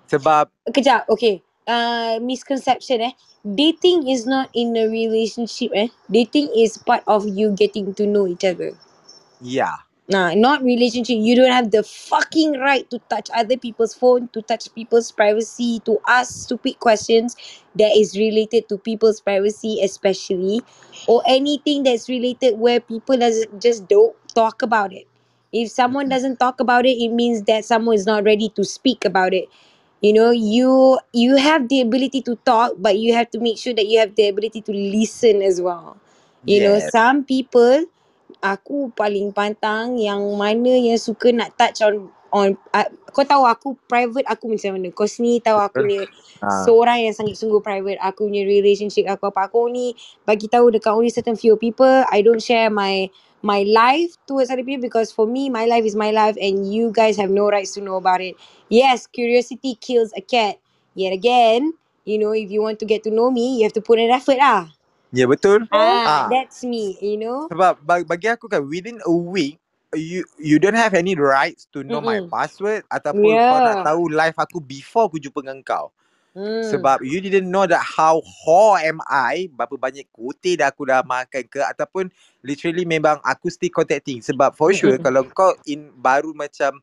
Sebab 0.09 0.49
Kejap, 0.73 1.05
okay. 1.05 1.45
Uh, 1.67 2.17
misconception 2.21 3.01
eh. 3.01 3.11
Dating 3.45 4.07
is 4.09 4.25
not 4.25 4.49
in 4.53 4.75
a 4.77 4.87
relationship 4.87 5.71
eh. 5.75 5.89
Dating 6.09 6.49
is 6.57 6.77
part 6.79 7.03
of 7.07 7.27
you 7.27 7.51
getting 7.51 7.93
to 7.95 8.07
know 8.07 8.25
each 8.27 8.45
other. 8.45 8.71
yeah. 9.41 9.77
Nah, 10.09 10.33
not 10.35 10.63
relationship. 10.63 11.17
You 11.19 11.35
don't 11.35 11.51
have 11.51 11.71
the 11.71 11.83
fucking 11.83 12.59
right 12.59 12.89
to 12.91 12.99
touch 13.11 13.29
other 13.35 13.57
people's 13.57 13.93
phone, 13.93 14.29
to 14.29 14.41
touch 14.41 14.73
people's 14.73 15.11
privacy, 15.11 15.81
to 15.83 15.99
ask 16.07 16.31
stupid 16.47 16.79
questions 16.79 17.35
that 17.75 17.91
is 17.95 18.17
related 18.17 18.69
to 18.69 18.77
people's 18.77 19.19
privacy, 19.19 19.81
especially, 19.83 20.61
or 21.07 21.21
anything 21.27 21.83
that's 21.83 22.07
related 22.07 22.57
where 22.57 22.79
people 22.79 23.17
doesn't 23.17 23.61
just 23.61 23.87
don't 23.89 24.15
talk 24.33 24.61
about 24.61 24.93
it. 24.93 25.07
If 25.51 25.71
someone 25.71 26.07
Mhm. 26.07 26.09
doesn't 26.09 26.37
talk 26.39 26.61
about 26.61 26.85
it, 26.85 26.95
it 27.03 27.09
means 27.09 27.43
that 27.43 27.65
someone 27.65 27.95
is 27.95 28.05
not 28.05 28.23
ready 28.23 28.47
to 28.55 28.63
speak 28.63 29.03
about 29.03 29.33
it. 29.33 29.49
You 30.01 30.13
know, 30.13 30.29
you 30.29 30.99
you 31.09 31.41
have 31.41 31.69
the 31.73 31.81
ability 31.81 32.21
to 32.29 32.37
talk, 32.45 32.77
but 32.77 33.01
you 33.01 33.17
have 33.17 33.33
to 33.33 33.41
make 33.41 33.57
sure 33.57 33.73
that 33.73 33.89
you 33.89 33.97
have 33.97 34.13
the 34.13 34.29
ability 34.29 34.61
to 34.61 34.71
listen 34.73 35.41
as 35.41 35.57
well. 35.57 35.97
You 36.45 36.61
know, 36.61 36.77
Yes. 36.77 36.93
some 36.93 37.25
people 37.25 37.89
aku 38.45 38.93
paling 38.93 39.33
pantang 39.33 39.97
yang 39.97 40.21
mana 40.37 40.77
yang 40.77 41.01
suka 41.01 41.33
nak 41.33 41.57
touch 41.57 41.81
on 41.81 42.13
on 42.29 42.53
uh, 42.77 42.85
kau 43.09 43.25
tahu 43.25 43.49
aku 43.49 43.73
private 43.89 44.29
aku 44.29 44.53
macam 44.53 44.77
mana. 44.77 44.93
Kau 44.93 45.09
ni 45.17 45.41
tahu 45.41 45.57
aku 45.57 45.81
ni 45.81 45.97
Ah. 46.37 46.69
seorang 46.69 47.01
yang 47.01 47.17
sangat 47.17 47.33
sungguh 47.33 47.65
private. 47.65 47.97
Aku 47.97 48.29
punya 48.29 48.45
relationship 48.45 49.09
aku 49.09 49.33
apa 49.33 49.49
aku 49.49 49.65
ni 49.73 49.97
bagi 50.29 50.45
tahu 50.45 50.69
dekat 50.69 50.93
only 50.93 51.09
certain 51.09 51.33
few 51.33 51.57
people. 51.57 52.05
I 52.13 52.21
don't 52.21 52.43
share 52.43 52.69
my 52.69 53.09
my 53.43 53.63
life 53.63 54.15
towards 54.27 54.51
other 54.51 54.63
people 54.63 54.81
because 54.81 55.11
for 55.11 55.27
me 55.27 55.49
my 55.49 55.65
life 55.65 55.85
is 55.85 55.95
my 55.95 56.11
life 56.11 56.37
and 56.41 56.71
you 56.73 56.91
guys 56.91 57.17
have 57.17 57.29
no 57.31 57.49
rights 57.49 57.73
to 57.75 57.81
know 57.81 57.95
about 57.97 58.21
it. 58.21 58.35
Yes, 58.69 59.07
curiosity 59.07 59.75
kills 59.81 60.13
a 60.17 60.21
cat. 60.21 60.57
Yet 60.95 61.13
again, 61.13 61.73
you 62.05 62.19
know, 62.19 62.31
if 62.33 62.51
you 62.51 62.61
want 62.61 62.79
to 62.79 62.85
get 62.85 63.03
to 63.03 63.11
know 63.11 63.31
me, 63.31 63.57
you 63.59 63.63
have 63.63 63.73
to 63.73 63.81
put 63.81 63.99
an 63.99 64.11
effort 64.11 64.37
ah. 64.41 64.71
Ya 65.13 65.25
betul. 65.27 65.65
Ah, 65.71 66.05
Ah. 66.05 66.29
that's 66.29 66.63
me, 66.63 66.97
you 67.01 67.17
know. 67.17 67.51
Sebab 67.51 67.79
ba- 67.85 68.07
bagi 68.07 68.27
aku 68.31 68.49
kan 68.51 68.65
within 68.67 68.99
a 69.07 69.13
week 69.13 69.61
you 69.95 70.25
you 70.41 70.59
don't 70.59 70.75
have 70.77 70.93
any 70.97 71.15
rights 71.15 71.69
to 71.71 71.85
know 71.85 72.03
my 72.03 72.19
Mm-mm. 72.19 72.27
password 72.27 72.83
ataupun 72.91 73.39
kau 73.47 73.63
nak 73.63 73.79
Yeah. 73.79 73.85
tahu 73.85 74.11
life 74.11 74.35
aku 74.35 74.59
before 74.59 75.07
aku 75.07 75.21
jumpa 75.21 75.45
dengan 75.45 75.61
kau. 75.63 75.93
Hmm. 76.37 76.61
Sebab 76.61 77.01
you 77.01 77.17
didn't 77.17 77.49
know 77.49 77.65
that 77.65 77.81
how 77.81 78.21
whore 78.21 78.77
am 78.77 79.01
I, 79.09 79.49
berapa 79.49 79.73
banyak 79.73 80.05
kutih 80.13 80.53
dah 80.61 80.69
aku 80.69 80.85
dah 80.85 81.01
makan 81.01 81.49
ke 81.49 81.65
ataupun 81.65 82.13
literally 82.45 82.85
memang 82.85 83.17
aku 83.25 83.49
still 83.49 83.73
contacting 83.73 84.21
sebab 84.21 84.53
for 84.53 84.69
sure 84.69 84.93
Mm-mm. 84.93 85.01
kalau 85.01 85.25
kau 85.33 85.57
in 85.65 85.89
baru 85.97 86.37
macam 86.37 86.77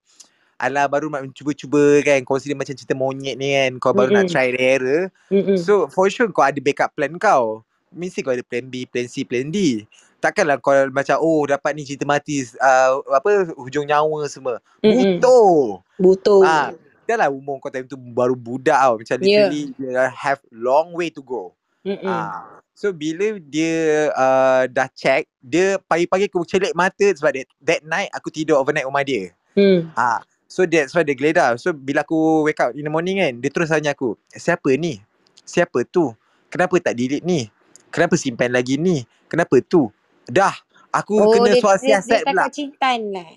Alah 0.55 0.87
baru 0.87 1.11
nak 1.11 1.27
cuba-cuba 1.35 1.99
kan 2.07 2.23
Consider 2.23 2.55
macam 2.55 2.79
cerita 2.79 2.95
monyet 2.95 3.35
ni 3.35 3.59
kan 3.59 3.75
Kau 3.83 3.91
baru 3.91 4.15
nak 4.15 4.31
Mm-mm. 4.31 4.39
try 4.39 4.55
error 4.55 5.11
Mm-mm. 5.27 5.59
So 5.59 5.91
for 5.91 6.07
sure 6.07 6.31
kau 6.31 6.47
ada 6.47 6.63
backup 6.63 6.95
plan 6.95 7.19
kau 7.19 7.67
Mesti 7.91 8.23
kau 8.23 8.31
ada 8.31 8.43
plan 8.47 8.63
B, 8.71 8.87
plan 8.87 9.11
C, 9.11 9.27
plan 9.27 9.51
D 9.51 9.83
Takkanlah 10.23 10.63
kau 10.63 10.71
macam 10.95 11.19
Oh 11.19 11.43
dapat 11.43 11.75
ni 11.75 11.83
cerita 11.83 12.07
mati 12.07 12.47
uh, 12.63 13.03
Apa 13.03 13.51
Hujung 13.59 13.83
nyawa 13.83 14.31
semua 14.31 14.63
Mm-mm. 14.79 15.19
Butuh 15.19 15.83
Betul. 15.99 16.43
Ah, 16.47 16.71
Dah 17.05 17.17
lah 17.21 17.29
umur 17.29 17.61
kau 17.61 17.69
time 17.69 17.85
tu 17.85 17.97
baru 17.97 18.33
budak 18.33 18.77
tau 18.77 18.95
Macam 19.01 19.17
Yeah. 19.21 19.49
literally 19.49 19.63
you 19.77 19.89
have 20.13 20.41
long 20.49 20.93
way 20.97 21.09
to 21.13 21.21
go 21.21 21.53
Mm-mm. 21.85 22.09
Ah, 22.09 22.61
So 22.73 22.91
bila 22.91 23.37
dia 23.39 24.09
uh, 24.17 24.65
dah 24.67 24.89
check 24.91 25.29
Dia 25.39 25.77
pagi-pagi 25.85 26.33
aku 26.33 26.43
celik 26.49 26.73
mata 26.73 27.05
Sebab 27.13 27.31
that, 27.37 27.47
that 27.61 27.81
night 27.85 28.09
aku 28.11 28.33
tidur 28.33 28.57
overnight 28.57 28.89
rumah 28.89 29.05
dia 29.05 29.33
Hmm. 29.55 29.93
Ah, 29.95 30.19
So 30.51 30.67
that's 30.67 30.91
why 30.97 31.07
dia 31.07 31.15
geledah 31.15 31.55
So 31.61 31.71
bila 31.71 32.03
aku 32.03 32.49
wake 32.49 32.59
up 32.59 32.75
in 32.75 32.83
the 32.83 32.91
morning 32.91 33.23
kan 33.23 33.33
Dia 33.39 33.51
terus 33.53 33.71
tanya 33.71 33.95
aku 33.95 34.19
Siapa 34.33 34.75
ni? 34.75 34.99
Siapa 35.45 35.85
tu? 35.87 36.11
Kenapa 36.51 36.75
tak 36.83 36.97
delete 36.99 37.23
ni? 37.23 37.47
Kenapa 37.93 38.19
simpan 38.19 38.51
lagi 38.51 38.75
ni? 38.81 39.05
Kenapa 39.31 39.61
tu? 39.63 39.93
Dah 40.27 40.57
Aku 40.95 41.19
Oh, 41.19 41.27
kena 41.27 41.51
dia, 41.51 41.59
soal 41.59 41.77
dia, 41.83 41.99
dia 41.99 42.23
pula 42.23 42.47
takut 42.47 42.55
cintan 42.55 42.99
lah. 43.11 43.31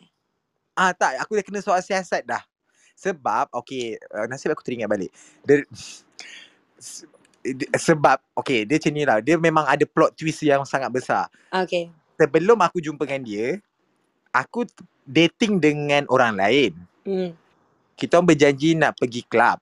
Ah 0.77 0.94
tak, 0.94 1.18
aku 1.18 1.41
dah 1.41 1.45
kena 1.45 1.60
soal 1.65 1.81
siasat 1.81 2.22
dah. 2.22 2.45
Sebab 2.98 3.53
okay, 3.53 4.02
uh, 4.10 4.26
nasib 4.26 4.49
aku 4.49 4.65
teringat 4.65 4.90
balik. 4.90 5.14
Dia 5.45 5.61
se- 6.82 7.06
sebab 7.78 8.18
okay, 8.34 8.65
dia 8.65 8.82
macam 8.82 8.91
ni 8.98 9.03
lah. 9.06 9.18
Dia 9.22 9.38
memang 9.38 9.69
ada 9.69 9.86
plot 9.86 10.18
twist 10.18 10.41
yang 10.41 10.65
sangat 10.65 10.90
besar. 10.90 11.30
Okay. 11.53 11.94
Sebelum 12.18 12.57
aku 12.57 12.82
jumpa 12.82 13.06
dengan 13.06 13.22
dia, 13.22 13.61
aku 14.34 14.65
dating 15.06 15.61
dengan 15.61 16.10
orang 16.10 16.34
lain. 16.34 16.74
Hmm. 17.06 17.32
Kita 17.94 18.18
orang 18.18 18.34
berjanji 18.34 18.74
nak 18.74 18.98
pergi 18.98 19.22
club. 19.30 19.61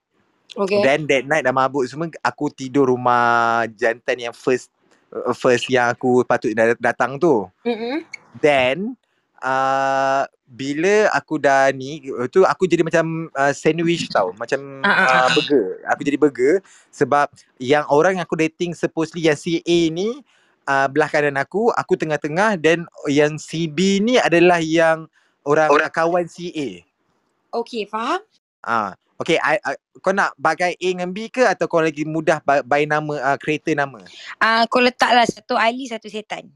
Okay. 0.56 0.80
Then 0.80 1.04
that 1.12 1.28
night 1.28 1.44
dah 1.44 1.52
mabuk 1.52 1.84
semua, 1.84 2.08
aku 2.24 2.48
tidur 2.48 2.88
rumah 2.88 3.68
jantan 3.76 4.32
yang 4.32 4.36
first 4.36 4.72
uh, 5.12 5.36
first 5.36 5.68
yang 5.68 5.92
aku 5.92 6.24
patut 6.24 6.56
datang 6.80 7.20
tu. 7.20 7.44
Mm-mm. 7.68 8.08
Then 8.40 8.96
uh, 9.46 10.24
bila 10.50 11.10
aku 11.14 11.38
dah 11.38 11.70
ni 11.70 12.02
uh, 12.10 12.26
tu 12.26 12.42
aku 12.42 12.66
jadi 12.66 12.82
macam 12.82 13.30
uh, 13.38 13.54
sandwich 13.54 14.10
tau 14.10 14.34
macam 14.34 14.82
uh, 14.82 15.30
burger 15.38 15.86
aku 15.86 16.02
jadi 16.02 16.18
burger 16.18 16.54
sebab 16.90 17.30
yang 17.62 17.86
orang 17.94 18.18
yang 18.18 18.26
aku 18.26 18.38
dating 18.38 18.74
supposedly 18.74 19.30
yang 19.30 19.38
si 19.38 19.62
A 19.62 19.80
ni 19.94 20.26
uh, 20.66 20.90
belah 20.90 21.08
kanan 21.08 21.38
aku 21.38 21.70
aku 21.78 21.94
tengah-tengah 21.94 22.58
dan 22.58 22.90
yang 23.06 23.38
si 23.38 23.70
B 23.70 24.02
ni 24.02 24.18
adalah 24.18 24.58
yang 24.60 25.06
orang, 25.46 25.70
orang. 25.70 25.94
kawan 25.94 26.26
si 26.26 26.50
A 26.58 26.70
Okay, 27.56 27.88
faham? 27.88 28.20
ah 28.66 28.98
Okay, 29.16 29.40
I, 29.40 29.56
I, 29.64 29.80
kau 30.04 30.12
nak 30.12 30.36
bagai 30.36 30.76
A 30.76 30.88
dengan 30.92 31.08
B 31.16 31.32
ke 31.32 31.40
atau 31.48 31.72
kau 31.72 31.80
lagi 31.80 32.04
mudah 32.04 32.44
by, 32.44 32.84
nama, 32.84 33.32
uh, 33.32 33.38
kereta 33.40 33.72
nama? 33.72 34.04
Ah, 34.44 34.68
kau 34.68 34.84
letaklah 34.84 35.24
satu 35.24 35.56
Ali, 35.56 35.88
satu 35.88 36.12
setan. 36.12 36.52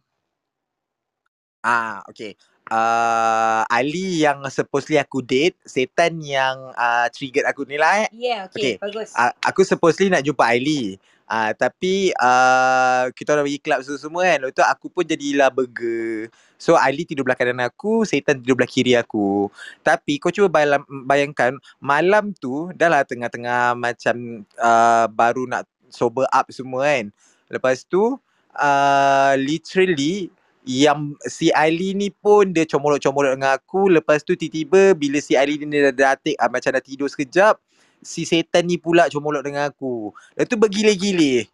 Ah, 1.64 2.04
okay. 2.08 2.36
Uh, 2.70 3.66
Ali 3.66 4.22
yang 4.22 4.46
supposedly 4.54 5.02
aku 5.02 5.26
date, 5.26 5.58
setan 5.66 6.22
yang 6.22 6.70
uh, 6.78 7.10
trigger 7.10 7.50
aku 7.50 7.66
ni 7.66 7.82
lah 7.82 8.06
eh. 8.06 8.10
Yeah, 8.14 8.46
Okay. 8.46 8.78
okay, 8.78 8.86
bagus. 8.86 9.10
Uh, 9.18 9.34
aku 9.42 9.66
supposedly 9.66 10.14
nak 10.14 10.22
jumpa 10.22 10.46
Ali. 10.46 11.02
Uh, 11.30 11.54
tapi 11.54 12.10
uh, 12.18 13.14
kita 13.14 13.38
orang 13.38 13.46
pergi 13.46 13.62
club 13.62 13.80
semua 13.86 14.22
kan. 14.26 14.38
Lepas 14.42 14.54
tu 14.58 14.66
aku 14.66 14.86
pun 14.90 15.04
jadilah 15.06 15.50
burger. 15.54 16.30
So 16.58 16.74
Ali 16.74 17.06
tidur 17.06 17.22
belah 17.26 17.38
kanan 17.38 17.62
aku, 17.62 18.06
setan 18.06 18.42
tidur 18.42 18.58
belah 18.58 18.70
kiri 18.70 18.98
aku. 18.98 19.50
Tapi 19.86 20.18
kau 20.18 20.34
cuba 20.34 20.50
bayang, 20.50 20.82
bayangkan 21.06 21.58
malam 21.78 22.34
tu 22.34 22.74
dah 22.74 22.90
lah 22.90 23.02
tengah-tengah 23.06 23.78
macam 23.78 24.46
uh, 24.58 25.06
baru 25.10 25.46
nak 25.46 25.70
sober 25.90 26.26
up 26.30 26.50
semua 26.50 26.86
kan. 26.86 27.14
Lepas 27.50 27.86
tu 27.86 28.18
uh, 28.58 29.34
literally 29.38 30.34
yang 30.68 31.16
si 31.24 31.50
Ali 31.56 31.96
ni 31.96 32.12
pun 32.12 32.52
dia 32.52 32.68
comolok-comolok 32.68 33.40
dengan 33.40 33.52
aku. 33.56 33.88
Lepas 33.88 34.22
tu 34.22 34.36
tiba-tiba 34.36 34.94
bila 34.94 35.18
si 35.24 35.34
Ali 35.40 35.56
ni 35.60 35.80
dah, 35.80 35.94
dah, 35.96 36.14
uh, 36.20 36.50
macam 36.52 36.70
dah 36.76 36.84
tidur 36.84 37.08
sekejap, 37.08 37.58
si 38.04 38.28
setan 38.28 38.68
ni 38.68 38.76
pula 38.76 39.08
comolok 39.08 39.44
dengan 39.46 39.72
aku. 39.72 40.12
Lepas 40.36 40.48
tu 40.52 40.58
bergile-gile. 40.60 41.48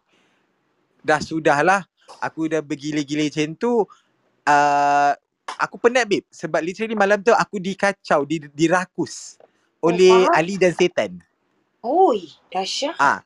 Dah 1.06 1.22
sudahlah. 1.22 1.86
Aku 2.22 2.50
dah 2.50 2.62
bergile-gile 2.62 3.30
macam 3.30 3.54
tu. 3.54 3.72
Uh, 4.46 5.12
aku 5.58 5.78
penat 5.78 6.06
babe. 6.10 6.26
Sebab 6.30 6.60
literally 6.62 6.98
malam 6.98 7.22
tu 7.22 7.30
aku 7.30 7.62
dikacau, 7.62 8.26
di, 8.26 8.42
dirakus 8.50 9.38
oleh 9.82 10.10
faham. 10.10 10.34
Ali 10.34 10.54
dan 10.58 10.72
setan. 10.74 11.12
Oi, 11.86 12.34
dahsyat. 12.50 12.98
Ah, 12.98 13.22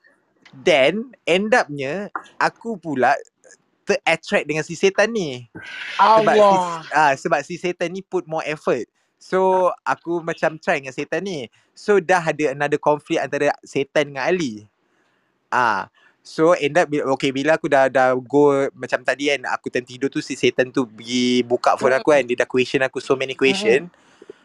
then 0.52 1.16
end 1.24 1.56
upnya 1.56 2.12
aku 2.36 2.76
pula 2.76 3.16
ter-attract 3.90 4.46
dengan 4.46 4.62
si 4.62 4.78
setan 4.78 5.10
ni. 5.10 5.50
Sebab 5.98 6.34
si, 6.34 6.38
Allah. 6.38 6.86
ah, 6.94 7.12
sebab 7.18 7.40
si 7.42 7.58
setan 7.58 7.90
ni 7.90 8.06
put 8.06 8.22
more 8.30 8.46
effort. 8.46 8.86
So 9.18 9.68
aku 9.82 10.22
macam 10.22 10.56
try 10.62 10.78
dengan 10.78 10.94
setan 10.94 11.26
ni. 11.26 11.50
So 11.74 11.98
dah 11.98 12.22
ada 12.22 12.54
another 12.54 12.78
conflict 12.78 13.18
antara 13.18 13.50
setan 13.66 14.14
dengan 14.14 14.30
Ali. 14.30 14.70
Ah, 15.50 15.90
so 16.22 16.54
end 16.54 16.78
up 16.78 16.86
okay 17.18 17.34
bila 17.34 17.58
aku 17.58 17.66
dah 17.66 17.90
dah 17.90 18.14
go 18.14 18.70
macam 18.72 19.02
tadi 19.02 19.34
kan 19.34 19.50
aku 19.50 19.66
time 19.72 19.88
tidur 19.88 20.06
tu 20.06 20.22
si 20.22 20.38
setan 20.38 20.70
tu 20.70 20.86
pergi 20.86 21.42
buka 21.42 21.74
phone 21.74 21.96
aku 21.96 22.14
kan 22.14 22.22
dia 22.22 22.38
dah 22.38 22.48
question 22.48 22.80
aku 22.86 23.02
so 23.02 23.18
many 23.18 23.34
question. 23.34 23.90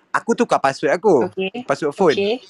Aku 0.09 0.33
tukar 0.33 0.57
password 0.57 0.97
aku. 0.97 1.29
Okay. 1.29 1.61
Password 1.67 1.93
phone. 1.93 2.17
Okay. 2.17 2.41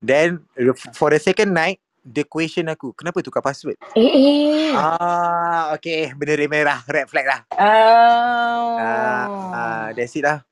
Then 0.00 0.46
for 0.94 1.10
the 1.10 1.20
second 1.20 1.52
night 1.52 1.82
dia 2.10 2.26
question 2.26 2.66
aku 2.66 2.90
kenapa 2.90 3.22
tukar 3.22 3.38
password? 3.38 3.78
Eh, 3.94 4.02
eh. 4.02 4.74
Ah, 4.74 5.70
okay. 5.78 6.10
Bendera 6.10 6.44
merah. 6.50 6.82
Red 6.90 7.06
flag 7.06 7.26
lah. 7.30 7.40
Oh. 7.54 8.74
Ah, 8.76 9.26
ah, 9.54 9.86
that's 9.94 10.18
it 10.18 10.26
lah. 10.26 10.42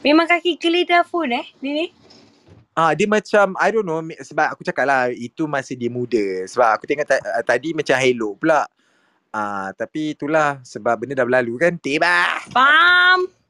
Memang 0.00 0.24
kaki 0.24 0.56
geledah 0.56 1.04
phone 1.04 1.44
eh, 1.44 1.46
dia 1.60 1.72
ni? 1.72 1.86
Ah, 2.74 2.90
dia 2.90 3.06
macam, 3.06 3.54
I 3.54 3.70
don't 3.70 3.86
know, 3.86 4.02
sebab 4.02 4.50
aku 4.50 4.66
cakap 4.66 4.84
lah, 4.90 5.06
itu 5.14 5.46
masa 5.46 5.78
dia 5.78 5.86
muda. 5.86 6.42
Sebab 6.50 6.74
aku 6.74 6.84
tengok 6.90 7.06
ta- 7.06 7.22
uh, 7.22 7.44
tadi 7.46 7.70
macam 7.70 7.94
hello 8.02 8.34
pula. 8.34 8.66
Ah, 9.30 9.70
tapi 9.78 10.18
itulah, 10.18 10.58
sebab 10.66 10.98
benda 10.98 11.14
dah 11.14 11.26
berlalu 11.26 11.54
kan. 11.54 11.78
Tiba. 11.78 12.42
Faham. 12.50 13.43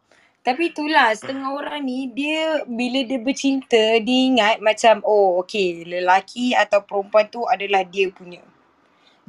Tapi 0.44 0.76
itulah 0.76 1.08
setengah 1.16 1.56
orang 1.56 1.88
ni 1.88 2.12
dia 2.12 2.68
bila 2.68 3.00
dia 3.00 3.16
bercinta 3.16 3.96
dia 3.96 4.20
ingat 4.28 4.60
macam 4.60 5.00
oh 5.00 5.40
okay 5.40 5.88
lelaki 5.88 6.52
atau 6.52 6.84
perempuan 6.84 7.24
tu 7.32 7.48
adalah 7.48 7.80
dia 7.80 8.12
punya. 8.12 8.44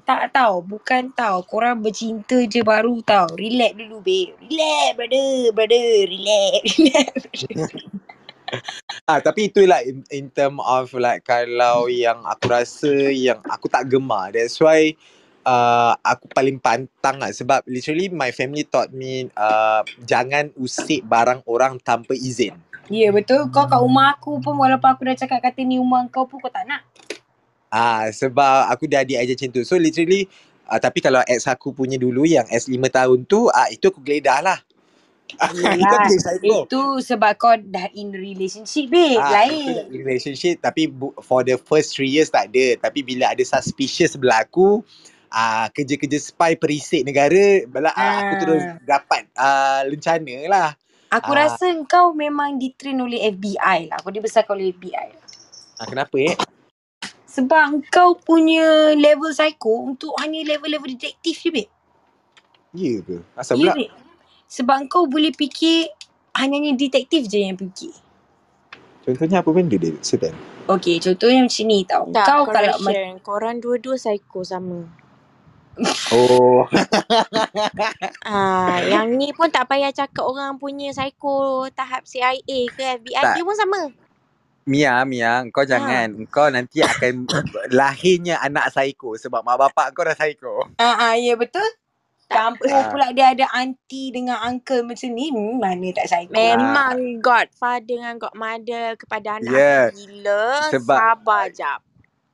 Tak 0.06 0.38
tahu, 0.38 0.62
bukan 0.62 1.10
tahu. 1.18 1.42
Korang 1.50 1.82
bercinta 1.82 2.38
je 2.46 2.62
baru 2.62 3.02
tahu. 3.02 3.42
Relax 3.42 3.74
dulu 3.74 4.06
babe. 4.06 4.38
Relax 4.38 4.92
brother, 4.94 5.34
brother. 5.50 5.90
Relax, 6.06 6.62
relax. 6.78 7.14
Ah, 9.10 9.20
tapi 9.20 9.50
itulah 9.50 9.82
in, 9.82 10.06
in 10.14 10.30
term 10.30 10.62
of 10.62 10.94
like 10.94 11.26
kalau 11.26 11.90
yang 11.90 12.22
aku 12.24 12.46
rasa 12.46 13.10
yang 13.10 13.42
aku 13.50 13.66
tak 13.66 13.90
gemar. 13.90 14.32
That's 14.32 14.62
why 14.62 14.94
uh, 15.46 15.94
aku 16.02 16.26
paling 16.34 16.58
pantang 16.58 17.22
lah. 17.22 17.32
Sebab 17.32 17.64
literally 17.70 18.10
my 18.10 18.34
family 18.34 18.66
taught 18.66 18.92
me 18.92 19.30
uh, 19.38 19.86
jangan 20.04 20.52
usik 20.58 21.06
barang 21.06 21.46
orang 21.46 21.78
tanpa 21.80 22.18
izin. 22.18 22.58
Ya 22.90 23.10
betul. 23.10 23.50
Kau 23.50 23.66
kat 23.66 23.80
rumah 23.80 24.18
aku 24.18 24.42
pun 24.42 24.58
walaupun 24.58 24.90
aku 24.90 25.02
dah 25.10 25.18
cakap 25.18 25.40
kata 25.42 25.62
ni 25.66 25.82
rumah 25.82 26.06
kau 26.10 26.26
pun 26.30 26.42
kau 26.42 26.52
tak 26.52 26.66
nak. 26.70 26.86
Ah 27.70 28.10
sebab 28.14 28.70
aku 28.70 28.86
dah 28.86 29.02
adik 29.02 29.18
aja 29.18 29.34
macam 29.34 29.50
tu. 29.54 29.62
So 29.66 29.78
literally 29.78 30.30
uh, 30.70 30.78
tapi 30.82 31.02
kalau 31.02 31.22
ex 31.26 31.50
aku 31.50 31.74
punya 31.74 31.98
dulu 31.98 32.26
yang 32.26 32.46
ex 32.50 32.70
5 32.70 32.78
tahun 32.90 33.20
tu 33.26 33.50
ah 33.50 33.70
itu 33.74 33.90
aku 33.90 34.02
geledah 34.06 34.42
lah. 34.42 34.60
psycho. 35.34 36.58
Itu 36.70 36.82
sebab 37.02 37.32
kau 37.42 37.58
dah 37.58 37.90
in 37.98 38.14
relationship 38.14 38.94
babe. 38.94 39.18
Ah, 39.18 39.42
Lain. 39.44 39.90
relationship 39.90 40.62
tapi 40.62 40.86
for 41.26 41.42
the 41.42 41.58
first 41.58 41.98
three 41.98 42.14
years 42.14 42.30
tak 42.30 42.54
ada. 42.54 42.78
Tapi 42.86 43.02
bila 43.02 43.34
ada 43.34 43.42
suspicious 43.42 44.14
sebelah 44.14 44.46
aku, 44.46 44.86
ah 45.36 45.68
kerja-kerja 45.68 46.16
spy 46.16 46.56
perisik 46.56 47.04
negara, 47.04 47.68
bala 47.68 47.92
ah. 47.92 48.24
aku 48.24 48.34
terus 48.40 48.64
Ah. 48.64 48.80
dapat 48.82 49.28
ah 49.36 49.84
lencana 49.84 50.36
lah. 50.48 50.70
Aku 51.12 51.32
Ah. 51.36 51.46
rasa 51.46 51.68
kau 51.86 52.16
memang 52.16 52.56
ditrain 52.56 52.96
oleh 52.96 53.28
FBI 53.30 53.92
lah. 53.92 54.00
Kau 54.00 54.10
dibesarkan 54.10 54.56
oleh 54.56 54.72
FBI. 54.72 55.08
Ah, 55.76 55.86
kenapa 55.86 56.16
eh? 56.18 56.36
Sebab 57.28 57.84
kau 57.92 58.16
punya 58.16 58.96
level 58.96 59.36
psycho 59.36 59.92
untuk 59.92 60.16
hanya 60.24 60.40
level-level 60.48 60.96
detektif 60.96 61.44
je 61.44 61.52
babe. 61.52 61.72
Ya 62.72 63.04
ke? 63.04 63.20
Asal 63.36 63.60
Ya 63.60 63.60
pula? 63.60 63.74
babe. 63.76 63.92
Sebab 64.48 64.78
kau 64.88 65.04
boleh 65.04 65.36
fikir 65.36 65.92
hanya 66.34 66.72
detektif 66.72 67.28
je 67.28 67.44
yang 67.44 67.60
fikir. 67.60 67.92
Contohnya 69.04 69.44
apa 69.44 69.52
benda 69.52 69.76
dia, 69.76 69.94
Sultan? 70.00 70.34
Okey, 70.66 70.98
contohnya 70.98 71.46
macam 71.46 71.66
ni 71.68 71.80
tau. 71.86 72.04
Tak, 72.10 72.26
kau 72.26 72.44
kalau 72.50 72.74
correction. 72.74 73.20
Korang 73.22 73.56
dua-dua 73.62 73.96
psycho 74.00 74.42
sama. 74.42 74.82
Oh. 76.10 76.64
Ah, 78.26 78.82
yang 78.82 79.14
ni 79.14 79.30
pun 79.32 79.48
tak 79.48 79.68
payah 79.68 79.94
cakap 79.94 80.26
orang 80.26 80.58
punya 80.58 80.90
psycho 80.90 81.68
tahap 81.72 82.04
CIA 82.04 82.40
ke 82.68 82.82
FBI. 83.00 83.22
Tak. 83.22 83.34
Dia 83.38 83.44
pun 83.46 83.54
sama. 83.56 83.82
Mia, 84.66 85.06
Mia, 85.06 85.46
kau 85.54 85.62
jangan. 85.62 86.26
Kau 86.26 86.50
nanti 86.50 86.82
akan 86.82 87.30
lahirnya 87.78 88.42
anak 88.42 88.74
psycho 88.74 89.14
sebab 89.14 89.46
mak 89.46 89.62
bapak 89.62 89.94
kau 89.94 90.02
dah 90.02 90.18
psycho. 90.18 90.66
Ah, 90.76 91.12
ah, 91.12 91.14
ya 91.14 91.38
betul. 91.38 91.66
Campur 92.26 92.66
Ah. 92.66 92.90
pula 92.90 93.14
dia 93.14 93.38
ada 93.38 93.46
aunty 93.54 94.10
dengan 94.10 94.42
uncle 94.42 94.82
macam 94.82 95.14
ni. 95.14 95.30
Hmm, 95.30 95.62
mana 95.62 95.88
tak 95.94 96.10
psycho. 96.10 96.34
Memang 96.34 97.22
godfather 97.22 97.86
dengan 97.86 98.18
godmother 98.18 98.98
kepada 98.98 99.38
anak 99.38 99.54
Yeah. 99.54 99.86
gila. 99.94 100.74
Sebab- 100.74 100.98
Sabar 100.98 101.46
jap. 101.54 101.85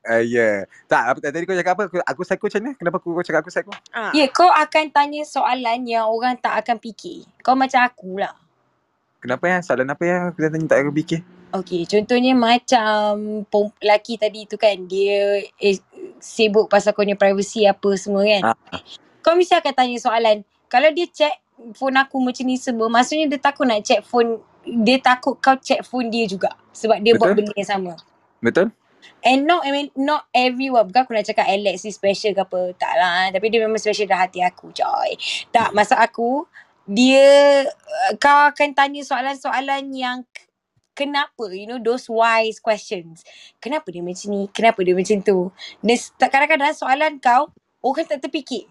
Uh, 0.01 0.25
ya. 0.25 0.37
Yeah. 0.37 0.57
Tak, 0.89 1.03
apa 1.13 1.17
tadi 1.21 1.45
kau 1.45 1.53
cakap 1.53 1.73
apa? 1.77 1.83
Aku, 1.89 1.97
aku 2.01 2.21
psycho 2.25 2.49
macam 2.49 2.61
mana? 2.65 2.71
Kenapa 2.73 2.95
aku, 2.97 3.09
kau 3.13 3.25
cakap 3.25 3.39
aku 3.45 3.51
psycho? 3.53 3.71
Ah. 3.93 4.09
Ya, 4.17 4.25
kau 4.33 4.49
akan 4.49 4.85
tanya 4.89 5.21
soalan 5.21 5.85
yang 5.85 6.09
orang 6.09 6.33
tak 6.41 6.57
akan 6.65 6.81
fikir. 6.81 7.29
Kau 7.45 7.53
macam 7.53 7.85
aku 7.85 8.17
lah. 8.17 8.33
Kenapa 9.21 9.45
ya? 9.45 9.57
Soalan 9.61 9.93
apa 9.93 10.03
yang 10.03 10.21
aku 10.33 10.41
tanya 10.41 10.65
tak 10.65 10.81
aku 10.81 10.91
fikir? 10.97 11.21
Okey, 11.51 11.83
contohnya 11.83 12.31
macam 12.31 13.43
lelaki 13.83 14.15
tadi 14.15 14.47
tu 14.47 14.55
kan, 14.55 14.73
dia 14.87 15.43
eh, 15.59 15.77
sibuk 16.23 16.71
pasal 16.71 16.95
kau 16.95 17.03
punya 17.03 17.19
privacy 17.19 17.67
apa 17.67 17.91
semua 17.99 18.23
kan. 18.23 18.55
Ah. 18.55 18.81
Kau 19.19 19.35
mesti 19.35 19.59
akan 19.59 19.73
tanya 19.75 19.99
soalan, 19.99 20.47
kalau 20.71 20.89
dia 20.95 21.11
check 21.11 21.35
phone 21.75 21.99
aku 21.99 22.17
macam 22.23 22.47
ni 22.47 22.55
semua, 22.57 22.87
maksudnya 22.87 23.27
dia 23.27 23.37
takut 23.37 23.67
nak 23.67 23.83
check 23.83 24.01
phone, 24.01 24.39
dia 24.63 24.97
takut 25.03 25.37
kau 25.37 25.53
check 25.59 25.83
phone 25.83 26.07
dia 26.09 26.25
juga. 26.25 26.55
Sebab 26.71 27.03
dia 27.03 27.19
buat 27.19 27.35
Betul. 27.35 27.51
benda 27.51 27.53
yang 27.59 27.69
sama. 27.69 27.93
Betul? 28.39 28.71
And 29.21 29.45
not, 29.45 29.65
I 29.65 29.71
mean, 29.71 29.89
not 29.93 30.25
everyone. 30.33 30.89
Bukan 30.89 31.05
aku 31.05 31.13
nak 31.13 31.29
cakap 31.29 31.45
Alex 31.45 31.85
ni 31.85 31.91
special 31.93 32.33
ke 32.33 32.41
apa. 32.41 32.61
Tak 32.77 32.93
lah. 32.97 33.29
Tapi 33.29 33.45
dia 33.53 33.61
memang 33.61 33.77
special 33.77 34.09
dalam 34.09 34.25
hati 34.25 34.41
aku, 34.41 34.73
coy. 34.73 35.11
Tak, 35.53 35.73
masa 35.77 36.01
aku, 36.01 36.49
dia, 36.89 37.65
uh, 37.69 38.11
kau 38.17 38.49
akan 38.49 38.73
tanya 38.73 39.01
soalan-soalan 39.05 39.93
yang 39.93 40.25
kenapa, 40.97 41.53
you 41.53 41.69
know, 41.69 41.79
those 41.79 42.09
wise 42.09 42.57
questions. 42.59 43.23
Kenapa 43.61 43.89
dia 43.93 44.01
macam 44.01 44.27
ni? 44.33 44.49
Kenapa 44.49 44.81
dia 44.81 44.93
macam 44.97 45.17
tu? 45.23 45.53
Dan 45.79 45.97
kadang-kadang 46.17 46.73
soalan 46.75 47.17
kau, 47.21 47.53
orang 47.81 48.05
tak 48.05 48.21
terfikir. 48.21 48.69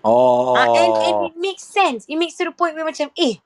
Oh. 0.00 0.56
Ah, 0.56 0.70
and, 0.70 0.92
and 0.96 1.16
it 1.28 1.36
makes 1.36 1.64
sense. 1.66 2.08
It 2.08 2.16
makes 2.16 2.38
to 2.40 2.48
the 2.48 2.54
point 2.54 2.72
where 2.72 2.86
macam, 2.86 3.12
eh, 3.18 3.36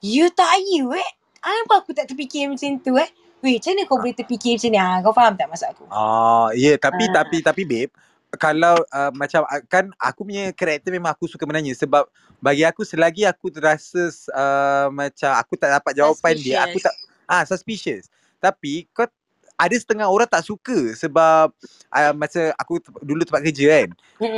you 0.00 0.32
tak 0.32 0.60
you 0.64 0.94
eh? 0.96 1.10
Apa 1.40 1.80
aku 1.80 1.96
tak 1.96 2.08
terfikir 2.08 2.48
macam 2.52 2.80
tu 2.80 2.96
eh? 3.00 3.08
Weh, 3.40 3.56
macam 3.56 3.72
mana 3.72 3.82
kau 3.88 3.96
boleh 3.96 4.12
terfikir 4.12 4.60
macam 4.60 4.70
ni? 4.70 4.78
Ah, 4.78 4.96
kau 5.00 5.14
faham 5.16 5.32
tak 5.32 5.48
maksud 5.48 5.68
aku? 5.72 5.84
Oh, 5.88 6.52
ya 6.52 6.72
yeah, 6.72 6.76
tapi 6.76 7.08
Ah. 7.08 7.24
tapi 7.24 7.36
tapi 7.40 7.62
babe, 7.64 7.92
kalau 8.36 8.78
uh, 8.92 9.10
macam 9.16 9.42
kan 9.66 9.90
aku 9.96 10.28
punya 10.28 10.52
karakter 10.52 10.92
memang 10.92 11.10
aku 11.10 11.26
suka 11.26 11.42
menanya 11.48 11.72
sebab 11.74 12.04
bagi 12.38 12.62
aku 12.68 12.84
selagi 12.84 13.24
aku 13.24 13.48
terasa 13.48 14.12
uh, 14.36 14.86
macam 14.92 15.32
aku 15.40 15.56
tak 15.56 15.72
dapat 15.72 15.92
jawapan 15.96 16.36
dia, 16.36 16.62
aku 16.68 16.78
tak 16.78 16.94
ah 17.26 17.42
suspicious. 17.48 18.12
Tapi 18.38 18.86
kau 18.92 19.08
ada 19.60 19.76
setengah 19.76 20.08
orang 20.08 20.28
tak 20.28 20.40
suka 20.40 20.96
sebab 20.96 21.52
uh, 21.92 22.12
masa 22.16 22.52
aku 22.56 22.80
te- 22.80 23.04
dulu 23.04 23.24
tempat 23.24 23.44
kerja 23.44 23.66
kan. 23.84 23.88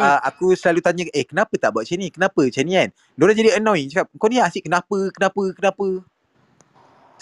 Uh, 0.03 0.19
aku 0.27 0.55
selalu 0.59 0.81
tanya 0.83 1.05
eh 1.15 1.27
kenapa 1.27 1.55
tak 1.59 1.71
buat 1.75 1.87
macam 1.87 1.99
ni? 1.99 2.09
Kenapa 2.11 2.41
macam 2.43 2.63
ni 2.67 2.75
kan? 2.75 2.89
Diorang 3.19 3.37
jadi 3.39 3.51
annoying 3.59 3.91
cakap 3.91 4.07
kau 4.15 4.27
ni 4.31 4.39
asyik 4.43 4.67
kenapa? 4.67 4.99
Kenapa? 5.15 5.43
Kenapa? 5.55 5.87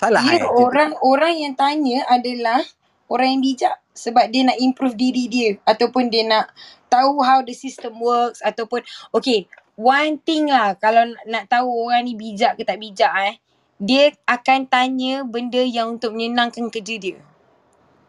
Salah 0.01 0.25
eh. 0.33 0.41
orang 0.41 0.97
orang 1.05 1.35
yang 1.37 1.53
tanya 1.53 2.09
adalah 2.09 2.65
orang 3.13 3.37
yang 3.37 3.43
bijak 3.45 3.77
sebab 3.93 4.33
dia 4.33 4.49
nak 4.49 4.57
improve 4.57 4.97
diri 4.97 5.29
dia 5.29 5.61
ataupun 5.69 6.09
dia 6.09 6.25
nak 6.25 6.49
tahu 6.89 7.21
how 7.21 7.45
the 7.45 7.53
system 7.53 8.01
works 8.01 8.41
ataupun 8.41 8.81
okay 9.13 9.45
one 9.77 10.17
thing 10.25 10.49
lah 10.49 10.73
kalau 10.81 11.05
nak, 11.05 11.25
nak 11.29 11.45
tahu 11.53 11.69
orang 11.69 12.09
ni 12.09 12.17
bijak 12.17 12.57
ke 12.57 12.65
tak 12.65 12.81
bijak 12.81 13.13
eh 13.29 13.37
dia 13.81 14.13
akan 14.29 14.69
tanya 14.69 15.25
benda 15.25 15.65
yang 15.65 15.97
untuk 15.97 16.13
menyenangkan 16.13 16.69
kerja 16.69 17.01
dia. 17.01 17.19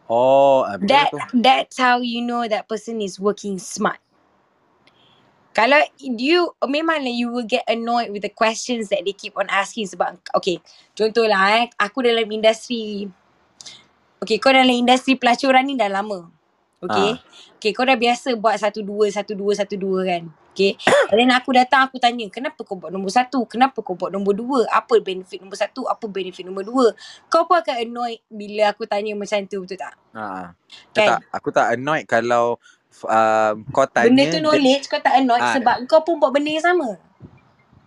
Oh, 0.04 0.68
ah, 0.68 0.76
That 0.84 1.08
tu. 1.08 1.40
that's 1.40 1.80
how 1.80 2.04
you 2.04 2.20
know 2.20 2.44
that 2.44 2.68
person 2.68 3.00
is 3.00 3.16
working 3.16 3.56
smart. 3.56 4.01
Kalau 5.52 5.76
you 6.00 6.48
memanglah 6.64 7.12
you 7.12 7.28
will 7.28 7.44
get 7.44 7.64
annoyed 7.68 8.08
with 8.08 8.24
the 8.24 8.32
questions 8.32 8.88
that 8.88 9.04
they 9.04 9.12
keep 9.12 9.36
on 9.36 9.52
asking 9.52 9.84
sebab 9.84 10.16
okay 10.32 10.64
contohlah 10.96 11.60
eh 11.60 11.64
aku 11.76 12.00
dalam 12.00 12.24
industri 12.24 13.04
okay 14.16 14.40
kau 14.40 14.48
dalam 14.48 14.72
industri 14.72 15.20
pelacuran 15.20 15.68
ni 15.68 15.76
dah 15.76 15.92
lama 15.92 16.32
okay? 16.80 17.20
Okay 17.60 17.70
kau 17.76 17.84
dah 17.84 18.00
biasa 18.00 18.32
buat 18.40 18.56
satu 18.56 18.80
dua 18.80 19.12
satu 19.12 19.36
dua 19.36 19.52
satu 19.52 19.76
dua 19.76 20.00
kan 20.08 20.22
okay? 20.52 20.76
And 21.08 21.16
then 21.16 21.30
aku 21.32 21.56
datang 21.56 21.88
aku 21.88 21.96
tanya 21.96 22.28
kenapa 22.28 22.60
kau 22.64 22.76
buat 22.76 22.92
nombor 22.92 23.08
satu? 23.08 23.48
Kenapa 23.48 23.80
kau 23.80 23.96
buat 23.96 24.12
nombor 24.12 24.36
dua? 24.36 24.60
Apa 24.68 25.00
benefit 25.00 25.40
nombor 25.40 25.56
satu? 25.56 25.88
Apa 25.88 26.04
benefit 26.12 26.44
nombor 26.44 26.64
dua? 26.68 26.86
Kau 27.32 27.48
pun 27.48 27.56
akan 27.56 27.88
annoyed 27.88 28.20
bila 28.28 28.76
aku 28.76 28.84
tanya 28.84 29.16
macam 29.16 29.40
tu 29.48 29.64
betul 29.64 29.80
tak? 29.80 29.96
Ha. 30.12 30.52
Kan? 30.92 31.08
Tak, 31.08 31.18
aku 31.32 31.48
tak 31.48 31.72
annoyed 31.72 32.04
kalau 32.04 32.60
uh, 33.04 33.52
kau 33.72 33.86
tanya 33.88 34.08
benda 34.12 34.24
tu 34.28 34.38
knowledge 34.40 34.84
kau 34.86 35.00
tak 35.00 35.14
annoyed 35.16 35.40
Ah. 35.40 35.54
sebab 35.56 35.76
kau 35.88 36.04
pun 36.04 36.20
buat 36.20 36.30
benda 36.30 36.52
yang 36.52 36.64
sama. 36.64 37.00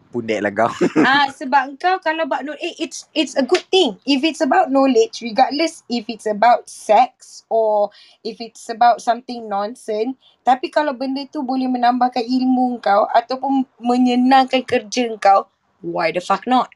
pundek 0.10 0.40
lah 0.40 0.52
kau. 0.56 0.72
ah 1.12 1.28
sebab 1.28 1.76
kau 1.76 2.00
kalau 2.00 2.24
about 2.24 2.40
knowledge 2.48 2.64
eh, 2.64 2.88
it's 2.88 3.04
it's 3.12 3.36
a 3.36 3.44
good 3.44 3.68
thing. 3.68 4.00
If 4.08 4.24
it's 4.24 4.40
about 4.40 4.72
knowledge 4.72 5.20
regardless 5.20 5.84
if 5.92 6.08
it's 6.08 6.24
about 6.24 6.72
sex 6.72 7.44
or 7.52 7.92
if 8.24 8.40
it's 8.40 8.64
about 8.72 9.04
something 9.04 9.52
nonsense, 9.52 10.16
tapi 10.48 10.72
kalau 10.72 10.96
benda 10.96 11.28
tu 11.28 11.44
boleh 11.44 11.68
menambahkan 11.68 12.24
ilmu 12.24 12.80
kau 12.80 13.12
ataupun 13.12 13.68
menyenangkan 13.76 14.64
kerja 14.64 15.12
kau, 15.20 15.52
why 15.84 16.16
the 16.16 16.24
fuck 16.24 16.48
not? 16.48 16.72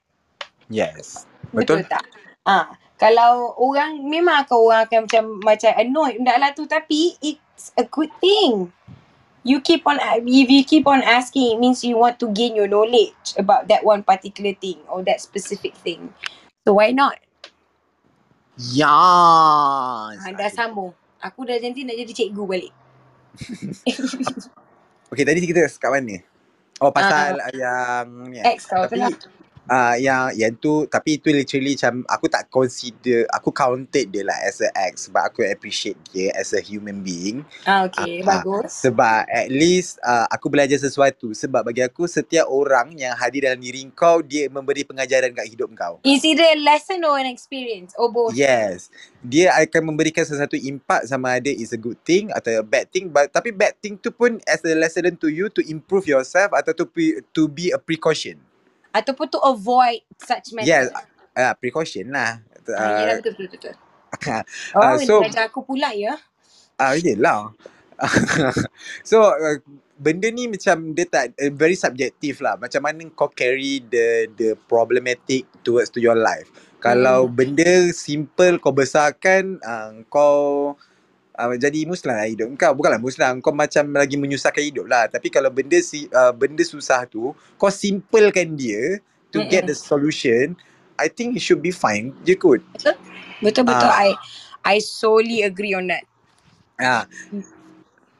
Yes. 0.68 1.23
Betul, 1.56 1.88
Betul? 1.88 1.95
tak? 1.95 2.03
Ah, 2.43 2.76
kalau 2.99 3.56
orang 3.56 4.03
memang 4.03 4.43
akan 4.43 4.57
orang 4.60 4.81
akan 4.84 4.99
macam 5.07 5.23
macam 5.39 5.72
annoyed 5.80 6.19
benda 6.19 6.35
lah 6.35 6.51
tu 6.51 6.68
tapi 6.68 7.15
it's 7.60 7.76
a 7.76 7.84
good 7.84 8.07
thing. 8.23 8.72
You 9.44 9.60
keep 9.60 9.84
on 9.84 9.99
if 9.99 10.48
you 10.48 10.64
keep 10.64 10.88
on 10.88 11.03
asking 11.03 11.56
it 11.56 11.60
means 11.60 11.84
you 11.84 11.99
want 11.99 12.15
to 12.23 12.31
gain 12.31 12.56
your 12.56 12.72
knowledge 12.72 13.36
about 13.36 13.68
that 13.68 13.84
one 13.84 14.03
particular 14.03 14.56
thing 14.56 14.80
or 14.88 15.03
that 15.03 15.19
specific 15.19 15.76
thing. 15.76 16.15
So 16.64 16.80
why 16.80 16.95
not? 16.95 17.19
Yes. 18.56 18.88
Ah, 20.23 20.31
dah 20.31 20.52
sambung. 20.52 20.95
Aku 21.19 21.44
dah 21.44 21.60
janji 21.60 21.84
nak 21.84 21.99
jadi 21.99 22.11
cikgu 22.15 22.44
balik. 22.48 22.73
Okay, 25.10 25.26
tadi 25.26 25.41
kita 25.41 25.65
kat 25.65 25.90
mana? 25.90 26.22
Oh, 26.77 26.94
pasal 26.94 27.41
uh, 27.41 27.49
yang 27.57 28.30
ni. 28.30 28.45
Ex 28.45 28.69
kau 28.69 28.86
Tapi. 28.86 29.10
Uh, 29.69 29.95
yang 30.01 30.33
yang 30.35 30.53
tu 30.57 30.89
tapi 30.89 31.21
itu 31.21 31.29
literally 31.31 31.77
macam 31.77 32.03
aku 32.09 32.25
tak 32.27 32.49
consider 32.49 33.29
aku 33.31 33.53
counted 33.53 34.09
dia 34.11 34.25
lah 34.25 34.37
as 34.43 34.59
a 34.65 34.69
ex 34.89 35.07
sebab 35.07 35.29
aku 35.29 35.45
appreciate 35.45 35.97
dia 36.11 36.33
as 36.35 36.51
a 36.51 36.61
human 36.61 37.05
being 37.05 37.45
Ah, 37.63 37.85
okay. 37.85 38.25
Ah, 38.25 38.41
bagus. 38.41 38.83
sebab 38.83 39.29
at 39.29 39.49
least 39.53 40.01
uh, 40.01 40.25
aku 40.33 40.49
belajar 40.49 40.81
sesuatu 40.81 41.31
sebab 41.31 41.61
bagi 41.61 41.85
aku 41.85 42.09
setiap 42.09 42.49
orang 42.49 42.97
yang 42.97 43.13
hadir 43.13 43.45
dalam 43.45 43.61
diri 43.61 43.85
kau 43.93 44.19
dia 44.25 44.49
memberi 44.49 44.83
pengajaran 44.83 45.31
kat 45.31 45.45
hidup 45.47 45.69
kau. 45.77 46.01
Is 46.03 46.25
either 46.25 46.45
a 46.45 46.57
lesson 46.59 47.05
or 47.05 47.15
an 47.19 47.29
experience 47.29 47.93
or 47.95 48.09
both. 48.09 48.33
Yes. 48.33 48.89
Dia 49.21 49.53
akan 49.55 49.93
memberikan 49.93 50.25
sesuatu 50.25 50.57
impact 50.57 51.11
sama 51.11 51.37
ada 51.37 51.51
is 51.51 51.71
a 51.75 51.79
good 51.79 51.99
thing 52.03 52.33
atau 52.33 52.59
a 52.59 52.65
bad 52.65 52.89
thing 52.89 53.11
but 53.11 53.29
tapi 53.29 53.53
bad 53.53 53.77
thing 53.79 53.99
tu 53.99 54.09
pun 54.09 54.41
as 54.49 54.63
a 54.65 54.73
lesson 54.73 55.13
to 55.19 55.29
you 55.29 55.47
to 55.51 55.61
improve 55.69 56.09
yourself 56.09 56.51
atau 56.55 56.73
to 56.73 56.85
be, 56.89 57.19
to 57.35 57.45
be 57.45 57.69
a 57.69 57.79
precaution. 57.79 58.48
Ataupun 58.90 59.30
to 59.30 59.40
avoid 59.45 60.02
such 60.18 60.52
matter. 60.53 60.68
Yes. 60.68 60.90
uh, 61.40 61.53
precaution 61.56 62.11
lah. 62.11 62.44
Ah, 62.76 62.91
yelah 62.99 63.16
Uh, 63.16 63.20
betul 63.22 63.34
betul 63.38 63.48
betul. 63.56 63.76
uh, 64.28 64.44
Oh, 64.78 64.95
so 64.99 65.14
belajar 65.24 65.48
aku 65.48 65.61
pula 65.64 65.90
ya. 65.95 66.18
Ah, 66.80 66.91
uh, 66.91 66.95
yelah. 66.99 67.52
so 69.10 69.20
uh, 69.20 69.60
benda 69.99 70.32
ni 70.32 70.48
macam 70.48 70.95
dia 70.95 71.03
tak 71.03 71.36
uh, 71.36 71.52
very 71.52 71.76
subjective 71.76 72.40
lah. 72.40 72.56
Macam 72.56 72.80
mana 72.80 73.03
kau 73.11 73.28
carry 73.28 73.84
the 73.84 74.32
the 74.40 74.49
problematic 74.72 75.44
towards 75.64 75.91
to 75.91 75.99
your 75.99 76.16
life. 76.16 76.48
Kalau 76.80 77.28
Mm-mm. 77.28 77.36
benda 77.36 77.91
simple 77.91 78.56
kau 78.64 78.72
besarkan 78.72 79.60
uh, 79.60 79.99
kau 80.07 80.74
uh, 81.40 81.56
jadi 81.56 81.88
muslim 81.88 82.11
lah 82.11 82.28
hidup 82.28 82.52
kau. 82.60 82.76
Bukanlah 82.76 82.99
muslim, 82.99 83.40
kau 83.40 83.56
macam 83.56 83.95
lagi 83.95 84.20
menyusahkan 84.20 84.60
hidup 84.60 84.86
lah. 84.91 85.07
Tapi 85.07 85.32
kalau 85.32 85.48
benda 85.48 85.80
si 85.80 86.11
uh, 86.11 86.36
benda 86.36 86.61
susah 86.68 87.07
tu 87.07 87.32
kau 87.56 87.72
simplekan 87.72 88.60
dia 88.60 88.99
to 89.32 89.40
get 89.48 89.64
Mm-mm. 89.64 89.72
the 89.72 89.76
solution, 89.78 90.60
I 90.99 91.07
think 91.07 91.40
it 91.40 91.41
should 91.41 91.64
be 91.64 91.72
fine. 91.72 92.11
Je 92.28 92.36
kot. 92.36 92.60
Betul? 92.76 92.95
Betul 93.40 93.64
betul. 93.72 93.88
Ah. 93.88 94.03
I 94.03 94.10
I 94.68 94.76
solely 94.84 95.48
agree 95.48 95.72
on 95.72 95.88
that. 95.88 96.03
Ah. 96.76 97.07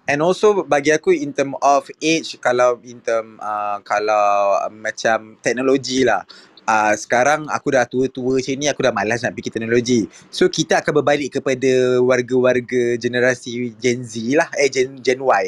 And 0.10 0.26
also 0.26 0.66
bagi 0.66 0.90
aku 0.90 1.14
in 1.14 1.38
term 1.38 1.54
of 1.62 1.86
age 2.02 2.42
kalau 2.42 2.82
in 2.82 2.98
term 2.98 3.38
uh, 3.38 3.78
kalau 3.86 4.58
uh, 4.58 4.72
macam 4.74 5.38
teknologi 5.38 6.02
lah. 6.02 6.26
Uh, 6.70 6.94
sekarang 6.94 7.50
aku 7.50 7.74
dah 7.74 7.90
tua-tua 7.90 8.38
macam 8.38 8.54
ni 8.54 8.70
aku 8.70 8.82
dah 8.86 8.94
malas 8.94 9.26
nak 9.26 9.34
fikir 9.34 9.50
teknologi. 9.50 10.06
So 10.30 10.46
kita 10.46 10.86
akan 10.86 11.02
berbalik 11.02 11.42
kepada 11.42 11.98
warga-warga 11.98 12.94
generasi 13.02 13.74
Gen 13.82 14.06
Z 14.06 14.22
lah. 14.38 14.54
Eh 14.54 14.70
Gen 14.70 15.02
Gen 15.02 15.18
Y. 15.18 15.46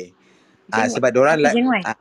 Uh, 0.73 0.81
Gen 0.81 0.89
sebab 0.89 1.13
diorang 1.13 1.37
uh, 1.37 1.97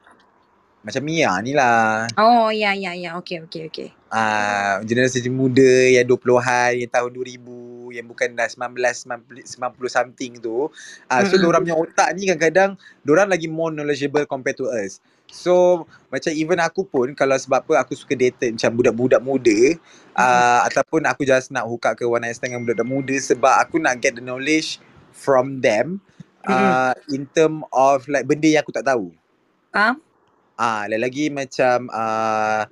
macam 0.81 1.03
Mia 1.05 1.37
ni 1.45 1.53
lah. 1.53 2.09
Oh 2.17 2.49
ya 2.49 2.73
ya 2.73 2.97
ya. 2.97 3.21
Okay 3.21 3.45
okay 3.45 3.69
okay. 3.69 3.89
uh, 4.09 4.81
generasi 4.89 5.21
muda 5.29 5.69
yang 5.93 6.09
20-an, 6.09 6.81
yang 6.81 6.91
tahun 6.91 7.11
2000, 7.13 7.97
yang 8.01 8.07
bukan 8.09 8.29
dah 8.33 8.49
19, 8.49 8.73
90, 9.37 9.45
90 9.45 9.97
something 9.97 10.33
tu. 10.41 10.73
Uh, 11.13 11.23
so, 11.29 11.37
Mm-mm. 11.37 11.43
diorang 11.45 11.63
punya 11.69 11.77
otak 11.77 12.09
ni 12.17 12.25
kadang-kadang, 12.25 12.71
diorang 13.05 13.29
lagi 13.29 13.47
more 13.47 13.69
knowledgeable 13.69 14.25
compared 14.25 14.57
to 14.57 14.67
us. 14.73 15.05
So, 15.31 15.87
macam 16.11 16.35
even 16.35 16.59
aku 16.59 16.83
pun, 16.83 17.15
kalau 17.15 17.39
sebab 17.39 17.63
apa 17.63 17.87
aku 17.87 17.95
suka 17.95 18.19
dated 18.19 18.59
macam 18.59 18.71
budak-budak 18.77 19.23
muda, 19.23 19.59
uh, 20.19 20.61
ataupun 20.67 21.07
aku 21.07 21.23
just 21.23 21.55
nak 21.55 21.65
hook 21.71 21.87
up 21.87 21.95
ke 21.95 22.05
one 22.05 22.23
night 22.27 22.37
stand 22.37 22.53
dengan 22.53 22.67
budak-budak 22.67 22.91
muda 22.91 23.17
sebab 23.17 23.55
aku 23.63 23.79
nak 23.79 24.03
get 24.03 24.19
the 24.19 24.23
knowledge 24.23 24.83
from 25.15 25.63
them 25.63 26.03
uh, 26.47 26.95
in 27.13 27.29
term 27.31 27.63
of 27.73 28.05
like 28.09 28.25
benda 28.25 28.49
yang 28.49 28.63
aku 28.65 28.73
tak 28.73 28.87
tahu. 28.87 29.13
Faham? 29.71 30.01
Ah, 30.61 30.85
lagi 30.93 31.33
macam 31.33 31.89
ah 31.89 32.69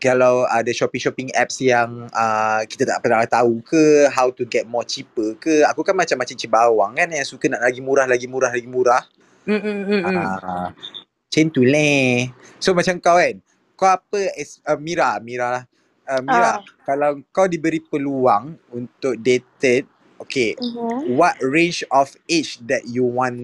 kalau 0.00 0.48
ada 0.48 0.68
shopping-shopping 0.72 1.32
apps 1.36 1.60
yang 1.60 2.08
ah 2.16 2.64
kita 2.64 2.88
tak 2.88 3.00
pernah 3.04 3.24
tahu 3.28 3.60
ke 3.64 4.08
how 4.12 4.32
to 4.32 4.48
get 4.48 4.64
more 4.68 4.84
cheaper 4.84 5.36
ke 5.36 5.64
aku 5.68 5.84
kan 5.84 5.92
macam 5.92 6.16
macam 6.20 6.36
cibawang 6.36 6.96
kan 6.96 7.08
yang 7.12 7.24
suka 7.24 7.52
nak 7.52 7.64
lagi 7.64 7.84
murah 7.84 8.08
lagi 8.08 8.28
murah 8.28 8.52
lagi 8.52 8.68
murah 8.68 9.04
mm 9.44 9.60
mm. 9.60 10.00
mm. 10.04 10.99
Macam 11.30 11.46
tu 11.54 11.62
leh 11.62 12.26
so 12.58 12.74
macam 12.74 12.98
kau 12.98 13.14
kan 13.22 13.38
kau 13.78 13.86
apa 13.94 14.18
es, 14.34 14.58
uh, 14.66 14.74
Mira 14.82 15.22
Mira 15.22 15.62
uh, 16.10 16.22
Mira 16.26 16.58
Ah. 16.58 16.64
kalau 16.82 17.22
kau 17.30 17.46
diberi 17.46 17.78
peluang 17.78 18.58
untuk 18.74 19.14
dated 19.22 19.86
okay 20.18 20.58
Mhm. 20.60 21.06
what 21.06 21.38
range 21.38 21.86
of 21.94 22.10
age 22.26 22.58
that 22.66 22.82
you 22.90 23.06
want 23.06 23.38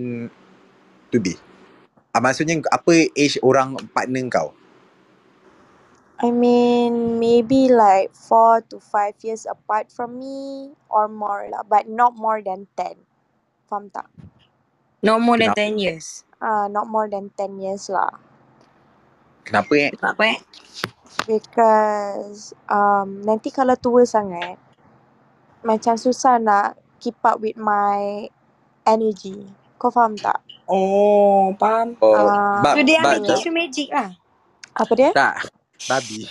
to 1.14 1.18
be 1.22 1.38
ah, 2.16 2.20
maksudnya 2.22 2.60
apa 2.74 3.08
age 3.14 3.38
orang 3.46 3.78
partner 3.94 4.26
kau 4.32 4.50
I 6.20 6.32
mean, 6.32 7.20
maybe 7.20 7.68
like 7.68 8.16
four 8.16 8.62
to 8.72 8.80
five 8.80 9.14
years 9.22 9.46
apart 9.46 9.92
from 9.92 10.18
me 10.18 10.72
or 10.88 11.08
more 11.08 11.46
lah, 11.52 11.62
but 11.68 11.88
not 11.88 12.16
more 12.16 12.40
than 12.42 12.66
ten. 12.76 12.96
Faham 13.70 13.88
tak? 13.94 14.10
No 15.02 15.16
more 15.22 15.38
than 15.38 15.54
Kenapa? 15.54 15.56
10 15.56 15.78
years. 15.80 16.25
Ah, 16.36 16.68
not 16.68 16.86
more 16.86 17.08
than 17.08 17.32
ten 17.32 17.56
years 17.56 17.88
lah. 17.88 18.12
kenapa 19.46 19.72
eh 19.78 19.90
Sebab 19.94 20.10
apa 20.18 20.24
eh? 20.36 20.38
Because 21.24 22.52
um, 22.68 23.24
nanti 23.24 23.48
kalau 23.50 23.74
tua 23.78 24.04
sangat, 24.04 24.60
macam 25.64 25.94
susah 25.98 26.38
nak 26.38 26.78
keep 27.00 27.16
up 27.24 27.40
with 27.40 27.56
my 27.58 28.28
energy. 28.86 29.48
Kau 29.80 29.90
faham 29.90 30.14
tak? 30.18 30.38
Oh, 30.66 31.54
faham. 31.58 31.94
Oh, 32.02 32.14
Ah, 32.30 32.62
bab, 32.62 32.74
So 32.74 32.82
dia 32.84 33.02
ambil 33.02 33.22
tisu 33.22 33.50
magic 33.54 33.88
lah. 33.90 34.10
apa 34.76 34.92
dia? 34.92 35.10
tak, 35.16 35.48
babi. 35.88 36.26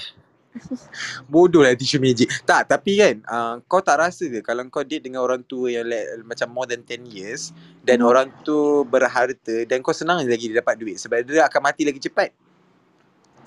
Bodoh 1.32 1.62
lah 1.64 1.76
tisu 1.76 2.00
magic. 2.00 2.32
Tak, 2.44 2.72
tapi 2.72 2.98
kan, 2.98 3.16
uh, 3.28 3.56
kau 3.68 3.84
tak 3.84 4.00
rasa 4.00 4.28
ke 4.28 4.40
kalau 4.40 4.64
kau 4.72 4.84
date 4.84 5.06
dengan 5.06 5.24
orang 5.24 5.44
tua 5.46 5.72
yang 5.72 5.86
like, 5.88 6.08
macam 6.24 6.48
more 6.52 6.68
than 6.68 6.82
10 6.84 7.06
years 7.08 7.52
dan 7.84 8.00
Mhm. 8.02 8.08
orang 8.08 8.28
tu 8.42 8.84
berharta 8.88 9.68
dan 9.68 9.84
kau 9.84 9.94
senang 9.94 10.24
lagi 10.24 10.50
dia 10.52 10.64
dapat 10.64 10.76
duit 10.80 10.98
sebab 10.98 11.24
dia 11.28 11.46
akan 11.48 11.62
mati 11.62 11.84
lagi 11.84 12.00
cepat. 12.00 12.32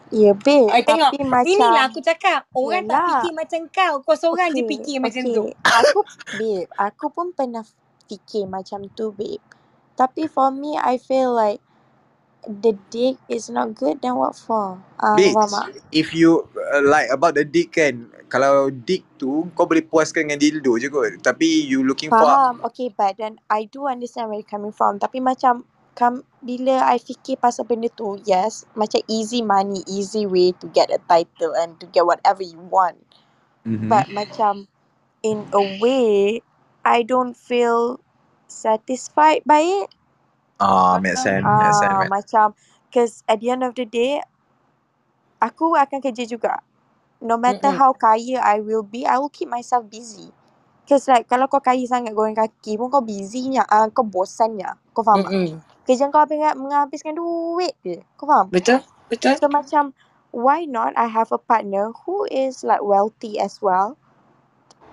Ya, 0.08 0.32
babe. 0.32 0.72
I 0.72 0.80
tengok. 0.88 1.12
Tapi 1.12 1.20
macam... 1.28 1.52
Inilah 1.52 1.84
aku 1.92 2.00
cakap. 2.00 2.48
Orang 2.56 2.88
tak 2.88 2.96
Yelah. 2.96 3.08
fikir 3.20 3.32
macam 3.36 3.60
kau. 3.68 3.94
Kau 4.00 4.16
seorang 4.16 4.48
je 4.56 4.64
Okay, 4.64 4.70
fikir 4.72 4.96
macam 5.04 5.20
okay. 5.20 5.36
tu. 5.36 5.44
Aku, 5.52 5.98
babe, 6.32 6.68
aku 6.80 7.06
pun 7.12 7.26
pernah 7.36 7.64
fikir 8.08 8.48
macam 8.48 8.88
tu, 8.96 9.12
babe. 9.12 9.44
Tapi 10.00 10.24
for 10.24 10.48
me, 10.48 10.80
I 10.80 10.96
feel 10.96 11.36
like 11.36 11.60
the 12.46 12.78
dick 12.90 13.16
is 13.28 13.50
not 13.50 13.74
good, 13.74 14.02
then 14.02 14.16
what 14.16 14.36
for? 14.36 14.82
Ah, 15.00 15.18
Bitch, 15.18 15.34
faham 15.34 15.72
if 15.92 16.14
you 16.14 16.46
uh, 16.74 16.82
like 16.84 17.10
about 17.10 17.34
the 17.34 17.44
dick 17.44 17.74
kan, 17.74 18.08
kalau 18.30 18.70
dick 18.70 19.02
tu 19.18 19.50
kau 19.58 19.66
boleh 19.66 19.82
puaskan 19.82 20.28
dengan 20.30 20.38
dildo 20.38 20.78
je 20.78 20.88
kot. 20.92 21.18
Tapi 21.24 21.66
you 21.66 21.82
looking 21.82 22.14
for 22.14 22.38
Faham. 22.38 22.60
Okay, 22.64 22.94
but 22.96 23.18
then 23.18 23.38
I 23.50 23.66
do 23.66 23.88
understand 23.88 24.30
where 24.30 24.38
you're 24.40 24.48
coming 24.48 24.72
from. 24.72 25.00
Tapi 25.02 25.18
macam, 25.18 25.66
kam, 25.98 26.22
bila 26.44 26.86
I 26.86 27.02
fikir 27.02 27.42
pasal 27.42 27.66
benda 27.66 27.90
tu, 27.90 28.20
yes, 28.22 28.62
macam 28.78 29.02
easy 29.10 29.42
money, 29.42 29.82
easy 29.90 30.24
way 30.28 30.54
to 30.62 30.70
get 30.70 30.94
a 30.94 31.02
title 31.10 31.52
and 31.58 31.76
to 31.82 31.86
get 31.90 32.06
whatever 32.06 32.46
you 32.46 32.62
want. 32.62 33.02
mm-hmm. 33.66 33.90
But 33.90 34.08
macam, 34.14 34.70
in 35.22 35.46
a 35.52 35.62
way, 35.82 36.42
I 36.86 37.02
don't 37.02 37.34
feel 37.36 38.00
satisfied 38.48 39.42
by 39.44 39.62
it. 39.66 39.88
Ah, 40.60 40.98
make 41.00 41.16
sense, 41.18 41.46
make 41.46 41.74
sense. 41.74 41.94
Ah, 41.94 41.98
make- 41.98 42.10
macam 42.10 42.54
cause 42.90 43.22
at 43.28 43.40
the 43.40 43.50
end 43.52 43.62
of 43.64 43.74
the 43.78 43.86
day 43.86 44.20
aku 45.38 45.74
akan 45.78 46.00
kerja 46.02 46.24
juga. 46.26 46.60
No 47.22 47.34
matter 47.38 47.70
Mm-mm. 47.70 47.78
how 47.78 47.94
kaya 47.94 48.38
I 48.42 48.62
will 48.62 48.86
be, 48.86 49.02
I 49.06 49.18
will 49.18 49.32
keep 49.32 49.50
myself 49.50 49.86
busy. 49.90 50.30
Cause 50.86 51.06
like 51.10 51.26
kalau 51.28 51.50
kau 51.50 51.60
kaya 51.62 51.82
sangat 51.86 52.14
goreng 52.14 52.38
kaki 52.38 52.78
pun 52.78 52.88
kau 52.90 53.02
busy 53.04 53.50
nya, 53.52 53.66
ah, 53.68 53.86
kau 53.90 54.06
bosan 54.06 54.56
nya. 54.58 54.78
Kau 54.94 55.02
faham 55.04 55.26
tak? 55.26 55.34
Mm-mm. 55.34 55.60
Kerja 55.86 56.08
kau 56.12 56.22
habis 56.22 56.38
menghabiskan 56.58 57.14
duit 57.18 57.74
je. 57.82 58.00
Kau 58.18 58.26
faham? 58.30 58.54
Betul? 58.54 58.80
Betul? 59.10 59.36
So 59.38 59.50
macam 59.50 59.92
why 60.32 60.64
not 60.64 60.94
I 60.96 61.08
have 61.10 61.30
a 61.34 61.40
partner 61.40 61.92
who 62.06 62.24
is 62.30 62.64
like 62.64 62.80
wealthy 62.84 63.36
as 63.40 63.60
well. 63.60 64.00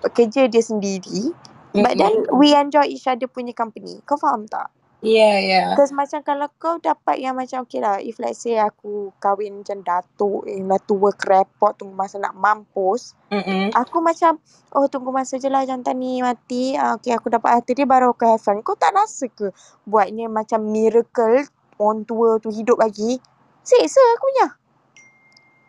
Kerja 0.04 0.46
dia 0.52 0.62
sendiri. 0.62 1.32
But 1.76 1.96
then 2.00 2.12
we 2.34 2.52
enjoy 2.56 2.88
each 2.90 3.08
other 3.08 3.28
punya 3.28 3.56
company. 3.56 4.00
Kau 4.04 4.20
faham 4.20 4.44
tak? 4.48 4.72
Yeah, 5.02 5.38
yeah. 5.40 5.70
Because 5.74 5.92
macam 5.94 6.20
kalau 6.24 6.48
kau 6.60 6.76
dapat 6.82 7.20
yang 7.22 7.36
macam 7.38 7.64
okay 7.64 7.80
lah 7.80 7.98
if 8.02 8.18
let's 8.22 8.42
say 8.44 8.56
aku 8.60 9.12
kahwin 9.22 9.62
macam 9.62 9.80
datuk 9.84 10.44
yang 10.48 10.68
dah 10.68 10.80
tua 10.84 11.10
kerepot 11.14 11.78
tunggu 11.78 11.94
masa 11.96 12.18
nak 12.20 12.34
mampus 12.36 13.14
Mm-mm. 13.30 13.74
aku 13.74 13.98
macam 14.02 14.38
oh 14.74 14.86
tunggu 14.90 15.10
masa 15.12 15.38
je 15.40 15.48
lah 15.50 15.64
jantan 15.66 15.98
ni 16.00 16.22
mati 16.22 16.74
ah, 16.78 16.96
okay 16.98 17.14
aku 17.16 17.28
dapat 17.32 17.60
hati 17.60 17.72
dia 17.78 17.86
baru 17.88 18.14
aku 18.14 18.24
have 18.26 18.42
fun 18.42 18.62
kau 18.64 18.76
tak 18.78 18.94
rasa 18.94 19.28
ke 19.30 19.50
buatnya 19.86 20.30
macam 20.30 20.62
miracle 20.64 21.46
orang 21.80 22.04
tua 22.08 22.38
tu 22.42 22.50
hidup 22.52 22.78
lagi 22.80 23.18
seksa 23.66 24.02
aku 24.18 24.28
nya 24.40 24.48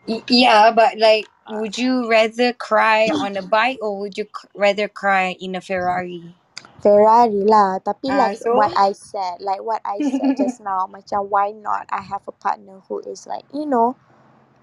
Y- 0.08 0.24
Yeah, 0.28 0.72
but 0.72 0.98
like, 0.98 1.28
would 1.48 1.78
you 1.78 2.08
rather 2.08 2.52
cry 2.54 3.12
on 3.20 3.36
a 3.36 3.42
bike 3.42 3.78
or 3.82 3.98
would 4.00 4.18
you 4.18 4.26
rather 4.54 4.88
cry 4.88 5.36
in 5.40 5.56
a 5.56 5.60
Ferrari? 5.62 6.37
Ferrari 6.78 7.42
lah 7.42 7.82
tapi 7.82 8.14
Ah, 8.14 8.30
like 8.30 8.38
so? 8.38 8.54
what 8.54 8.70
I 8.78 8.94
said 8.94 9.42
like 9.42 9.62
what 9.62 9.82
I 9.82 9.98
said 10.06 10.36
just 10.40 10.62
now 10.62 10.86
macam 10.86 11.26
why 11.26 11.50
not 11.50 11.90
I 11.90 12.02
have 12.06 12.22
a 12.30 12.34
partner 12.34 12.82
who 12.86 13.02
is 13.02 13.26
like 13.26 13.44
you 13.50 13.66
know 13.66 13.98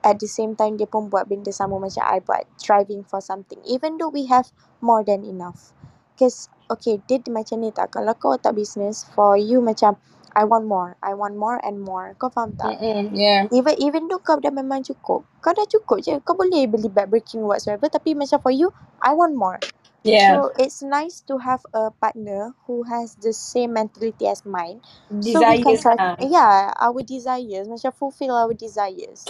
at 0.05 0.21
the 0.23 0.29
same 0.29 0.55
time 0.55 0.79
dia 0.79 0.87
pun 0.87 1.11
buat 1.11 1.27
benda 1.27 1.51
sama 1.51 1.75
macam 1.81 2.03
I 2.07 2.23
buat 2.23 2.47
striving 2.55 3.03
for 3.03 3.19
something 3.19 3.59
even 3.67 3.99
though 3.99 4.11
we 4.13 4.31
have 4.31 4.53
more 4.79 5.03
than 5.03 5.27
enough 5.27 5.75
cause 6.15 6.47
okay 6.71 7.03
dia 7.03 7.19
macam 7.27 7.59
ni 7.59 7.75
tak 7.75 7.91
kalau 7.91 8.15
kau 8.15 8.39
tak 8.39 8.55
business 8.55 9.03
for 9.11 9.35
you 9.35 9.59
macam 9.59 9.99
I 10.35 10.47
want 10.47 10.67
more 10.67 10.95
I 11.03 11.15
want 11.15 11.35
more 11.35 11.59
and 11.63 11.83
more 11.83 12.15
kau 12.15 12.31
faham 12.31 12.55
tak 12.55 12.79
Mm-mm. 12.79 13.11
Yeah. 13.15 13.47
even 13.51 13.75
even 13.81 14.03
though 14.07 14.23
kau 14.23 14.39
dah 14.39 14.51
memang 14.55 14.87
cukup 14.87 15.27
kau 15.43 15.51
dah 15.51 15.67
cukup 15.67 15.99
je 15.99 16.15
kau 16.23 16.35
boleh 16.37 16.63
beli 16.69 16.87
bag 16.87 17.11
breaking 17.11 17.43
whatsoever 17.43 17.91
tapi 17.91 18.15
macam 18.15 18.39
for 18.39 18.55
you 18.55 18.71
I 19.03 19.11
want 19.11 19.35
more 19.35 19.59
Yeah. 20.06 20.38
So 20.38 20.53
it's 20.61 20.86
nice 20.86 21.26
to 21.26 21.41
have 21.41 21.65
a 21.73 21.90
partner 21.90 22.53
who 22.69 22.86
has 22.86 23.18
the 23.18 23.34
same 23.34 23.73
mentality 23.73 24.30
as 24.30 24.45
mine. 24.45 24.86
So 25.19 25.41
we 25.41 25.65
can 25.65 25.82
Desires 25.82 25.86
lah. 25.98 26.15
yeah, 26.22 26.69
our 26.77 27.02
desires 27.02 27.65
macam 27.65 27.91
fulfill 27.98 28.38
our 28.38 28.53
desires 28.53 29.26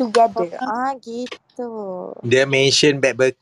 together. 0.00 0.48
Ah 0.64 0.96
gitu. 0.96 2.16
Dia 2.24 2.48
mention 2.48 3.04
back 3.04 3.36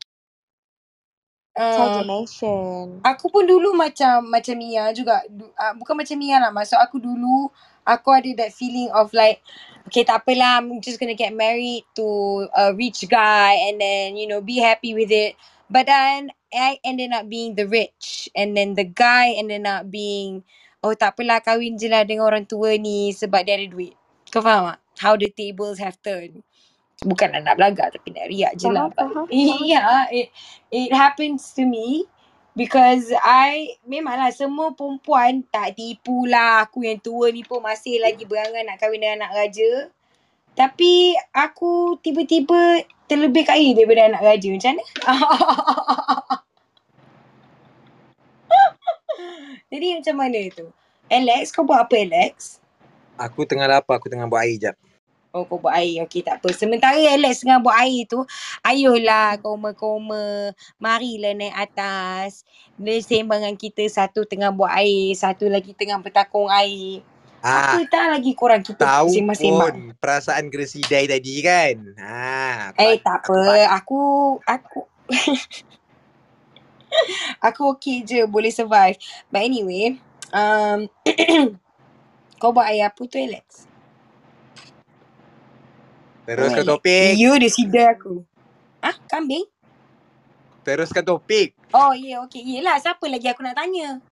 Saja 1.51 1.99
uh, 1.99 2.07
mention. 2.07 3.03
Aku 3.03 3.27
pun 3.27 3.43
dulu 3.43 3.75
macam 3.75 4.23
macam 4.31 4.55
Mia 4.55 4.87
juga. 4.95 5.19
Du, 5.27 5.51
uh, 5.51 5.73
bukan 5.75 5.99
macam 5.99 6.15
Mia 6.15 6.39
lah. 6.39 6.51
Maksud 6.51 6.79
aku 6.79 6.95
dulu 6.95 7.51
aku 7.83 8.07
ada 8.15 8.29
that 8.39 8.55
feeling 8.55 8.87
of 8.95 9.11
like 9.11 9.43
okay 9.89 10.07
tak 10.07 10.23
apalah 10.23 10.61
I'm 10.63 10.79
just 10.79 10.95
gonna 11.01 11.17
get 11.17 11.35
married 11.35 11.83
to 11.97 12.07
a 12.55 12.71
rich 12.71 13.03
guy 13.09 13.57
and 13.67 13.81
then 13.81 14.15
you 14.15 14.31
know 14.31 14.39
be 14.39 14.63
happy 14.63 14.95
with 14.95 15.11
it. 15.11 15.35
But 15.71 15.87
then 15.87 16.35
I 16.51 16.83
ended 16.83 17.15
up 17.15 17.31
being 17.31 17.55
the 17.55 17.63
rich 17.63 18.27
and 18.35 18.59
then 18.59 18.75
the 18.75 18.83
guy 18.83 19.31
ended 19.31 19.63
up 19.63 19.87
being 19.87 20.43
oh 20.83 20.91
tak 20.91 21.15
apalah 21.15 21.39
kahwin 21.39 21.79
je 21.79 21.87
lah 21.87 22.03
dengan 22.03 22.27
orang 22.27 22.43
tua 22.43 22.75
ni 22.75 23.15
sebab 23.15 23.47
dia 23.47 23.55
ada 23.55 23.71
duit. 23.71 23.95
Kau 24.27 24.43
faham 24.43 24.75
tak? 24.75 24.79
How 24.99 25.15
the 25.15 25.31
tables 25.31 25.79
have 25.79 25.95
turned. 26.03 26.43
Bukanlah 27.07 27.39
nak 27.41 27.55
belagak 27.55 27.95
tapi 27.95 28.11
nak 28.11 28.27
riak 28.27 28.53
je 28.59 28.67
lah. 28.67 28.91
Yeah, 29.63 30.11
it, 30.11 30.27
it 30.69 30.91
happens 30.91 31.55
to 31.55 31.63
me 31.63 32.03
because 32.51 33.07
I 33.23 33.79
memanglah 33.87 34.35
semua 34.35 34.75
perempuan 34.75 35.47
tak 35.47 35.79
tipu 35.79 36.27
lah 36.27 36.67
aku 36.67 36.83
yang 36.83 36.99
tua 36.99 37.31
ni 37.31 37.47
pun 37.47 37.63
masih 37.63 38.03
lagi 38.03 38.27
berangan 38.27 38.67
nak 38.67 38.77
kahwin 38.77 38.99
dengan 38.99 39.23
anak 39.23 39.31
raja. 39.39 39.71
Tapi 40.51 41.15
aku 41.31 41.95
tiba-tiba 42.03 42.83
terlebih 43.11 43.43
kaya 43.43 43.75
daripada 43.75 44.07
anak 44.07 44.23
raja. 44.23 44.47
Macam 44.47 44.71
mana? 44.71 44.83
Jadi 49.71 49.87
macam 49.99 50.15
mana 50.15 50.39
tu? 50.55 50.67
Alex, 51.11 51.51
kau 51.51 51.67
buat 51.67 51.83
apa 51.83 51.95
Alex? 51.99 52.63
Aku 53.19 53.43
tengah 53.43 53.67
lapar, 53.67 53.99
aku 53.99 54.07
tengah 54.07 54.31
buat 54.31 54.47
air 54.47 54.55
jap. 54.55 54.75
Oh 55.31 55.47
kau 55.47 55.59
buat 55.59 55.71
air. 55.75 56.03
Okey 56.07 56.27
tak 56.27 56.43
apa. 56.43 56.51
Sementara 56.51 56.95
Alex 56.95 57.43
tengah 57.43 57.59
buat 57.63 57.75
air 57.79 58.03
tu, 58.03 58.23
ayolah 58.63 59.39
koma-koma. 59.39 60.51
Marilah 60.75 61.31
naik 61.35 61.55
atas. 61.55 62.43
Dia 62.75 62.99
sembangan 62.99 63.55
kita 63.55 63.87
satu 63.87 64.27
tengah 64.27 64.51
buat 64.51 64.71
air, 64.75 65.15
satu 65.15 65.47
lagi 65.47 65.71
tengah 65.71 65.99
bertakung 66.03 66.51
air. 66.51 67.03
Ah, 67.41 67.81
Apa 67.81 67.89
dah 67.89 68.05
lagi 68.13 68.37
korang 68.37 68.61
kita 68.61 68.85
tahu 68.85 69.09
sembang-sembang. 69.09 69.73
pun 69.73 69.97
perasaan 69.97 70.45
gersidai 70.53 71.09
tadi 71.09 71.41
kan. 71.41 71.75
Ha, 71.97 72.69
Eh 72.77 73.01
tak 73.01 73.25
apa. 73.25 73.65
Aku 73.81 74.01
aku 74.45 74.79
aku 77.47 77.61
okey 77.77 78.05
je 78.05 78.21
boleh 78.29 78.53
survive. 78.53 78.97
But 79.33 79.45
anyway, 79.45 79.97
um 80.33 80.85
kau 82.41 82.53
buat 82.53 82.69
air 82.69 82.93
apa 82.93 83.01
tu 83.09 83.17
Alex? 83.17 83.65
Teruskan 86.29 86.63
Oh, 86.63 86.77
topik. 86.77 87.13
You 87.17 87.33
sidai 87.49 87.97
aku. 87.97 88.21
Ah, 88.85 88.93
kambing? 89.09 89.49
Teruskan 90.61 91.01
topik. 91.01 91.57
Oh, 91.73 91.95
ya, 91.95 92.17
yeah, 92.17 92.19
okey. 92.27 92.43
Yelah, 92.43 92.77
siapa 92.77 93.07
lagi 93.07 93.31
aku 93.31 93.41
nak 93.41 93.55
tanya? 93.55 94.03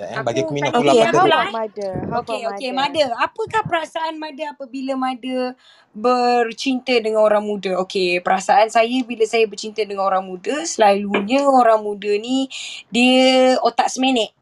Ya, 0.00 0.16
eh, 0.16 0.24
bagi 0.24 0.40
aku 0.48 0.56
minum 0.56 0.72
okey, 0.72 0.80
pula 0.80 0.92
aku 0.96 1.12
pada 1.12 1.12
How 1.12 1.20
tu. 1.20 1.28
about 1.28 1.48
mother? 1.52 1.94
How 2.08 2.20
Okey, 2.24 2.40
about 2.40 2.52
okey, 2.56 2.70
mother? 2.72 3.08
Mada. 3.12 3.20
Apakah 3.20 3.62
perasaan 3.68 4.16
Mada 4.16 4.44
apabila 4.56 4.96
Mada 4.96 5.52
bercinta 5.92 6.96
dengan 6.96 7.20
orang 7.20 7.44
muda? 7.44 7.76
Okey, 7.84 8.24
perasaan 8.24 8.72
saya 8.72 8.96
bila 9.04 9.28
saya 9.28 9.44
bercinta 9.44 9.84
dengan 9.84 10.08
orang 10.08 10.24
muda, 10.24 10.64
selalunya 10.64 11.44
orang 11.44 11.84
muda 11.84 12.16
ni 12.16 12.48
dia 12.88 13.60
otak 13.60 13.92
semenek. 13.92 14.32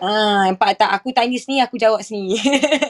Ah, 0.00 0.48
nampak 0.48 0.80
tak? 0.80 0.92
Aku 0.96 1.12
tanya 1.12 1.36
sini, 1.36 1.60
aku 1.60 1.76
jawab 1.76 2.00
sini. 2.00 2.36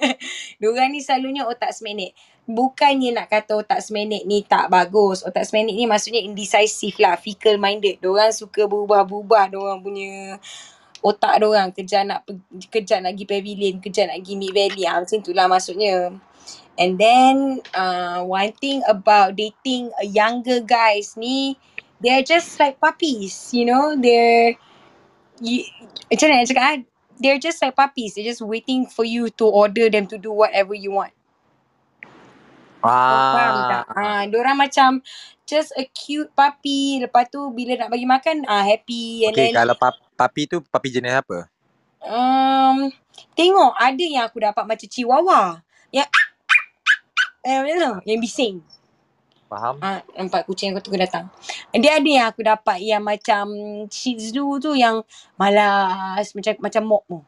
Diorang 0.62 0.94
ni 0.94 1.02
selalunya 1.02 1.42
otak 1.46 1.74
semenek. 1.74 2.14
Bukannya 2.46 3.10
nak 3.14 3.26
kata 3.30 3.58
otak 3.58 3.82
semenek 3.82 4.22
ni 4.30 4.46
tak 4.46 4.70
bagus. 4.70 5.26
Otak 5.26 5.42
semenek 5.42 5.74
ni 5.74 5.90
maksudnya 5.90 6.22
indecisive 6.22 6.98
lah, 7.02 7.18
fickle 7.18 7.58
minded. 7.58 7.98
Diorang 7.98 8.30
suka 8.30 8.66
berubah-ubah 8.70 9.50
diorang 9.50 9.82
punya 9.82 10.38
otak 11.02 11.40
diorang. 11.40 11.72
Kejap 11.74 12.02
nak 12.06 12.20
pe- 12.28 12.40
kejap 12.70 13.02
nak 13.02 13.16
pergi 13.16 13.26
pavilion, 13.26 13.74
kejap 13.80 14.12
nak 14.12 14.18
pergi 14.22 14.34
mid 14.36 14.52
valley. 14.52 14.84
Ah, 14.84 15.00
macam 15.02 15.18
tu 15.24 15.32
lah 15.34 15.46
maksudnya. 15.50 16.14
And 16.76 17.00
then 17.00 17.64
uh, 17.72 18.20
one 18.28 18.52
thing 18.60 18.84
about 18.84 19.34
dating 19.40 19.90
a 19.96 20.04
younger 20.04 20.60
guys 20.60 21.16
ni, 21.16 21.56
they're 22.04 22.22
just 22.22 22.60
like 22.60 22.76
puppies, 22.76 23.50
you 23.56 23.64
know. 23.64 23.96
They're 23.96 24.60
you, 25.40 25.64
macam 26.12 26.26
mana 26.28 26.44
nak 26.44 26.48
cakap 26.52 26.64
ah? 26.68 26.76
They're 27.16 27.40
just 27.40 27.64
like 27.64 27.72
puppies. 27.72 28.12
They're 28.14 28.28
just 28.28 28.44
waiting 28.44 28.84
for 28.92 29.08
you 29.08 29.32
to 29.40 29.44
order 29.48 29.88
them 29.88 30.04
to 30.12 30.20
do 30.20 30.36
whatever 30.36 30.76
you 30.76 30.92
want. 30.92 31.15
Kau 32.92 33.26
faham 33.34 33.56
tak? 33.66 33.84
Ah, 33.90 33.96
Ah, 33.96 34.22
diorang 34.30 34.56
macam 34.58 35.02
just 35.46 35.74
a 35.74 35.84
cute 35.90 36.30
puppy. 36.36 37.02
Lepas 37.02 37.26
tu 37.32 37.40
bila 37.50 37.74
nak 37.74 37.90
bagi 37.90 38.06
makan, 38.06 38.46
ah 38.46 38.62
happy. 38.62 39.26
And 39.26 39.34
okay, 39.34 39.50
then 39.50 39.56
kalau 39.56 39.74
pap 39.74 39.94
papi 40.14 40.46
tu 40.46 40.62
papi 40.62 40.88
jenis 40.94 41.18
apa? 41.22 41.50
um, 42.06 42.90
tengok 43.34 43.72
ada 43.74 44.04
yang 44.04 44.24
aku 44.26 44.38
dapat 44.42 44.64
macam 44.64 44.86
chihuahua. 44.86 45.60
Yang 45.90 46.08
eh, 47.46 47.58
macam 47.62 47.76
tu? 47.78 47.94
Yang 48.10 48.18
bising. 48.22 48.56
Faham? 49.46 49.78
Ah, 49.78 50.02
nampak 50.18 50.42
kucing 50.50 50.74
aku 50.74 50.82
tunggu 50.82 51.06
datang. 51.06 51.30
Dia 51.70 52.02
ada 52.02 52.10
yang 52.10 52.26
aku 52.26 52.42
dapat 52.42 52.82
yang 52.82 53.02
macam 53.06 53.46
Shih 53.86 54.18
Tzu 54.18 54.58
tu 54.58 54.74
yang 54.74 55.06
malas 55.38 56.34
macam 56.34 56.52
macam 56.58 56.82
mop 56.82 57.02
tu. 57.06 57.22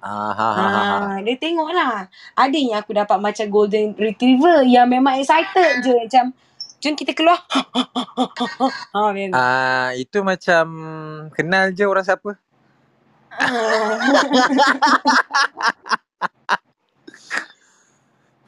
Ah, 0.00 0.32
ha, 0.36 0.48
ha, 0.52 0.66
ha, 0.68 0.82
ha. 0.84 0.96
Ah, 1.00 1.16
dia 1.24 1.36
tengok 1.40 1.70
lah. 1.72 2.06
Ada 2.36 2.56
yang 2.56 2.76
aku 2.78 2.92
dapat 2.94 3.18
macam 3.18 3.46
golden 3.48 3.96
retriever 3.96 4.62
yang 4.68 4.86
memang 4.86 5.18
excited 5.18 5.82
je 5.82 5.92
macam 5.92 6.32
jom 6.80 6.94
kita 6.94 7.12
keluar. 7.16 7.40
ha, 8.94 9.00
tu. 9.10 9.32
Ah, 9.34 9.90
itu 9.96 10.18
macam 10.22 10.66
kenal 11.34 11.72
je 11.72 11.84
orang 11.88 12.04
siapa? 12.04 12.36
Ah. 13.36 13.96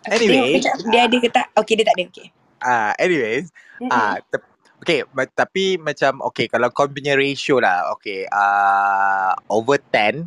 Anyway, 0.08 0.32
tengok 0.32 0.48
kejap 0.56 0.76
dia 0.88 1.00
ada 1.04 1.16
ke 1.20 1.28
tak? 1.28 1.46
Okey 1.52 1.74
dia 1.76 1.84
tak 1.84 1.94
ada. 2.00 2.04
Okey. 2.08 2.26
Ah, 2.64 2.90
anyways, 2.96 3.52
Mm-mm. 3.78 3.92
ah, 3.92 4.16
te- 4.24 4.48
okay, 4.80 5.04
ma- 5.12 5.28
tapi 5.28 5.76
macam 5.76 6.24
okay 6.24 6.48
kalau 6.48 6.72
kau 6.72 6.88
punya 6.88 7.12
ratio 7.12 7.60
lah, 7.60 7.92
okay, 7.92 8.24
ah 8.32 9.36
over 9.52 9.76
10, 9.76 10.26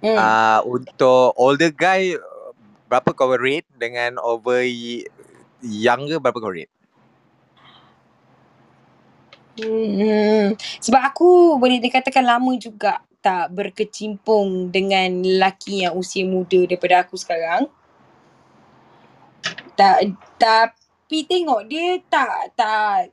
Hmm. 0.00 0.16
ah 0.16 0.64
untuk 0.64 1.36
older 1.36 1.68
guy 1.68 2.16
berapa 2.88 3.12
kau 3.12 3.30
rate 3.36 3.68
dengan 3.76 4.16
over 4.18 4.64
younger 5.60 6.18
berapa 6.18 6.40
kau 6.40 6.50
rate? 6.50 6.72
Hmm. 9.60 10.56
Sebab 10.56 11.02
aku 11.04 11.60
boleh 11.60 11.78
dikatakan 11.84 12.24
lama 12.24 12.56
juga 12.56 13.04
tak 13.20 13.52
berkecimpung 13.52 14.72
dengan 14.72 15.20
lelaki 15.20 15.84
yang 15.84 15.92
usia 15.92 16.24
muda 16.24 16.64
daripada 16.64 17.04
aku 17.04 17.20
sekarang. 17.20 17.68
Tak 19.76 20.16
tapi 20.40 21.28
tengok 21.28 21.68
dia 21.68 22.00
tak 22.08 22.56
tak 22.56 23.12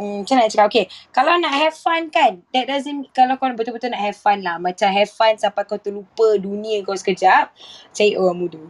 hmm, 0.00 0.24
macam 0.24 0.34
nak 0.40 0.48
cakap? 0.48 0.66
Okay 0.72 0.86
kalau 1.12 1.36
nak 1.36 1.52
have 1.52 1.76
fun 1.76 2.08
kan 2.08 2.40
that 2.54 2.64
doesn't 2.64 3.10
kalau 3.12 3.36
kau 3.36 3.50
betul-betul 3.52 3.92
nak 3.92 4.02
have 4.02 4.18
fun 4.18 4.40
lah. 4.40 4.56
Macam 4.56 4.88
have 4.88 5.12
fun 5.12 5.36
sampai 5.36 5.62
kau 5.68 5.76
terlupa 5.76 6.40
dunia 6.40 6.80
kau 6.86 6.96
sekejap 6.96 7.52
cari 7.92 8.16
orang 8.16 8.38
muda. 8.38 8.62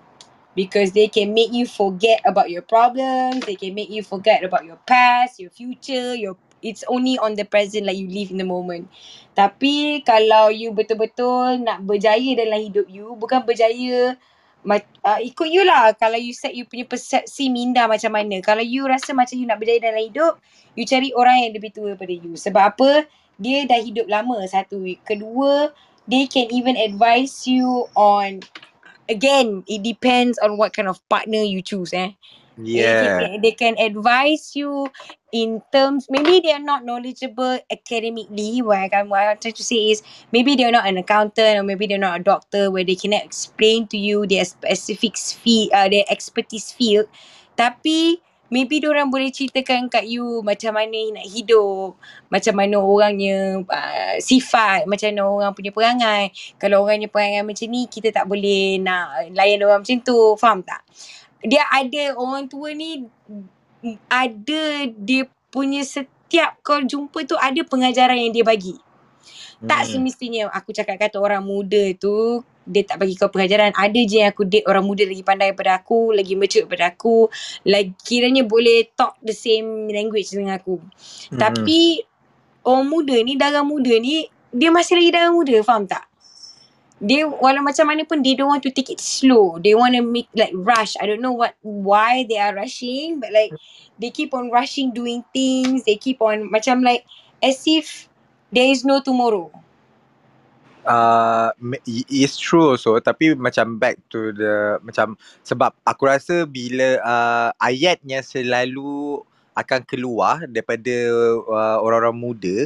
Because 0.50 0.90
they 0.90 1.06
can 1.06 1.30
make 1.30 1.54
you 1.54 1.62
forget 1.62 2.18
about 2.26 2.50
your 2.50 2.66
problems 2.66 3.46
they 3.46 3.54
can 3.54 3.70
make 3.70 3.86
you 3.86 4.02
forget 4.02 4.42
about 4.42 4.66
your 4.66 4.82
past 4.82 5.38
your 5.38 5.48
future 5.54 6.18
your 6.18 6.34
it's 6.60 6.84
only 6.90 7.16
on 7.16 7.38
the 7.38 7.46
present 7.46 7.88
like 7.88 7.96
you 7.96 8.10
live 8.10 8.28
in 8.30 8.36
the 8.36 8.44
moment. 8.44 8.88
Tapi 9.32 10.04
kalau 10.04 10.52
you 10.52 10.74
betul-betul 10.76 11.64
nak 11.64 11.86
berjaya 11.86 12.36
dalam 12.36 12.60
hidup 12.60 12.86
you 12.90 13.16
bukan 13.16 13.46
berjaya 13.46 14.18
uh, 14.66 15.20
ikut 15.20 15.48
you 15.48 15.64
lah. 15.64 15.94
Kalau 15.96 16.20
you 16.20 16.36
set 16.36 16.52
you 16.52 16.68
punya 16.68 16.84
persepsi 16.84 17.48
minda 17.48 17.88
macam 17.88 18.12
mana. 18.12 18.40
Kalau 18.44 18.60
you 18.60 18.84
rasa 18.84 19.16
macam 19.16 19.36
you 19.38 19.46
nak 19.48 19.60
berjaya 19.60 19.92
dalam 19.92 20.02
hidup 20.04 20.40
you 20.76 20.84
cari 20.84 21.12
orang 21.16 21.48
yang 21.48 21.52
lebih 21.56 21.72
tua 21.72 21.94
daripada 21.94 22.14
you. 22.14 22.36
Sebab 22.36 22.62
apa? 22.76 22.90
Dia 23.40 23.64
dah 23.64 23.80
hidup 23.80 24.04
lama 24.04 24.44
satu 24.44 24.84
kedua 25.04 25.72
they 26.10 26.26
can 26.26 26.50
even 26.50 26.74
advise 26.74 27.46
you 27.46 27.86
on 27.94 28.42
again 29.06 29.62
it 29.70 29.82
depends 29.86 30.38
on 30.42 30.58
what 30.58 30.74
kind 30.74 30.90
of 30.90 30.98
partner 31.08 31.40
you 31.40 31.62
choose 31.62 31.94
eh 31.94 32.18
Yeah. 32.64 33.20
can, 33.20 33.40
they 33.42 33.52
can 33.52 33.74
advise 33.78 34.52
you 34.54 34.88
in 35.32 35.62
terms 35.72 36.06
maybe 36.10 36.40
they 36.40 36.52
are 36.52 36.62
not 36.62 36.84
knowledgeable 36.84 37.58
academically. 37.70 38.62
What 38.62 38.92
I, 38.92 39.02
what 39.02 39.20
I'm 39.20 39.38
trying 39.38 39.54
to 39.54 39.64
say 39.64 39.90
is 39.90 40.02
maybe 40.32 40.56
they're 40.56 40.74
not 40.74 40.86
an 40.86 40.98
accountant 40.98 41.58
or 41.58 41.62
maybe 41.62 41.86
they're 41.86 41.98
not 41.98 42.20
a 42.20 42.22
doctor 42.22 42.70
where 42.70 42.84
they 42.84 42.96
can 42.96 43.12
explain 43.12 43.86
to 43.88 43.98
you 43.98 44.26
their 44.26 44.44
specific 44.44 45.16
field 45.16 45.70
uh, 45.72 45.88
their 45.88 46.04
expertise 46.10 46.72
field. 46.72 47.06
Tapi 47.54 48.18
maybe 48.50 48.82
orang 48.82 49.14
boleh 49.14 49.30
ceritakan 49.30 49.86
kat 49.86 50.10
you 50.10 50.42
macam 50.42 50.74
mana 50.74 51.22
nak 51.22 51.26
hidup 51.30 51.94
macam 52.26 52.54
mana 52.58 52.82
orangnya 52.82 53.62
uh, 53.62 54.18
sifat 54.18 54.90
macam 54.90 55.14
mana 55.14 55.22
orang 55.22 55.52
punya 55.54 55.70
perangai. 55.70 56.34
Kalau 56.58 56.82
orangnya 56.82 57.06
perangai 57.06 57.46
macam 57.46 57.70
ni 57.70 57.86
kita 57.86 58.10
tak 58.10 58.26
boleh 58.26 58.82
nak 58.82 59.30
layan 59.30 59.62
orang 59.62 59.86
macam 59.86 59.98
tu. 60.02 60.34
Faham 60.34 60.66
tak 60.66 60.82
dia 61.44 61.64
ada 61.72 62.16
orang 62.20 62.48
tua 62.48 62.72
ni 62.76 63.08
ada 64.12 64.62
dia 64.92 65.24
punya 65.48 65.80
setiap 65.82 66.60
kau 66.60 66.84
jumpa 66.84 67.24
tu 67.24 67.36
ada 67.40 67.60
pengajaran 67.64 68.16
yang 68.20 68.32
dia 68.32 68.44
bagi. 68.44 68.76
Tak 69.60 69.84
Hmm. 69.84 69.88
semestinya 69.88 70.48
aku 70.52 70.72
cakap 70.72 70.96
kata 70.96 71.20
orang 71.20 71.44
muda 71.44 71.92
tu 71.96 72.40
dia 72.64 72.84
tak 72.86 73.02
bagi 73.02 73.16
kau 73.16 73.32
pengajaran. 73.32 73.72
Ada 73.74 74.00
je 74.04 74.16
yang 74.24 74.30
aku 74.30 74.46
date 74.46 74.68
orang 74.68 74.84
muda 74.84 75.04
lagi 75.04 75.24
pandai 75.24 75.52
daripada 75.52 75.80
aku, 75.80 76.12
lagi 76.14 76.36
mature 76.36 76.64
daripada 76.64 76.92
aku, 76.94 77.28
lagi 77.66 77.92
kiranya 78.04 78.44
boleh 78.46 78.88
talk 78.94 79.16
the 79.24 79.34
same 79.34 79.90
language 79.90 80.30
dengan 80.32 80.60
aku. 80.60 80.78
Hmm. 80.78 81.40
Tapi 81.40 82.04
orang 82.64 82.86
muda 82.88 83.16
ni, 83.20 83.34
darah 83.40 83.64
muda 83.64 83.90
ni, 83.98 84.28
dia 84.52 84.70
masih 84.70 85.00
lagi 85.00 85.10
darah 85.10 85.32
muda, 85.32 85.56
faham 85.64 85.88
tak? 85.88 86.09
Dia 87.00 87.24
walau 87.24 87.64
macam 87.64 87.88
mana 87.88 88.04
pun 88.04 88.20
they 88.20 88.36
don't 88.36 88.52
want 88.52 88.64
to 88.64 88.72
take 88.72 88.92
it 88.92 89.00
slow. 89.00 89.56
They 89.56 89.72
want 89.72 89.96
to 89.96 90.04
make 90.04 90.28
like 90.36 90.52
rush. 90.52 91.00
I 91.00 91.08
don't 91.08 91.24
know 91.24 91.32
what 91.32 91.56
why 91.64 92.28
they 92.28 92.36
are 92.36 92.52
rushing 92.52 93.18
but 93.18 93.32
like 93.32 93.56
they 93.96 94.12
keep 94.12 94.36
on 94.36 94.52
rushing 94.52 94.92
doing 94.92 95.24
things. 95.32 95.88
They 95.88 95.96
keep 95.96 96.20
on 96.20 96.52
macam 96.52 96.84
like 96.84 97.08
as 97.40 97.64
if 97.64 98.08
there 98.52 98.68
is 98.68 98.84
no 98.84 99.00
tomorrow. 99.00 99.48
uh, 100.84 101.52
it's 101.86 102.38
true 102.38 102.76
also 102.76 102.96
tapi 103.00 103.36
macam 103.36 103.76
back 103.76 104.00
to 104.08 104.32
the 104.32 104.78
macam 104.84 105.16
sebab 105.44 105.74
aku 105.84 106.02
rasa 106.08 106.44
bila 106.48 107.00
uh, 107.02 107.48
ayat 107.60 108.00
yang 108.04 108.24
selalu 108.24 109.20
akan 109.56 109.80
keluar 109.84 110.46
daripada 110.48 110.94
uh, 111.44 111.78
orang-orang 111.82 112.16
muda 112.16 112.56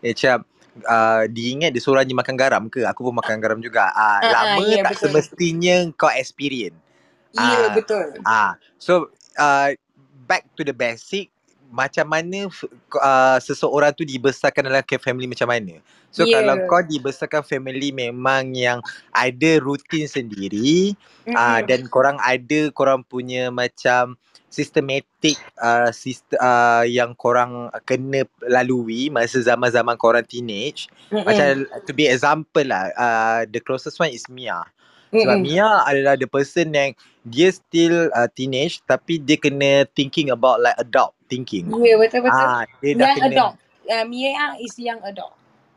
macam 0.00 0.46
uh, 0.84 1.24
diingat 1.30 1.74
dia 1.74 1.82
seorang 1.82 2.04
je 2.06 2.14
makan 2.14 2.36
garam 2.36 2.62
ke? 2.68 2.84
Aku 2.86 3.08
pun 3.08 3.14
makan 3.16 3.38
garam 3.40 3.58
juga. 3.58 3.90
Uh, 3.90 3.98
Ah, 3.98 4.20
ah, 4.22 4.32
lama 4.34 4.62
ya, 4.68 4.82
tak 4.84 4.94
betul. 4.94 5.10
semestinya 5.10 5.76
kau 5.96 6.10
experience. 6.12 6.78
Ya, 7.34 7.42
Ah, 7.42 7.68
betul. 7.74 8.06
Ah, 8.24 8.50
so 8.80 9.12
uh, 9.38 9.72
back 10.26 10.44
to 10.56 10.62
the 10.62 10.74
basic 10.74 11.30
macam 11.68 12.08
mana 12.08 12.48
uh, 12.96 13.38
seseorang 13.38 13.92
tu 13.92 14.04
dibesarkan 14.04 14.66
dalam 14.66 14.84
family 15.00 15.28
macam 15.28 15.48
mana. 15.48 15.80
So 16.08 16.24
Yeah. 16.24 16.40
kalau 16.40 16.56
kau 16.64 16.80
dibesarkan 16.80 17.44
family 17.44 17.92
memang 17.92 18.56
yang 18.56 18.80
ada 19.12 19.50
rutin 19.60 20.08
sendiri 20.08 20.96
uh, 21.36 21.60
Mm-mm. 21.60 21.68
dan 21.68 21.84
korang 21.92 22.16
ada 22.24 22.72
korang 22.72 23.04
punya 23.04 23.52
macam 23.52 24.16
systematic 24.48 25.36
uh, 25.60 25.92
sist- 25.92 26.40
uh, 26.40 26.88
yang 26.88 27.12
korang 27.12 27.68
kena 27.84 28.24
lalui 28.48 29.12
masa 29.12 29.44
zaman-zaman 29.44 30.00
korang 30.00 30.24
teenage. 30.24 30.88
Mm-mm. 31.12 31.24
Macam 31.28 31.68
to 31.84 31.92
be 31.92 32.08
example 32.08 32.64
lah, 32.64 32.88
uh, 32.96 33.40
the 33.44 33.60
closest 33.60 34.00
one 34.00 34.08
is 34.08 34.24
Mia. 34.32 34.64
Sebab 35.20 35.36
Mm-mm. 35.36 35.44
Mia 35.44 35.84
adalah 35.84 36.16
the 36.16 36.30
person 36.30 36.72
yang 36.72 36.96
dia 37.26 37.52
still 37.52 38.08
uh, 38.16 38.28
teenage 38.32 38.80
tapi 38.88 39.20
dia 39.20 39.36
kena 39.36 39.84
thinking 39.92 40.32
about 40.32 40.62
like 40.64 40.78
adult 40.80 41.17
thinking. 41.28 41.68
Ya, 41.84 41.94
betul-betul. 42.00 42.46
Ah, 42.48 42.64
dia 42.80 42.96
dah 42.96 43.12
Young 43.12 43.16
kena 43.20 43.28
adult. 43.28 43.54
Uh, 43.88 44.04
Mia 44.04 44.56
is 44.60 44.74
young 44.76 45.00
adult. 45.04 45.32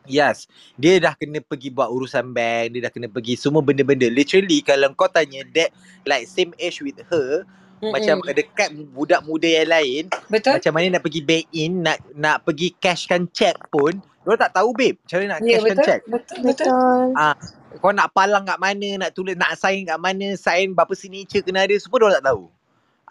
Yes, 0.09 0.49
dia 0.81 0.97
dah 0.97 1.13
kena 1.13 1.45
pergi 1.45 1.69
buat 1.69 1.85
urusan 1.93 2.33
bank, 2.33 2.73
dia 2.73 2.89
dah 2.89 2.91
kena 2.91 3.05
pergi 3.05 3.37
semua 3.37 3.61
benda-benda. 3.61 4.09
Literally 4.09 4.65
kalau 4.65 4.89
kau 4.97 5.05
tanya 5.05 5.45
that 5.53 5.69
like 6.09 6.25
same 6.25 6.57
age 6.57 6.81
with 6.81 6.97
her, 7.05 7.45
Mm-mm. 7.77 7.93
macam 7.93 8.17
dekat 8.33 8.73
budak 8.97 9.21
muda 9.29 9.45
yang 9.45 9.69
lain, 9.69 10.03
Betul? 10.33 10.57
macam 10.57 10.73
mana 10.73 10.97
nak 10.97 11.03
pergi 11.05 11.21
bank 11.21 11.45
in, 11.53 11.85
nak 11.85 12.01
nak 12.17 12.41
pergi 12.41 12.73
cashkan 12.81 13.29
check 13.29 13.53
pun, 13.69 14.01
dia 14.25 14.37
tak 14.41 14.57
tahu 14.57 14.73
babe, 14.73 14.97
macam 15.05 15.17
mana 15.21 15.27
nak 15.37 15.39
Ya, 15.45 15.49
cashkan 15.53 15.77
betul. 15.77 15.85
check. 15.85 16.01
Betul, 16.09 16.37
betul. 16.49 16.67
Betul. 16.73 17.05
Ah, 17.13 17.35
kau 17.77 17.93
nak 17.93 18.09
palang 18.17 18.43
kat 18.49 18.57
mana, 18.57 18.89
nak 19.05 19.11
tulis, 19.13 19.37
nak 19.37 19.53
sign 19.53 19.85
kat 19.85 20.01
mana, 20.01 20.33
sign 20.33 20.73
berapa 20.73 20.93
signature 20.97 21.45
kena 21.45 21.69
ada, 21.69 21.77
semua 21.77 22.01
dia 22.01 22.17
tak 22.17 22.25
tahu. 22.33 22.49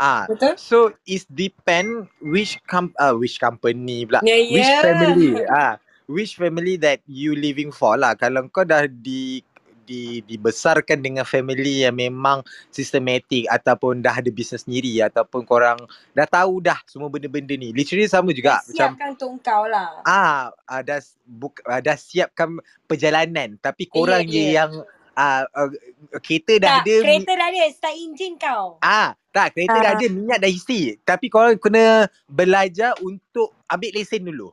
Ah, 0.01 0.24
Betul? 0.24 0.56
so 0.56 0.78
it's 1.05 1.28
depend 1.28 2.09
which 2.24 2.56
com 2.64 2.89
uh, 2.97 3.12
which 3.12 3.36
company 3.36 4.09
pula, 4.09 4.24
Ya, 4.24 4.40
which 4.40 4.64
ya. 4.64 4.81
family, 4.81 5.31
ah, 5.44 5.77
which 6.09 6.35
family 6.35 6.74
that 6.74 7.05
you 7.05 7.36
living 7.36 7.68
for 7.68 8.01
lah. 8.01 8.16
Kalau 8.16 8.48
kau 8.48 8.64
dah 8.64 8.89
di 8.89 9.44
di 9.85 10.24
dibesarkan 10.24 11.02
dengan 11.02 11.27
family 11.27 11.82
yang 11.82 11.93
memang 11.93 12.40
systematic 12.70 13.44
ataupun 13.51 14.01
dah 14.01 14.16
ada 14.16 14.31
bisnes 14.31 14.62
sendiri 14.62 15.02
ataupun 15.02 15.44
korang 15.44 15.77
dah 16.14 16.24
tahu 16.24 16.62
dah 16.62 16.81
semua 16.86 17.12
benda-benda 17.12 17.52
ni. 17.52 17.74
Literally 17.74 18.09
sama 18.09 18.32
juga 18.32 18.56
Dah 18.56 18.60
macam 18.64 18.97
siapkan 18.97 19.09
untuk 19.12 19.31
kau 19.43 19.68
lah. 19.68 20.01
ah, 20.06 20.48
ah 20.64 20.81
dah 20.81 20.97
buk, 21.27 21.60
ah, 21.66 21.82
dah 21.82 21.98
siapkan 21.98 22.56
perjalanan 22.86 23.60
tapi 23.60 23.85
korang 23.85 24.24
Ya, 24.24 24.32
je 24.32 24.40
ya. 24.40 24.52
yang 24.64 24.70
ah, 25.12 25.44
uh, 25.52 25.68
kereta 26.22 26.56
dah 26.56 26.70
Tak, 26.81 26.82
ada 26.86 26.97
kereta 27.02 27.32
dah 27.35 27.48
ada. 27.52 27.64
Start 27.68 27.97
enjin 27.98 28.32
kau. 28.39 28.81
ah 28.81 29.12
tak 29.31 29.55
kereta 29.55 29.78
dah 29.78 29.93
Ah. 29.93 29.98
ada 29.98 30.07
minyak 30.07 30.39
dah 30.39 30.51
isi 30.51 30.98
tapi 31.02 31.31
korang 31.31 31.55
kena 31.57 32.07
belajar 32.27 32.94
untuk 33.01 33.55
ambil 33.66 33.90
lesen 33.94 34.27
dulu 34.27 34.51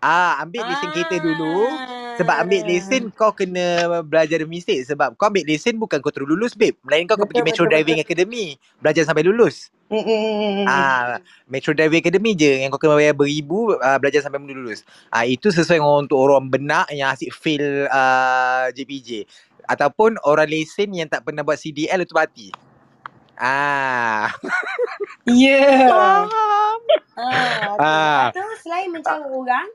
ah 0.00 0.40
ambil 0.40 0.64
lesen 0.64 0.88
kereta 0.92 1.16
dulu 1.20 1.68
sebab 2.16 2.36
ambil 2.42 2.60
Ah. 2.62 2.66
lesen 2.66 3.02
kau 3.14 3.30
kena 3.30 3.66
belajar 4.02 4.42
demi 4.42 4.58
mistake 4.58 4.82
sebab 4.82 5.14
kau 5.14 5.28
ambil 5.28 5.44
lesen 5.46 5.78
bukan 5.78 6.02
kau 6.02 6.10
terus 6.10 6.26
lulus 6.26 6.56
babe 6.58 6.74
melainkan 6.82 7.14
kau 7.14 7.22
Betul, 7.22 7.30
pergi 7.30 7.46
Metro 7.46 7.62
betul, 7.62 7.72
Driving 7.74 7.98
Academy 8.02 8.44
belajar 8.80 9.02
sampai 9.06 9.22
lulus. 9.22 9.70
Ah, 10.68 11.16
Metro 11.46 11.72
Driving 11.72 12.02
Academy 12.02 12.36
je 12.36 12.60
yang 12.60 12.70
kau 12.70 12.80
kena 12.80 12.98
bayar 12.98 13.14
beribu 13.14 13.72
uh, 13.78 13.98
belajar 14.02 14.20
sampai 14.20 14.42
benda 14.42 14.52
lulus. 14.52 14.82
Ah 15.08 15.24
itu 15.24 15.48
sesuai 15.48 15.78
untuk 15.80 16.18
orang 16.18 16.50
benak 16.50 16.90
yang 16.90 17.08
asyik 17.14 17.30
fail 17.32 17.86
uh, 17.88 18.68
JPJ 18.74 19.24
ataupun 19.68 20.16
orang 20.24 20.48
lesen 20.48 20.92
yang 20.96 21.08
tak 21.08 21.22
pernah 21.24 21.40
buat 21.44 21.56
CDL 21.56 22.02
itu 22.02 22.14
mati. 22.16 22.48
Ah. 23.38 24.34
Ya. 25.28 25.86
Faham. 25.92 26.80
Ah, 27.14 27.76
Ah. 27.78 28.22
Lepas 28.32 28.34
tu 28.34 28.44
selain 28.64 28.88
mencari 28.90 29.22
orang, 29.28 29.68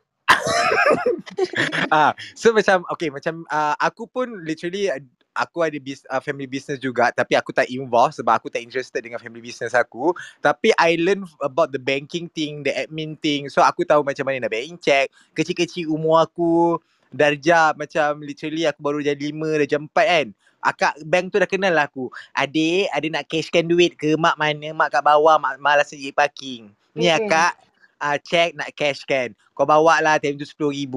ah, 1.93 2.11
so 2.33 2.51
macam 2.51 2.83
okay 2.89 3.09
macam 3.13 3.45
uh, 3.49 3.75
aku 3.77 4.09
pun 4.09 4.27
literally 4.43 4.89
aku 5.33 5.65
ada 5.65 5.77
bis, 5.81 6.05
uh, 6.09 6.21
family 6.21 6.45
business 6.45 6.77
juga 6.77 7.09
tapi 7.09 7.33
aku 7.33 7.49
tak 7.53 7.69
involved 7.69 8.17
sebab 8.17 8.37
aku 8.37 8.47
tak 8.53 8.61
interested 8.61 9.01
dengan 9.01 9.17
family 9.17 9.41
business 9.41 9.73
aku 9.73 10.13
tapi 10.41 10.69
I 10.77 10.97
learn 11.01 11.25
about 11.41 11.73
the 11.73 11.81
banking 11.81 12.29
thing 12.29 12.61
the 12.61 12.73
admin 12.73 13.17
thing 13.17 13.49
so 13.49 13.61
aku 13.65 13.85
tahu 13.85 14.05
macam 14.05 14.25
mana 14.29 14.45
nak 14.45 14.53
bank 14.53 14.81
check 14.81 15.09
kecil-kecil 15.33 15.89
umur 15.89 16.21
aku 16.21 16.77
darjah 17.13 17.73
macam 17.77 18.21
literally 18.21 18.65
aku 18.65 18.79
baru 18.81 19.01
darjah 19.01 19.29
5 19.29 19.61
darjah 19.65 19.81
4 19.81 19.93
kan 19.93 20.27
akak 20.63 20.95
bank 21.03 21.29
tu 21.29 21.37
dah 21.37 21.49
kenal 21.49 21.75
lah 21.75 21.85
aku. 21.91 22.07
Adik 22.31 22.87
ada 22.89 23.07
nak 23.11 23.23
cashkan 23.27 23.67
duit 23.67 23.93
ke? 23.99 24.15
Mak 24.15 24.39
mana? 24.39 24.71
Mak 24.71 24.89
kat 24.89 25.03
bawah 25.03 25.35
mak 25.37 25.59
malas 25.59 25.91
pergi 25.91 26.11
parking. 26.15 26.61
Ni 26.95 27.11
Mm-mm. 27.11 27.13
akak 27.13 27.53
uh, 27.99 28.17
check 28.23 28.55
nak 28.55 28.71
cashkan. 28.73 29.35
Kau 29.53 29.67
bawa 29.67 29.99
lah 30.01 30.17
time 30.17 30.39
tu 30.39 30.47
RM10,000 30.47 30.95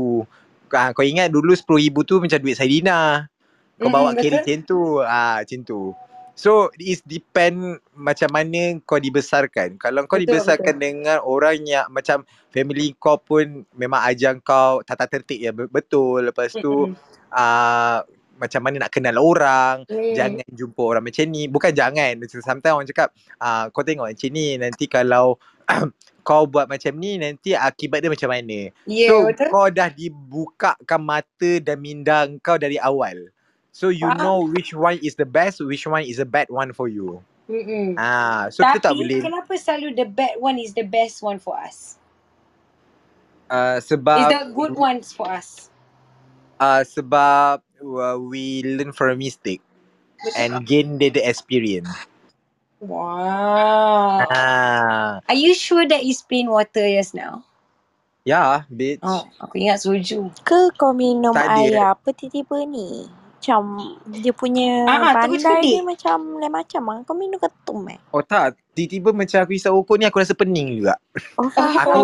uh, 0.72 0.90
kau 0.94 1.04
ingat 1.04 1.28
dulu 1.30 1.54
RM10,000 1.54 1.96
tu 2.06 2.14
macam 2.22 2.38
duit 2.42 2.56
Saidina. 2.56 3.26
Kau 3.82 3.90
bawa 3.92 4.14
betul. 4.14 4.18
carry 4.18 4.40
macam 4.40 4.58
tu. 4.64 4.80
Ah 5.04 5.42
macam 5.42 5.60
tu. 5.62 5.80
So 6.36 6.68
it 6.76 7.00
depend 7.08 7.80
macam 7.96 8.28
mana 8.28 8.76
kau 8.84 9.00
dibesarkan. 9.00 9.80
Kalau 9.80 10.04
kau 10.04 10.20
Betul, 10.20 10.28
dibesarkan 10.28 10.76
dengan 10.76 11.18
orang 11.24 11.64
yang 11.64 11.88
macam 11.88 12.28
family 12.52 12.92
kau 13.00 13.16
pun 13.16 13.64
memang 13.72 14.04
ajar 14.04 14.36
kau 14.44 14.84
tata 14.84 15.08
tertib 15.08 15.40
yang 15.40 15.56
be- 15.56 15.70
betul. 15.72 16.20
Lepas 16.28 16.52
tu 16.60 16.84
Mm-mm. 16.84 16.96
ah 17.32 18.04
macam 18.36 18.60
mana 18.62 18.86
nak 18.86 18.92
kenal 18.92 19.16
orang 19.18 19.84
Mm. 19.88 20.14
jangan 20.16 20.48
jumpa 20.52 20.82
orang 20.82 21.04
macam 21.04 21.24
ni 21.28 21.48
bukan 21.48 21.72
jangan 21.72 22.12
sometimes 22.40 22.74
orang 22.76 22.88
cakap 22.88 23.08
ah 23.40 23.68
kau 23.72 23.82
tengok 23.82 24.12
macam 24.12 24.30
ni 24.32 24.56
nanti 24.60 24.84
kalau 24.86 25.40
kau 26.28 26.44
buat 26.46 26.66
macam 26.66 26.92
ni 26.98 27.16
nanti 27.16 27.54
akibat 27.54 28.02
dia 28.02 28.10
macam 28.10 28.30
mana 28.30 28.70
Ya, 28.84 29.10
So 29.10 29.26
betul. 29.26 29.48
kau 29.50 29.68
dah 29.70 29.88
dibukakan 29.90 31.00
mata 31.02 31.50
dan 31.62 31.78
minda 31.78 32.26
kau 32.42 32.58
dari 32.58 32.76
awal. 32.78 33.30
So 33.70 33.92
you 33.92 34.08
Faham. 34.08 34.18
know 34.24 34.36
which 34.48 34.72
one 34.72 34.96
is 35.04 35.14
the 35.20 35.28
best, 35.28 35.60
which 35.60 35.84
one 35.84 36.02
is 36.02 36.16
a 36.16 36.24
bad 36.24 36.48
one 36.48 36.72
for 36.72 36.88
you. 36.88 37.20
Mm-mm. 37.46 37.94
Ah, 37.94 38.50
so 38.50 38.64
kita 38.66 38.82
tak 38.82 38.94
Tapi 38.96 39.04
boleh 39.04 39.20
kenapa 39.22 39.52
selalu 39.54 39.88
the 39.94 40.06
bad 40.08 40.34
one 40.42 40.58
is 40.58 40.74
the 40.74 40.82
best 40.82 41.22
one 41.22 41.38
for 41.38 41.54
us? 41.54 42.00
uh, 43.46 43.78
Is 43.78 43.86
sebab 43.86 44.28
the 44.32 44.42
good 44.50 44.74
ones 44.74 45.12
for 45.14 45.30
us? 45.30 45.70
uh, 46.58 46.82
sebab 46.82 47.62
uh, 47.82 48.16
we 48.20 48.62
learn 48.64 48.92
from 48.92 49.14
a 49.14 49.18
mistake 49.18 49.62
Betul 50.20 50.32
and 50.36 50.52
tak? 50.52 50.64
gain 50.66 50.98
the, 50.98 51.10
the 51.10 51.22
experience. 51.28 51.88
Wow. 52.80 54.26
Ah, 54.28 55.20
Are 55.28 55.38
you 55.38 55.54
sure 55.54 55.88
that 55.88 56.02
is 56.04 56.22
plain 56.22 56.50
water 56.50 56.84
just 56.88 57.14
now? 57.14 57.44
yeah, 58.24 58.64
bitch. 58.70 59.04
Oh, 59.04 59.28
aku 59.40 59.60
ingat 59.62 59.80
soju. 59.84 60.28
Ke 60.44 60.72
kau 60.76 60.92
minum 60.96 61.36
Tak 61.36 61.44
ada, 61.54 61.62
air 61.62 61.94
apa 61.94 62.12
tiba-tiba 62.12 62.66
ni? 62.68 63.06
Macam 63.38 63.62
dia 64.10 64.32
punya 64.34 64.70
Ah, 64.88 65.14
pandai 65.14 65.62
dia 65.62 65.80
pedik. 65.80 65.86
macam 65.86 66.38
lain 66.42 66.52
macam 66.52 66.82
ah. 66.92 66.98
Kau 67.06 67.14
minum 67.16 67.38
ketum 67.40 67.86
eh? 67.92 68.00
Oh 68.12 68.22
tak, 68.24 68.56
tiba-tiba 68.74 69.12
macam 69.14 69.38
aku 69.44 69.52
isap 69.56 69.72
rokok 69.76 69.96
ni 70.00 70.04
aku 70.08 70.18
rasa 70.22 70.34
pening 70.34 70.80
juga. 70.82 70.96
Oh 71.38 71.50
Aku 71.84 72.00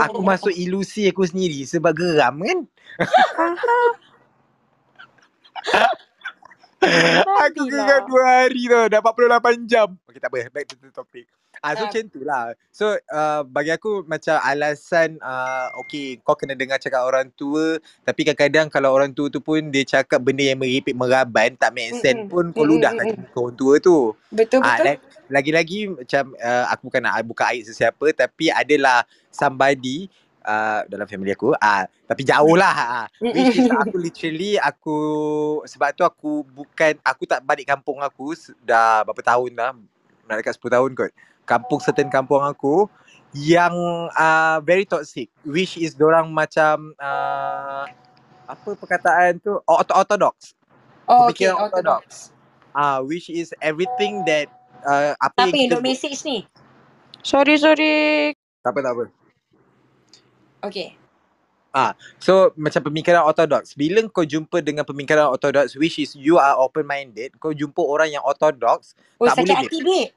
aku 0.00 0.20
masuk 0.24 0.54
ilusi 0.54 1.06
aku 1.10 1.26
sendiri 1.26 1.66
sebab 1.66 1.92
geram 1.94 2.40
kan. 2.42 2.58
Aku 7.44 7.68
gegar 7.68 8.08
dua 8.08 8.24
hari 8.44 8.64
tau. 8.66 8.88
Dah 8.88 9.00
48 9.04 9.68
jam. 9.68 9.88
Okay, 10.08 10.20
tak 10.20 10.32
apa. 10.32 10.48
Back 10.48 10.64
to 10.70 10.76
the 10.80 10.90
topic. 10.92 11.28
Ah, 11.60 11.76
so 11.76 11.84
Ah. 11.84 11.92
macam 11.92 12.04
tu 12.08 12.20
lah. 12.24 12.44
So 12.72 12.86
uh, 13.12 13.42
bagi 13.44 13.68
aku 13.68 14.08
macam 14.08 14.40
alasan 14.40 15.20
uh, 15.20 15.68
okay 15.76 16.16
kau 16.24 16.32
kena 16.32 16.56
dengar 16.56 16.80
cakap 16.80 17.04
orang 17.04 17.28
tua 17.36 17.76
tapi 18.00 18.24
kadang-kadang 18.24 18.72
kalau 18.72 18.96
orang 18.96 19.12
tua 19.12 19.28
tu 19.28 19.44
pun 19.44 19.60
dia 19.68 19.84
cakap 19.84 20.24
benda 20.24 20.40
yang 20.40 20.56
meripik 20.56 20.96
meraban 20.96 21.58
tak 21.60 21.76
make 21.76 21.92
sense 22.00 22.24
Mm-mm. 22.24 22.32
pun 22.32 22.44
kau 22.56 22.64
Mm-mm, 22.64 22.80
ludahkan 22.80 23.12
mm-mm. 23.12 23.28
ke 23.28 23.36
orang 23.36 23.56
tua 23.60 23.74
tu. 23.76 24.16
Betul 24.32 24.64
Ah, 24.64 24.80
betul. 24.80 24.86
la- 24.88 25.02
lagi-lagi 25.28 25.80
macam 25.92 26.32
uh, 26.40 26.64
aku 26.72 26.82
bukan 26.88 27.02
nak 27.04 27.20
buka 27.28 27.44
aib 27.52 27.68
sesiapa 27.68 28.06
tapi 28.16 28.48
adalah 28.48 29.04
somebody 29.28 30.08
uh, 30.42 30.80
dalam 30.88 31.06
family 31.06 31.32
aku 31.32 31.52
ah 31.56 31.84
tapi 32.04 32.22
jauh 32.22 32.56
lah 32.56 32.74
ah 32.74 33.06
which 33.20 33.56
is 33.56 33.66
aku 33.68 33.96
literally 34.06 34.56
aku 34.56 34.98
sebab 35.64 35.92
tu 35.92 36.02
aku 36.02 36.42
bukan 36.44 36.96
aku 37.00 37.24
tak 37.24 37.40
balik 37.44 37.68
kampung 37.68 38.00
aku 38.00 38.32
dah 38.60 39.04
berapa 39.04 39.20
tahun 39.20 39.50
dah 39.54 39.70
nak 40.26 40.36
dekat 40.38 40.56
10 40.56 40.76
tahun 40.76 40.90
kot 40.94 41.10
kampung 41.44 41.80
certain 41.82 42.08
kampung 42.08 42.40
aku 42.40 42.86
yang 43.30 43.72
uh, 44.14 44.58
very 44.62 44.82
toxic 44.82 45.30
which 45.42 45.78
is 45.78 45.94
dorang 45.94 46.30
macam 46.30 46.94
uh, 46.98 47.86
apa 48.46 48.70
perkataan 48.74 49.38
tu 49.38 49.54
Ortho- 49.64 49.94
orthodox 49.94 50.54
Oh, 51.10 51.26
okay, 51.26 51.50
pemikiran 51.50 51.66
orthodox. 51.66 52.30
ah 52.70 53.02
which 53.02 53.26
is 53.26 53.50
everything 53.58 54.22
that 54.22 54.46
uh, 54.86 55.10
apa 55.18 55.50
yang 55.50 55.50
kita 55.50 55.74
duk 55.74 55.82
buat 55.82 55.90
message 55.90 56.22
ni? 56.22 56.46
Sorry, 57.20 57.58
sorry. 57.58 58.30
tak 58.62 58.70
apa 58.70 58.78
tak 58.80 58.92
apa 58.94 59.04
Okay. 60.64 61.00
So 62.18 62.50
macam 62.58 62.82
pemikiran 62.90 63.22
orthodox 63.22 63.78
Bila 63.78 64.02
kau 64.10 64.26
jumpa 64.26 64.58
dengan 64.58 64.82
pemikiran 64.82 65.30
orthodox 65.30 65.78
Which 65.78 66.02
is 66.02 66.18
you 66.18 66.36
are 66.36 66.58
open 66.58 66.82
minded 66.82 67.38
Kau 67.38 67.54
jumpa 67.54 67.78
orang 67.78 68.10
yang 68.10 68.24
orthodox 68.26 68.98
Oh, 69.22 69.30
Tak 69.30 69.38
sakit 69.38 69.46
boleh, 69.46 69.58
hati, 69.62 69.78
babe. 69.80 70.10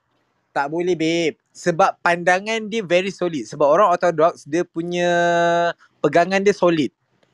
Tak 0.53 0.65
boleh 0.73 0.95
babe 0.97 1.35
Sebab 1.53 2.01
pandangan 2.01 2.65
dia 2.67 2.81
very 2.81 3.13
solid 3.13 3.45
Sebab 3.45 3.69
orang 3.69 3.93
orthodox 3.93 4.43
Dia 4.49 4.65
punya 4.65 5.09
Pegangan 6.01 6.41
dia 6.41 6.55
solid 6.55 6.89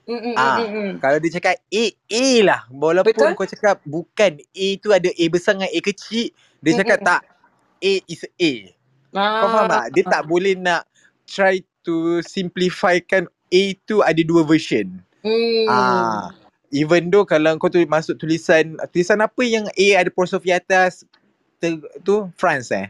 Mm, 0.10 0.18
mm, 0.26 0.36
Ah, 0.42 0.58
mm, 0.58 0.66
mm, 0.66 0.74
mm. 0.74 0.92
Kalau 1.06 1.18
dia 1.22 1.32
cakap 1.38 1.56
A 1.70 1.84
A 2.10 2.26
lah 2.42 2.62
Walaupun 2.74 3.14
Betul. 3.14 3.38
kau 3.38 3.46
cakap 3.46 3.78
Bukan 3.86 4.42
A 4.42 4.68
tu 4.82 4.90
ada 4.90 5.06
A 5.06 5.26
besar 5.30 5.54
dengan 5.54 5.70
A 5.70 5.80
kecil 5.86 6.34
Dia 6.66 6.72
Mm, 6.74 6.80
cakap 6.82 6.98
mm, 6.98 7.06
mm. 7.06 7.10
tak 7.14 7.22
A 7.78 7.94
is 8.10 8.24
A 8.26 8.54
Kau 9.14 9.48
faham 9.54 9.70
tak? 9.70 9.86
Dia 9.94 10.04
tak 10.10 10.24
boleh 10.26 10.54
nak 10.58 10.90
Try 11.30 11.62
to 11.84 12.20
simplifykan 12.26 13.28
A 13.50 13.74
tu 13.88 14.06
ada 14.06 14.22
dua 14.22 14.46
version 14.46 15.02
Hmm. 15.20 15.68
Ah, 15.68 16.32
even 16.72 17.12
though 17.12 17.28
kalau 17.28 17.60
kau 17.60 17.68
tu 17.68 17.84
masuk 17.92 18.16
tulisan 18.16 18.80
tulisan 18.96 19.20
apa 19.20 19.42
yang 19.44 19.68
A 19.76 19.88
ada 20.00 20.08
apostrofe 20.08 20.48
atas 20.48 21.04
ter, 21.60 21.76
tu 22.08 22.32
France 22.40 22.72
eh. 22.72 22.88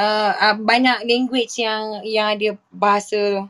Uh, 0.00 0.32
uh, 0.40 0.56
banyak 0.56 1.04
language 1.04 1.60
yang 1.60 2.00
yang 2.08 2.32
ada 2.32 2.56
bahasa 2.72 3.44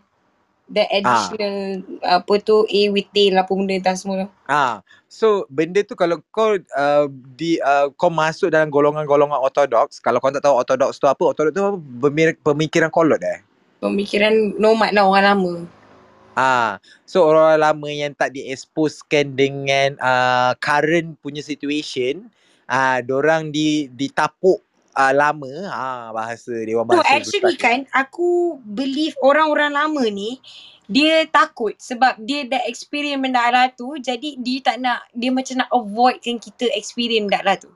the 0.66 0.82
additional 0.90 1.86
apa 2.02 2.34
tu 2.42 2.66
A 2.66 2.80
with 2.90 3.06
tail 3.14 3.38
apa 3.38 3.50
benda 3.54 3.78
entah 3.78 3.94
semua 3.94 4.26
tu. 4.26 4.28
Ah, 4.50 4.82
so 5.06 5.46
benda 5.46 5.86
tu 5.86 5.94
kalau 5.94 6.18
kau 6.34 6.58
uh, 6.58 7.06
di 7.38 7.62
uh, 7.62 7.94
kau 7.94 8.10
masuk 8.10 8.50
dalam 8.50 8.74
golongan-golongan 8.74 9.38
orthodox, 9.38 10.02
kalau 10.02 10.18
kau 10.18 10.34
tak 10.34 10.42
tahu 10.42 10.58
orthodox 10.58 10.98
tu 10.98 11.06
apa, 11.06 11.22
orthodox 11.22 11.54
tu 11.54 11.62
apa? 11.62 11.78
Pemikiran 12.42 12.90
kolot 12.90 13.22
eh. 13.22 13.38
Pemikiran 13.80 14.60
nomad 14.60 14.92
lah 14.92 15.08
orang 15.08 15.24
lama. 15.24 15.54
Ah, 16.36 16.78
so 17.08 17.26
orang 17.26 17.58
lama 17.58 17.88
yang 17.90 18.12
tak 18.14 18.36
dieksposkan 18.36 19.34
dengan 19.34 19.96
uh, 19.98 20.52
current 20.60 21.18
punya 21.18 21.40
situation, 21.42 22.28
ah, 22.68 23.00
dorang 23.02 23.50
di 23.50 23.88
ditapuk 23.90 24.62
uh, 24.94 25.12
lama, 25.16 25.48
ah 25.72 26.12
bahasa 26.12 26.52
dewan 26.64 26.86
Tu 26.86 26.96
bahasa 26.96 27.08
actually 27.16 27.56
Ustaz. 27.56 27.64
kan 27.64 27.78
aku 27.96 28.60
believe 28.62 29.16
orang-orang 29.24 29.72
lama 29.74 30.04
ni 30.12 30.38
dia 30.90 31.22
takut 31.30 31.72
sebab 31.78 32.18
dia 32.20 32.44
dah 32.50 32.62
experience 32.66 33.22
benda 33.22 33.46
lah 33.48 33.70
tu 33.70 33.94
jadi 33.96 34.36
dia 34.42 34.58
tak 34.60 34.76
nak 34.82 35.06
dia 35.14 35.30
macam 35.30 35.62
nak 35.62 35.70
avoidkan 35.70 36.36
kita 36.36 36.66
experience 36.76 37.26
benda 37.30 37.40
lah 37.46 37.56
tu. 37.56 37.70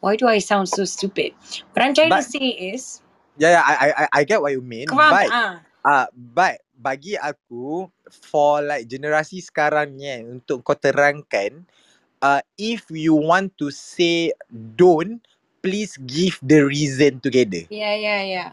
Why 0.00 0.20
do 0.20 0.28
I 0.28 0.40
sound 0.40 0.68
so 0.68 0.84
stupid? 0.84 1.32
What 1.72 1.80
I'm 1.84 1.96
trying 1.96 2.12
to 2.12 2.20
But- 2.20 2.28
say 2.28 2.48
is 2.74 3.03
Yeah, 3.36 3.58
yeah, 3.58 3.64
I 3.66 3.74
I 3.74 3.88
I- 4.06 4.12
I 4.12 4.22
get 4.22 4.38
what 4.38 4.54
you 4.54 4.62
mean. 4.62 4.86
kau 4.86 4.94
faham 4.98 5.12
but? 5.12 5.28
Ah. 5.30 5.54
Ah, 5.84 5.90
uh, 5.90 6.06
but 6.14 6.64
bagi 6.74 7.14
aku 7.18 7.86
for 8.24 8.64
like 8.64 8.88
generasi 8.88 9.42
sekarang 9.44 9.94
ni 10.00 10.08
kan, 10.08 10.40
untuk 10.40 10.64
kau 10.64 10.72
terangkan 10.72 11.66
uh, 12.24 12.40
if 12.56 12.88
you 12.88 13.12
want 13.12 13.52
to 13.60 13.68
say 13.68 14.32
don't 14.50 15.20
please 15.60 15.96
give 16.08 16.40
the 16.40 16.64
reason 16.64 17.20
together. 17.20 17.64
Ya 17.68 17.92
ya 17.96 18.24
ya. 18.24 18.44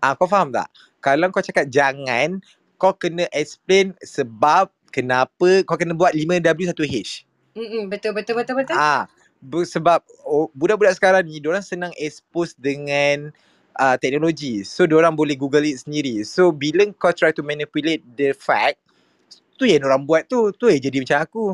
Ah, 0.00 0.16
kau 0.16 0.24
faham 0.24 0.48
tak? 0.48 0.68
Kalau 1.00 1.28
kau 1.28 1.44
cakap 1.44 1.68
jangan, 1.68 2.40
kau 2.80 2.94
kena 2.94 3.28
explain 3.34 3.92
sebab 4.00 4.70
kenapa 4.88 5.64
kau 5.68 5.76
kena 5.76 5.92
buat 5.92 6.14
5W 6.16 6.72
1H. 6.72 7.26
Mm 7.58 7.90
betul 7.90 8.14
betul 8.14 8.38
betul 8.38 8.54
betul. 8.54 8.76
Ah, 8.78 9.10
bu- 9.42 9.66
sebab 9.66 10.00
oh, 10.22 10.48
budak-budak 10.54 10.94
sekarang 10.94 11.26
ni 11.26 11.42
diorang 11.42 11.64
senang 11.64 11.90
expose 11.98 12.54
dengan 12.54 13.34
uh, 13.78 13.96
teknologi. 13.96 14.66
So 14.66 14.84
diorang 14.84 15.14
boleh 15.14 15.38
Google 15.38 15.70
it 15.70 15.86
sendiri. 15.86 16.26
So 16.26 16.50
bila 16.50 16.84
kau 16.98 17.14
try 17.14 17.30
to 17.32 17.46
manipulate 17.46 18.02
the 18.18 18.34
fact, 18.34 18.82
tu 19.54 19.64
yang 19.64 19.86
diorang 19.86 20.02
buat 20.04 20.26
tu, 20.26 20.50
tu 20.52 20.66
yang 20.68 20.82
jadi 20.82 20.98
macam 21.00 21.18
aku. 21.22 21.46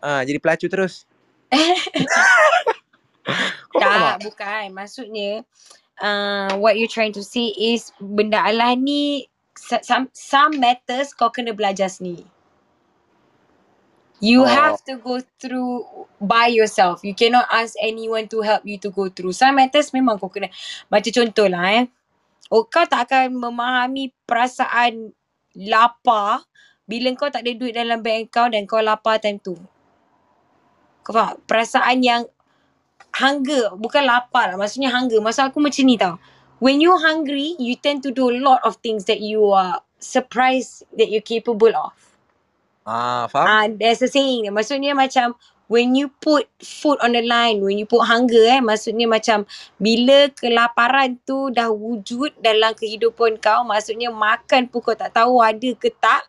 Ah, 0.00 0.22
jadi 0.24 0.38
pelacur 0.40 0.68
terus. 0.68 1.08
Tak, 3.70 4.26
bukan. 4.26 4.74
Maksudnya 4.74 5.46
uh, 6.02 6.52
what 6.58 6.74
you 6.74 6.90
trying 6.90 7.14
to 7.14 7.22
say 7.22 7.54
is 7.54 7.94
benda 8.02 8.42
Allah 8.42 8.74
ni 8.74 9.30
some 9.54 10.10
some 10.10 10.58
matters 10.58 11.14
kau 11.14 11.30
kena 11.30 11.54
belajar 11.54 11.86
sendiri. 11.86 12.26
You 14.20 14.44
Oh. 14.44 14.48
have 14.48 14.84
to 14.88 15.00
go 15.00 15.20
through 15.40 15.84
by 16.20 16.52
yourself. 16.52 17.00
You 17.04 17.16
cannot 17.16 17.48
ask 17.52 17.72
anyone 17.80 18.28
to 18.32 18.44
help 18.44 18.68
you 18.68 18.76
to 18.84 18.92
go 18.92 19.08
through. 19.08 19.32
Some 19.32 19.56
matters 19.56 19.92
memang 19.96 20.20
kau 20.20 20.28
kena. 20.28 20.52
Macam 20.92 21.12
contoh 21.12 21.48
lah 21.48 21.64
eh. 21.80 21.84
Oh, 22.52 22.68
kau 22.68 22.84
tak 22.84 23.08
akan 23.08 23.32
memahami 23.36 24.12
perasaan 24.28 25.12
lapar 25.56 26.44
bila 26.84 27.08
kau 27.16 27.30
tak 27.32 27.46
ada 27.46 27.52
duit 27.56 27.72
dalam 27.72 28.02
bank 28.04 28.28
kau 28.34 28.46
dan 28.50 28.66
kau 28.68 28.82
lapar 28.82 29.22
time 29.22 29.40
tu. 29.40 29.56
Kau 31.06 31.12
faham? 31.16 31.40
Perasaan 31.48 32.04
yang 32.04 32.22
hunger. 33.16 33.72
Bukan 33.78 34.04
lapar 34.04 34.52
lah. 34.52 34.56
Maksudnya 34.60 34.92
hunger. 34.92 35.22
Maksud 35.22 35.48
aku 35.54 35.62
macam 35.62 35.84
ni 35.86 35.96
tau. 35.96 36.18
When 36.60 36.82
you 36.84 36.92
hungry, 37.00 37.56
you 37.56 37.78
tend 37.80 38.04
to 38.04 38.12
do 38.12 38.28
a 38.28 38.36
lot 38.36 38.60
of 38.68 38.76
things 38.84 39.08
that 39.08 39.24
you 39.24 39.48
are 39.56 39.80
surprised 40.02 40.84
that 40.98 41.08
you're 41.08 41.24
capable 41.24 41.72
of. 41.72 42.09
Ah, 42.84 43.28
faham? 43.28 43.46
Ah, 43.46 43.66
there's 43.68 44.00
a 44.02 44.08
saying. 44.08 44.48
Maksudnya 44.50 44.96
macam 44.96 45.36
when 45.70 45.94
you 45.94 46.10
put 46.18 46.50
food 46.58 46.98
on 46.98 47.14
the 47.14 47.22
line, 47.22 47.62
when 47.62 47.78
you 47.78 47.86
put 47.86 48.02
hunger 48.02 48.42
eh, 48.42 48.58
maksudnya 48.58 49.06
macam 49.06 49.46
bila 49.78 50.26
kelaparan 50.34 51.20
tu 51.22 51.54
dah 51.54 51.70
wujud 51.70 52.34
dalam 52.42 52.74
kehidupan 52.74 53.38
kau, 53.38 53.62
maksudnya 53.62 54.10
makan 54.10 54.66
pun 54.66 54.82
kau 54.82 54.98
tak 54.98 55.14
tahu 55.14 55.38
ada 55.38 55.70
ke 55.78 55.94
tak. 55.94 56.26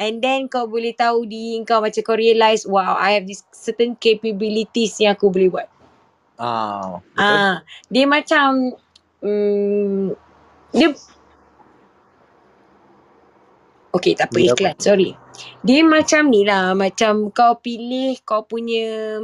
And 0.00 0.18
then 0.18 0.48
kau 0.48 0.66
boleh 0.66 0.96
tahu 0.96 1.28
diri 1.28 1.62
kau 1.62 1.84
macam 1.84 2.02
kau 2.02 2.16
realise, 2.16 2.64
wow, 2.64 2.96
I 2.96 3.20
have 3.20 3.28
this 3.28 3.44
certain 3.52 3.94
capabilities 3.94 4.98
yang 4.98 5.14
aku 5.14 5.28
boleh 5.28 5.52
buat. 5.52 5.68
Ah, 6.40 6.98
betul. 7.12 7.38
Ah, 7.38 7.56
dia 7.92 8.04
macam 8.08 8.72
mm, 9.20 10.16
dia 10.72 10.88
Okay, 13.92 14.16
tak 14.16 14.32
apa 14.32 14.38
Dia 14.40 14.52
apa? 14.56 14.56
iklan. 14.56 14.76
Sorry. 14.80 15.10
Dia 15.60 15.80
macam 15.84 16.22
ni 16.32 16.42
lah. 16.48 16.72
Macam 16.72 17.28
kau 17.28 17.60
pilih 17.60 18.16
kau 18.24 18.42
punya 18.48 19.20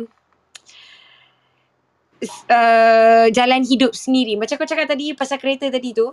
uh, 2.52 3.26
jalan 3.32 3.62
hidup 3.64 3.96
sendiri. 3.96 4.36
Macam 4.36 4.60
kau 4.60 4.68
cakap 4.68 4.86
tadi 4.90 5.16
pasal 5.16 5.40
kereta 5.40 5.72
tadi 5.72 5.96
tu. 5.96 6.12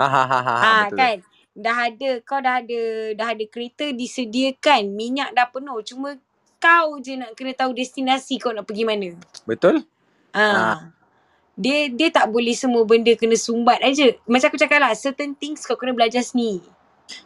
Ah, 0.00 0.08
ha, 0.08 0.22
ha, 0.24 0.38
ha, 0.40 0.40
ha, 0.40 0.54
Ah, 0.56 0.82
betul. 0.88 0.98
kan. 0.98 1.16
Dah 1.52 1.76
ada, 1.92 2.10
kau 2.24 2.40
dah 2.40 2.64
ada, 2.64 2.80
dah 3.12 3.28
ada 3.36 3.44
kereta 3.44 3.92
disediakan. 3.92 4.88
Minyak 4.96 5.36
dah 5.36 5.52
penuh. 5.52 5.84
Cuma 5.84 6.16
kau 6.56 6.96
je 7.04 7.20
nak 7.20 7.36
kena 7.36 7.52
tahu 7.52 7.76
destinasi 7.76 8.40
kau 8.40 8.56
nak 8.56 8.64
pergi 8.64 8.88
mana. 8.88 9.12
Betul? 9.44 9.84
Ah. 10.32 10.96
Dia 11.52 11.92
dia 11.92 12.08
tak 12.08 12.32
boleh 12.32 12.56
semua 12.56 12.88
benda 12.88 13.12
kena 13.12 13.36
sumbat 13.36 13.84
aja. 13.84 14.16
Macam 14.24 14.48
aku 14.48 14.56
cakap 14.56 14.80
lah, 14.80 14.96
certain 14.96 15.36
things 15.36 15.68
kau 15.68 15.76
kena 15.76 15.92
belajar 15.92 16.24
sendiri. 16.24 16.64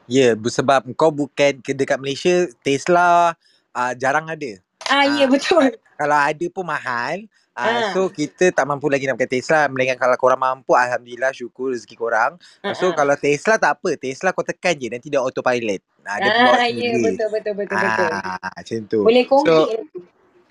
Ya, 0.06 0.32
yeah, 0.32 0.32
sebab 0.36 0.86
kau 0.94 1.10
bukan 1.10 1.58
ke 1.60 1.74
dekat 1.74 1.98
Malaysia, 1.98 2.46
Tesla 2.62 3.34
uh, 3.74 3.92
jarang 3.98 4.30
ada. 4.30 4.58
Ah, 4.86 5.04
ya 5.04 5.26
Ah, 5.26 5.28
betul. 5.30 5.64
Kalau 5.96 6.18
ada 6.18 6.46
pun 6.52 6.64
mahal. 6.66 7.26
Uh, 7.56 7.88
Ah. 7.88 7.88
so 7.96 8.12
kita 8.12 8.52
tak 8.52 8.68
mampu 8.68 8.84
lagi 8.92 9.08
nak 9.08 9.16
pakai 9.16 9.40
Tesla 9.40 9.64
Melainkan 9.72 9.96
kalau 9.96 10.12
korang 10.20 10.36
mampu 10.36 10.76
Alhamdulillah 10.76 11.32
syukur 11.32 11.72
rezeki 11.72 11.96
korang 11.96 12.36
Ah, 12.60 12.76
So 12.76 12.92
ah. 12.92 12.92
kalau 12.92 13.16
Tesla 13.16 13.56
tak 13.56 13.80
apa 13.80 13.96
Tesla 13.96 14.36
kau 14.36 14.44
tekan 14.44 14.76
je 14.76 14.92
Nanti 14.92 15.08
dia 15.08 15.24
autopilot 15.24 15.80
uh, 16.04 16.16
Dia 16.20 16.30
bawa 16.36 16.52
Ah, 16.52 16.68
ya 16.68 16.92
betul 17.00 17.28
betul 17.32 17.54
betul 17.56 17.76
betul. 17.80 18.08
Ah, 18.12 18.52
Macam 18.60 18.78
tu 18.84 19.00
Boleh 19.08 19.24
So 19.24 19.72
konkret. 19.72 19.88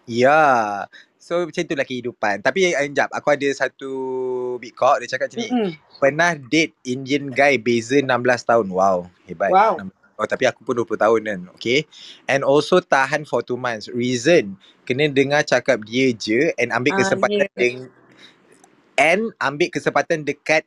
Ya 0.10 0.42
So 1.26 1.42
macam 1.42 1.66
itulah 1.66 1.82
kehidupan. 1.82 2.46
Tapi 2.46 2.70
eh, 2.70 2.86
jap, 2.94 3.10
aku 3.10 3.34
ada 3.34 3.50
satu 3.50 3.90
big 4.62 4.78
dia 4.78 5.10
cakap 5.10 5.34
macam 5.34 5.40
ni. 5.42 5.50
Mm-mm. 5.50 5.70
Pernah 5.98 6.38
date 6.38 6.78
Indian 6.86 7.34
guy 7.34 7.58
beza 7.58 7.98
16 7.98 8.06
tahun. 8.46 8.70
Wow, 8.70 9.10
hebat. 9.26 9.50
Wow. 9.50 9.82
Oh 10.22 10.30
tapi 10.30 10.46
aku 10.46 10.62
pun 10.62 10.78
20 10.78 11.02
tahun 11.02 11.22
kan. 11.26 11.40
Okay. 11.58 11.90
And 12.30 12.46
also 12.46 12.78
tahan 12.78 13.26
for 13.26 13.42
2 13.42 13.58
months. 13.58 13.90
Reason 13.90 14.54
kena 14.86 15.10
dengar 15.10 15.42
cakap 15.42 15.82
dia 15.82 16.14
je 16.14 16.54
and 16.62 16.70
ambil 16.70 16.94
Ah, 16.94 16.98
kesempatan 17.02 17.50
yeah. 17.50 17.58
deng 17.58 17.80
and 19.02 19.34
ambil 19.42 19.74
kesempatan 19.74 20.22
dekat 20.22 20.62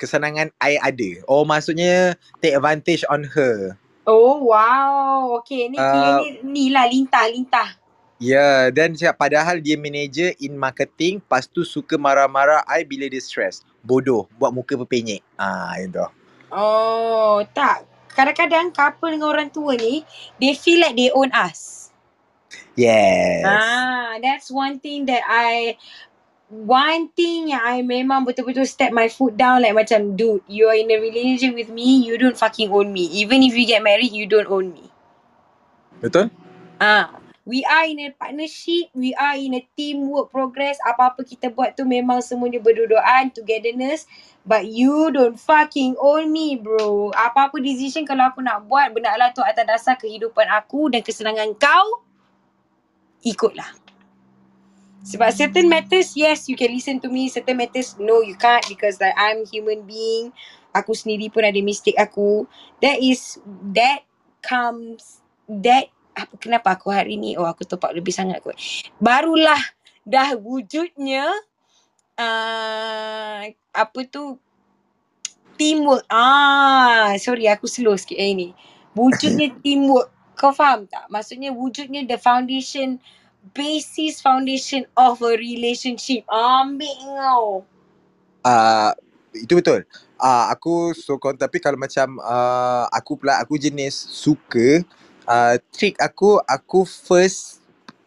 kesenangan 0.00 0.48
I 0.64 0.80
ada. 0.80 1.28
Oh 1.28 1.44
maksudnya 1.44 2.16
take 2.40 2.56
advantage 2.56 3.04
on 3.12 3.28
her. 3.36 3.76
Oh 4.08 4.48
wow. 4.48 5.44
Okay 5.44 5.68
ni 5.68 5.76
Uh, 5.76 6.24
ni, 6.24 6.28
ni 6.40 6.64
lah 6.72 6.88
lintah 6.88 7.28
lintah. 7.28 7.81
Ya, 8.22 8.38
yeah, 8.38 8.60
dan 8.70 8.94
cakap 8.94 9.18
padahal 9.18 9.58
dia 9.58 9.74
manager 9.74 10.30
in 10.38 10.54
marketing, 10.54 11.18
lepas 11.18 11.42
tu 11.50 11.66
suka 11.66 11.98
marah-marah 11.98 12.62
I 12.70 12.86
bila 12.86 13.10
dia 13.10 13.18
stress. 13.18 13.66
Bodoh, 13.82 14.30
buat 14.38 14.54
muka 14.54 14.78
berpenyek. 14.78 15.26
Ah, 15.34 15.74
itu. 15.82 16.06
Oh 16.54 17.42
tak. 17.50 17.82
Kadang-kadang 18.14 18.70
couple 18.70 19.10
dengan 19.10 19.26
orang 19.26 19.50
tua 19.50 19.74
ni 19.74 20.06
they 20.38 20.54
feel 20.54 20.78
like 20.78 20.94
they 20.94 21.10
own 21.10 21.34
us. 21.34 21.90
Yes. 22.78 23.42
Ah, 23.42 24.22
that's 24.22 24.54
one 24.54 24.78
thing 24.78 25.02
that 25.10 25.26
I 25.26 25.74
one 26.46 27.10
thing 27.18 27.50
yang 27.50 27.64
I 27.64 27.82
memang 27.82 28.22
betul-betul 28.22 28.70
step 28.70 28.94
my 28.94 29.10
foot 29.10 29.34
down 29.34 29.66
like 29.66 29.74
macam 29.74 30.14
dude, 30.14 30.46
you 30.46 30.70
are 30.70 30.78
in 30.78 30.94
a 30.94 31.00
relationship 31.02 31.58
with 31.58 31.74
me, 31.74 32.06
you 32.06 32.14
don't 32.20 32.38
fucking 32.38 32.70
own 32.70 32.94
me. 32.94 33.10
Even 33.18 33.42
if 33.42 33.50
we 33.50 33.66
get 33.66 33.82
married, 33.82 34.14
you 34.14 34.30
don't 34.30 34.46
own 34.46 34.70
me. 34.70 34.86
Betul? 35.98 36.28
Ah, 36.76 37.21
we 37.42 37.66
are 37.66 37.86
in 37.86 37.98
a 37.98 38.10
partnership, 38.14 38.90
we 38.94 39.14
are 39.18 39.34
in 39.34 39.54
a 39.58 39.62
teamwork 39.74 40.30
progress. 40.30 40.78
Apa-apa 40.86 41.26
kita 41.26 41.50
buat 41.50 41.74
tu 41.74 41.82
memang 41.82 42.22
semuanya 42.22 42.62
berdua-duaan, 42.62 43.34
togetherness. 43.34 44.06
But 44.42 44.66
you 44.66 45.14
don't 45.14 45.38
fucking 45.38 45.98
own 46.02 46.30
me, 46.34 46.58
bro. 46.58 47.14
Apa-apa 47.14 47.62
decision 47.62 48.02
kalau 48.02 48.26
aku 48.26 48.42
nak 48.42 48.66
buat, 48.66 48.90
benarlah 48.90 49.30
tu 49.30 49.42
atas 49.42 49.66
dasar 49.66 49.94
kehidupan 49.98 50.50
aku 50.50 50.90
dan 50.90 51.02
kesenangan 51.02 51.54
kau, 51.58 52.02
ikutlah. 53.22 53.70
Sebab 55.02 55.34
certain 55.34 55.66
matters, 55.66 56.14
yes, 56.14 56.46
you 56.46 56.54
can 56.54 56.70
listen 56.70 57.02
to 57.02 57.10
me. 57.10 57.26
Certain 57.26 57.58
matters, 57.58 57.98
no, 57.98 58.22
you 58.22 58.38
can't 58.38 58.62
because 58.70 59.02
like 59.02 59.14
I'm 59.18 59.42
human 59.46 59.82
being. 59.82 60.30
Aku 60.72 60.94
sendiri 60.96 61.28
pun 61.28 61.44
ada 61.44 61.58
mistake 61.60 61.98
aku. 61.98 62.46
That 62.80 63.02
is, 63.02 63.36
that 63.76 64.06
comes, 64.40 65.20
that, 65.46 65.91
apa, 66.12 66.34
kenapa 66.36 66.76
aku 66.76 66.92
hari 66.92 67.16
ni, 67.16 67.34
oh 67.36 67.48
aku 67.48 67.64
topak 67.64 67.92
lebih 67.96 68.12
sangat 68.12 68.44
kot. 68.44 68.56
Barulah 69.00 69.58
dah 70.04 70.36
wujudnya, 70.36 71.28
uh, 72.20 73.42
apa 73.72 74.00
tu, 74.08 74.36
teamwork. 75.56 76.04
Ah, 76.10 77.14
sorry 77.20 77.48
aku 77.48 77.68
slow 77.68 77.96
sikit 77.96 78.18
hari 78.18 78.34
ni. 78.34 78.48
Wujudnya 78.96 79.52
teamwork. 79.64 80.10
Kau 80.36 80.50
faham 80.50 80.88
tak? 80.88 81.06
Maksudnya 81.12 81.54
wujudnya 81.54 82.02
the 82.08 82.18
foundation, 82.18 82.98
basis 83.54 84.18
foundation 84.18 84.88
of 84.98 85.22
a 85.22 85.38
relationship. 85.38 86.26
Ambil 86.26 86.98
kau. 86.98 87.46
Uh, 88.42 88.90
itu 89.36 89.54
betul. 89.54 89.86
Uh, 90.18 90.50
aku 90.50 90.94
sokong 90.94 91.38
tapi 91.38 91.58
kalau 91.58 91.78
macam 91.78 92.18
uh, 92.22 92.86
aku 92.90 93.18
pula 93.18 93.38
aku 93.42 93.58
jenis 93.58 93.94
suka 93.94 94.82
uh, 95.26 95.56
trick 95.74 95.98
aku 96.02 96.38
aku 96.46 96.86
first 96.86 97.62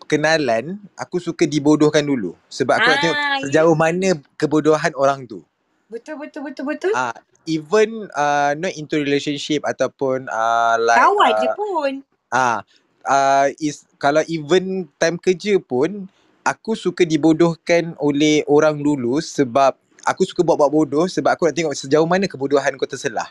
kenalan 0.06 0.78
aku 0.96 1.18
suka 1.18 1.50
dibodohkan 1.50 2.06
dulu 2.06 2.38
sebab 2.48 2.78
aku 2.78 2.88
nak 2.88 3.00
tengok 3.02 3.18
Ah, 3.18 3.40
sejauh 3.42 3.76
mana 3.76 4.10
kebodohan 4.38 4.94
orang 4.96 5.26
tu. 5.26 5.42
Betul, 5.90 6.18
betul, 6.18 6.42
betul, 6.46 6.64
betul. 6.66 6.92
Ah, 6.94 7.14
uh, 7.14 7.18
even 7.46 8.10
uh, 8.14 8.58
not 8.58 8.74
into 8.74 8.98
relationship 8.98 9.62
ataupun 9.66 10.26
uh, 10.30 10.76
like 10.82 11.02
Kawan 11.02 11.32
je 11.42 11.48
uh, 11.50 11.56
pun. 11.58 11.92
ah 12.34 12.58
uh, 13.06 13.48
is 13.62 13.86
kalau 14.02 14.22
even 14.30 14.90
time 14.98 15.18
kerja 15.22 15.58
pun 15.62 16.10
aku 16.46 16.74
suka 16.78 17.06
dibodohkan 17.06 17.94
oleh 18.02 18.46
orang 18.50 18.82
dulu 18.82 19.22
sebab 19.22 19.78
aku 20.06 20.22
suka 20.26 20.46
buat-buat 20.46 20.70
bodoh 20.70 21.06
sebab 21.10 21.34
aku 21.34 21.50
nak 21.50 21.56
tengok 21.58 21.74
sejauh 21.78 22.06
mana 22.06 22.30
kebodohan 22.30 22.78
kau 22.78 22.90
terselah. 22.90 23.30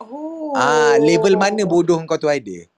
Oh. 0.00 0.56
Ah, 0.56 0.96
level 1.00 1.36
mana 1.36 1.64
bodoh 1.64 2.00
kau 2.04 2.20
tu 2.20 2.28
ada. 2.28 2.68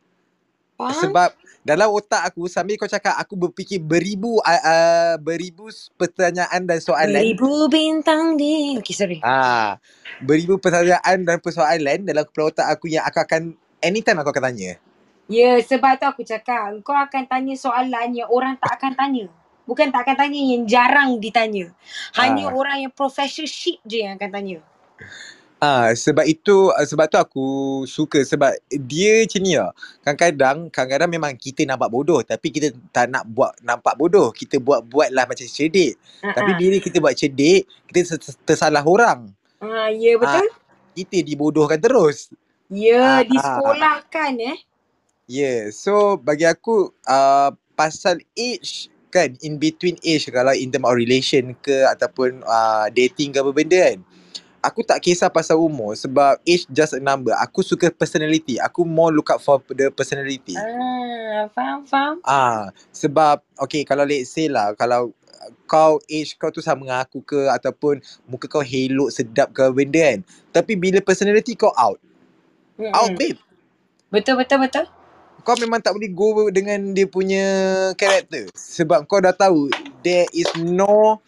Faham? 0.75 1.01
Sebab 1.07 1.31
dalam 1.63 1.89
otak 1.95 2.23
aku 2.29 2.51
sambil 2.51 2.75
kau 2.75 2.91
cakap 2.91 3.15
aku 3.15 3.39
berfikir 3.39 3.79
beribu 3.79 4.43
uh, 4.43 4.63
uh, 4.63 5.15
beribu 5.23 5.71
pertanyaan 5.95 6.67
dan 6.67 6.83
soalan. 6.83 7.15
Beribu 7.15 7.71
bintang 7.71 8.35
di... 8.35 8.75
Okay, 8.83 8.93
sorry. 8.93 9.19
Ah, 9.23 9.79
beribu 10.19 10.59
pertanyaan 10.59 11.23
dan 11.23 11.39
persoalan 11.39 12.03
dalam 12.03 12.27
kepala 12.27 12.51
otak 12.51 12.67
aku 12.67 12.91
yang 12.91 13.07
aku 13.07 13.23
akan 13.23 13.55
anytime 13.79 14.19
aku 14.19 14.35
akan 14.35 14.51
tanya. 14.51 14.77
Ya, 15.31 15.57
sebab 15.63 15.97
tu 15.97 16.05
aku 16.05 16.23
cakap 16.27 16.75
kau 16.85 16.93
akan 16.93 17.25
tanya 17.25 17.55
soalan 17.57 18.13
yang 18.13 18.29
orang 18.29 18.61
tak 18.61 18.77
akan 18.77 18.93
tanya. 18.93 19.27
Bukan 19.65 19.89
tak 19.89 20.05
akan 20.05 20.17
tanya 20.21 20.41
yang 20.45 20.63
jarang 20.69 21.17
ditanya. 21.17 21.73
Hanya 22.13 22.53
Ah. 22.53 22.59
orang 22.59 22.85
yang 22.85 22.93
professorship 22.93 23.81
je 23.89 24.05
yang 24.05 24.21
akan 24.21 24.29
tanya. 24.29 24.59
Ah, 25.65 25.89
sebab 25.97 26.29
itu 26.29 26.69
ah, 26.77 26.85
sebab 26.85 27.09
tu 27.09 27.17
aku 27.17 27.47
suka 27.89 28.21
sebab 28.21 28.53
dia 28.69 29.25
macam 29.25 29.41
ni 29.41 29.57
lah. 29.57 29.73
Kadang-kadang 30.05 30.69
kadang-kadang 30.69 31.11
memang 31.17 31.33
kita 31.41 31.65
nampak 31.65 31.89
bodoh 31.89 32.21
tapi 32.21 32.53
kita 32.53 32.69
tak 32.93 33.09
nak 33.09 33.25
buat 33.33 33.57
nampak 33.65 33.97
bodoh. 33.97 34.29
Kita 34.29 34.61
buat-buat 34.61 35.09
lah 35.17 35.25
macam 35.25 35.49
cerdik. 35.49 35.97
Tapi 36.21 36.51
Uh-uh. 36.53 36.61
bila 36.61 36.77
kita 36.85 36.97
buat 37.01 37.17
cerdik, 37.17 37.65
kita 37.89 38.13
ter- 38.13 38.41
tersalah 38.45 38.85
orang. 38.85 39.33
Ah, 39.65 39.89
ya 39.89 40.21
betul? 40.21 40.53
Kita 40.93 41.17
dibodohkan 41.25 41.81
terus. 41.81 42.29
Ya, 42.69 43.01
Ah, 43.01 43.23
disekolahkan 43.25 44.33
eh. 44.45 44.59
Yeah, 45.25 45.73
so 45.73 46.21
bagi 46.21 46.45
aku 46.45 46.93
uh, 47.09 47.57
pasal 47.73 48.21
age 48.37 48.93
kan 49.09 49.33
in 49.41 49.57
between 49.57 49.97
age 50.05 50.29
kalau 50.29 50.53
in 50.53 50.69
term 50.69 50.85
of 50.85 50.93
relation 50.93 51.57
ke 51.65 51.89
ataupun 51.89 52.45
uh, 52.45 52.93
dating 52.93 53.33
ke 53.33 53.41
apa 53.41 53.51
benda 53.57 53.79
kan. 53.89 53.99
Aku 54.65 54.81
tak 54.83 55.05
kisah 55.05 55.29
pasal 55.29 55.61
umur 55.61 55.93
sebab 55.95 56.41
age 56.49 56.65
just 56.73 56.97
a 56.97 57.03
number. 57.03 57.37
Aku 57.37 57.61
suka 57.61 57.93
personality. 57.93 58.57
Aku 58.57 58.89
more 58.89 59.13
look 59.13 59.29
out 59.29 59.45
for 59.45 59.61
the 59.77 59.93
personality. 59.93 60.57
Ah, 60.57 61.47
faham, 61.53 61.85
faham. 61.85 62.17
Ah, 62.25 62.73
sebab 62.93 63.45
okay 63.61 63.85
kalau 63.85 64.09
let's 64.09 64.33
say 64.33 64.49
lah 64.49 64.73
kalau 64.75 65.13
kau 65.69 66.01
age 66.09 66.37
kau 66.41 66.49
tu 66.49 66.65
sama 66.65 66.85
dengan 66.89 67.05
aku 67.05 67.21
ke 67.21 67.53
ataupun 67.53 68.01
muka 68.27 68.49
kau 68.49 68.65
helok 68.65 69.13
sedap 69.13 69.53
ke 69.53 69.69
benda 69.77 70.01
kan. 70.01 70.21
Tapi 70.57 70.73
bila 70.81 71.05
personality 71.05 71.55
kau 71.55 71.73
out. 71.77 72.01
Out 72.97 73.13
Mm-mm. 73.13 73.19
babe. 73.19 73.39
Betul, 74.13 74.41
betul, 74.41 74.59
betul. 74.65 74.87
kau 75.45 75.57
memang 75.61 75.81
tak 75.81 75.97
boleh 75.97 76.11
go 76.13 76.49
dengan 76.53 76.81
dia 76.97 77.07
punya 77.09 77.45
karakter 77.97 78.49
sebab 78.57 79.05
kau 79.09 79.21
dah 79.21 79.33
tahu 79.37 79.69
there 80.05 80.29
is 80.33 80.49
no 80.57 81.21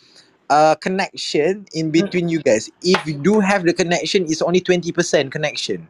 uh, 0.51 0.74
connection 0.78 1.66
in 1.74 1.90
between 1.90 2.28
you 2.28 2.43
guys 2.43 2.70
if 2.82 2.98
you 3.06 3.14
do 3.18 3.40
have 3.40 3.64
the 3.64 3.74
connection 3.74 4.24
it's 4.28 4.43
only 4.43 4.60
20% 4.62 4.93
connection 5.32 5.86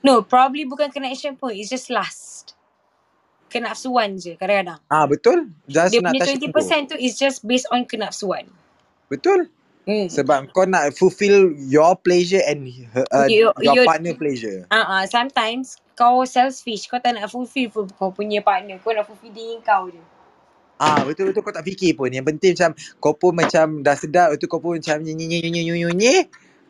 No, 0.00 0.22
probably 0.22 0.62
bukan 0.62 0.94
connection 0.94 1.34
pun. 1.34 1.50
It's 1.58 1.68
just 1.74 1.90
lust. 1.90 2.54
Kenafsuan 3.50 4.20
je 4.20 4.36
kadang-kadang. 4.38 4.78
ah 4.92 5.04
betul 5.08 5.50
just 5.66 5.96
Dia 5.96 6.04
nak 6.04 6.14
punya 6.14 6.20
touch 6.22 6.38
20% 6.38 6.52
itu 6.84 6.90
tu 6.92 6.96
is 7.00 7.14
just 7.18 7.38
based 7.48 7.66
on 7.72 7.82
kenafsuan. 7.88 8.46
betul 9.08 9.48
Hmm. 9.88 10.04
sebab 10.06 10.52
kau 10.52 10.68
nak 10.68 10.92
fulfill 10.94 11.56
your 11.56 11.96
pleasure 11.96 12.44
and 12.44 12.68
her, 12.92 13.08
uh, 13.08 13.24
You- 13.24 13.56
your 13.64 13.80
you- 13.80 13.88
partner 13.88 14.12
pleasure 14.14 14.68
Ah, 14.68 14.76
uh, 14.76 14.86
uh, 15.00 15.04
sometimes 15.08 15.80
kau 15.96 16.28
selfish, 16.28 16.86
kau 16.92 17.00
tak 17.00 17.16
nak 17.16 17.32
fulfill 17.32 17.72
fu- 17.72 17.88
kau 17.96 18.12
punya 18.12 18.44
partner, 18.44 18.76
kau 18.84 18.92
nak 18.92 19.08
fulfill 19.08 19.32
diri 19.32 19.56
kau 19.64 19.88
je. 19.88 20.00
Ah 20.78 21.02
betul 21.02 21.34
betul 21.34 21.42
kau 21.42 21.50
tak 21.50 21.66
fikir 21.66 21.98
pun. 21.98 22.06
Yang 22.06 22.26
penting 22.34 22.52
macam 22.54 22.70
kau 23.02 23.14
pun 23.18 23.32
macam 23.34 23.82
dah 23.82 23.98
sedap 23.98 24.30
itu 24.38 24.46
kau 24.46 24.62
pun 24.62 24.78
macam 24.78 25.02
nyi 25.02 25.12
nyi 25.12 25.26
nyi 25.26 25.38
nyi 25.42 25.50
nyi 25.50 25.72
nyi 25.74 25.94
nyi. 25.98 26.14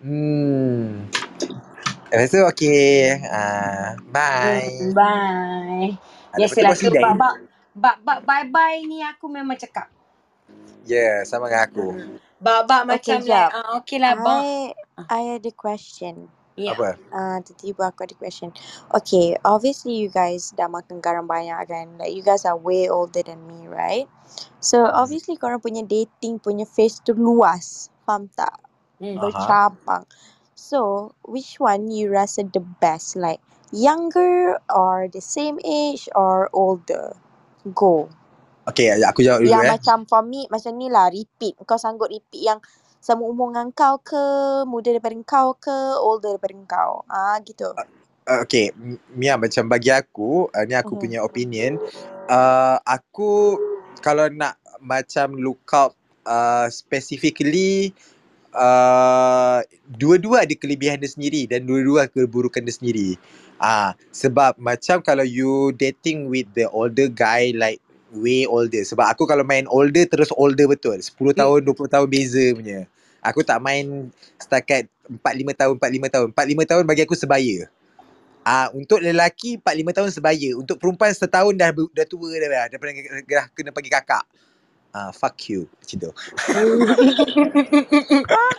Hmm. 0.01 1.05
Lepas 2.09 2.33
tu 2.33 2.41
okay. 2.41 3.21
Ah 3.29 4.01
bye. 4.09 4.65
Hmm, 4.65 4.97
bye. 4.97 5.93
Biasalah 6.33 6.73
betul 6.73 6.97
tu 6.97 6.97
kau 6.97 7.15
bab 7.77 7.97
bab 8.01 8.19
bye 8.25 8.49
bye 8.49 8.81
ni 8.89 9.05
aku 9.05 9.29
memang 9.29 9.61
cakap. 9.61 9.93
Ya, 10.89 10.97
yeah, 10.97 11.17
sama 11.29 11.53
dengan 11.53 11.69
aku. 11.69 11.87
Bab 12.41 12.65
bab 12.65 12.89
Okay, 12.89 13.21
macam 13.21 13.29
like 13.29 13.53
ah 13.53 13.77
okay 13.77 13.99
lah 14.01 14.17
bang. 14.17 14.41
I 14.41 14.73
I 15.05 15.23
ada 15.37 15.51
question. 15.53 16.33
Yeah. 16.59 16.75
Apa? 16.75 16.99
Ah, 17.15 17.39
uh, 17.39 17.39
tiba-tiba 17.47 17.95
aku 17.95 18.03
ada 18.03 18.15
question. 18.19 18.51
Okay, 18.91 19.39
obviously 19.47 19.95
you 19.95 20.11
guys 20.11 20.51
dah 20.59 20.67
makan 20.67 20.99
garam 20.99 21.31
banyak 21.31 21.55
kan. 21.71 21.87
Like 21.95 22.11
you 22.11 22.27
guys 22.27 22.43
are 22.43 22.59
way 22.59 22.91
older 22.91 23.23
than 23.23 23.47
me, 23.47 23.71
right? 23.71 24.11
So 24.59 24.91
obviously 24.91 25.39
korang 25.39 25.63
punya 25.63 25.87
dating 25.87 26.43
punya 26.43 26.67
phase 26.67 26.99
tu 27.07 27.15
luas. 27.15 27.95
Faham 28.03 28.27
tak? 28.35 28.59
Hmm. 28.99 29.15
Aha. 29.17 29.23
Bercabang. 29.23 30.05
So, 30.59 31.15
which 31.23 31.63
one 31.63 31.87
you 31.95 32.11
rasa 32.11 32.43
the 32.43 32.59
best? 32.59 33.15
Like 33.15 33.39
younger 33.71 34.59
or 34.67 35.07
the 35.07 35.23
same 35.23 35.63
age 35.63 36.11
or 36.19 36.51
older? 36.51 37.15
Go. 37.71 38.11
Okay, 38.67 38.93
aku 39.01 39.23
jawab 39.25 39.47
dulu 39.47 39.55
Yang 39.55 39.65
eh. 39.65 39.71
macam 39.79 39.99
for 40.05 40.23
me 40.27 40.51
macam 40.51 40.75
ni 40.75 40.91
lah 40.91 41.09
repeat. 41.15 41.55
Kau 41.63 41.79
sanggup 41.79 42.11
repeat 42.11 42.43
yang 42.43 42.59
sama 42.99 43.23
umur 43.25 43.55
dengan 43.55 43.71
kau 43.73 43.97
ke, 44.03 44.25
muda 44.67 44.93
daripada 44.93 45.15
kau 45.25 45.55
ke, 45.57 45.79
older 46.03 46.37
daripada 46.37 46.55
kau. 46.67 46.93
Ah 47.09 47.39
gitu. 47.43 47.73
Uh, 48.29 48.45
okay, 48.45 48.75
Mia 49.17 49.41
macam 49.41 49.65
bagi 49.71 49.89
aku, 49.89 50.53
uh, 50.53 50.65
ni 50.69 50.77
aku 50.77 50.99
Mhm. 50.99 51.01
punya 51.01 51.19
opinion. 51.25 51.81
Uh, 52.29 52.77
aku 52.85 53.57
kalau 54.05 54.29
nak 54.29 54.61
macam 54.85 55.35
look 55.35 55.65
out 55.73 55.97
uh, 56.29 56.69
specifically 56.69 57.91
uh, 58.55 59.65
dua-dua 59.89 60.45
ada 60.45 60.55
kelebihan 60.55 61.01
dia 61.01 61.11
sendiri 61.11 61.49
dan 61.49 61.65
dua-dua 61.65 62.07
keburukan 62.11 62.63
dia 62.63 62.75
sendiri. 62.75 63.11
Ah, 63.59 63.99
sebab 64.15 64.55
macam 64.55 65.03
kalau 65.03 65.27
you 65.27 65.75
dating 65.75 66.31
with 66.31 66.47
the 66.55 66.71
older 66.71 67.11
guy 67.11 67.51
like 67.59 67.83
way 68.19 68.45
older. 68.45 68.83
Sebab 68.83 69.07
aku 69.15 69.25
kalau 69.25 69.47
main 69.47 69.65
older 69.71 70.05
terus 70.05 70.29
older 70.35 70.67
betul. 70.67 70.99
10 70.99 71.15
tahun, 71.35 71.61
20 71.65 71.95
tahun 71.95 72.07
beza 72.11 72.47
punya. 72.55 72.81
Aku 73.23 73.43
tak 73.43 73.59
main 73.63 74.11
setakat 74.39 74.87
4-5 75.11 75.55
tahun, 75.59 75.75
4-5 75.79 76.15
tahun. 76.15 76.29
4-5 76.35 76.71
tahun 76.71 76.85
bagi 76.87 77.03
aku 77.07 77.17
sebaya. 77.19 77.67
Ah, 78.47 78.73
untuk 78.73 79.03
lelaki 79.03 79.61
4-5 79.61 79.97
tahun 79.97 80.11
sebaya. 80.15 80.51
Untuk 80.57 80.77
perempuan 80.81 81.13
setahun 81.13 81.53
dah 81.59 81.71
dah 81.73 82.07
tua 82.07 82.31
dah 82.39 82.49
dah, 82.49 82.65
dah, 82.73 82.79
dah, 82.79 83.23
dah 83.27 83.47
kena 83.53 83.71
panggil 83.75 83.93
kakak. 83.93 84.25
Ah, 84.95 85.13
fuck 85.13 85.37
you. 85.51 85.69
Macam 85.81 85.97
tu. 86.09 86.11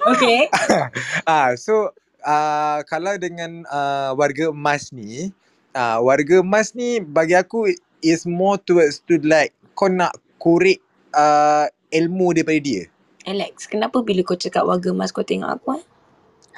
Okay. 0.10 0.49
Ah, 1.30 1.53
so 1.53 1.94
uh, 2.23 2.80
kalau 2.88 3.15
dengan 3.19 3.64
uh, 3.69 4.11
warga 4.18 4.49
emas 4.49 4.90
ni, 4.94 5.31
uh, 5.76 5.99
warga 6.02 6.41
emas 6.41 6.73
ni 6.73 6.99
bagi 7.03 7.36
aku 7.38 7.69
is 8.02 8.28
more 8.28 8.60
towards 8.62 9.04
to 9.06 9.20
like 9.24 9.56
kau 9.76 9.88
nak 9.88 10.16
korek 10.40 10.80
uh, 11.16 11.68
ilmu 11.92 12.36
daripada 12.36 12.60
dia. 12.62 12.84
Alex, 13.28 13.68
kenapa 13.68 14.02
bila 14.02 14.24
kau 14.24 14.40
cakap 14.40 14.64
warga 14.66 14.90
emas 14.90 15.12
kau 15.12 15.26
tengok 15.26 15.60
aku 15.60 15.78
eh? 15.78 15.84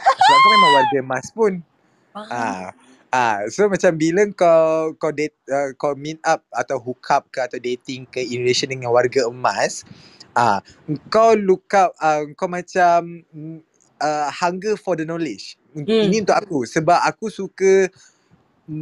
Sebab 0.01 0.37
kau 0.37 0.51
memang 0.53 0.71
warga 0.77 0.97
emas 1.01 1.25
pun. 1.33 1.53
Ah, 2.11 2.75
ah, 3.11 3.39
so 3.47 3.67
macam 3.71 3.95
bila 3.95 4.27
kau 4.35 4.93
kau 4.99 5.11
date 5.15 5.35
uh, 5.47 5.71
kau 5.79 5.95
meet 5.95 6.19
up 6.27 6.43
atau 6.51 6.77
hook 6.79 7.03
up 7.11 7.27
ke 7.31 7.39
atau 7.39 7.59
dating 7.59 8.03
ke 8.07 8.19
in 8.19 8.43
relation 8.43 8.67
dengan 8.67 8.91
warga 8.91 9.27
emas, 9.27 9.87
ah, 10.35 10.59
kau 11.07 11.33
look 11.35 11.71
up 11.71 11.95
uh, 12.03 12.27
kau 12.35 12.51
macam 12.51 13.23
uh, 14.01 14.27
hunger 14.31 14.75
for 14.75 14.99
the 14.99 15.05
knowledge. 15.07 15.55
Hmm. 15.71 15.87
Ini 15.87 16.27
untuk 16.27 16.35
aku 16.35 16.67
sebab 16.67 16.99
aku 16.99 17.31
suka 17.31 17.87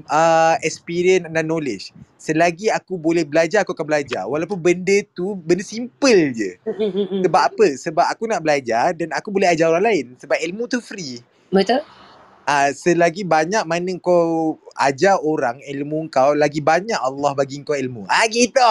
uh, 0.10 0.56
experience 0.62 1.26
dan 1.28 1.46
knowledge. 1.46 1.92
Selagi 2.20 2.70
aku 2.70 2.96
boleh 3.00 3.26
belajar 3.26 3.64
aku 3.66 3.74
akan 3.74 3.88
belajar. 3.88 4.24
Walaupun 4.30 4.60
benda 4.60 4.98
tu 5.16 5.34
benda 5.36 5.66
simple 5.66 6.36
je. 6.36 6.52
Sebab 7.26 7.42
apa? 7.54 7.68
Sebab 7.76 8.06
aku 8.06 8.30
nak 8.30 8.44
belajar 8.46 8.94
dan 8.94 9.10
aku 9.16 9.34
boleh 9.34 9.50
ajar 9.50 9.72
orang 9.74 9.86
lain. 9.86 10.06
Sebab 10.20 10.38
ilmu 10.38 10.70
tu 10.70 10.80
free. 10.80 11.24
Betul? 11.50 11.82
Ah, 12.50 12.74
selagi 12.74 13.22
banyak 13.26 13.62
mana 13.62 13.94
kau 14.02 14.58
ajar 14.74 15.22
orang 15.22 15.62
ilmu 15.62 16.10
kau, 16.10 16.34
lagi 16.34 16.58
banyak 16.66 16.98
Allah 16.98 17.38
bagi 17.38 17.62
kau 17.62 17.78
ilmu. 17.78 18.10
Ah 18.10 18.26
gitu. 18.26 18.66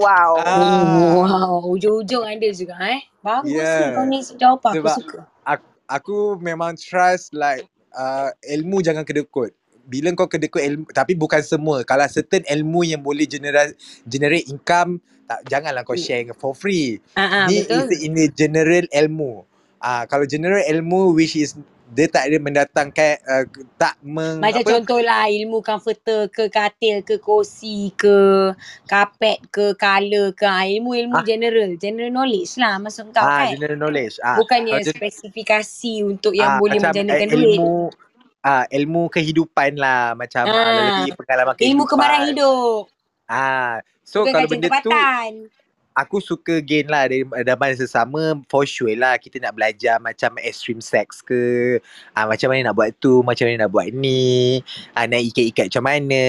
Wow. 0.00 0.32
Ah. 0.40 1.12
Wow, 1.18 1.68
ujung-ujung 1.74 2.24
ada 2.24 2.48
juga 2.54 2.78
eh. 2.88 3.04
Bagus 3.20 3.58
Yeah. 3.58 3.92
kau 3.92 4.06
ni 4.06 4.22
jawapan 4.22 4.70
aku 4.72 4.78
Sebab 4.80 4.96
suka. 5.02 5.20
aku, 5.44 5.66
aku 5.84 6.16
memang 6.40 6.78
trust 6.78 7.34
like 7.34 7.66
uh, 7.92 8.30
ilmu 8.46 8.80
jangan 8.80 9.02
kedekut. 9.04 9.52
Bila 9.88 10.12
kau 10.12 10.28
kedekut 10.28 10.60
ilmu, 10.60 10.84
tapi 10.92 11.16
bukan 11.16 11.40
semua. 11.40 11.80
Kalau 11.88 12.04
certain 12.12 12.44
ilmu 12.44 12.84
yang 12.84 13.00
boleh 13.00 13.24
generate 13.24 13.72
generate 14.04 14.44
income, 14.52 15.00
tak 15.24 15.40
janganlah 15.48 15.80
kau 15.80 15.96
share 15.96 16.28
for 16.36 16.52
free. 16.52 17.00
Ah, 17.16 17.24
ah, 17.24 17.46
Ni 17.48 17.64
betul. 17.64 17.88
is 17.88 18.04
in 18.04 18.12
general 18.36 18.84
ilmu. 18.92 19.48
Ah, 19.80 20.04
kalau 20.04 20.28
general 20.28 20.60
ilmu 20.60 21.16
which 21.16 21.40
is 21.40 21.56
dia 21.88 22.04
tak 22.04 22.28
ada 22.28 22.36
mendatangkan 22.36 23.16
uh, 23.24 23.44
tak 23.80 23.96
meng, 24.04 24.44
Macam 24.44 24.60
apa 24.60 24.70
contohlah 24.76 25.24
ilmu 25.32 25.64
comforter 25.64 26.28
ke 26.28 26.52
katil 26.52 27.00
ke 27.00 27.16
kursi 27.16 27.96
ke 27.96 28.52
kapet 28.84 29.40
ke 29.48 29.72
color 29.72 30.36
ke 30.36 30.44
ah, 30.44 30.68
ilmu-ilmu 30.68 31.16
Ah. 31.16 31.24
general 31.24 31.80
general 31.80 32.12
knowledge 32.12 32.60
lah 32.60 32.76
maksud 32.76 33.08
kau 33.08 33.24
ah 33.24 33.48
kan 33.48 33.56
general 33.56 33.80
knowledge. 33.80 34.20
Ah 34.20 34.36
bukannya 34.36 34.84
gen- 34.84 35.00
spesifikasi 35.00 35.92
untuk 36.04 36.36
yang 36.36 36.56
ah 36.56 36.60
boleh 36.60 36.76
menjanakan 36.76 37.24
eh, 37.24 37.32
duit 37.32 37.56
ilmu 37.56 37.88
ah 38.44 38.64
ilmu 38.70 39.10
kehidupan 39.10 39.76
lah 39.76 40.14
macam 40.14 40.46
ah, 40.46 40.54
ah 40.54 40.74
lebih 40.74 41.14
pengalaman 41.18 41.54
ilmu 41.58 41.84
kembaran 41.84 42.18
kehidupan. 42.22 42.34
hidup. 42.34 42.82
Ah 43.28 43.82
so 44.06 44.24
bukan 44.24 44.32
kalau 44.32 44.48
benda 44.48 44.68
tu 44.68 44.90
tempatan 44.90 45.32
aku 45.98 46.22
suka 46.22 46.62
gain 46.62 46.86
lah 46.86 47.10
dari 47.10 47.26
zaman 47.26 47.74
sesama 47.74 48.22
for 48.46 48.62
sure 48.62 48.94
lah 48.94 49.18
kita 49.18 49.42
nak 49.42 49.58
belajar 49.58 49.98
macam 49.98 50.38
extreme 50.38 50.78
sex 50.78 51.18
ke 51.26 51.76
ah, 52.14 52.30
macam 52.30 52.54
mana 52.54 52.70
nak 52.70 52.76
buat 52.78 52.94
tu 53.02 53.26
macam 53.26 53.50
mana 53.50 53.66
nak 53.66 53.72
buat 53.74 53.90
ni 53.90 54.62
ah, 54.94 55.10
nak 55.10 55.18
ikat-ikat 55.18 55.66
macam 55.74 55.84
mana 55.90 56.22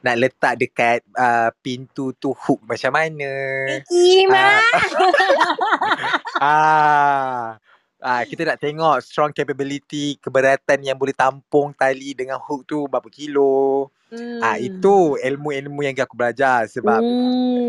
nak 0.00 0.14
letak 0.16 0.54
dekat 0.56 1.04
ah, 1.12 1.52
pintu 1.60 2.16
tu 2.16 2.32
hook 2.32 2.64
macam 2.64 2.96
mana. 2.96 3.32
Ima 3.92 4.40
ah, 4.40 4.80
ah, 6.48 7.44
ah, 8.02 8.22
kita 8.26 8.42
nak 8.44 8.58
tengok 8.58 8.98
strong 9.00 9.30
capability 9.30 10.18
keberatan 10.18 10.82
yang 10.82 10.98
boleh 10.98 11.14
tampung 11.14 11.70
tali 11.72 12.12
dengan 12.12 12.36
hook 12.42 12.66
tu 12.66 12.84
berapa 12.90 13.06
kilo 13.08 13.88
ah, 14.42 14.58
hmm. 14.58 14.68
itu 14.68 15.16
ilmu-ilmu 15.22 15.80
yang 15.86 15.94
aku 15.96 16.18
belajar 16.18 16.66
sebab 16.68 17.00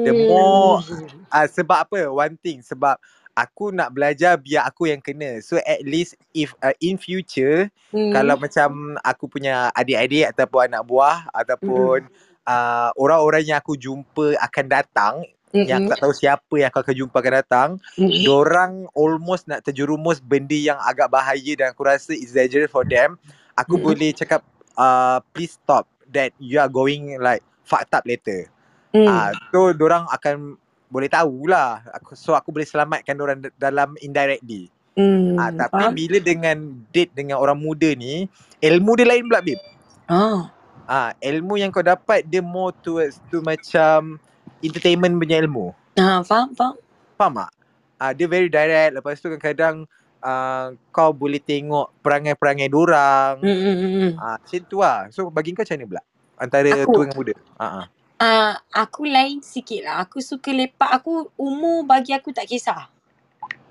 the 0.03 0.11
Hmm. 0.11 0.27
more 0.27 0.81
Ah 1.29 1.45
sebab 1.47 1.87
apa? 1.87 1.99
One 2.09 2.35
thing 2.41 2.61
sebab 2.61 2.97
aku 3.33 3.73
nak 3.73 3.89
belajar 3.97 4.37
biar 4.37 4.69
aku 4.69 4.93
yang 4.93 5.01
kena. 5.01 5.41
So 5.41 5.57
at 5.65 5.81
least 5.81 6.13
if 6.37 6.53
uh, 6.61 6.75
in 6.83 7.01
future 7.01 7.69
Hmm. 7.93 8.09
kalau 8.09 8.35
macam 8.37 8.97
aku 9.05 9.29
punya 9.29 9.69
adik-adik 9.77 10.33
ataupun 10.33 10.69
anak 10.69 10.83
buah 10.85 11.29
ataupun 11.29 12.09
uh, 12.45 12.89
orang-orang 12.97 13.53
yang 13.53 13.59
aku 13.61 13.77
jumpa 13.77 14.33
akan 14.41 14.65
datang 14.65 15.13
yang 15.53 15.85
aku 15.85 15.93
tak 15.93 16.01
tahu 16.01 16.13
siapa 16.17 16.53
yang 16.57 16.69
akan 16.73 16.95
jumpa 16.97 17.17
akan 17.21 17.33
datang, 17.45 17.69
Mm-mm. 17.93 18.25
dorang 18.25 18.89
almost 18.97 19.45
nak 19.45 19.61
terjerumus 19.61 20.17
benda 20.17 20.57
yang 20.57 20.81
agak 20.81 21.13
bahaya 21.13 21.53
dan 21.53 21.69
aku 21.69 21.85
rasa 21.85 22.17
exaggerate 22.17 22.73
for 22.73 22.81
them. 22.81 23.15
Aku 23.53 23.77
Mm-mm. 23.77 23.93
boleh 23.93 24.09
cakap 24.17 24.41
uh, 24.73 25.21
please 25.29 25.53
stop 25.53 25.85
that 26.09 26.33
you 26.41 26.57
are 26.57 26.69
going 26.69 27.21
like 27.21 27.45
fucked 27.61 27.93
up 27.93 28.01
later. 28.03 28.49
Ah, 28.93 29.33
so 29.49 29.73
dorang 29.73 30.05
akan 30.09 30.57
boleh 30.89 31.09
tahulah. 31.09 31.81
Aku 31.97 32.13
so 32.13 32.37
aku 32.37 32.53
boleh 32.53 32.65
selamatkan 32.65 33.17
orang 33.17 33.41
d- 33.41 33.53
dalam 33.57 33.97
indirectly. 33.97 34.69
Hmm. 34.93 35.33
Ah, 35.33 35.49
tapi 35.49 35.89
Faham? 35.89 35.97
bila 35.97 36.17
dengan 36.21 36.57
date 36.93 37.09
dengan 37.17 37.41
orang 37.41 37.57
muda 37.57 37.89
ni, 37.97 38.29
ilmu 38.61 38.93
dia 38.93 39.09
lain 39.09 39.25
pula 39.25 39.41
babe. 39.41 39.61
Ah. 40.05 40.53
Ah, 40.85 41.09
ilmu 41.17 41.57
yang 41.57 41.73
kau 41.73 41.81
dapat 41.81 42.21
dia 42.25 42.45
more 42.45 42.69
towards 42.85 43.17
tu 43.33 43.41
macam 43.41 44.21
entertainment 44.63 45.19
punya 45.19 45.43
ilmu. 45.43 45.75
Ah, 45.99 46.23
faham, 46.23 46.55
faham. 46.55 46.75
Faham 47.19 47.33
tak? 47.43 47.51
Ah, 48.01 48.11
dia 48.15 48.25
very 48.25 48.49
direct. 48.49 48.95
Lepas 48.97 49.19
tu 49.19 49.29
kadang-kadang 49.29 49.85
uh, 50.23 50.73
kau 50.89 51.11
boleh 51.11 51.43
tengok 51.43 51.91
perangai-perangai 52.01 52.71
dorang. 52.71 53.43
Hmm, 53.43 53.59
hmm, 53.59 53.75
hmm, 53.75 53.91
hmm. 53.93 54.11
Ah, 54.17 54.35
macam 54.39 54.61
tu 54.65 54.77
lah. 54.79 55.11
So 55.11 55.27
bagi 55.29 55.51
kau 55.53 55.61
macam 55.61 55.77
mana 55.77 55.85
pula? 55.91 56.03
Antara 56.39 56.69
Aku? 56.73 56.89
tu 56.89 56.99
dengan 57.03 57.15
muda. 57.19 57.33
Ah. 57.59 57.85
Ah, 58.23 58.55
aku 58.71 59.03
lain 59.03 59.43
sikit 59.43 59.83
lah. 59.83 59.95
Aku 60.07 60.23
suka 60.23 60.49
lepak. 60.55 60.89
Aku 61.03 61.27
umur 61.35 61.83
bagi 61.83 62.15
aku 62.15 62.31
tak 62.31 62.47
kisah. 62.47 62.87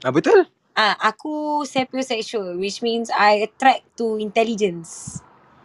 ah 0.04 0.12
betul? 0.12 0.44
Ah, 0.72 0.96
aku 1.00 1.64
sapiosexual 1.68 2.56
which 2.56 2.80
means 2.80 3.08
I 3.12 3.48
attract 3.48 3.88
to 4.00 4.20
intelligence. 4.20 5.20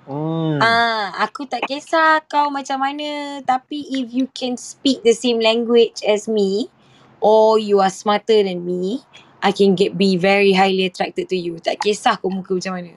Hmm. 0.07 0.63
Ah, 0.63 1.11
aku 1.19 1.43
tak 1.43 1.67
kisah 1.67 2.23
kau 2.31 2.47
macam 2.47 2.79
mana 2.79 3.43
tapi 3.43 3.83
if 3.91 4.07
you 4.15 4.31
can 4.31 4.55
speak 4.55 5.03
the 5.03 5.11
same 5.11 5.43
language 5.43 5.99
as 6.07 6.31
me 6.31 6.71
or 7.19 7.59
you 7.59 7.83
are 7.83 7.91
smarter 7.91 8.39
than 8.39 8.63
me, 8.63 9.03
I 9.43 9.51
can 9.51 9.75
get 9.75 9.99
be 9.99 10.15
very 10.15 10.55
highly 10.55 10.87
attracted 10.87 11.27
to 11.27 11.37
you. 11.37 11.59
Tak 11.59 11.83
kisah 11.83 12.15
kau 12.17 12.31
muka 12.31 12.55
macam 12.55 12.79
mana. 12.79 12.95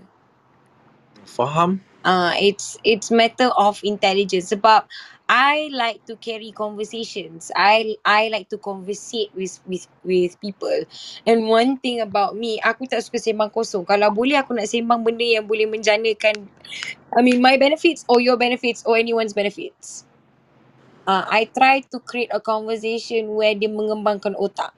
Faham? 1.26 1.82
uh, 2.04 2.32
it's 2.36 2.78
it's 2.84 3.10
matter 3.10 3.50
of 3.56 3.80
intelligence 3.84 4.52
sebab 4.52 4.84
I 5.30 5.70
like 5.70 6.02
to 6.10 6.18
carry 6.18 6.50
conversations. 6.50 7.54
I 7.54 7.94
I 8.02 8.34
like 8.34 8.50
to 8.50 8.58
conversate 8.58 9.30
with 9.38 9.62
with 9.70 9.86
with 10.02 10.34
people. 10.42 10.74
And 11.22 11.46
one 11.46 11.78
thing 11.78 12.02
about 12.02 12.34
me, 12.34 12.58
aku 12.58 12.90
tak 12.90 13.06
suka 13.06 13.22
sembang 13.22 13.54
kosong. 13.54 13.86
Kalau 13.86 14.10
boleh 14.10 14.42
aku 14.42 14.58
nak 14.58 14.66
sembang 14.66 15.06
benda 15.06 15.22
yang 15.22 15.46
boleh 15.46 15.70
menjanakan 15.70 16.50
I 17.14 17.20
mean 17.22 17.38
my 17.38 17.56
benefits 17.58 18.02
or 18.10 18.18
your 18.18 18.36
benefits 18.36 18.82
or 18.86 18.98
anyone's 18.98 19.34
benefits. 19.34 20.02
Uh, 21.06 21.26
I 21.26 21.50
try 21.50 21.82
to 21.90 21.98
create 22.00 22.30
a 22.32 22.40
conversation 22.40 23.34
where 23.34 23.54
dia 23.54 23.68
mengembangkan 23.70 24.38
otak. 24.38 24.72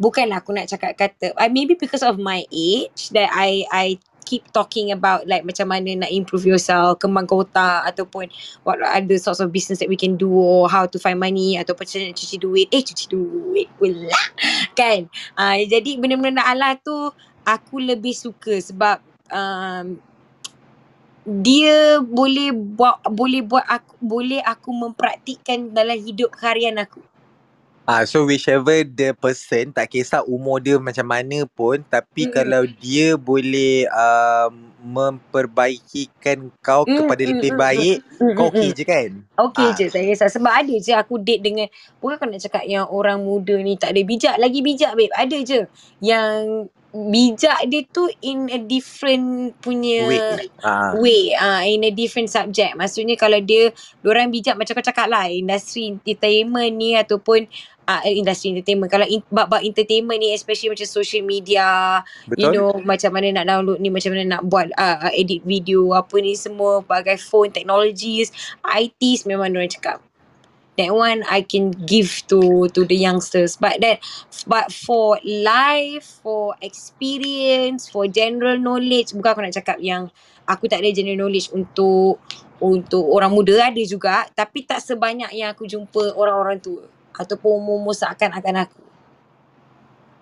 Bukanlah 0.00 0.40
aku 0.44 0.52
nak 0.56 0.68
cakap 0.68 0.96
kata, 0.96 1.32
I 1.36 1.48
maybe 1.52 1.76
because 1.76 2.04
of 2.04 2.16
my 2.20 2.44
age 2.52 3.12
that 3.16 3.30
I 3.32 3.64
I 3.72 3.86
keep 4.30 4.46
talking 4.54 4.94
about 4.94 5.26
like 5.26 5.42
macam 5.42 5.66
mana 5.66 6.06
nak 6.06 6.10
improve 6.14 6.46
yourself, 6.46 7.02
kembangkan 7.02 7.42
otak 7.42 7.82
ataupun 7.90 8.30
what 8.62 8.78
are 8.78 9.02
the 9.02 9.18
sorts 9.18 9.42
of 9.42 9.50
business 9.50 9.82
that 9.82 9.90
we 9.90 9.98
can 9.98 10.14
do 10.14 10.30
or 10.30 10.70
how 10.70 10.86
to 10.86 11.02
find 11.02 11.18
money 11.18 11.58
ataupun 11.58 11.82
macam 11.82 11.98
nak 12.06 12.14
cuci 12.14 12.36
duit. 12.38 12.66
Eh 12.70 12.86
cuci 12.86 13.04
duit 13.10 13.66
pula. 13.74 14.14
kan? 14.78 15.10
Uh, 15.34 15.66
jadi 15.66 15.98
benda-benda 15.98 16.46
ala 16.46 16.78
tu 16.78 17.10
aku 17.42 17.82
lebih 17.82 18.14
suka 18.14 18.54
sebab 18.62 19.02
um, 19.34 19.98
dia 21.26 22.00
boleh 22.00 22.54
buat 22.54 23.02
boleh 23.10 23.44
buat 23.44 23.66
aku 23.66 23.92
boleh 24.00 24.40
aku 24.40 24.70
mempraktikkan 24.72 25.74
dalam 25.74 25.98
hidup 25.98 26.30
harian 26.38 26.78
aku. 26.78 27.02
Ah, 27.90 28.06
so 28.06 28.22
whichever 28.22 28.86
the 28.86 29.10
person 29.18 29.74
tak 29.74 29.90
kisah 29.90 30.22
umur 30.22 30.62
dia 30.62 30.78
macam 30.78 31.02
mana 31.02 31.42
pun 31.42 31.82
tapi 31.90 32.30
Mm-mm. 32.30 32.34
kalau 32.38 32.62
dia 32.78 33.18
boleh 33.18 33.90
um, 33.90 34.70
memperbaikikan 34.78 36.54
kau 36.62 36.86
Mm, 36.86 37.02
kepada 37.02 37.22
mm, 37.26 37.30
lebih 37.34 37.52
mm, 37.52 37.58
baik 37.58 37.98
mm, 38.22 38.34
kau 38.38 38.46
mm, 38.46 38.50
okey 38.54 38.68
mm. 38.70 38.76
je 38.78 38.84
kan? 38.86 39.10
Okey 39.42 39.66
Ah. 39.66 39.74
je 39.74 39.84
tak 39.90 40.02
kisah 40.06 40.30
sebab 40.30 40.52
ada 40.54 40.74
je 40.78 40.92
aku 40.94 41.18
date 41.18 41.42
dengan 41.42 41.66
bukan 41.98 42.14
kau 42.14 42.30
nak 42.30 42.38
cakap 42.46 42.62
yang 42.62 42.86
orang 42.86 43.18
muda 43.26 43.58
ni 43.58 43.74
tak 43.74 43.90
ada 43.90 44.06
bijak 44.06 44.38
lagi 44.38 44.62
bijak 44.62 44.94
babe 44.94 45.10
ada 45.10 45.36
je 45.42 45.66
yang 45.98 46.70
bijak 46.90 47.58
dia 47.70 47.86
tu 47.86 48.10
in 48.18 48.50
a 48.50 48.58
different 48.58 49.54
punya 49.62 50.10
Wait. 50.10 50.50
Ah. 50.62 50.90
way 50.98 51.30
uh, 51.38 51.62
in 51.62 51.86
a 51.86 51.92
different 51.94 52.26
subject 52.26 52.74
maksudnya 52.74 53.14
kalau 53.14 53.38
dia 53.38 53.70
orang 54.02 54.30
bijak 54.34 54.58
macam 54.58 54.74
kau 54.74 54.82
cakap 54.82 55.06
lah 55.06 55.30
industri 55.30 55.94
entertainment 55.94 56.74
ni 56.74 56.98
ataupun 56.98 57.46
uh, 57.90 58.00
industri 58.06 58.54
entertainment. 58.54 58.90
Kalau 58.90 59.06
in, 59.06 59.20
bab-bab 59.26 59.66
entertainment 59.66 60.22
ni 60.22 60.30
especially 60.30 60.70
macam 60.70 60.86
social 60.86 61.26
media 61.26 62.00
you 62.38 62.46
Betul? 62.46 62.52
know 62.54 62.70
macam 62.86 63.10
mana 63.10 63.42
nak 63.42 63.46
download 63.50 63.78
ni 63.82 63.90
macam 63.90 64.14
mana 64.14 64.38
nak 64.38 64.42
buat 64.46 64.70
uh, 64.78 65.10
edit 65.10 65.42
video 65.42 65.90
apa 65.98 66.14
ni 66.22 66.38
semua 66.38 66.86
bagai 66.86 67.18
phone 67.18 67.50
technologies 67.50 68.30
ITs 68.62 69.26
memang 69.26 69.50
orang 69.50 69.72
cakap. 69.72 69.98
That 70.78 70.96
one 70.96 71.26
I 71.28 71.44
can 71.44 71.76
give 71.84 72.24
to 72.32 72.70
to 72.72 72.80
the 72.88 72.96
youngsters. 72.96 73.58
But 73.60 73.84
that 73.84 74.00
but 74.48 74.72
for 74.72 75.20
life 75.26 76.22
for 76.24 76.56
experience 76.64 77.90
for 77.90 78.08
general 78.08 78.56
knowledge 78.56 79.12
bukan 79.12 79.28
aku 79.34 79.40
nak 79.44 79.56
cakap 79.60 79.76
yang 79.82 80.08
aku 80.48 80.70
tak 80.70 80.80
ada 80.80 80.88
general 80.94 81.26
knowledge 81.26 81.52
untuk 81.52 82.22
untuk 82.62 83.04
orang 83.12 83.34
muda 83.34 83.68
ada 83.68 83.82
juga. 83.84 84.24
Tapi 84.32 84.64
tak 84.64 84.80
sebanyak 84.80 85.36
yang 85.36 85.52
aku 85.52 85.68
jumpa 85.68 86.16
orang-orang 86.16 86.62
tua 86.64 86.99
ataupun 87.16 87.62
umur-umur 87.62 87.94
seakan-akan 87.94 88.66
aku 88.68 88.90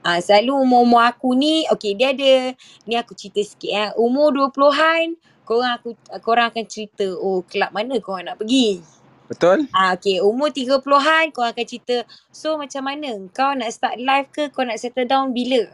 Ah, 0.09 0.23
selalu 0.23 0.63
umur-umur 0.63 1.05
aku 1.05 1.35
ni, 1.35 1.67
okay 1.69 1.93
dia 1.93 2.15
ada, 2.15 2.55
ni 2.87 2.95
aku 2.95 3.19
cerita 3.19 3.43
sikit 3.43 3.69
eh. 3.69 3.91
Umur 3.99 4.31
20-an, 4.31 5.19
korang 5.43 5.75
aku 5.75 5.99
korang 6.23 6.55
akan 6.55 6.65
cerita, 6.65 7.05
oh 7.19 7.43
kelab 7.45 7.75
mana 7.75 7.99
korang 7.99 8.31
nak 8.31 8.39
pergi. 8.39 8.81
Betul? 9.29 9.69
Ah, 9.75 9.99
okay, 9.99 10.23
umur 10.23 10.55
30-an 10.55 11.35
korang 11.35 11.53
akan 11.53 11.67
cerita, 11.67 12.07
so 12.31 12.57
macam 12.57 12.87
mana? 12.87 13.21
Kau 13.35 13.53
nak 13.53 13.69
start 13.69 13.99
life 13.99 14.33
ke 14.33 14.49
kau 14.55 14.65
nak 14.65 14.79
settle 14.79 15.05
down 15.05 15.35
bila? 15.35 15.67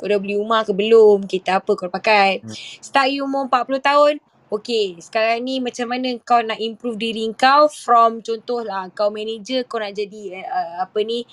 Kau 0.00 0.08
dah 0.08 0.18
beli 0.18 0.34
rumah 0.40 0.64
ke 0.64 0.72
belum? 0.74 1.28
Kereta 1.28 1.60
apa 1.60 1.70
kau 1.76 1.86
pakai? 1.86 2.42
Hmm. 2.42 2.56
Start 2.82 3.14
you 3.14 3.28
umur 3.28 3.46
40 3.52 3.78
tahun, 3.78 4.14
okay, 4.52 4.86
sekarang 5.06 5.40
ni 5.48 5.54
macam 5.66 5.86
mana 5.92 6.08
kau 6.20 6.40
nak 6.44 6.60
improve 6.68 6.98
diri 7.00 7.24
kau 7.44 7.62
from 7.72 8.20
contohlah 8.28 8.84
kau 8.98 9.08
manager, 9.18 9.60
kau 9.70 9.80
nak 9.82 9.92
jadi 9.96 10.22
uh, 10.44 10.72
apa 10.84 10.98
ni, 11.10 11.24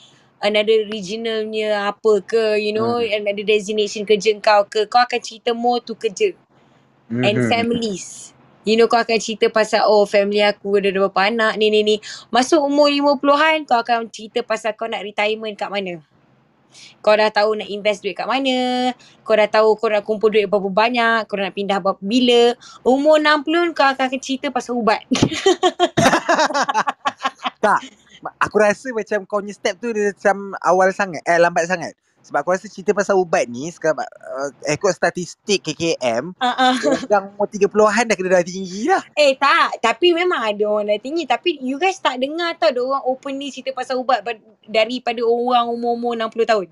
another 0.48 0.80
regionalnya 0.88 1.70
apa 1.92 2.14
ke, 2.32 2.44
you 2.64 2.72
know, 2.78 2.98
Hmm. 2.98 3.12
another 3.18 3.44
destination 3.44 4.08
kerja 4.08 4.32
kau 4.40 4.62
ke, 4.74 4.88
kau 4.88 5.02
akan 5.04 5.20
cerita 5.28 5.52
more 5.64 5.80
to 5.84 5.94
kerja 6.04 6.30
and 7.28 7.38
Mhm. 7.38 7.50
families. 7.52 8.32
You 8.68 8.76
know 8.78 8.86
kau 8.92 9.00
akan 9.02 9.18
cerita 9.24 9.48
pasal 9.50 9.88
oh 9.90 10.06
family 10.06 10.44
aku 10.46 10.78
ada 10.78 10.92
berapa 10.94 11.22
anak 11.32 11.58
ni 11.58 11.72
ni 11.74 11.82
ni. 11.82 11.96
Masuk 12.30 12.62
umur 12.62 12.92
50-an 12.94 13.66
kau 13.66 13.80
akan 13.82 14.12
cerita 14.14 14.44
pasal 14.46 14.76
kau 14.78 14.86
nak 14.92 15.02
retirement 15.08 15.56
kat 15.58 15.72
mana. 15.72 16.04
Kau 17.00 17.16
dah 17.16 17.30
tahu 17.32 17.60
nak 17.60 17.70
invest 17.70 18.04
duit 18.04 18.18
kat 18.18 18.28
mana. 18.30 18.92
Kau 19.22 19.36
dah 19.38 19.50
tahu 19.50 19.78
kau 19.78 19.90
nak 19.90 20.04
kumpul 20.06 20.30
duit 20.34 20.50
berapa 20.50 20.70
banyak. 20.70 21.26
Kau 21.30 21.38
nak 21.38 21.54
pindah 21.54 21.80
berapa 21.82 22.02
bila. 22.02 22.54
Umur 22.84 23.22
60 23.22 23.78
kau 23.78 23.86
akan 23.86 24.20
cerita 24.22 24.50
pasal 24.50 24.78
ubat. 24.78 25.04
Tak. 27.60 27.84
Aku 28.40 28.56
rasa 28.60 28.92
macam 28.96 29.24
kau 29.28 29.44
punya 29.44 29.52
step 29.56 29.80
tu 29.80 29.92
dia 29.92 30.12
macam 30.16 30.56
awal 30.64 30.92
sangat. 30.96 31.24
Eh 31.28 31.40
lambat 31.40 31.68
sangat. 31.68 31.96
Sebab 32.30 32.46
aku 32.46 32.54
rasa 32.54 32.70
cerita 32.70 32.94
pasal 32.94 33.18
ubat 33.18 33.50
ni 33.50 33.66
sekarang 33.74 34.06
uh, 34.06 34.50
ikut 34.70 34.94
statistik 34.94 35.66
KKM 35.66 36.38
uh-uh. 36.38 36.74
orang 37.10 37.34
umur 37.34 37.50
30-an 37.50 38.06
dah 38.06 38.16
kena 38.16 38.30
dah 38.38 38.46
tinggi 38.46 38.86
dah. 38.86 39.02
Eh 39.18 39.34
tak. 39.34 39.82
Tapi 39.82 40.14
memang 40.14 40.38
ada 40.38 40.64
orang 40.70 40.94
dah 40.94 41.02
tinggi. 41.02 41.26
Tapi 41.26 41.58
you 41.66 41.82
guys 41.82 41.98
tak 41.98 42.22
dengar 42.22 42.54
tau 42.62 42.70
ada 42.70 42.82
orang 42.86 43.04
openly 43.10 43.50
cerita 43.50 43.74
pasal 43.74 43.98
ubat 43.98 44.22
daripada 44.70 45.26
orang 45.26 45.74
umur-umur 45.74 46.14
60 46.14 46.46
tahun. 46.46 46.68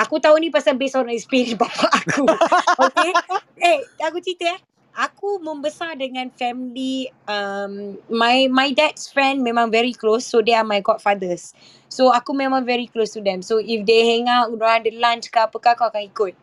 Aku 0.00 0.16
tahu 0.16 0.40
ni 0.40 0.48
pasal 0.48 0.80
based 0.80 0.96
on 0.96 1.12
experience 1.12 1.52
bapak 1.60 1.92
aku. 1.92 2.24
Okay. 2.88 3.12
eh, 3.60 3.78
aku 4.00 4.24
cerita 4.24 4.56
eh. 4.56 4.58
Aku 4.92 5.40
membesar 5.40 5.96
dengan 5.96 6.28
family 6.36 7.08
um, 7.24 7.96
my 8.12 8.44
my 8.52 8.76
dad's 8.76 9.08
friend 9.08 9.40
memang 9.40 9.72
very 9.72 9.96
close 9.96 10.28
so 10.28 10.44
they 10.44 10.52
are 10.52 10.68
my 10.68 10.84
godfathers. 10.84 11.56
So 11.88 12.12
aku 12.12 12.36
memang 12.36 12.68
very 12.68 12.84
close 12.84 13.16
to 13.16 13.24
them. 13.24 13.40
So 13.40 13.56
if 13.56 13.88
they 13.88 14.04
hang 14.04 14.28
out, 14.28 14.52
orang 14.52 14.84
ada 14.84 14.92
lunch 14.92 15.32
ke 15.32 15.38
apa 15.40 15.56
ke 15.56 15.68
aku 15.72 15.84
akan 15.88 16.02
ikut. 16.12 16.34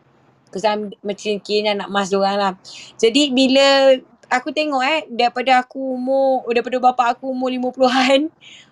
Because 0.50 0.66
I'm 0.66 0.90
macam 1.06 1.38
kira 1.46 1.78
anak 1.78 1.94
mas 1.94 2.10
diorang 2.10 2.38
lah. 2.42 2.52
Jadi 2.98 3.30
bila 3.30 3.94
aku 4.30 4.50
tengok 4.50 4.82
eh 4.82 5.00
daripada 5.10 5.62
aku 5.62 5.98
umur 5.98 6.46
daripada 6.50 6.78
bapak 6.78 7.06
aku 7.18 7.30
umur 7.34 7.50
50-an 7.54 8.30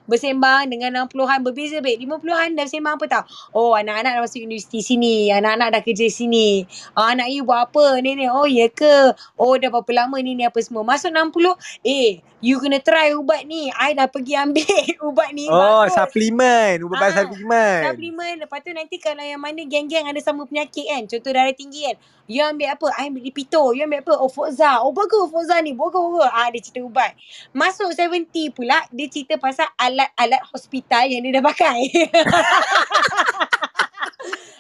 bersembang 0.09 0.72
dengan 0.72 1.05
60-an 1.05 1.44
berbeza 1.44 1.78
babe. 1.85 2.01
50-an 2.01 2.56
dah 2.56 2.64
bersembang 2.64 2.94
apa 2.97 3.06
tau? 3.06 3.24
Oh 3.52 3.76
anak-anak 3.76 4.18
dah 4.18 4.22
masuk 4.24 4.43
universiti 4.43 4.80
sini, 4.80 5.28
anak-anak 5.28 5.78
dah 5.78 5.82
kerja 5.85 6.09
sini. 6.09 6.64
Ah, 6.97 7.12
anak 7.12 7.28
you 7.30 7.44
buat 7.44 7.68
apa 7.70 8.01
ni 8.01 8.16
ni? 8.16 8.26
Oh 8.26 8.48
ya 8.48 8.66
ke? 8.72 9.12
Oh 9.36 9.55
dah 9.60 9.68
berapa 9.68 9.93
lama 9.93 10.16
ni 10.18 10.35
ni 10.35 10.48
apa 10.48 10.59
semua. 10.64 10.82
Masuk 10.82 11.12
60, 11.12 11.55
eh 11.85 12.24
you 12.40 12.56
kena 12.59 12.78
try 12.78 13.10
ubat 13.12 13.43
ni. 13.44 13.70
I 13.73 13.93
dah 13.93 14.06
pergi 14.06 14.39
ambil 14.39 14.62
ubat 15.10 15.35
ni 15.35 15.47
Oh, 15.47 15.82
bagus. 15.82 15.94
suplemen. 15.97 16.86
Ubat 16.86 17.01
Ah, 17.01 17.24
suplemen. 17.24 17.81
Supplement. 17.90 18.36
Lepas 18.47 18.59
tu 18.62 18.70
nanti 18.70 18.97
kalau 18.98 19.20
yang 19.20 19.40
mana 19.40 19.62
geng-geng 19.65 20.06
ada 20.06 20.20
sama 20.20 20.47
penyakit 20.47 20.86
kan. 20.86 21.02
Contoh 21.06 21.32
darah 21.32 21.51
tinggi 21.51 21.89
kan. 21.89 21.97
You 22.28 22.44
ambil 22.44 22.77
apa? 22.77 22.86
I 22.94 23.09
ambil 23.09 23.24
Lipito. 23.24 23.73
You 23.73 23.89
ambil 23.89 24.05
apa? 24.05 24.15
Oh, 24.15 24.28
Forza. 24.28 24.85
Oh, 24.85 24.93
bagus 24.93 25.32
Forza 25.32 25.59
ni. 25.59 25.73
Bagus, 25.73 25.97
bagus. 25.98 26.28
Ah, 26.28 26.48
dia 26.52 26.60
cerita 26.60 26.85
ubat. 26.85 27.12
Masuk 27.51 27.89
70 27.90 28.52
pula, 28.52 28.85
dia 28.93 29.09
cerita 29.09 29.40
pasal 29.40 29.66
alat-alat 29.74 30.43
hospital 30.52 31.09
yang 31.09 31.24
dia 31.24 31.40
dah 31.40 31.44
pakai. 31.44 31.78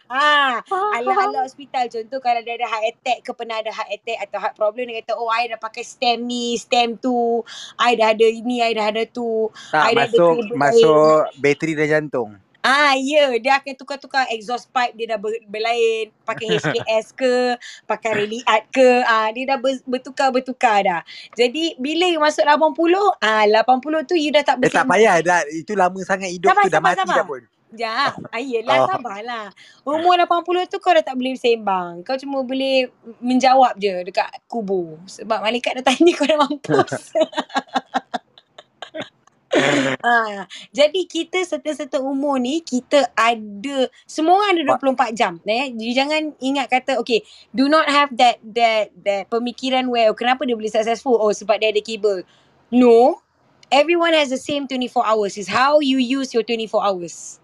Ah, 0.08 0.64
alat-alat 0.96 1.44
hospital 1.44 1.84
contoh 1.92 2.18
kalau 2.24 2.40
dia 2.40 2.56
ada 2.56 2.64
heart 2.64 2.84
attack 2.96 3.18
ke 3.20 3.30
pernah 3.36 3.60
ada 3.60 3.68
heart 3.68 3.92
attack 3.92 4.18
atau 4.24 4.38
heart 4.40 4.54
problem 4.56 4.88
dia 4.88 5.04
kata 5.04 5.12
oh 5.20 5.28
I 5.28 5.52
dah 5.52 5.60
pakai 5.60 5.84
stem 5.84 6.24
ni, 6.24 6.56
stem 6.56 6.96
tu. 6.96 7.44
I 7.76 7.92
dah 7.92 8.16
ada 8.16 8.24
ini, 8.24 8.64
I 8.64 8.72
dah 8.72 8.88
ada 8.88 9.04
tu. 9.04 9.52
Tak 9.68 9.92
I 9.92 9.92
dah 9.92 10.08
ada 10.08 10.16
masuk 10.16 10.34
lain. 10.40 10.56
masuk 10.56 11.20
bateri 11.44 11.72
dan 11.76 11.88
jantung. 11.88 12.40
Ah, 12.58 12.98
ya, 12.98 13.30
dia 13.38 13.54
akan 13.62 13.72
tukar-tukar 13.78 14.26
exhaust 14.34 14.66
pipe 14.74 14.92
dia 14.98 15.14
dah 15.14 15.18
ber, 15.20 15.30
berlain, 15.46 16.10
pakai 16.26 16.58
HKS 16.58 17.14
ke, 17.14 17.54
pakai 17.86 18.10
rally 18.18 18.42
art 18.44 18.66
ke, 18.74 19.06
ah 19.06 19.30
dia 19.30 19.54
dah 19.54 19.58
ber, 19.62 19.78
bertukar-bertukar 19.86 20.82
dah. 20.82 21.00
Jadi 21.38 21.78
bila 21.78 22.10
you 22.10 22.18
masuk 22.18 22.42
80, 22.42 22.58
ah 23.22 23.46
80 23.46 24.10
tu 24.10 24.18
you 24.18 24.34
dah 24.34 24.42
tak 24.42 24.58
Eh 24.58 24.74
tak 24.74 24.90
payah 24.90 25.22
dah 25.22 25.46
itu 25.54 25.72
lama 25.78 25.96
sangat 26.02 26.34
hidup 26.34 26.50
Sabar, 26.50 26.64
tu 26.66 26.68
dah 26.68 26.80
sabar, 26.82 26.92
mati 26.92 27.00
sabar. 27.06 27.16
dah 27.16 27.26
pun. 27.30 27.42
Ya, 27.76 28.16
ah, 28.32 28.40
yelah 28.40 28.80
Oh. 28.80 28.88
sabarlah. 28.88 29.52
Umur 29.84 30.16
80 30.16 30.64
tu 30.72 30.80
kau 30.80 30.94
dah 30.96 31.04
tak 31.04 31.20
boleh 31.20 31.36
sembang. 31.36 32.00
Kau 32.00 32.16
cuma 32.16 32.40
boleh 32.40 32.88
menjawab 33.20 33.76
je 33.76 34.08
dekat 34.08 34.28
kubur. 34.48 34.96
Sebab 35.04 35.44
malaikat 35.44 35.76
dah 35.80 35.92
tanya 35.92 36.12
kau 36.18 36.24
dah 36.24 36.38
mampus. 36.40 37.12
ha, 40.04 40.44
jadi 40.78 41.00
kita 41.08 41.40
serta-serta 41.44 42.00
umur 42.00 42.36
ni 42.40 42.60
kita 42.64 43.08
ada 43.16 43.88
semua 44.04 44.40
orang 44.44 44.60
ada 44.60 44.62
24 45.12 45.12
jam 45.18 45.40
eh. 45.44 45.72
You 45.72 45.92
jangan 45.96 46.36
ingat 46.40 46.68
kata 46.72 47.00
okay, 47.00 47.24
do 47.52 47.68
not 47.68 47.88
have 47.88 48.12
that 48.20 48.40
that 48.56 48.92
that 49.04 49.28
pemikiran 49.32 49.88
where 49.92 50.08
oh, 50.12 50.16
kenapa 50.16 50.44
dia 50.48 50.56
boleh 50.56 50.72
successful? 50.72 51.16
Oh 51.20 51.32
sebab 51.32 51.60
dia 51.60 51.72
ada 51.72 51.80
kabel. 51.84 52.24
No. 52.72 53.20
Everyone 53.68 54.16
has 54.16 54.32
the 54.32 54.40
same 54.40 54.64
24 54.64 55.04
hours. 55.04 55.36
Is 55.36 55.48
how 55.52 55.80
you 55.84 56.00
use 56.00 56.32
your 56.32 56.40
24 56.44 56.80
hours. 56.88 57.36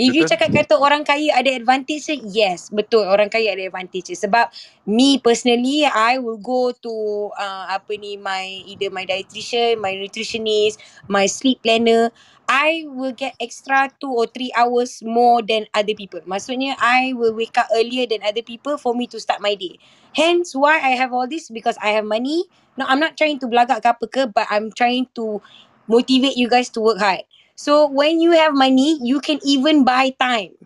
If 0.00 0.16
you 0.16 0.24
cakap 0.24 0.48
kata 0.48 0.80
orang 0.80 1.04
kaya 1.04 1.36
ada 1.36 1.52
advantage 1.52 2.08
yes, 2.32 2.72
betul 2.72 3.04
orang 3.04 3.28
kaya 3.28 3.52
ada 3.52 3.68
advantage. 3.68 4.16
Sebab 4.16 4.48
me 4.88 5.20
personally, 5.20 5.84
I 5.84 6.16
will 6.16 6.40
go 6.40 6.72
to 6.72 6.94
uh, 7.36 7.68
apa 7.68 8.00
ni 8.00 8.16
my 8.16 8.64
either 8.64 8.88
my 8.88 9.04
dietitian, 9.04 9.76
my 9.76 9.92
nutritionist, 9.92 10.80
my 11.04 11.28
sleep 11.28 11.60
planner. 11.60 12.08
I 12.48 12.82
will 12.88 13.12
get 13.12 13.36
extra 13.38 13.92
two 14.02 14.10
or 14.10 14.26
three 14.26 14.50
hours 14.56 15.04
more 15.06 15.38
than 15.44 15.70
other 15.70 15.94
people. 15.94 16.18
Maksudnya 16.26 16.74
I 16.80 17.12
will 17.14 17.36
wake 17.36 17.54
up 17.60 17.68
earlier 17.70 18.08
than 18.10 18.26
other 18.26 18.42
people 18.42 18.74
for 18.80 18.96
me 18.96 19.06
to 19.14 19.20
start 19.22 19.38
my 19.44 19.54
day. 19.54 19.78
Hence 20.18 20.56
why 20.56 20.82
I 20.82 20.98
have 20.98 21.14
all 21.14 21.30
this 21.30 21.46
because 21.52 21.78
I 21.78 21.94
have 21.94 22.08
money. 22.08 22.50
No, 22.74 22.88
I'm 22.90 22.98
not 22.98 23.14
trying 23.14 23.38
to 23.44 23.46
belagak 23.46 23.84
ke 23.84 23.88
apa 23.92 24.06
ke, 24.10 24.22
but 24.32 24.50
I'm 24.50 24.74
trying 24.74 25.06
to 25.14 25.38
motivate 25.86 26.34
you 26.34 26.50
guys 26.50 26.72
to 26.74 26.82
work 26.82 26.98
hard. 26.98 27.22
So 27.60 27.92
when 27.92 28.24
you 28.24 28.32
have 28.32 28.56
money, 28.56 28.96
you 29.04 29.20
can 29.20 29.36
even 29.44 29.84
buy 29.84 30.16
time. 30.16 30.56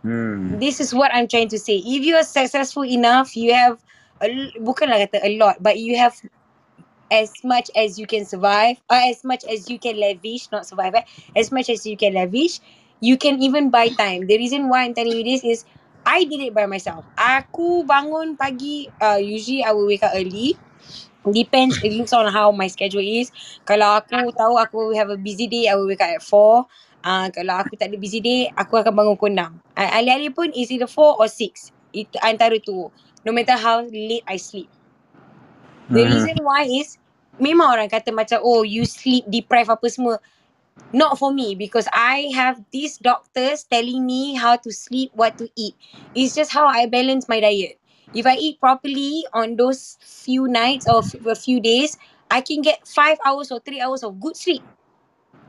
Hmm. 0.00 0.56
This 0.56 0.80
is 0.80 0.96
what 0.96 1.12
I'm 1.12 1.28
trying 1.28 1.52
to 1.52 1.60
say. 1.60 1.76
If 1.76 2.00
you 2.08 2.16
are 2.16 2.24
successful 2.24 2.88
enough, 2.88 3.36
you 3.36 3.52
have 3.52 3.76
a, 4.24 4.32
bukanlah 4.56 4.96
kata 5.04 5.20
a 5.20 5.36
lot, 5.36 5.60
but 5.60 5.76
you 5.76 6.00
have 6.00 6.16
as 7.12 7.28
much 7.44 7.68
as 7.76 8.00
you 8.00 8.08
can 8.08 8.24
survive, 8.24 8.80
or 8.88 8.96
as 8.96 9.20
much 9.28 9.44
as 9.44 9.68
you 9.68 9.76
can 9.76 10.00
lavish, 10.00 10.48
not 10.48 10.64
survive, 10.64 10.96
eh? 10.96 11.04
as 11.36 11.52
much 11.52 11.68
as 11.68 11.84
you 11.84 12.00
can 12.00 12.16
lavish, 12.16 12.64
you 13.04 13.20
can 13.20 13.36
even 13.44 13.68
buy 13.68 13.92
time. 13.92 14.24
The 14.24 14.40
reason 14.40 14.72
why 14.72 14.88
I'm 14.88 14.96
telling 14.96 15.12
you 15.12 15.24
this 15.36 15.44
is 15.44 15.68
I 16.08 16.24
did 16.24 16.40
it 16.40 16.56
by 16.56 16.64
myself. 16.64 17.04
Aku 17.20 17.84
bangun 17.84 18.40
pagi, 18.40 18.88
uh, 19.04 19.20
usually 19.20 19.60
I 19.68 19.76
will 19.76 19.84
wake 19.84 20.00
up 20.00 20.16
early. 20.16 20.56
Depends, 21.28 21.78
it 21.84 21.92
looks 21.92 22.12
on 22.16 22.32
how 22.32 22.50
my 22.52 22.66
schedule 22.66 23.04
is. 23.04 23.28
Kalau 23.68 24.00
aku 24.00 24.32
tahu 24.32 24.56
aku 24.56 24.78
have 24.96 25.12
a 25.12 25.20
busy 25.20 25.46
day, 25.52 25.68
I 25.68 25.76
will 25.76 25.86
wake 25.88 26.00
up 26.00 26.16
at 26.16 26.24
4. 26.24 26.64
Uh, 27.04 27.28
kalau 27.32 27.60
aku 27.60 27.76
tak 27.76 27.92
ada 27.92 27.96
busy 28.00 28.20
day, 28.24 28.48
aku 28.56 28.80
akan 28.80 28.92
bangun 28.96 29.14
pukul 29.20 29.32
6. 29.36 29.52
Uh, 29.76 29.90
alih-alih 30.00 30.32
pun 30.32 30.48
is 30.56 30.72
either 30.72 30.88
4 30.88 31.20
or 31.20 31.28
6. 31.28 31.72
Itu 31.92 32.16
antara 32.24 32.56
tu. 32.64 32.88
No 33.24 33.36
matter 33.36 33.56
how 33.60 33.84
late 33.84 34.24
I 34.24 34.40
sleep. 34.40 34.72
The 35.90 36.06
Mhm. 36.06 36.08
reason 36.08 36.36
why 36.44 36.64
is 36.68 36.96
memang 37.40 37.72
orang 37.74 37.90
kata 37.90 38.12
macam 38.14 38.40
oh 38.44 38.62
you 38.62 38.86
sleep 38.86 39.26
deprived 39.28 39.72
apa 39.72 39.86
semua. 39.90 40.20
Not 40.92 41.18
for 41.18 41.32
me 41.34 41.56
because 41.58 41.88
I 41.92 42.30
have 42.36 42.62
these 42.70 43.00
doctors 43.02 43.64
telling 43.66 44.06
me 44.06 44.36
how 44.38 44.60
to 44.60 44.70
sleep, 44.70 45.10
what 45.16 45.40
to 45.40 45.50
eat. 45.58 45.74
It's 46.14 46.36
just 46.36 46.52
how 46.54 46.68
I 46.70 46.86
balance 46.86 47.26
my 47.32 47.40
diet. 47.42 47.79
If 48.10 48.26
I 48.26 48.34
eat 48.34 48.58
properly 48.58 49.22
on 49.30 49.54
those 49.54 49.98
few 50.02 50.50
nights 50.50 50.86
or 50.90 51.02
a 51.02 51.38
few 51.38 51.62
days, 51.62 51.94
I 52.30 52.42
can 52.42 52.62
get 52.62 52.86
5 52.86 53.18
hours 53.26 53.50
or 53.50 53.58
3 53.62 53.78
hours 53.80 54.02
of 54.02 54.18
good 54.18 54.34
sleep. 54.34 54.62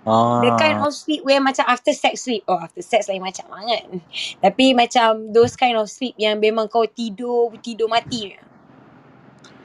The 0.01 0.57
kind 0.57 0.81
Ah. 0.81 0.89
of 0.89 0.97
sleep 0.97 1.21
where 1.21 1.37
macam 1.37 1.61
after 1.69 1.93
sex 1.93 2.25
sleep. 2.25 2.41
Oh 2.49 2.57
after 2.57 2.81
sex 2.81 3.05
lain 3.05 3.21
macam 3.21 3.45
kan. 3.53 4.01
Tapi 4.41 4.73
macam 4.73 5.29
those 5.29 5.53
kind 5.53 5.77
of 5.77 5.89
sleep 5.93 6.17
yang 6.17 6.41
memang 6.41 6.65
kau 6.69 6.89
tidur, 6.89 7.53
tidur 7.61 7.85
mati. 7.85 8.33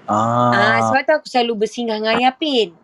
Ah, 0.05 0.52
Ah. 0.52 0.78
sebab 0.93 1.02
tu 1.09 1.12
aku 1.16 1.27
selalu 1.28 1.64
bersinggah 1.64 1.97
dengan 1.97 2.20
Ayapin. 2.20 2.77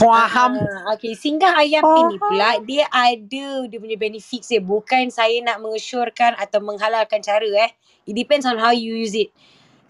Faham. 0.00 0.52
Ah, 0.56 0.96
okay, 0.96 1.12
singgah 1.12 1.52
Ayapin 1.60 2.08
ni 2.08 2.18
pula 2.18 2.56
dia 2.64 2.88
ada 2.88 3.48
dia 3.68 3.78
punya 3.78 3.96
benefits 4.00 4.48
dia. 4.48 4.62
Bukan 4.64 5.12
saya 5.12 5.36
nak 5.44 5.60
mengesyorkan 5.60 6.36
atau 6.40 6.60
menghalalkan 6.64 7.20
cara 7.20 7.46
eh. 7.68 7.70
It 8.08 8.16
depends 8.16 8.48
on 8.48 8.56
how 8.56 8.72
you 8.72 8.96
use 8.96 9.12
it. 9.14 9.30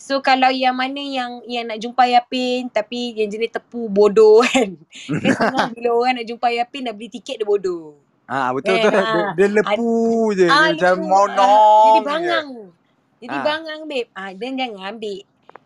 So 0.00 0.20
kalau 0.24 0.50
yang 0.50 0.76
mana 0.76 0.98
yang 1.00 1.44
yang 1.46 1.70
nak 1.70 1.78
jumpa 1.78 2.02
Ayapin 2.08 2.68
tapi 2.72 3.14
yang 3.16 3.30
jenis 3.30 3.52
tepu 3.54 3.86
bodoh 3.88 4.42
kan. 4.50 4.76
Kan 5.54 5.66
bila 5.76 5.90
orang 5.94 6.22
nak 6.22 6.26
jumpa 6.28 6.46
Ayapin 6.50 6.88
dah 6.90 6.94
beli 6.96 7.08
tiket 7.12 7.38
dia 7.40 7.48
bodoh. 7.48 7.96
Ah 8.26 8.50
betul 8.54 8.78
Kan? 8.78 8.82
betul. 8.82 9.06
Dia, 9.06 9.24
Ah, 9.24 9.32
dia 9.36 9.48
lepu 9.50 9.92
je. 10.38 10.50
ah, 10.50 10.68
dia 10.74 10.90
macam 10.90 10.94
mau 11.06 11.26
Ah, 11.28 11.60
jadi 11.82 12.00
je. 12.00 12.06
bangang. 12.06 12.48
Jadi 13.20 13.36
Ah. 13.36 13.42
bangang 13.42 13.82
babe. 13.86 14.08
Ah, 14.14 14.32
then 14.34 14.56
jangan 14.58 14.96
ambil. 14.96 15.20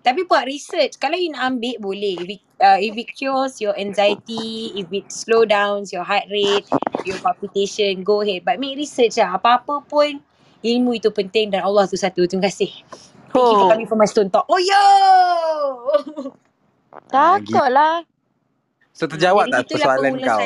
Tapi 0.04 0.20
buat 0.28 0.44
research. 0.46 0.96
Kalau 0.98 1.16
you 1.16 1.32
nak 1.32 1.56
ambil 1.56 1.76
boleh. 1.80 2.16
Uh, 2.64 2.80
if 2.80 2.96
it 2.96 3.12
cures 3.12 3.60
your 3.60 3.76
anxiety, 3.76 4.72
if 4.72 4.88
it 4.88 5.12
slow 5.12 5.44
down 5.44 5.84
your 5.92 6.00
heart 6.00 6.24
rate, 6.32 6.64
your 7.04 7.20
palpitation, 7.20 8.00
go 8.00 8.24
ahead. 8.24 8.40
But 8.40 8.56
make 8.56 8.80
research 8.80 9.20
lah. 9.20 9.36
Apa-apa 9.36 9.84
pun 9.84 10.16
ilmu 10.64 10.96
itu 10.96 11.12
penting 11.12 11.52
dan 11.52 11.60
Allah 11.60 11.84
tu 11.84 12.00
satu. 12.00 12.24
Terima 12.24 12.48
kasih. 12.48 12.72
Thank 13.28 13.44
you 13.44 13.56
for 13.60 13.66
Oh. 13.66 13.68
coming 13.68 13.84
for 13.84 13.98
my 14.00 14.08
stone 14.08 14.32
talk. 14.32 14.48
Oh 14.48 14.56
yo! 14.56 14.86
Ah. 16.88 17.04
Takutlah. 17.12 18.08
So 18.96 19.04
terjawab 19.04 19.52
jadi 19.52 19.60
tak 19.60 19.64
persoalan 19.68 20.12
kau? 20.22 20.40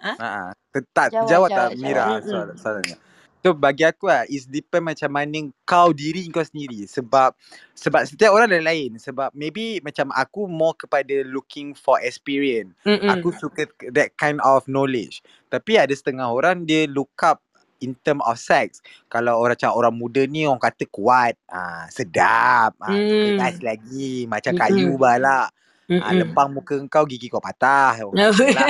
Ha? 0.00 0.12
Ha 0.16 0.28
ah. 0.32 0.48
Tak 0.94 1.12
Jawab, 1.12 1.26
terjawab 1.26 1.48
tak 1.50 1.58
jawab, 1.74 1.82
Mira 1.82 2.00
jawab. 2.00 2.22
soal, 2.24 2.46
Mm-mm. 2.46 2.56
soalannya. 2.56 2.96
So 3.40 3.56
bagi 3.56 3.88
aku 3.88 4.12
lah 4.12 4.28
is 4.28 4.44
depend 4.44 4.84
macam 4.84 5.08
mana 5.08 5.48
kau 5.64 5.96
diri 5.96 6.28
kau 6.28 6.44
sendiri 6.44 6.84
sebab 6.84 7.32
sebab 7.72 8.04
setiap 8.04 8.36
orang 8.36 8.52
lain-lain 8.52 9.00
sebab 9.00 9.32
maybe 9.32 9.80
macam 9.80 10.12
aku 10.12 10.44
more 10.44 10.76
kepada 10.76 11.24
looking 11.24 11.72
for 11.72 11.96
experience. 12.04 12.76
Mm-mm. 12.84 13.08
Aku 13.08 13.32
suka 13.32 13.64
that 13.96 14.12
kind 14.20 14.44
of 14.44 14.68
knowledge. 14.68 15.24
Tapi 15.48 15.80
ada 15.80 15.92
setengah 15.96 16.28
orang 16.28 16.68
dia 16.68 16.84
look 16.84 17.16
up 17.24 17.40
in 17.80 17.96
term 18.04 18.20
of 18.28 18.36
sex. 18.36 18.84
Kalau 19.08 19.40
orang 19.40 19.56
macam 19.56 19.72
orang 19.72 19.94
muda 19.96 20.22
ni 20.28 20.44
orang 20.44 20.60
kata 20.60 20.84
kuat, 20.92 21.32
ah 21.48 21.88
sedap, 21.88 22.76
ah 22.84 22.92
keras 23.24 23.56
Mm. 23.56 23.64
lagi 23.64 24.28
macam 24.28 24.52
Mm-mm. 24.52 24.60
kayu 24.68 25.00
balak. 25.00 25.48
Ah 25.96 26.12
Mm-mm. 26.12 26.20
lempang 26.20 26.52
muka 26.52 26.76
kau 26.92 27.08
gigi 27.08 27.32
kau 27.32 27.40
patah. 27.40 27.96
Lah. 28.52 28.68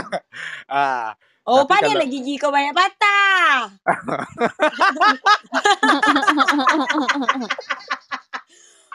ah 0.72 1.12
Oh, 1.42 1.66
tapi 1.66 1.74
pandai 1.74 1.90
kalau 1.90 2.00
lah 2.06 2.08
gigi 2.08 2.34
kau 2.38 2.54
banyak 2.54 2.70
patah. 2.70 3.74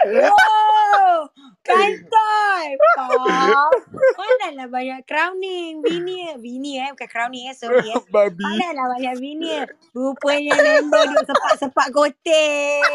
Wow, 0.08 1.28
kantoi. 1.66 2.68
Pau. 2.96 3.68
Pandailah 4.14 4.70
banyak 4.70 5.02
crowning. 5.10 5.82
Veneer. 5.82 6.38
Veneer 6.38 6.88
eh. 6.88 6.90
Bukan 6.94 7.10
crowning 7.10 7.50
eh. 7.50 7.56
Sorry 7.58 7.82
eh. 7.82 7.98
babi. 8.14 8.40
Pandailah 8.40 8.86
banyak 8.94 9.16
veneer. 9.18 9.66
Rupanya 9.92 10.54
member 10.54 11.04
duk 11.18 11.26
sepak-sepak 11.26 11.88
kotek. 11.92 12.86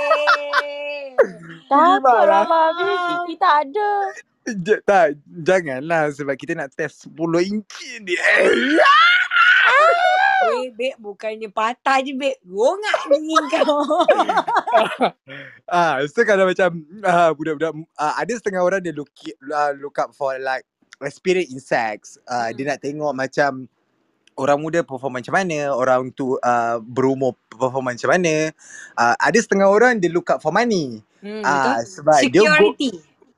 Takutlah 1.67 2.01
marah. 2.01 2.45
Mami. 2.47 2.87
Kiki 3.27 3.35
tak 3.37 3.55
ada. 3.69 3.91
J- 4.43 4.83
tak, 4.83 5.23
janganlah 5.27 6.11
sebab 6.11 6.35
kita 6.35 6.59
nak 6.59 6.75
test 6.75 7.07
10 7.07 7.19
inci 7.47 8.03
ni. 8.03 8.15
Eh, 8.15 8.51
Beb. 10.73 10.95
Bukannya 10.99 11.49
patah 11.53 12.01
je, 12.03 12.13
Beb. 12.17 12.37
Rongak 12.47 12.99
gigi 13.11 13.39
kau. 13.55 13.83
ah, 15.71 16.01
so 16.09 16.23
kalau 16.25 16.49
macam 16.49 16.71
ah, 17.05 17.31
budak-budak 17.37 17.73
ah, 17.97 18.15
ada 18.19 18.33
setengah 18.35 18.63
orang 18.65 18.81
dia 18.83 18.95
look 18.95 19.11
uh, 19.53 19.73
look 19.79 19.97
up 20.01 20.11
for 20.17 20.35
like 20.41 20.65
experience 21.05 21.53
in 21.53 21.61
sex. 21.63 22.17
Ah, 22.27 22.51
Hmm. 22.51 22.57
dia 22.57 22.65
nak 22.75 22.81
tengok 22.83 23.13
macam 23.15 23.69
orang 24.41 24.59
muda 24.59 24.81
perform 24.83 25.21
macam 25.21 25.35
mana, 25.37 25.71
orang 25.77 26.09
tu 26.15 26.41
uh, 26.41 26.81
berumur 26.83 27.37
perform 27.53 27.93
macam 27.93 28.09
mana. 28.11 28.51
Ah, 28.97 29.15
ada 29.21 29.39
setengah 29.39 29.69
orang 29.69 30.01
dia 30.01 30.11
look 30.11 30.31
up 30.33 30.41
for 30.41 30.51
money. 30.55 31.05
Hmm. 31.23 31.43
Ah, 31.45 31.79
sebab 31.85 32.27
dia 32.33 32.43
go 32.47 32.75
Security. 32.75 32.91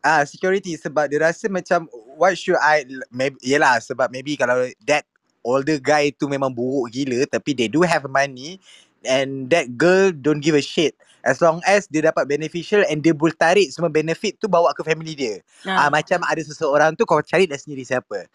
Ah 0.04 0.20
security 0.28 0.76
sebab 0.76 1.08
dia 1.08 1.16
rasa 1.16 1.48
macam 1.48 1.88
what 2.20 2.36
should 2.36 2.60
I 2.60 2.84
maybe 3.08 3.40
yelah 3.40 3.80
sebab 3.80 4.12
maybe 4.12 4.36
kalau 4.36 4.68
that 4.84 5.08
older 5.44 5.78
guy 5.78 6.10
tu 6.16 6.26
memang 6.26 6.50
buruk 6.50 6.90
gila 6.92 7.28
tapi 7.28 7.54
they 7.54 7.68
do 7.70 7.84
have 7.84 8.04
money 8.10 8.58
and 9.06 9.52
that 9.52 9.68
girl 9.78 10.10
don't 10.12 10.40
give 10.42 10.56
a 10.58 10.64
shit 10.64 10.96
as 11.24 11.40
long 11.44 11.60
as 11.68 11.86
dia 11.88 12.04
dapat 12.10 12.26
beneficial 12.28 12.82
and 12.90 13.04
dia 13.04 13.14
boleh 13.14 13.34
tarik 13.36 13.70
semua 13.70 13.92
benefit 13.92 14.36
tu 14.40 14.48
bawa 14.50 14.72
ke 14.74 14.82
family 14.82 15.14
dia. 15.14 15.36
Ah 15.76 15.88
Ha. 15.88 15.92
macam 15.92 16.20
ada 16.26 16.42
seseorang 16.42 16.94
tu 16.98 17.04
kau 17.06 17.20
cari 17.22 17.46
dah 17.48 17.58
sendiri 17.58 17.84
siapa. 17.86 18.26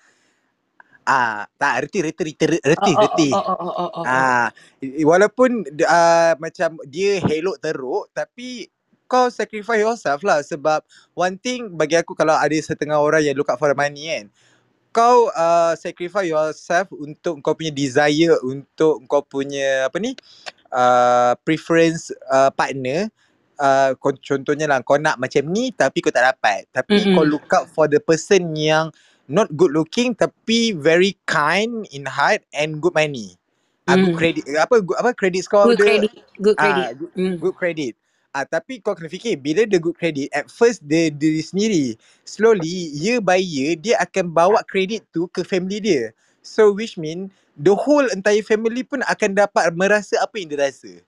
Ah 1.08 1.46
tak 1.60 1.88
reti 1.90 2.00
reti 2.06 2.24
reti 2.36 2.46
reti 2.62 2.94
oh, 2.98 2.98
reti. 3.00 3.32
oh, 3.34 3.44
oh, 3.50 3.58
oh, 3.60 3.74
oh, 3.78 3.92
oh, 3.96 4.08
oh. 4.08 4.08
Ah 4.08 4.50
i- 4.82 5.06
walaupun 5.08 5.66
uh, 5.86 6.34
macam 6.40 6.80
dia 6.88 7.20
helok 7.22 7.58
teruk 7.62 8.06
tapi 8.16 8.70
kau 9.12 9.30
sacrifice 9.30 9.82
yourself 9.84 10.22
lah 10.26 10.42
sebab 10.46 10.82
one 11.14 11.36
thing 11.42 11.70
bagi 11.78 11.98
aku 12.00 12.16
kalau 12.18 12.34
ada 12.38 12.56
setengah 12.62 12.98
orang 12.98 13.22
yang 13.26 13.36
look 13.38 13.50
out 13.52 13.60
for 13.62 13.70
the 13.72 13.78
money 13.78 14.10
kan 14.10 14.26
kau 14.92 15.30
uh, 15.34 15.74
sacrifice 15.78 16.30
yourself 16.30 16.90
untuk 16.96 17.40
kau 17.46 17.54
punya 17.54 17.74
desire 17.74 18.34
untuk 18.46 19.06
kau 19.06 19.22
punya 19.26 19.86
apa 19.90 19.98
ni 20.02 20.18
uh, 20.74 21.34
preference 21.46 22.10
uh, 22.30 22.50
partner 22.54 23.10
uh, 23.62 23.94
kau, 24.02 24.14
contohnya 24.18 24.66
lah 24.70 24.82
kau 24.82 24.98
nak 24.98 25.22
macam 25.22 25.46
ni 25.50 25.70
tapi 25.74 26.02
kau 26.02 26.14
tak 26.14 26.26
dapat 26.36 26.66
tapi 26.74 27.06
Mm-mm. 27.06 27.14
kau 27.14 27.26
look 27.26 27.46
out 27.54 27.70
for 27.70 27.86
the 27.86 28.02
person 28.02 28.54
yang 28.58 28.90
not 29.30 29.50
good 29.54 29.72
looking 29.74 30.18
tapi 30.18 30.74
very 30.74 31.16
kind 31.30 31.86
in 31.94 32.10
heart 32.10 32.42
and 32.54 32.82
good 32.82 32.96
money 32.98 33.38
ah 33.90 33.98
good 33.98 34.14
Mm. 34.14 34.18
credit 34.18 34.46
apa 34.58 34.82
good, 34.82 34.98
apa 34.98 35.12
credit 35.14 35.46
score 35.46 35.70
Good 35.70 35.78
dia 35.78 36.08
credit. 36.08 36.12
Good 36.42 36.58
credit. 36.58 36.88
ah 36.88 36.94
good, 36.98 37.14
Mm. 37.18 37.38
good 37.42 37.56
credit 37.58 37.94
ah 38.32 38.46
tapi 38.46 38.80
kau 38.80 38.94
kena 38.94 39.10
fikir 39.10 39.38
bila 39.42 39.66
dia 39.66 39.82
good 39.82 39.98
credit 39.98 40.30
at 40.34 40.46
first 40.48 40.86
dia 40.86 41.10
diri 41.10 41.42
sendiri 41.42 41.86
slowly 42.24 42.94
year 42.94 43.20
by 43.20 43.42
year 43.42 43.74
dia 43.74 43.98
akan 44.02 44.30
bawa 44.30 44.62
credit 44.66 45.06
tu 45.10 45.26
ke 45.30 45.42
family 45.42 45.82
dia 45.82 46.14
so 46.46 46.72
which 46.74 46.96
mean 46.96 47.30
the 47.60 47.76
whole 47.76 48.08
entire 48.16 48.42
family 48.42 48.88
pun 48.88 49.04
akan 49.04 49.36
dapat 49.36 49.68
merasa 49.76 50.16
apa 50.24 50.40
yang 50.40 50.56
dia 50.56 50.64
rasa. 50.64 51.04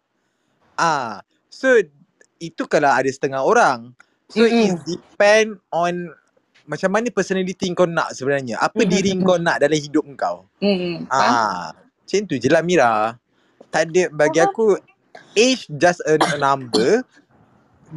Ah, 0.76 1.24
so 1.48 1.72
itu 2.44 2.68
kalau 2.68 2.92
ada 2.92 3.08
setengah 3.08 3.40
orang. 3.40 3.96
So 4.28 4.44
Mm-mm. 4.44 4.76
it 4.76 4.84
depend 4.84 5.64
on 5.72 6.12
macam 6.68 6.92
mana 6.92 7.08
personality 7.10 7.72
kau 7.72 7.88
nak 7.88 8.12
sebenarnya. 8.12 8.60
Apa 8.60 8.84
Mhm, 8.84 8.92
diri 8.92 9.12
kau 9.24 9.40
nak 9.40 9.64
dalam 9.64 9.80
hidup 9.80 10.04
kau. 10.20 10.44
Hmm. 10.60 11.08
Faham? 11.08 11.32
Ah, 11.32 11.72
macam 11.80 12.28
tu 12.28 12.36
je 12.36 12.48
lah 12.52 12.64
Mira. 12.64 13.16
Tak 13.72 13.88
ada 13.88 14.12
bagi 14.12 14.40
aku 14.44 14.76
age 15.36 15.68
just 15.78 16.02
a, 16.08 16.18
a 16.20 16.38
number. 16.46 17.04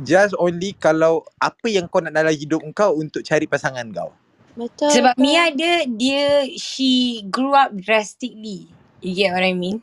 Just 0.02 0.34
only 0.42 0.74
kalau 0.74 1.22
apa 1.38 1.70
yang 1.70 1.86
kau 1.86 2.02
nak 2.02 2.10
dalam 2.10 2.34
hidup 2.34 2.58
kau 2.74 2.98
untuk 2.98 3.22
cari 3.22 3.46
pasangan 3.46 3.86
kau. 3.94 4.10
Betul. 4.54 4.90
Sebab. 4.90 5.14
Mia 5.18 5.50
dia 5.54 5.86
dia 5.86 6.46
she 6.58 7.22
grew 7.30 7.54
up 7.54 7.74
drastically. 7.78 8.70
You 9.02 9.12
get 9.14 9.34
what 9.34 9.46
I 9.46 9.54
mean? 9.54 9.82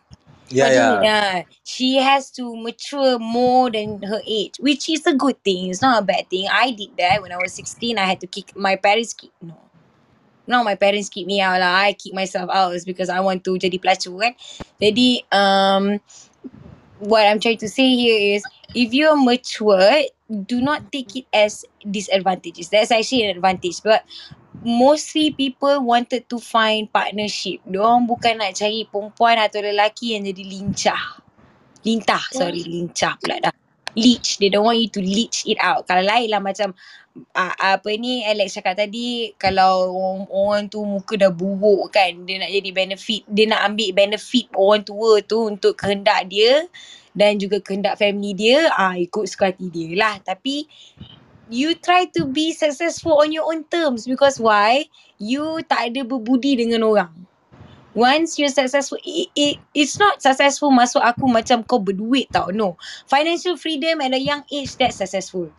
Ya 0.52 0.68
ya. 0.68 1.00
mean? 1.00 1.08
Yeah. 1.08 1.36
She 1.64 1.96
has 1.96 2.28
to 2.36 2.56
mature 2.60 3.16
more 3.20 3.72
than 3.72 4.04
her 4.04 4.20
age, 4.28 4.60
which 4.60 4.92
is 4.92 5.08
a 5.08 5.16
good 5.16 5.40
thing. 5.44 5.72
It's 5.72 5.80
not 5.80 6.04
a 6.04 6.06
bad 6.06 6.28
thing. 6.28 6.48
I 6.52 6.76
did 6.76 6.92
that 7.00 7.24
when 7.24 7.32
I 7.32 7.40
was 7.40 7.56
16. 7.56 7.96
I 7.96 8.04
had 8.04 8.20
to 8.20 8.28
kick 8.28 8.52
my 8.56 8.76
parents 8.76 9.16
kick 9.16 9.32
no. 9.40 9.56
Not 10.48 10.68
my 10.68 10.76
parents 10.76 11.08
kick 11.08 11.28
me 11.28 11.40
out 11.40 11.64
lah. 11.64 11.88
I 11.88 11.96
kick 11.96 12.12
myself 12.12 12.50
out 12.52 12.76
is 12.76 12.84
because 12.84 13.08
I 13.08 13.24
want 13.24 13.48
to 13.48 13.56
jadi 13.56 13.80
pelacur 13.80 14.20
kan. 14.20 14.34
Jadi 14.82 15.24
um 15.32 16.02
what 17.02 17.26
I'm 17.26 17.40
trying 17.42 17.58
to 17.66 17.70
say 17.70 17.90
here 17.90 18.38
is 18.38 18.46
if 18.74 18.94
you're 18.94 19.18
matured, 19.18 20.14
do 20.46 20.62
not 20.62 20.92
take 20.92 21.16
it 21.16 21.26
as 21.34 21.66
disadvantages. 21.84 22.70
That's 22.70 22.92
actually 22.92 23.26
an 23.26 23.38
advantage. 23.38 23.82
But 23.84 24.06
mostly 24.64 25.32
people 25.34 25.82
wanted 25.84 26.30
to 26.30 26.38
find 26.40 26.88
partnership. 26.94 27.66
Diorang 27.66 28.06
bukan 28.06 28.38
nak 28.40 28.54
cari 28.56 28.86
perempuan 28.86 29.42
atau 29.42 29.60
lelaki 29.60 30.16
yang 30.16 30.24
jadi 30.30 30.44
lincah. 30.46 31.04
Lintah, 31.82 32.22
sorry, 32.30 32.62
lincah 32.62 33.18
pula 33.18 33.42
dah. 33.42 33.61
Leech. 33.96 34.40
They 34.40 34.50
don't 34.50 34.64
want 34.66 34.80
you 34.80 34.90
to 34.92 35.02
leech 35.04 35.44
it 35.48 35.60
out. 35.60 35.88
Kalau 35.88 36.04
lain 36.04 36.32
lah 36.32 36.40
macam 36.40 36.72
uh, 37.36 37.56
apa 37.60 37.90
ni 38.00 38.24
Alex 38.24 38.56
cakap 38.56 38.80
tadi 38.80 39.36
kalau 39.36 39.92
orang, 39.92 40.22
orang 40.32 40.62
tu 40.72 40.84
muka 40.84 41.20
dah 41.20 41.32
buruk 41.32 41.92
kan 41.92 42.24
dia 42.24 42.40
nak 42.40 42.52
jadi 42.52 42.70
benefit 42.72 43.22
dia 43.28 43.46
nak 43.52 43.62
ambil 43.74 43.90
benefit 43.92 44.48
orang 44.56 44.82
tua 44.88 45.20
tu 45.24 45.52
untuk 45.52 45.76
kehendak 45.76 46.28
dia 46.32 46.68
dan 47.12 47.36
juga 47.36 47.60
kehendak 47.60 48.00
family 48.00 48.32
dia 48.32 48.72
ah 48.72 48.96
ikut 48.96 49.28
suka 49.28 49.52
hati 49.52 49.68
dia 49.68 49.92
lah 50.00 50.16
tapi 50.24 50.64
you 51.52 51.76
try 51.76 52.08
to 52.08 52.24
be 52.32 52.56
successful 52.56 53.20
on 53.20 53.36
your 53.36 53.44
own 53.44 53.68
terms 53.68 54.08
because 54.08 54.40
why 54.40 54.88
you 55.20 55.60
tak 55.68 55.92
ada 55.92 56.08
berbudi 56.08 56.56
dengan 56.56 56.88
orang 56.88 57.12
Once 57.92 58.40
you're 58.40 58.52
successful, 58.52 58.96
it, 59.04 59.28
it, 59.36 59.60
it's 59.76 60.00
not 60.00 60.24
successful 60.24 60.72
masuk 60.72 61.04
aku 61.04 61.28
macam 61.28 61.60
kau 61.68 61.76
berduit 61.76 62.32
tau. 62.32 62.48
No. 62.56 62.80
Financial 63.04 63.60
freedom 63.60 64.00
at 64.00 64.16
a 64.16 64.22
young 64.22 64.44
age, 64.48 64.80
that's 64.80 65.04
successful. 65.04 65.52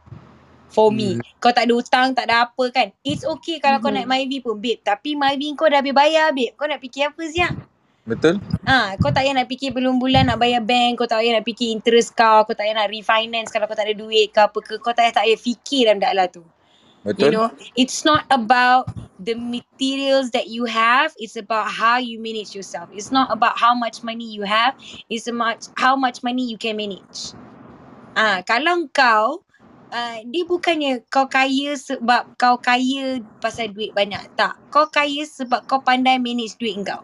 For 0.73 0.89
me. 0.89 1.21
Hmm. 1.21 1.25
Kau 1.37 1.53
tak 1.53 1.69
ada 1.69 1.77
hutang, 1.77 2.17
tak 2.17 2.33
ada 2.33 2.49
apa 2.49 2.65
kan. 2.73 2.89
It's 3.05 3.29
okay 3.29 3.61
kalau 3.61 3.77
kau 3.85 3.93
Mhm. 3.93 4.09
naik 4.09 4.09
Myvi 4.09 4.39
pun, 4.41 4.57
babe. 4.57 4.81
Tapi 4.81 5.13
Myvi 5.13 5.53
kau 5.53 5.69
dah 5.69 5.85
habis 5.85 5.93
bayar, 5.93 6.33
babe. 6.33 6.57
Kau 6.57 6.65
nak 6.65 6.81
fikir 6.81 7.13
apa 7.13 7.23
siap? 7.29 7.53
Betul? 8.03 8.41
Ha, 8.67 8.99
kau 8.99 9.15
tak 9.15 9.23
payah 9.23 9.37
nak 9.37 9.47
fikir 9.47 9.71
belum 9.71 10.03
bulan 10.03 10.27
nak 10.27 10.41
bayar 10.41 10.65
bank, 10.65 10.99
kau 10.99 11.07
tak 11.07 11.23
payah 11.23 11.39
nak 11.39 11.47
fikir 11.47 11.71
interest 11.71 12.17
kau, 12.19 12.43
kau 12.43 12.51
tak 12.51 12.67
payah 12.67 12.75
nak 12.83 12.91
refinance 12.91 13.53
kalau 13.53 13.71
kau 13.71 13.79
tak 13.79 13.87
ada 13.87 13.95
duit 13.95 14.35
ke 14.35 14.41
apa 14.43 14.59
ke, 14.59 14.75
kau 14.83 14.91
tak 14.91 15.07
payah, 15.07 15.15
tak 15.15 15.25
payah 15.29 15.39
fikir 15.39 15.83
dalam 15.87 16.01
dakwah 16.03 16.27
tu. 16.27 16.43
You 17.03 17.11
Betul? 17.11 17.31
know, 17.35 17.51
it's 17.75 18.07
not 18.07 18.23
about 18.31 18.87
the 19.19 19.35
materials 19.35 20.31
that 20.31 20.47
you 20.47 20.67
have, 20.71 21.11
it's 21.19 21.35
about 21.35 21.67
how 21.67 21.99
you 21.99 22.23
manage 22.23 22.55
yourself. 22.55 22.91
It's 22.95 23.11
not 23.11 23.31
about 23.35 23.59
how 23.59 23.75
much 23.75 24.03
money 24.07 24.31
you 24.31 24.43
have, 24.47 24.75
it's 25.11 25.27
about 25.27 25.67
how 25.75 25.99
much 25.99 26.23
money 26.23 26.47
you 26.47 26.59
can 26.59 26.79
manage. 26.79 27.35
Ah, 28.15 28.47
kalau 28.47 28.87
kau 28.95 29.43
uh, 29.91 30.19
dia 30.31 30.45
bukannya 30.47 31.03
kau 31.11 31.27
kaya 31.27 31.75
sebab 31.75 32.39
kau 32.39 32.59
kaya 32.63 33.19
pasal 33.43 33.75
duit 33.75 33.91
banyak. 33.95 34.23
Tak. 34.39 34.59
Kau 34.71 34.87
kaya 34.87 35.27
sebab 35.27 35.67
kau 35.67 35.83
pandai 35.83 36.23
manage 36.23 36.55
duit 36.59 36.79
kau. 36.87 37.03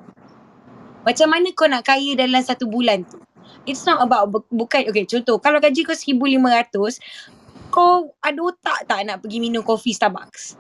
Macam 1.02 1.26
mana 1.32 1.48
kau 1.56 1.66
nak 1.66 1.86
kaya 1.86 2.14
dalam 2.14 2.42
satu 2.44 2.70
bulan 2.70 3.02
tu? 3.02 3.18
It's 3.64 3.84
not 3.88 4.00
about 4.04 4.28
bu- 4.28 4.48
bukan 4.52 4.88
okay 4.92 5.04
contoh 5.08 5.40
kalau 5.40 5.60
gaji 5.60 5.84
kau 5.84 5.96
1500 5.96 7.00
kau 7.68 8.12
ada 8.18 8.40
otak 8.40 8.84
tak 8.84 9.00
nak 9.04 9.20
pergi 9.20 9.38
minum 9.38 9.62
kopi 9.62 9.92
Starbucks? 9.92 10.56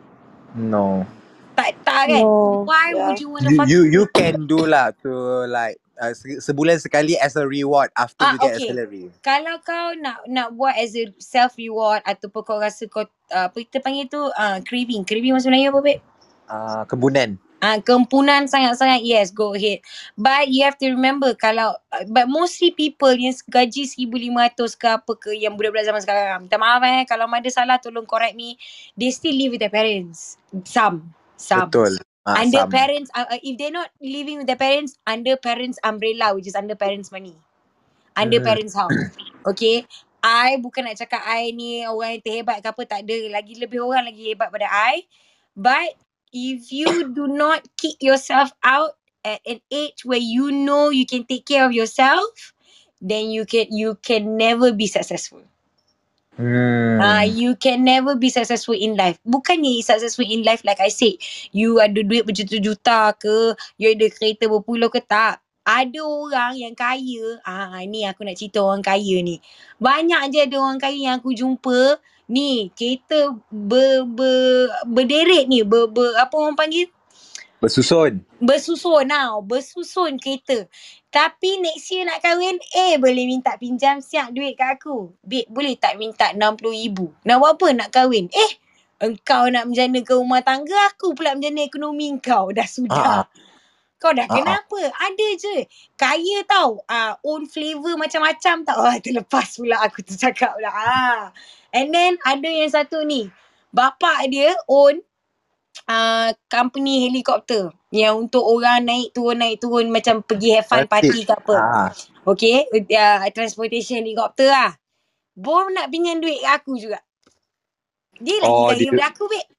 No. 0.54 1.04
Tak 1.52 1.74
tak 1.82 2.02
kan? 2.08 2.22
No. 2.22 2.62
Why 2.62 2.94
Yeah. 2.94 3.02
would 3.10 3.18
you 3.18 3.28
want 3.28 3.42
to 3.44 3.50
You 3.50 3.60
you 3.66 3.80
you 3.90 4.04
can 4.10 4.46
do 4.46 4.62
lah 4.62 4.94
to 5.02 5.10
like 5.50 5.76
uh, 5.98 6.14
se- 6.14 6.38
sebulan 6.38 6.78
sekali 6.78 7.18
as 7.18 7.34
a 7.34 7.42
reward 7.42 7.90
after 7.94 8.22
Ah, 8.22 8.32
you 8.32 8.38
get 8.38 8.54
okay. 8.54 8.64
a 8.64 8.68
salary. 8.70 9.04
kalau 9.20 9.58
kau 9.60 9.92
nak 9.98 10.22
nak 10.30 10.54
buat 10.54 10.78
as 10.78 10.94
a 10.94 11.10
self 11.18 11.58
reward 11.58 11.98
ataupun 12.06 12.40
kau 12.46 12.58
rasa 12.62 12.86
kau 12.86 13.02
uh, 13.34 13.46
apa 13.50 13.56
kita 13.58 13.82
panggil 13.82 14.06
tu 14.06 14.22
uh, 14.22 14.58
craving. 14.62 15.02
Craving 15.02 15.34
maksud 15.34 15.50
Melayu 15.50 15.74
apa 15.74 15.80
babe? 15.82 16.00
Uh, 16.46 16.82
kebunan. 16.86 17.36
Ah, 17.58 17.82
kempunan 17.82 18.46
sangat-sangat 18.46 19.02
yes 19.02 19.34
go 19.34 19.50
ahead. 19.50 19.82
But 20.14 20.46
you 20.46 20.62
have 20.62 20.78
to 20.78 20.94
remember 20.94 21.34
kalau 21.34 21.74
uh, 21.90 22.04
but 22.06 22.30
mostly 22.30 22.70
people 22.70 23.10
yang 23.10 23.34
gaji 23.50 23.82
1500 23.82 24.78
ke 24.78 24.86
apa 24.86 25.12
ke 25.18 25.30
yang 25.34 25.58
budak-budak 25.58 25.90
zaman 25.90 25.98
sekarang 25.98 26.46
minta 26.46 26.54
maaf 26.54 26.78
eh 26.86 27.02
kalau 27.02 27.26
ada 27.26 27.50
salah 27.50 27.82
tolong 27.82 28.06
correct 28.06 28.38
me 28.38 28.54
they 28.94 29.10
still 29.10 29.34
live 29.34 29.58
with 29.58 29.62
their 29.62 29.74
parents. 29.74 30.38
Some. 30.62 31.10
Some. 31.34 31.66
Betul. 31.66 31.98
Uh, 32.22 32.46
under 32.46 32.62
some. 32.62 32.70
parents 32.70 33.10
uh, 33.18 33.26
uh, 33.26 33.42
if 33.42 33.58
they're 33.58 33.74
not 33.74 33.90
living 33.98 34.38
with 34.38 34.46
their 34.46 34.60
parents 34.60 34.94
under 35.02 35.34
parents 35.34 35.82
umbrella 35.82 36.38
which 36.38 36.46
is 36.46 36.54
under 36.54 36.78
parents 36.78 37.10
money. 37.10 37.34
Under 38.14 38.38
Hmm. 38.38 38.54
parents 38.54 38.78
house. 38.78 39.18
Okay? 39.42 39.82
I 40.22 40.62
bukan 40.62 40.86
nak 40.86 40.98
cakap 40.98 41.26
I 41.26 41.50
ni 41.50 41.82
orang 41.82 42.18
yang 42.18 42.22
terhebat 42.22 42.62
ke 42.62 42.70
apa 42.70 42.82
tak 42.86 43.02
ada. 43.02 43.18
Lagi 43.34 43.58
lebih 43.58 43.82
orang 43.82 44.06
lagi 44.06 44.30
hebat 44.30 44.50
pada 44.50 44.70
I. 44.70 45.06
But 45.58 45.98
if 46.32 46.72
you 46.72 47.12
do 47.14 47.26
not 47.26 47.66
kick 47.76 47.96
yourself 48.00 48.52
out 48.64 48.92
at 49.24 49.40
an 49.46 49.60
age 49.70 50.04
where 50.04 50.18
you 50.20 50.50
know 50.50 50.90
you 50.90 51.06
can 51.06 51.24
take 51.24 51.46
care 51.46 51.64
of 51.66 51.72
yourself 51.72 52.54
then 53.00 53.30
you 53.30 53.46
can 53.46 53.66
you 53.70 53.96
can 54.02 54.36
never 54.36 54.72
be 54.72 54.86
successful 54.86 55.42
Hmm. 56.38 57.02
Ah, 57.02 57.26
you 57.26 57.58
can 57.58 57.82
never 57.82 58.14
be 58.14 58.30
successful 58.30 58.78
in 58.78 58.94
life. 58.94 59.18
Bukannya 59.26 59.82
successful 59.82 60.22
in 60.22 60.46
life 60.46 60.62
like 60.62 60.78
I 60.78 60.86
said, 60.86 61.18
you 61.50 61.82
ada 61.82 61.98
duit 62.06 62.22
berjuta-juta 62.22 63.10
ke, 63.18 63.58
you 63.74 63.90
ada 63.90 64.06
kereta 64.06 64.46
berpuluh 64.46 64.86
ke 64.86 65.02
tak. 65.02 65.42
Ada 65.68 66.00
orang 66.00 66.56
yang 66.56 66.72
kaya, 66.72 67.44
ah 67.44 67.76
ni 67.84 68.08
aku 68.08 68.24
nak 68.24 68.40
cerita 68.40 68.64
orang 68.64 68.80
kaya 68.80 69.20
ni. 69.20 69.36
Banyak 69.76 70.32
je 70.32 70.48
ada 70.48 70.56
orang 70.56 70.80
kaya 70.80 70.96
yang 70.96 71.20
aku 71.20 71.36
jumpa, 71.36 72.00
ni 72.32 72.72
kereta 72.72 73.36
ber, 73.52 74.08
ber, 74.08 74.72
berderet 74.88 75.44
ni, 75.44 75.60
ber, 75.68 75.92
ber, 75.92 76.16
apa 76.16 76.32
orang 76.40 76.56
panggil? 76.56 76.88
Bersusun. 77.60 78.22
Bersusun 78.38 79.10
tau, 79.10 79.42
bersusun 79.42 80.16
kereta. 80.16 80.64
Tapi 81.10 81.58
next 81.58 81.90
year 81.90 82.06
nak 82.06 82.22
kahwin, 82.22 82.56
eh 82.72 82.96
boleh 82.96 83.26
minta 83.26 83.58
pinjam 83.58 83.98
siap 83.98 84.30
duit 84.30 84.54
kat 84.54 84.78
aku. 84.78 85.10
Babe, 85.20 85.50
boleh 85.50 85.74
tak 85.74 85.98
minta 85.98 86.30
RM60,000? 86.32 86.96
Nak 87.28 87.36
buat 87.42 87.52
apa 87.58 87.66
nak 87.74 87.90
kahwin? 87.90 88.30
Eh, 88.30 88.52
engkau 89.02 89.50
nak 89.50 89.66
menjana 89.66 90.00
ke 90.06 90.14
rumah 90.14 90.40
tangga, 90.40 90.76
aku 90.94 91.18
pula 91.18 91.34
menjana 91.34 91.66
ekonomi 91.66 92.14
kau. 92.22 92.54
Dah 92.54 92.62
Ah, 92.62 92.70
sudah. 92.70 93.18
Kau 93.98 94.14
dah 94.14 94.26
ah, 94.26 94.30
ah. 94.30 94.36
kenapa? 94.38 94.78
Ada 94.94 95.26
je. 95.34 95.56
Kaya 95.98 96.46
tau. 96.46 96.86
Ah, 96.86 97.18
own 97.26 97.50
flavour 97.50 97.98
macam-macam 97.98 98.62
tau. 98.62 98.78
Ah, 98.78 98.96
terlepas 99.02 99.58
pula 99.58 99.82
aku 99.82 100.06
tercakap 100.06 100.54
pula. 100.54 100.70
Ah. 100.70 101.22
And 101.74 101.90
then 101.90 102.14
ada 102.22 102.46
yang 102.46 102.70
satu 102.70 103.02
ni. 103.02 103.26
Bapak 103.74 104.30
dia 104.30 104.54
own 104.70 105.02
uh, 105.90 106.30
company 106.48 107.10
helikopter 107.10 107.74
yang 107.92 108.26
untuk 108.26 108.40
orang 108.46 108.86
naik 108.86 109.12
turun 109.12 109.42
naik 109.42 109.60
turun 109.60 109.92
macam 109.92 110.24
pergi 110.24 110.56
have 110.56 110.66
fun 110.70 110.86
party 110.86 111.26
ke 111.26 111.34
apa. 111.34 111.56
Ah. 111.58 111.90
Okay, 112.22 112.70
uh, 112.70 113.26
transportation 113.34 114.06
helikopter 114.06 114.46
lah. 114.46 114.78
Bom 115.34 115.70
nak 115.74 115.90
pinjam 115.90 116.22
duit 116.22 116.38
aku 116.46 116.78
juga. 116.78 117.02
Dia 118.18 118.42
lagi 118.42 118.50
Oh, 118.50 118.66
kaya 118.70 118.90
dia 118.90 119.06
aku, 119.06 119.24
babe. 119.30 119.57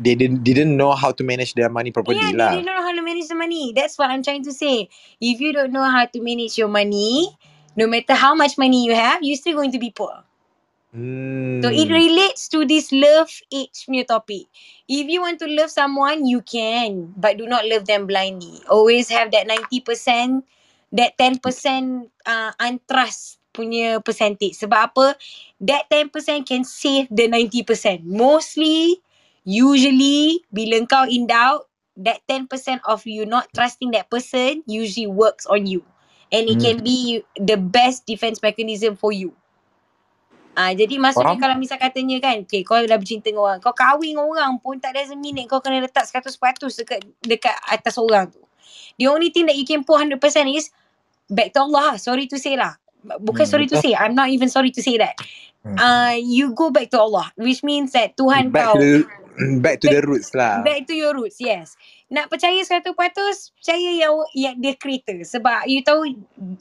They 0.00 0.16
didn't 0.16 0.40
didn't 0.40 0.72
know 0.72 0.96
how 0.96 1.12
to 1.12 1.22
manage 1.22 1.52
their 1.52 1.68
money 1.68 1.92
properly 1.92 2.16
Yeah, 2.16 2.32
lah. 2.32 2.56
they 2.56 2.64
don't 2.64 2.68
know 2.72 2.80
how 2.80 2.96
to 2.96 3.04
manage 3.04 3.28
the 3.28 3.36
money. 3.36 3.72
That's 3.76 4.00
what 4.00 4.08
I'm 4.08 4.24
trying 4.24 4.44
to 4.48 4.52
say. 4.56 4.88
If 5.20 5.40
you 5.40 5.52
don't 5.52 5.72
know 5.72 5.84
how 5.84 6.08
to 6.08 6.18
manage 6.20 6.56
your 6.56 6.72
money, 6.72 7.28
no 7.76 7.86
matter 7.86 8.16
how 8.16 8.32
much 8.32 8.56
money 8.56 8.88
you 8.88 8.96
have, 8.96 9.20
you're 9.20 9.36
still 9.36 9.54
going 9.54 9.72
to 9.76 9.78
be 9.78 9.92
poor. 9.92 10.24
Hmm. 10.96 11.60
So 11.62 11.68
it 11.68 11.92
relates 11.92 12.48
to 12.56 12.64
this 12.64 12.90
love 12.90 13.28
age 13.52 13.84
punya 13.84 14.08
topic. 14.08 14.48
If 14.88 15.06
you 15.06 15.20
want 15.20 15.38
to 15.44 15.46
love 15.46 15.70
someone, 15.70 16.24
you 16.24 16.40
can. 16.40 17.12
But 17.14 17.36
do 17.36 17.44
not 17.44 17.68
love 17.68 17.84
them 17.84 18.08
blindly. 18.08 18.64
Always 18.66 19.12
have 19.12 19.30
that 19.36 19.44
90%, 19.44 20.42
that 20.96 21.14
10% 21.20 22.08
uh, 22.26 22.52
untrust 22.58 23.38
punya 23.52 24.00
percentage. 24.00 24.56
Sebab 24.56 24.90
apa? 24.90 25.14
That 25.62 25.86
10% 25.92 26.48
can 26.48 26.64
save 26.64 27.12
the 27.12 27.28
90%. 27.28 28.02
Mostly, 28.08 28.98
usually, 29.44 30.44
bila 30.52 30.82
kau 30.86 31.04
in 31.08 31.26
doubt, 31.26 31.66
that 32.00 32.24
10% 32.28 32.48
of 32.88 33.04
you 33.04 33.28
not 33.28 33.52
trusting 33.52 33.92
that 33.92 34.08
person 34.08 34.64
usually 34.64 35.06
works 35.06 35.44
on 35.46 35.68
you. 35.68 35.84
And 36.32 36.48
it 36.48 36.56
Hmm. 36.56 36.64
can 36.64 36.76
be 36.80 37.26
the 37.36 37.58
best 37.58 38.06
defense 38.06 38.40
mechanism 38.40 38.96
for 38.96 39.12
you. 39.12 39.34
Ah, 40.54 40.74
jadi 40.74 40.98
maksudnya 40.98 41.38
Faham? 41.38 41.42
kalau 41.42 41.56
misal 41.56 41.78
katanya 41.78 42.18
kan, 42.20 42.42
okay, 42.42 42.60
kau 42.66 42.76
dah 42.76 42.98
bercinta 42.98 43.30
dengan 43.30 43.48
orang, 43.48 43.58
kau 43.62 43.72
kahwin 43.72 44.12
dengan 44.12 44.26
orang 44.28 44.52
pun 44.60 44.76
tak 44.82 44.92
doesn't 44.98 45.16
mean 45.16 45.38
that 45.38 45.46
kau 45.48 45.62
kena 45.62 45.80
letak 45.80 46.04
100% 46.04 46.76
dekat 46.76 47.00
dekat 47.22 47.56
atas 47.70 47.96
orang 47.96 48.28
tu. 48.28 48.42
The 48.98 49.08
only 49.08 49.30
thing 49.32 49.46
that 49.48 49.56
you 49.56 49.64
can 49.64 49.86
put 49.86 50.02
100% 50.02 50.20
is 50.52 50.68
back 51.30 51.54
to 51.54 51.64
Allah 51.64 51.94
lah. 51.94 51.96
Sorry 51.96 52.26
to 52.28 52.36
say 52.36 52.58
lah. 52.58 52.76
Bukan 53.00 53.46
Hmm, 53.46 53.52
sorry 53.56 53.66
to 53.70 53.78
say. 53.80 53.96
I'm 53.96 54.12
not 54.12 54.28
even 54.28 54.52
sorry 54.52 54.74
to 54.74 54.82
say 54.82 54.98
that. 55.00 55.16
Hmm. 55.64 55.78
Uh, 55.80 56.16
you 56.20 56.52
go 56.52 56.68
back 56.68 56.92
to 56.92 57.00
Allah. 57.00 57.32
Which 57.40 57.64
means 57.64 57.96
that 57.96 58.18
Tuhan 58.18 58.52
Back 58.52 58.68
kau 58.68 58.76
to 58.76 59.08
back 59.64 59.80
to 59.80 59.88
the 59.88 60.02
roots 60.04 60.30
lah. 60.36 60.60
back 60.60 60.84
to 60.84 60.94
your 60.94 61.16
roots 61.16 61.40
yes 61.40 61.74
nak 62.10 62.28
percaya 62.28 62.58
100% 62.60 62.92
percaya 62.92 63.90
yang 63.94 64.14
yang 64.34 64.54
dia 64.58 64.74
creator 64.76 65.22
sebab 65.22 65.64
you 65.70 65.80
tahu 65.80 66.14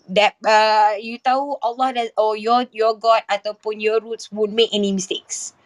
that 0.08 0.38
uh, 0.46 0.94
you 1.02 1.18
tahu 1.20 1.58
Allah 1.60 1.90
dan 1.96 2.08
or 2.16 2.40
your 2.40 2.64
your 2.72 2.96
God 2.96 3.26
ataupun 3.28 3.82
your 3.82 4.00
roots 4.00 4.30
won't 4.30 4.54
make 4.54 4.70
any 4.72 4.94
mistakes 4.94 5.58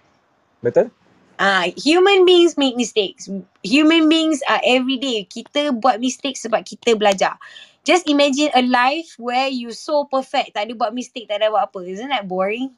Betul? 0.63 0.87
Ah, 1.35 1.67
uh, 1.67 1.75
human 1.75 2.23
beings 2.23 2.55
make 2.55 2.79
mistakes. 2.79 3.27
Human 3.67 4.07
beings 4.07 4.39
are 4.47 4.63
every 4.63 4.95
day 4.95 5.27
kita 5.27 5.75
buat 5.75 5.99
mistakes 5.99 6.47
sebab 6.47 6.63
kita 6.63 6.95
belajar. 6.95 7.35
Just 7.83 8.07
imagine 8.07 8.47
a 8.55 8.63
life 8.63 9.19
where 9.19 9.51
you 9.51 9.75
so 9.75 10.07
perfect, 10.07 10.55
tak 10.55 10.71
ada 10.71 10.73
buat 10.77 10.95
mistake, 10.95 11.27
tak 11.27 11.43
ada 11.43 11.51
buat 11.51 11.67
apa. 11.67 11.83
Isn't 11.83 12.15
that 12.15 12.31
boring? 12.31 12.71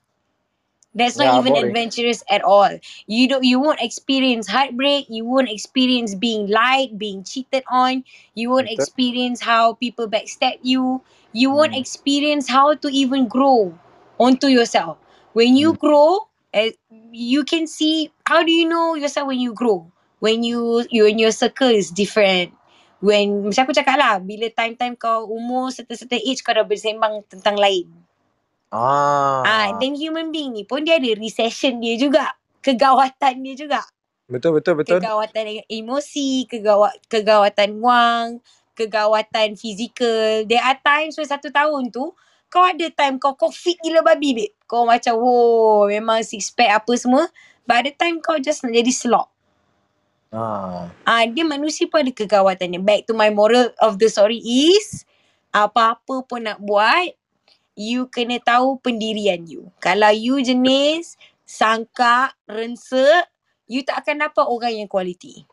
That's 0.96 1.18
not 1.20 1.28
Yeah, 1.28 1.36
even 1.36 1.54
boring. 1.54 1.76
adventurous 1.76 2.24
at 2.32 2.42
all. 2.42 2.80
You 3.06 3.28
don't 3.28 3.44
you 3.44 3.60
won't 3.60 3.82
experience 3.84 4.48
heartbreak, 4.48 5.08
you 5.12 5.26
won't 5.26 5.52
experience 5.52 6.16
being 6.16 6.48
lied, 6.48 6.98
being 6.98 7.24
cheated 7.24 7.64
on, 7.70 8.04
you 8.34 8.50
won't 8.50 8.72
Betul. 8.72 8.72
experience 8.72 9.42
how 9.44 9.76
people 9.76 10.08
backstab 10.08 10.58
you, 10.64 11.04
you 11.36 11.52
won't 11.52 11.76
Hmm. 11.76 11.78
experience 11.78 12.48
how 12.48 12.74
to 12.80 12.88
even 12.90 13.28
grow 13.28 13.76
onto 14.20 14.48
yourself. 14.48 14.98
When 15.34 15.56
you 15.60 15.74
Hmm. 15.74 15.76
grow, 15.76 16.32
eh, 16.54 16.72
you 17.12 17.44
can 17.44 17.68
see 17.68 18.12
how 18.26 18.44
do 18.44 18.52
you 18.52 18.68
know 18.68 18.96
yourself 18.96 19.28
when 19.28 19.40
you 19.40 19.54
grow? 19.54 19.92
When 20.24 20.44
you 20.44 20.88
you 20.90 21.04
when 21.06 21.20
your 21.20 21.32
circle 21.36 21.70
is 21.70 21.92
different. 21.92 22.56
When 23.04 23.52
macam 23.52 23.68
aku 23.68 23.76
cakap 23.76 24.00
lah, 24.00 24.16
bila 24.24 24.48
time-time 24.50 24.96
kau 24.98 25.28
umur 25.30 25.70
certain-certain 25.76 26.24
age 26.24 26.42
kau 26.42 26.56
dah 26.56 26.64
bersembang 26.66 27.22
tentang 27.30 27.60
lain. 27.60 28.05
Ah, 28.76 29.40
Ah. 29.48 29.68
then 29.80 29.96
human 29.96 30.36
being 30.36 30.52
ni 30.52 30.68
pun 30.68 30.84
dia 30.84 31.00
ada 31.00 31.16
recession 31.16 31.80
dia 31.80 31.96
juga. 31.96 32.36
Kegawatan 32.60 33.40
dia 33.40 33.56
juga. 33.56 33.82
Betul 34.28 34.60
betul 34.60 34.84
betul. 34.84 35.00
Kegawatan 35.00 35.42
dengan 35.48 35.66
emosi, 35.72 36.50
kegawat 36.50 36.98
kegawatan 37.08 37.80
wang, 37.80 38.44
kegawatan 38.76 39.56
fizikal. 39.56 40.44
There 40.44 40.60
are 40.60 40.76
times 40.84 41.16
when 41.16 41.30
satu 41.30 41.54
tahun 41.56 41.96
tu 41.96 42.12
kau 42.52 42.64
ada 42.64 42.88
time 42.92 43.16
kau 43.16 43.36
kau 43.40 43.48
fit 43.54 43.80
gila 43.80 44.04
babi 44.04 44.36
babe. 44.36 44.54
Kau 44.68 44.84
macam 44.84 45.16
oh 45.24 45.88
memang 45.88 46.26
six 46.28 46.52
pack 46.52 46.84
apa 46.84 46.92
semua. 47.00 47.32
But 47.64 47.86
ada 47.88 47.92
time 47.96 48.20
kau 48.20 48.36
just 48.44 48.62
nak 48.68 48.76
jadi 48.76 48.92
slog. 48.92 49.32
Ah. 50.36 50.92
Ah, 51.08 51.24
dia 51.24 51.48
manusia 51.48 51.88
pun 51.88 52.04
ada 52.04 52.12
kegawatannya. 52.12 52.84
Back 52.84 53.08
to 53.08 53.16
my 53.16 53.32
moral 53.32 53.72
of 53.80 54.02
the 54.02 54.12
story 54.12 54.44
is 54.44 55.08
apa-apa 55.56 56.28
pun 56.28 56.44
nak 56.44 56.60
buat, 56.60 57.16
you 57.76 58.08
kena 58.08 58.40
tahu 58.40 58.80
pendirian 58.80 59.44
you. 59.46 59.70
Kalau 59.84 60.10
you 60.12 60.40
jenis 60.40 61.20
sangka, 61.44 62.34
rensek, 62.48 63.28
you 63.68 63.84
tak 63.86 64.04
akan 64.04 64.26
dapat 64.28 64.46
orang 64.48 64.74
yang 64.84 64.90
quality. 64.90 65.46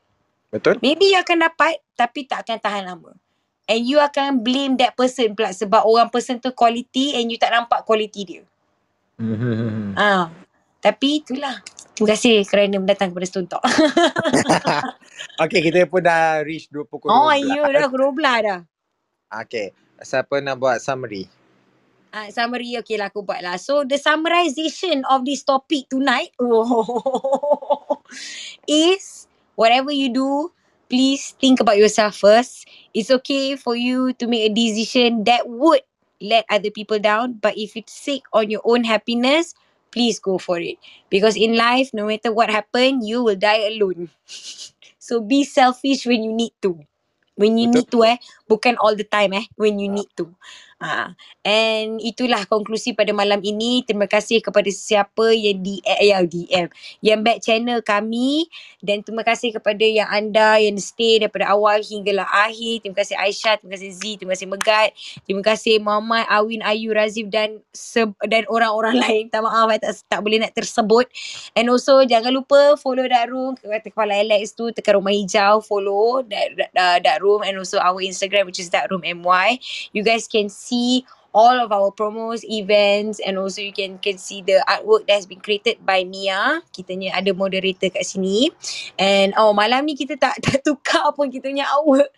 Betul? 0.55 0.79
Maybe 0.81 1.13
you 1.13 1.19
akan 1.19 1.51
dapat 1.51 1.83
tapi 1.99 2.25
tak 2.25 2.47
akan 2.47 2.59
tahan 2.63 2.85
lama. 2.87 3.13
And 3.67 3.87
you 3.87 4.03
akan 4.03 4.43
blame 4.43 4.75
that 4.83 4.99
person 4.99 5.35
pula 5.39 5.55
sebab 5.55 5.87
orang 5.87 6.11
person 6.11 6.43
tu 6.43 6.51
quality 6.51 7.15
and 7.19 7.31
you 7.31 7.39
tak 7.39 7.55
nampak 7.55 7.87
quality 7.87 8.23
dia. 8.27 8.43
Hmm. 9.21 9.95
Ah, 9.95 10.35
tapi 10.83 11.23
itulah. 11.23 11.63
Terima 11.93 12.17
kasih 12.17 12.43
kerana 12.49 12.81
datang 12.83 13.13
kepada 13.13 13.27
Stone 13.29 13.49
Talk. 13.53 13.63
okay, 15.43 15.61
kita 15.61 15.87
pun 15.87 16.03
dah 16.03 16.41
reach 16.41 16.73
20 16.73 16.89
pukul 16.89 17.13
oh, 17.13 17.29
12. 17.31 17.53
ya 17.53 17.63
dah 17.69 17.87
pukul 17.87 18.17
12 18.17 18.49
dah. 18.49 18.61
Okay. 19.45 19.77
Siapa 20.03 20.43
nak 20.43 20.59
buat 20.59 20.83
summary? 20.83 21.31
Uh, 22.13 22.29
summary 22.29 22.77
okay 22.77 23.01
lah 23.01 23.09
aku 23.09 23.25
buat 23.25 23.41
lah. 23.41 23.57
So 23.57 23.89
the 23.89 23.97
summarization 23.97 25.01
of 25.09 25.25
this 25.25 25.41
topic 25.49 25.89
tonight 25.89 26.37
is 28.69 29.25
whatever 29.57 29.89
you 29.89 30.13
do, 30.13 30.53
please 30.93 31.33
think 31.41 31.65
about 31.65 31.81
yourself 31.81 32.21
first. 32.21 32.69
It's 32.93 33.09
okay 33.09 33.57
for 33.57 33.73
you 33.73 34.13
to 34.21 34.29
make 34.29 34.45
a 34.45 34.53
decision 34.53 35.25
that 35.25 35.49
would 35.49 35.81
let 36.21 36.45
other 36.53 36.69
people 36.69 37.01
down, 37.01 37.41
but 37.41 37.57
if 37.57 37.81
it's 37.81 37.97
sake 37.97 38.29
on 38.37 38.53
your 38.53 38.61
own 38.69 38.85
happiness, 38.85 39.57
please 39.89 40.21
go 40.21 40.37
for 40.37 40.61
it. 40.61 40.77
Because 41.09 41.33
in 41.33 41.57
life, 41.57 41.97
no 41.97 42.05
matter 42.05 42.29
what 42.29 42.53
happen, 42.53 43.01
you 43.01 43.25
will 43.25 43.41
die 43.41 43.73
alone. 43.73 44.13
so 45.01 45.25
be 45.25 45.49
selfish 45.49 46.05
when 46.05 46.23
you 46.23 46.33
need 46.33 46.53
to. 46.61 46.77
When 47.41 47.57
you 47.57 47.67
Betul. 47.67 47.73
need 47.73 47.89
to 47.91 47.99
eh, 48.05 48.17
bukan 48.53 48.77
all 48.77 48.93
the 48.93 49.09
time 49.09 49.33
eh, 49.33 49.49
when 49.57 49.81
you 49.81 49.89
need 49.89 50.13
to. 50.13 50.29
Ah, 50.83 51.15
and 51.47 52.03
itulah 52.03 52.43
konklusi 52.51 52.91
pada 52.91 53.15
malam 53.15 53.39
ini. 53.39 53.87
Terima 53.87 54.11
kasih 54.11 54.43
kepada 54.43 54.67
siapa 54.67 55.31
yang 55.31 55.63
di 55.63 55.79
eh, 55.87 56.11
yang 56.11 56.27
DM, 56.27 56.67
yang 56.99 57.23
back 57.23 57.39
channel 57.39 57.79
kami 57.87 58.51
dan 58.83 58.99
terima 59.07 59.23
kasih 59.23 59.55
kepada 59.55 59.87
yang 59.87 60.11
anda 60.11 60.59
yang 60.59 60.75
stay 60.83 61.23
daripada 61.23 61.55
awal 61.55 61.79
hinggalah 61.79 62.27
akhir. 62.27 62.83
Terima 62.83 62.99
kasih 62.99 63.15
Aisyah, 63.15 63.63
terima 63.63 63.79
kasih 63.79 63.91
Z, 63.95 64.03
terima 64.19 64.35
kasih 64.35 64.49
Megat, 64.51 64.91
terima 65.23 65.43
kasih 65.47 65.79
Muhammad, 65.79 66.27
Awin, 66.27 66.67
Ayu, 66.67 66.91
Razif 66.91 67.31
dan 67.31 67.63
se- 67.71 68.19
dan 68.27 68.43
orang-orang 68.51 68.99
lain. 69.07 69.31
Tak 69.31 69.39
maaf 69.47 69.71
eh, 69.71 69.79
tak, 69.79 69.95
tak 70.11 70.19
boleh 70.19 70.43
nak 70.43 70.51
tersebut. 70.51 71.07
And 71.55 71.71
also 71.71 72.03
jangan 72.03 72.35
lupa 72.35 72.75
follow 72.75 73.07
room 73.31 73.55
kata 73.55 73.87
kepala 73.95 74.19
Alex 74.19 74.59
tu 74.59 74.75
tekan 74.75 74.99
rumah 74.99 75.15
hijau 75.15 75.63
follow 75.63 76.27
uh, 76.27 76.99
room 77.23 77.47
and 77.47 77.55
also 77.55 77.79
our 77.79 78.03
Instagram 78.03 78.42
which 78.45 78.61
is 78.61 78.71
that 78.71 78.91
room 78.91 79.03
MY. 79.05 79.59
You 79.93 80.03
guys 80.03 80.29
can 80.29 80.49
see 80.49 81.05
all 81.33 81.57
of 81.57 81.73
our 81.73 81.91
promos, 81.91 82.45
events 82.45 83.21
and 83.25 83.41
also 83.41 83.65
you 83.65 83.73
can 83.73 83.99
can 83.99 84.21
see 84.21 84.45
the 84.45 84.61
artwork 84.69 85.09
that 85.09 85.17
has 85.17 85.27
been 85.27 85.41
created 85.41 85.81
by 85.85 86.05
Mia. 86.05 86.61
Kitanya 86.71 87.17
ada 87.17 87.33
moderator 87.33 87.89
kat 87.89 88.05
sini. 88.05 88.53
And 89.01 89.33
oh 89.41 89.57
malam 89.57 89.89
ni 89.89 89.97
kita 89.97 90.21
tak 90.21 90.39
tak 90.45 90.61
tukar 90.63 91.17
pun 91.17 91.33
kita 91.33 91.49
punya 91.49 91.67
artwork. 91.69 92.13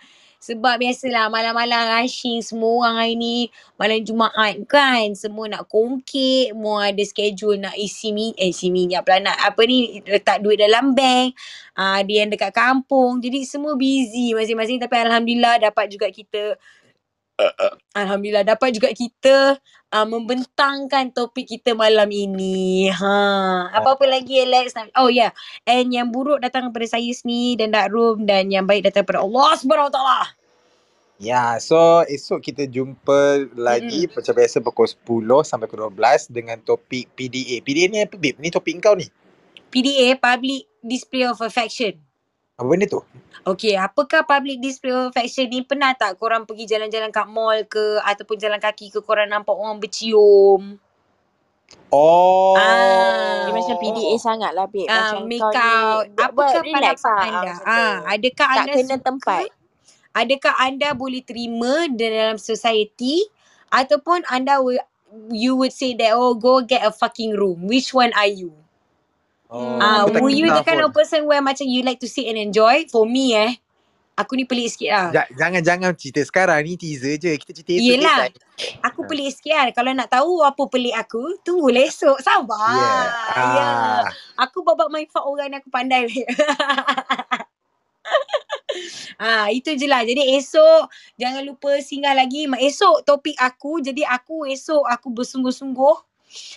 Sebab 0.45 0.77
biasalah 0.77 1.33
malam-malam 1.33 2.05
rushing 2.05 2.45
semua 2.45 2.85
orang 2.85 2.97
hari 3.01 3.17
ni 3.17 3.37
malam 3.81 4.05
Jumaat 4.05 4.61
kan 4.69 5.17
semua 5.17 5.49
nak 5.49 5.65
kongkek, 5.73 6.53
semua 6.53 6.93
ada 6.93 7.01
schedule 7.01 7.57
nak 7.57 7.73
isi 7.81 8.13
mi 8.13 8.37
eh 8.37 8.53
isi 8.53 8.69
minyak 8.69 9.09
pula 9.09 9.25
nak 9.25 9.41
apa 9.41 9.65
ni 9.65 10.05
letak 10.05 10.45
duit 10.45 10.61
dalam 10.61 10.93
bank. 10.93 11.33
Ah 11.73 11.97
uh, 11.97 12.01
yang 12.05 12.29
dekat 12.29 12.53
kampung. 12.53 13.25
Jadi 13.25 13.49
semua 13.49 13.73
busy 13.73 14.37
masing-masing 14.37 14.77
tapi 14.85 15.01
alhamdulillah 15.01 15.65
dapat 15.65 15.89
juga 15.89 16.13
kita 16.13 16.61
Alhamdulillah 17.95 18.47
dapat 18.47 18.75
juga 18.75 18.95
kita 18.95 19.59
uh, 19.91 20.07
membentangkan 20.07 21.11
topik 21.11 21.51
kita 21.51 21.75
malam 21.75 22.07
ini. 22.11 22.91
Ha, 22.91 23.15
apa-apa 23.75 24.07
lagi 24.07 24.39
Alex? 24.43 24.75
Oh 24.95 25.11
ya, 25.11 25.31
yeah. 25.31 25.31
and 25.67 25.91
yang 25.91 26.15
buruk 26.15 26.39
datang 26.39 26.71
daripada 26.71 26.95
saya 26.95 27.11
sendiri 27.11 27.59
dan 27.59 27.75
Dark 27.75 27.91
Room 27.91 28.23
dan 28.27 28.51
yang 28.51 28.67
baik 28.67 28.87
datang 28.87 29.03
daripada 29.03 29.27
Allah 29.27 29.51
Subhanahu 29.59 29.91
Wa 29.91 29.95
Taala. 29.95 30.23
Ya, 31.15 31.55
so 31.63 32.03
esok 32.11 32.43
kita 32.43 32.67
jumpa 32.67 33.51
lagi 33.55 34.11
macam 34.11 34.35
biasa 34.35 34.59
pukul 34.59 34.87
10 34.91 35.47
sampai 35.47 35.67
pukul 35.71 35.87
12 35.95 36.35
dengan 36.35 36.59
topik 36.59 37.07
PDA. 37.15 37.63
PDA 37.63 37.87
ni 37.87 37.99
apa, 38.03 38.19
Bib? 38.19 38.43
Ni 38.43 38.51
topik 38.51 38.83
kau 38.83 38.99
ni. 38.99 39.07
PDA 39.71 40.19
Public 40.19 40.67
Display 40.83 41.27
of 41.31 41.39
Affection. 41.39 41.95
Apa 42.55 42.67
benda 42.71 42.87
tu? 42.87 43.03
Okey, 43.45 43.75
apakah 43.77 44.23
public 44.25 44.63
display 44.63 44.95
of 44.95 45.11
affection 45.11 45.51
ni? 45.51 45.67
Pernah 45.67 45.93
tak 45.99 46.17
korang 46.17 46.47
pergi 46.47 46.71
jalan-jalan 46.71 47.11
kat 47.11 47.27
mall 47.27 47.61
ke 47.67 47.99
ataupun 48.01 48.39
jalan 48.39 48.63
kaki 48.63 48.95
ke 48.95 49.03
korang 49.03 49.27
nampak 49.27 49.53
orang 49.53 49.83
bercium? 49.83 50.79
Oh. 51.91 52.55
Ah. 52.57 53.45
Dia 53.47 53.53
macam 53.53 53.77
PDA 53.83 54.15
sangat 54.17 54.51
lah 54.55 54.67
babe. 54.71 54.87
Ah, 54.87 55.19
macam 55.19 55.21
make 55.29 55.43
ni 55.43 55.59
out. 55.59 56.05
buat 56.15 56.27
Apakah 56.31 56.63
pandangan 56.63 57.05
lah. 57.05 57.27
anda? 57.27 57.55
Ah, 57.67 57.95
adakah 58.15 58.47
tak 58.47 58.57
anda 58.57 58.73
kena 58.73 58.97
suka? 58.97 59.07
tempat. 59.07 59.49
Adakah 60.15 60.55
anda 60.63 60.89
boleh 60.95 61.23
terima 61.27 61.75
dalam 61.91 62.39
society 62.39 63.27
ataupun 63.69 64.23
anda 64.31 64.63
will, 64.63 64.79
you 65.35 65.59
would 65.59 65.75
say 65.75 65.99
that 65.99 66.15
oh 66.15 66.39
go 66.39 66.63
get 66.63 66.87
a 66.87 66.95
fucking 66.95 67.35
room. 67.35 67.67
Which 67.67 67.91
one 67.91 68.15
are 68.15 68.31
you? 68.31 68.64
Oh, 69.53 69.79
Ah, 69.79 70.09
tak 70.09 70.19
were 70.19 70.33
you 70.33 70.49
the 70.49 70.65
kind 70.65 70.81
of 70.81 70.91
person 70.91 71.29
where 71.29 71.39
macam 71.39 71.69
you 71.69 71.85
like 71.85 72.01
to 72.01 72.09
sit 72.09 72.27
and 72.27 72.41
enjoy? 72.41 72.89
For 72.89 73.05
me 73.05 73.37
eh, 73.37 73.53
aku 74.17 74.35
ni 74.35 74.49
pelik 74.49 74.73
sikit 74.73 74.91
lah. 74.91 75.09
Ja- 75.13 75.31
Jangan-jangan 75.31 75.93
cerita 75.95 76.25
sekarang 76.25 76.65
ni 76.65 76.75
teaser 76.75 77.15
je. 77.17 77.35
Kita 77.37 77.51
cerita 77.53 77.71
esok 77.73 77.85
Yelah. 77.85 78.19
je. 78.27 78.39
Aku 78.81 79.05
pelik 79.05 79.31
sikit 79.31 79.53
kan. 79.53 79.69
Kalau 79.75 79.91
nak 79.93 80.09
tahu 80.09 80.41
apa 80.41 80.63
pelik 80.65 80.95
aku, 80.95 81.39
tunggulah 81.43 81.85
esok. 81.85 82.19
Sabar. 82.19 82.73
Yeah. 82.73 83.05
Ya. 83.37 83.63
Ah. 83.63 84.03
Aku 84.49 84.65
babak 84.65 84.89
main 84.89 85.07
fuck 85.07 85.23
orang 85.23 85.51
ni 85.51 85.57
aku 85.59 85.71
pandai. 85.71 86.09
Ah, 89.17 89.47
itu 89.49 89.71
je 89.79 89.87
lah. 89.87 90.03
Jadi 90.03 90.35
esok 90.35 90.91
jangan 91.15 91.47
lupa 91.47 91.79
singgah 91.79 92.11
lagi. 92.13 92.51
Esok 92.51 93.07
topik 93.07 93.39
aku. 93.39 93.79
Jadi 93.79 94.03
aku 94.03 94.45
esok 94.45 94.83
aku 94.83 95.15
bersungguh-sungguh. 95.15 95.97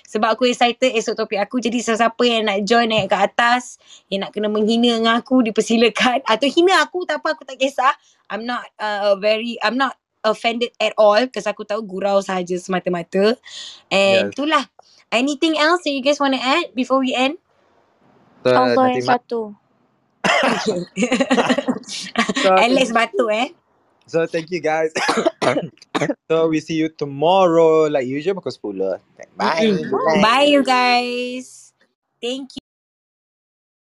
Sebab 0.07 0.37
aku 0.37 0.49
excited 0.49 0.93
esok 0.95 1.25
topik 1.25 1.39
aku. 1.41 1.61
Jadi 1.61 1.81
siapa-siapa 1.81 2.23
yang 2.25 2.43
nak 2.49 2.59
join 2.65 2.87
naik 2.89 3.11
ke 3.11 3.17
atas. 3.17 3.77
Yang 4.11 4.19
nak 4.25 4.31
kena 4.33 4.47
menghina 4.49 4.89
dengan 4.99 5.15
aku 5.19 5.45
dipersilakan. 5.45 6.25
Atau 6.25 6.47
hina 6.49 6.81
aku 6.81 7.05
tak 7.05 7.21
apa 7.21 7.37
aku 7.37 7.43
tak 7.45 7.57
kisah. 7.61 7.93
I'm 8.31 8.43
not 8.43 8.65
uh, 8.81 9.15
very, 9.17 9.57
I'm 9.61 9.77
not 9.79 9.95
offended 10.25 10.73
at 10.81 10.93
all. 10.97 11.21
Because 11.25 11.47
aku 11.47 11.63
tahu 11.63 11.85
gurau 11.85 12.19
sahaja 12.23 12.57
semata-mata. 12.59 13.37
And 13.93 14.29
Yes. 14.29 14.33
itulah. 14.33 14.65
Anything 15.07 15.55
else 15.55 15.87
that 15.87 15.95
you 15.95 16.03
guys 16.03 16.19
want 16.19 16.35
to 16.35 16.41
add 16.43 16.75
before 16.75 16.99
we 16.99 17.15
end? 17.15 17.39
So, 18.43 18.55
Allah 18.55 18.91
yang 18.91 19.07
satu. 19.07 19.55
Alex 22.59 22.91
Batu 22.97 23.31
eh. 23.31 23.55
So 24.07 24.25
thank 24.25 24.51
you 24.51 24.59
guys. 24.59 24.91
so 26.31 26.47
we 26.47 26.59
see 26.59 26.75
you 26.75 26.89
tomorrow 26.89 27.87
like 27.87 28.07
usual 28.07 28.35
pukul 28.35 28.99
10. 29.17 29.27
Bye. 29.37 29.77
Bye 30.19 30.47
you 30.49 30.63
guys. 30.63 31.73
Thank 32.21 32.55
you. 32.55 32.66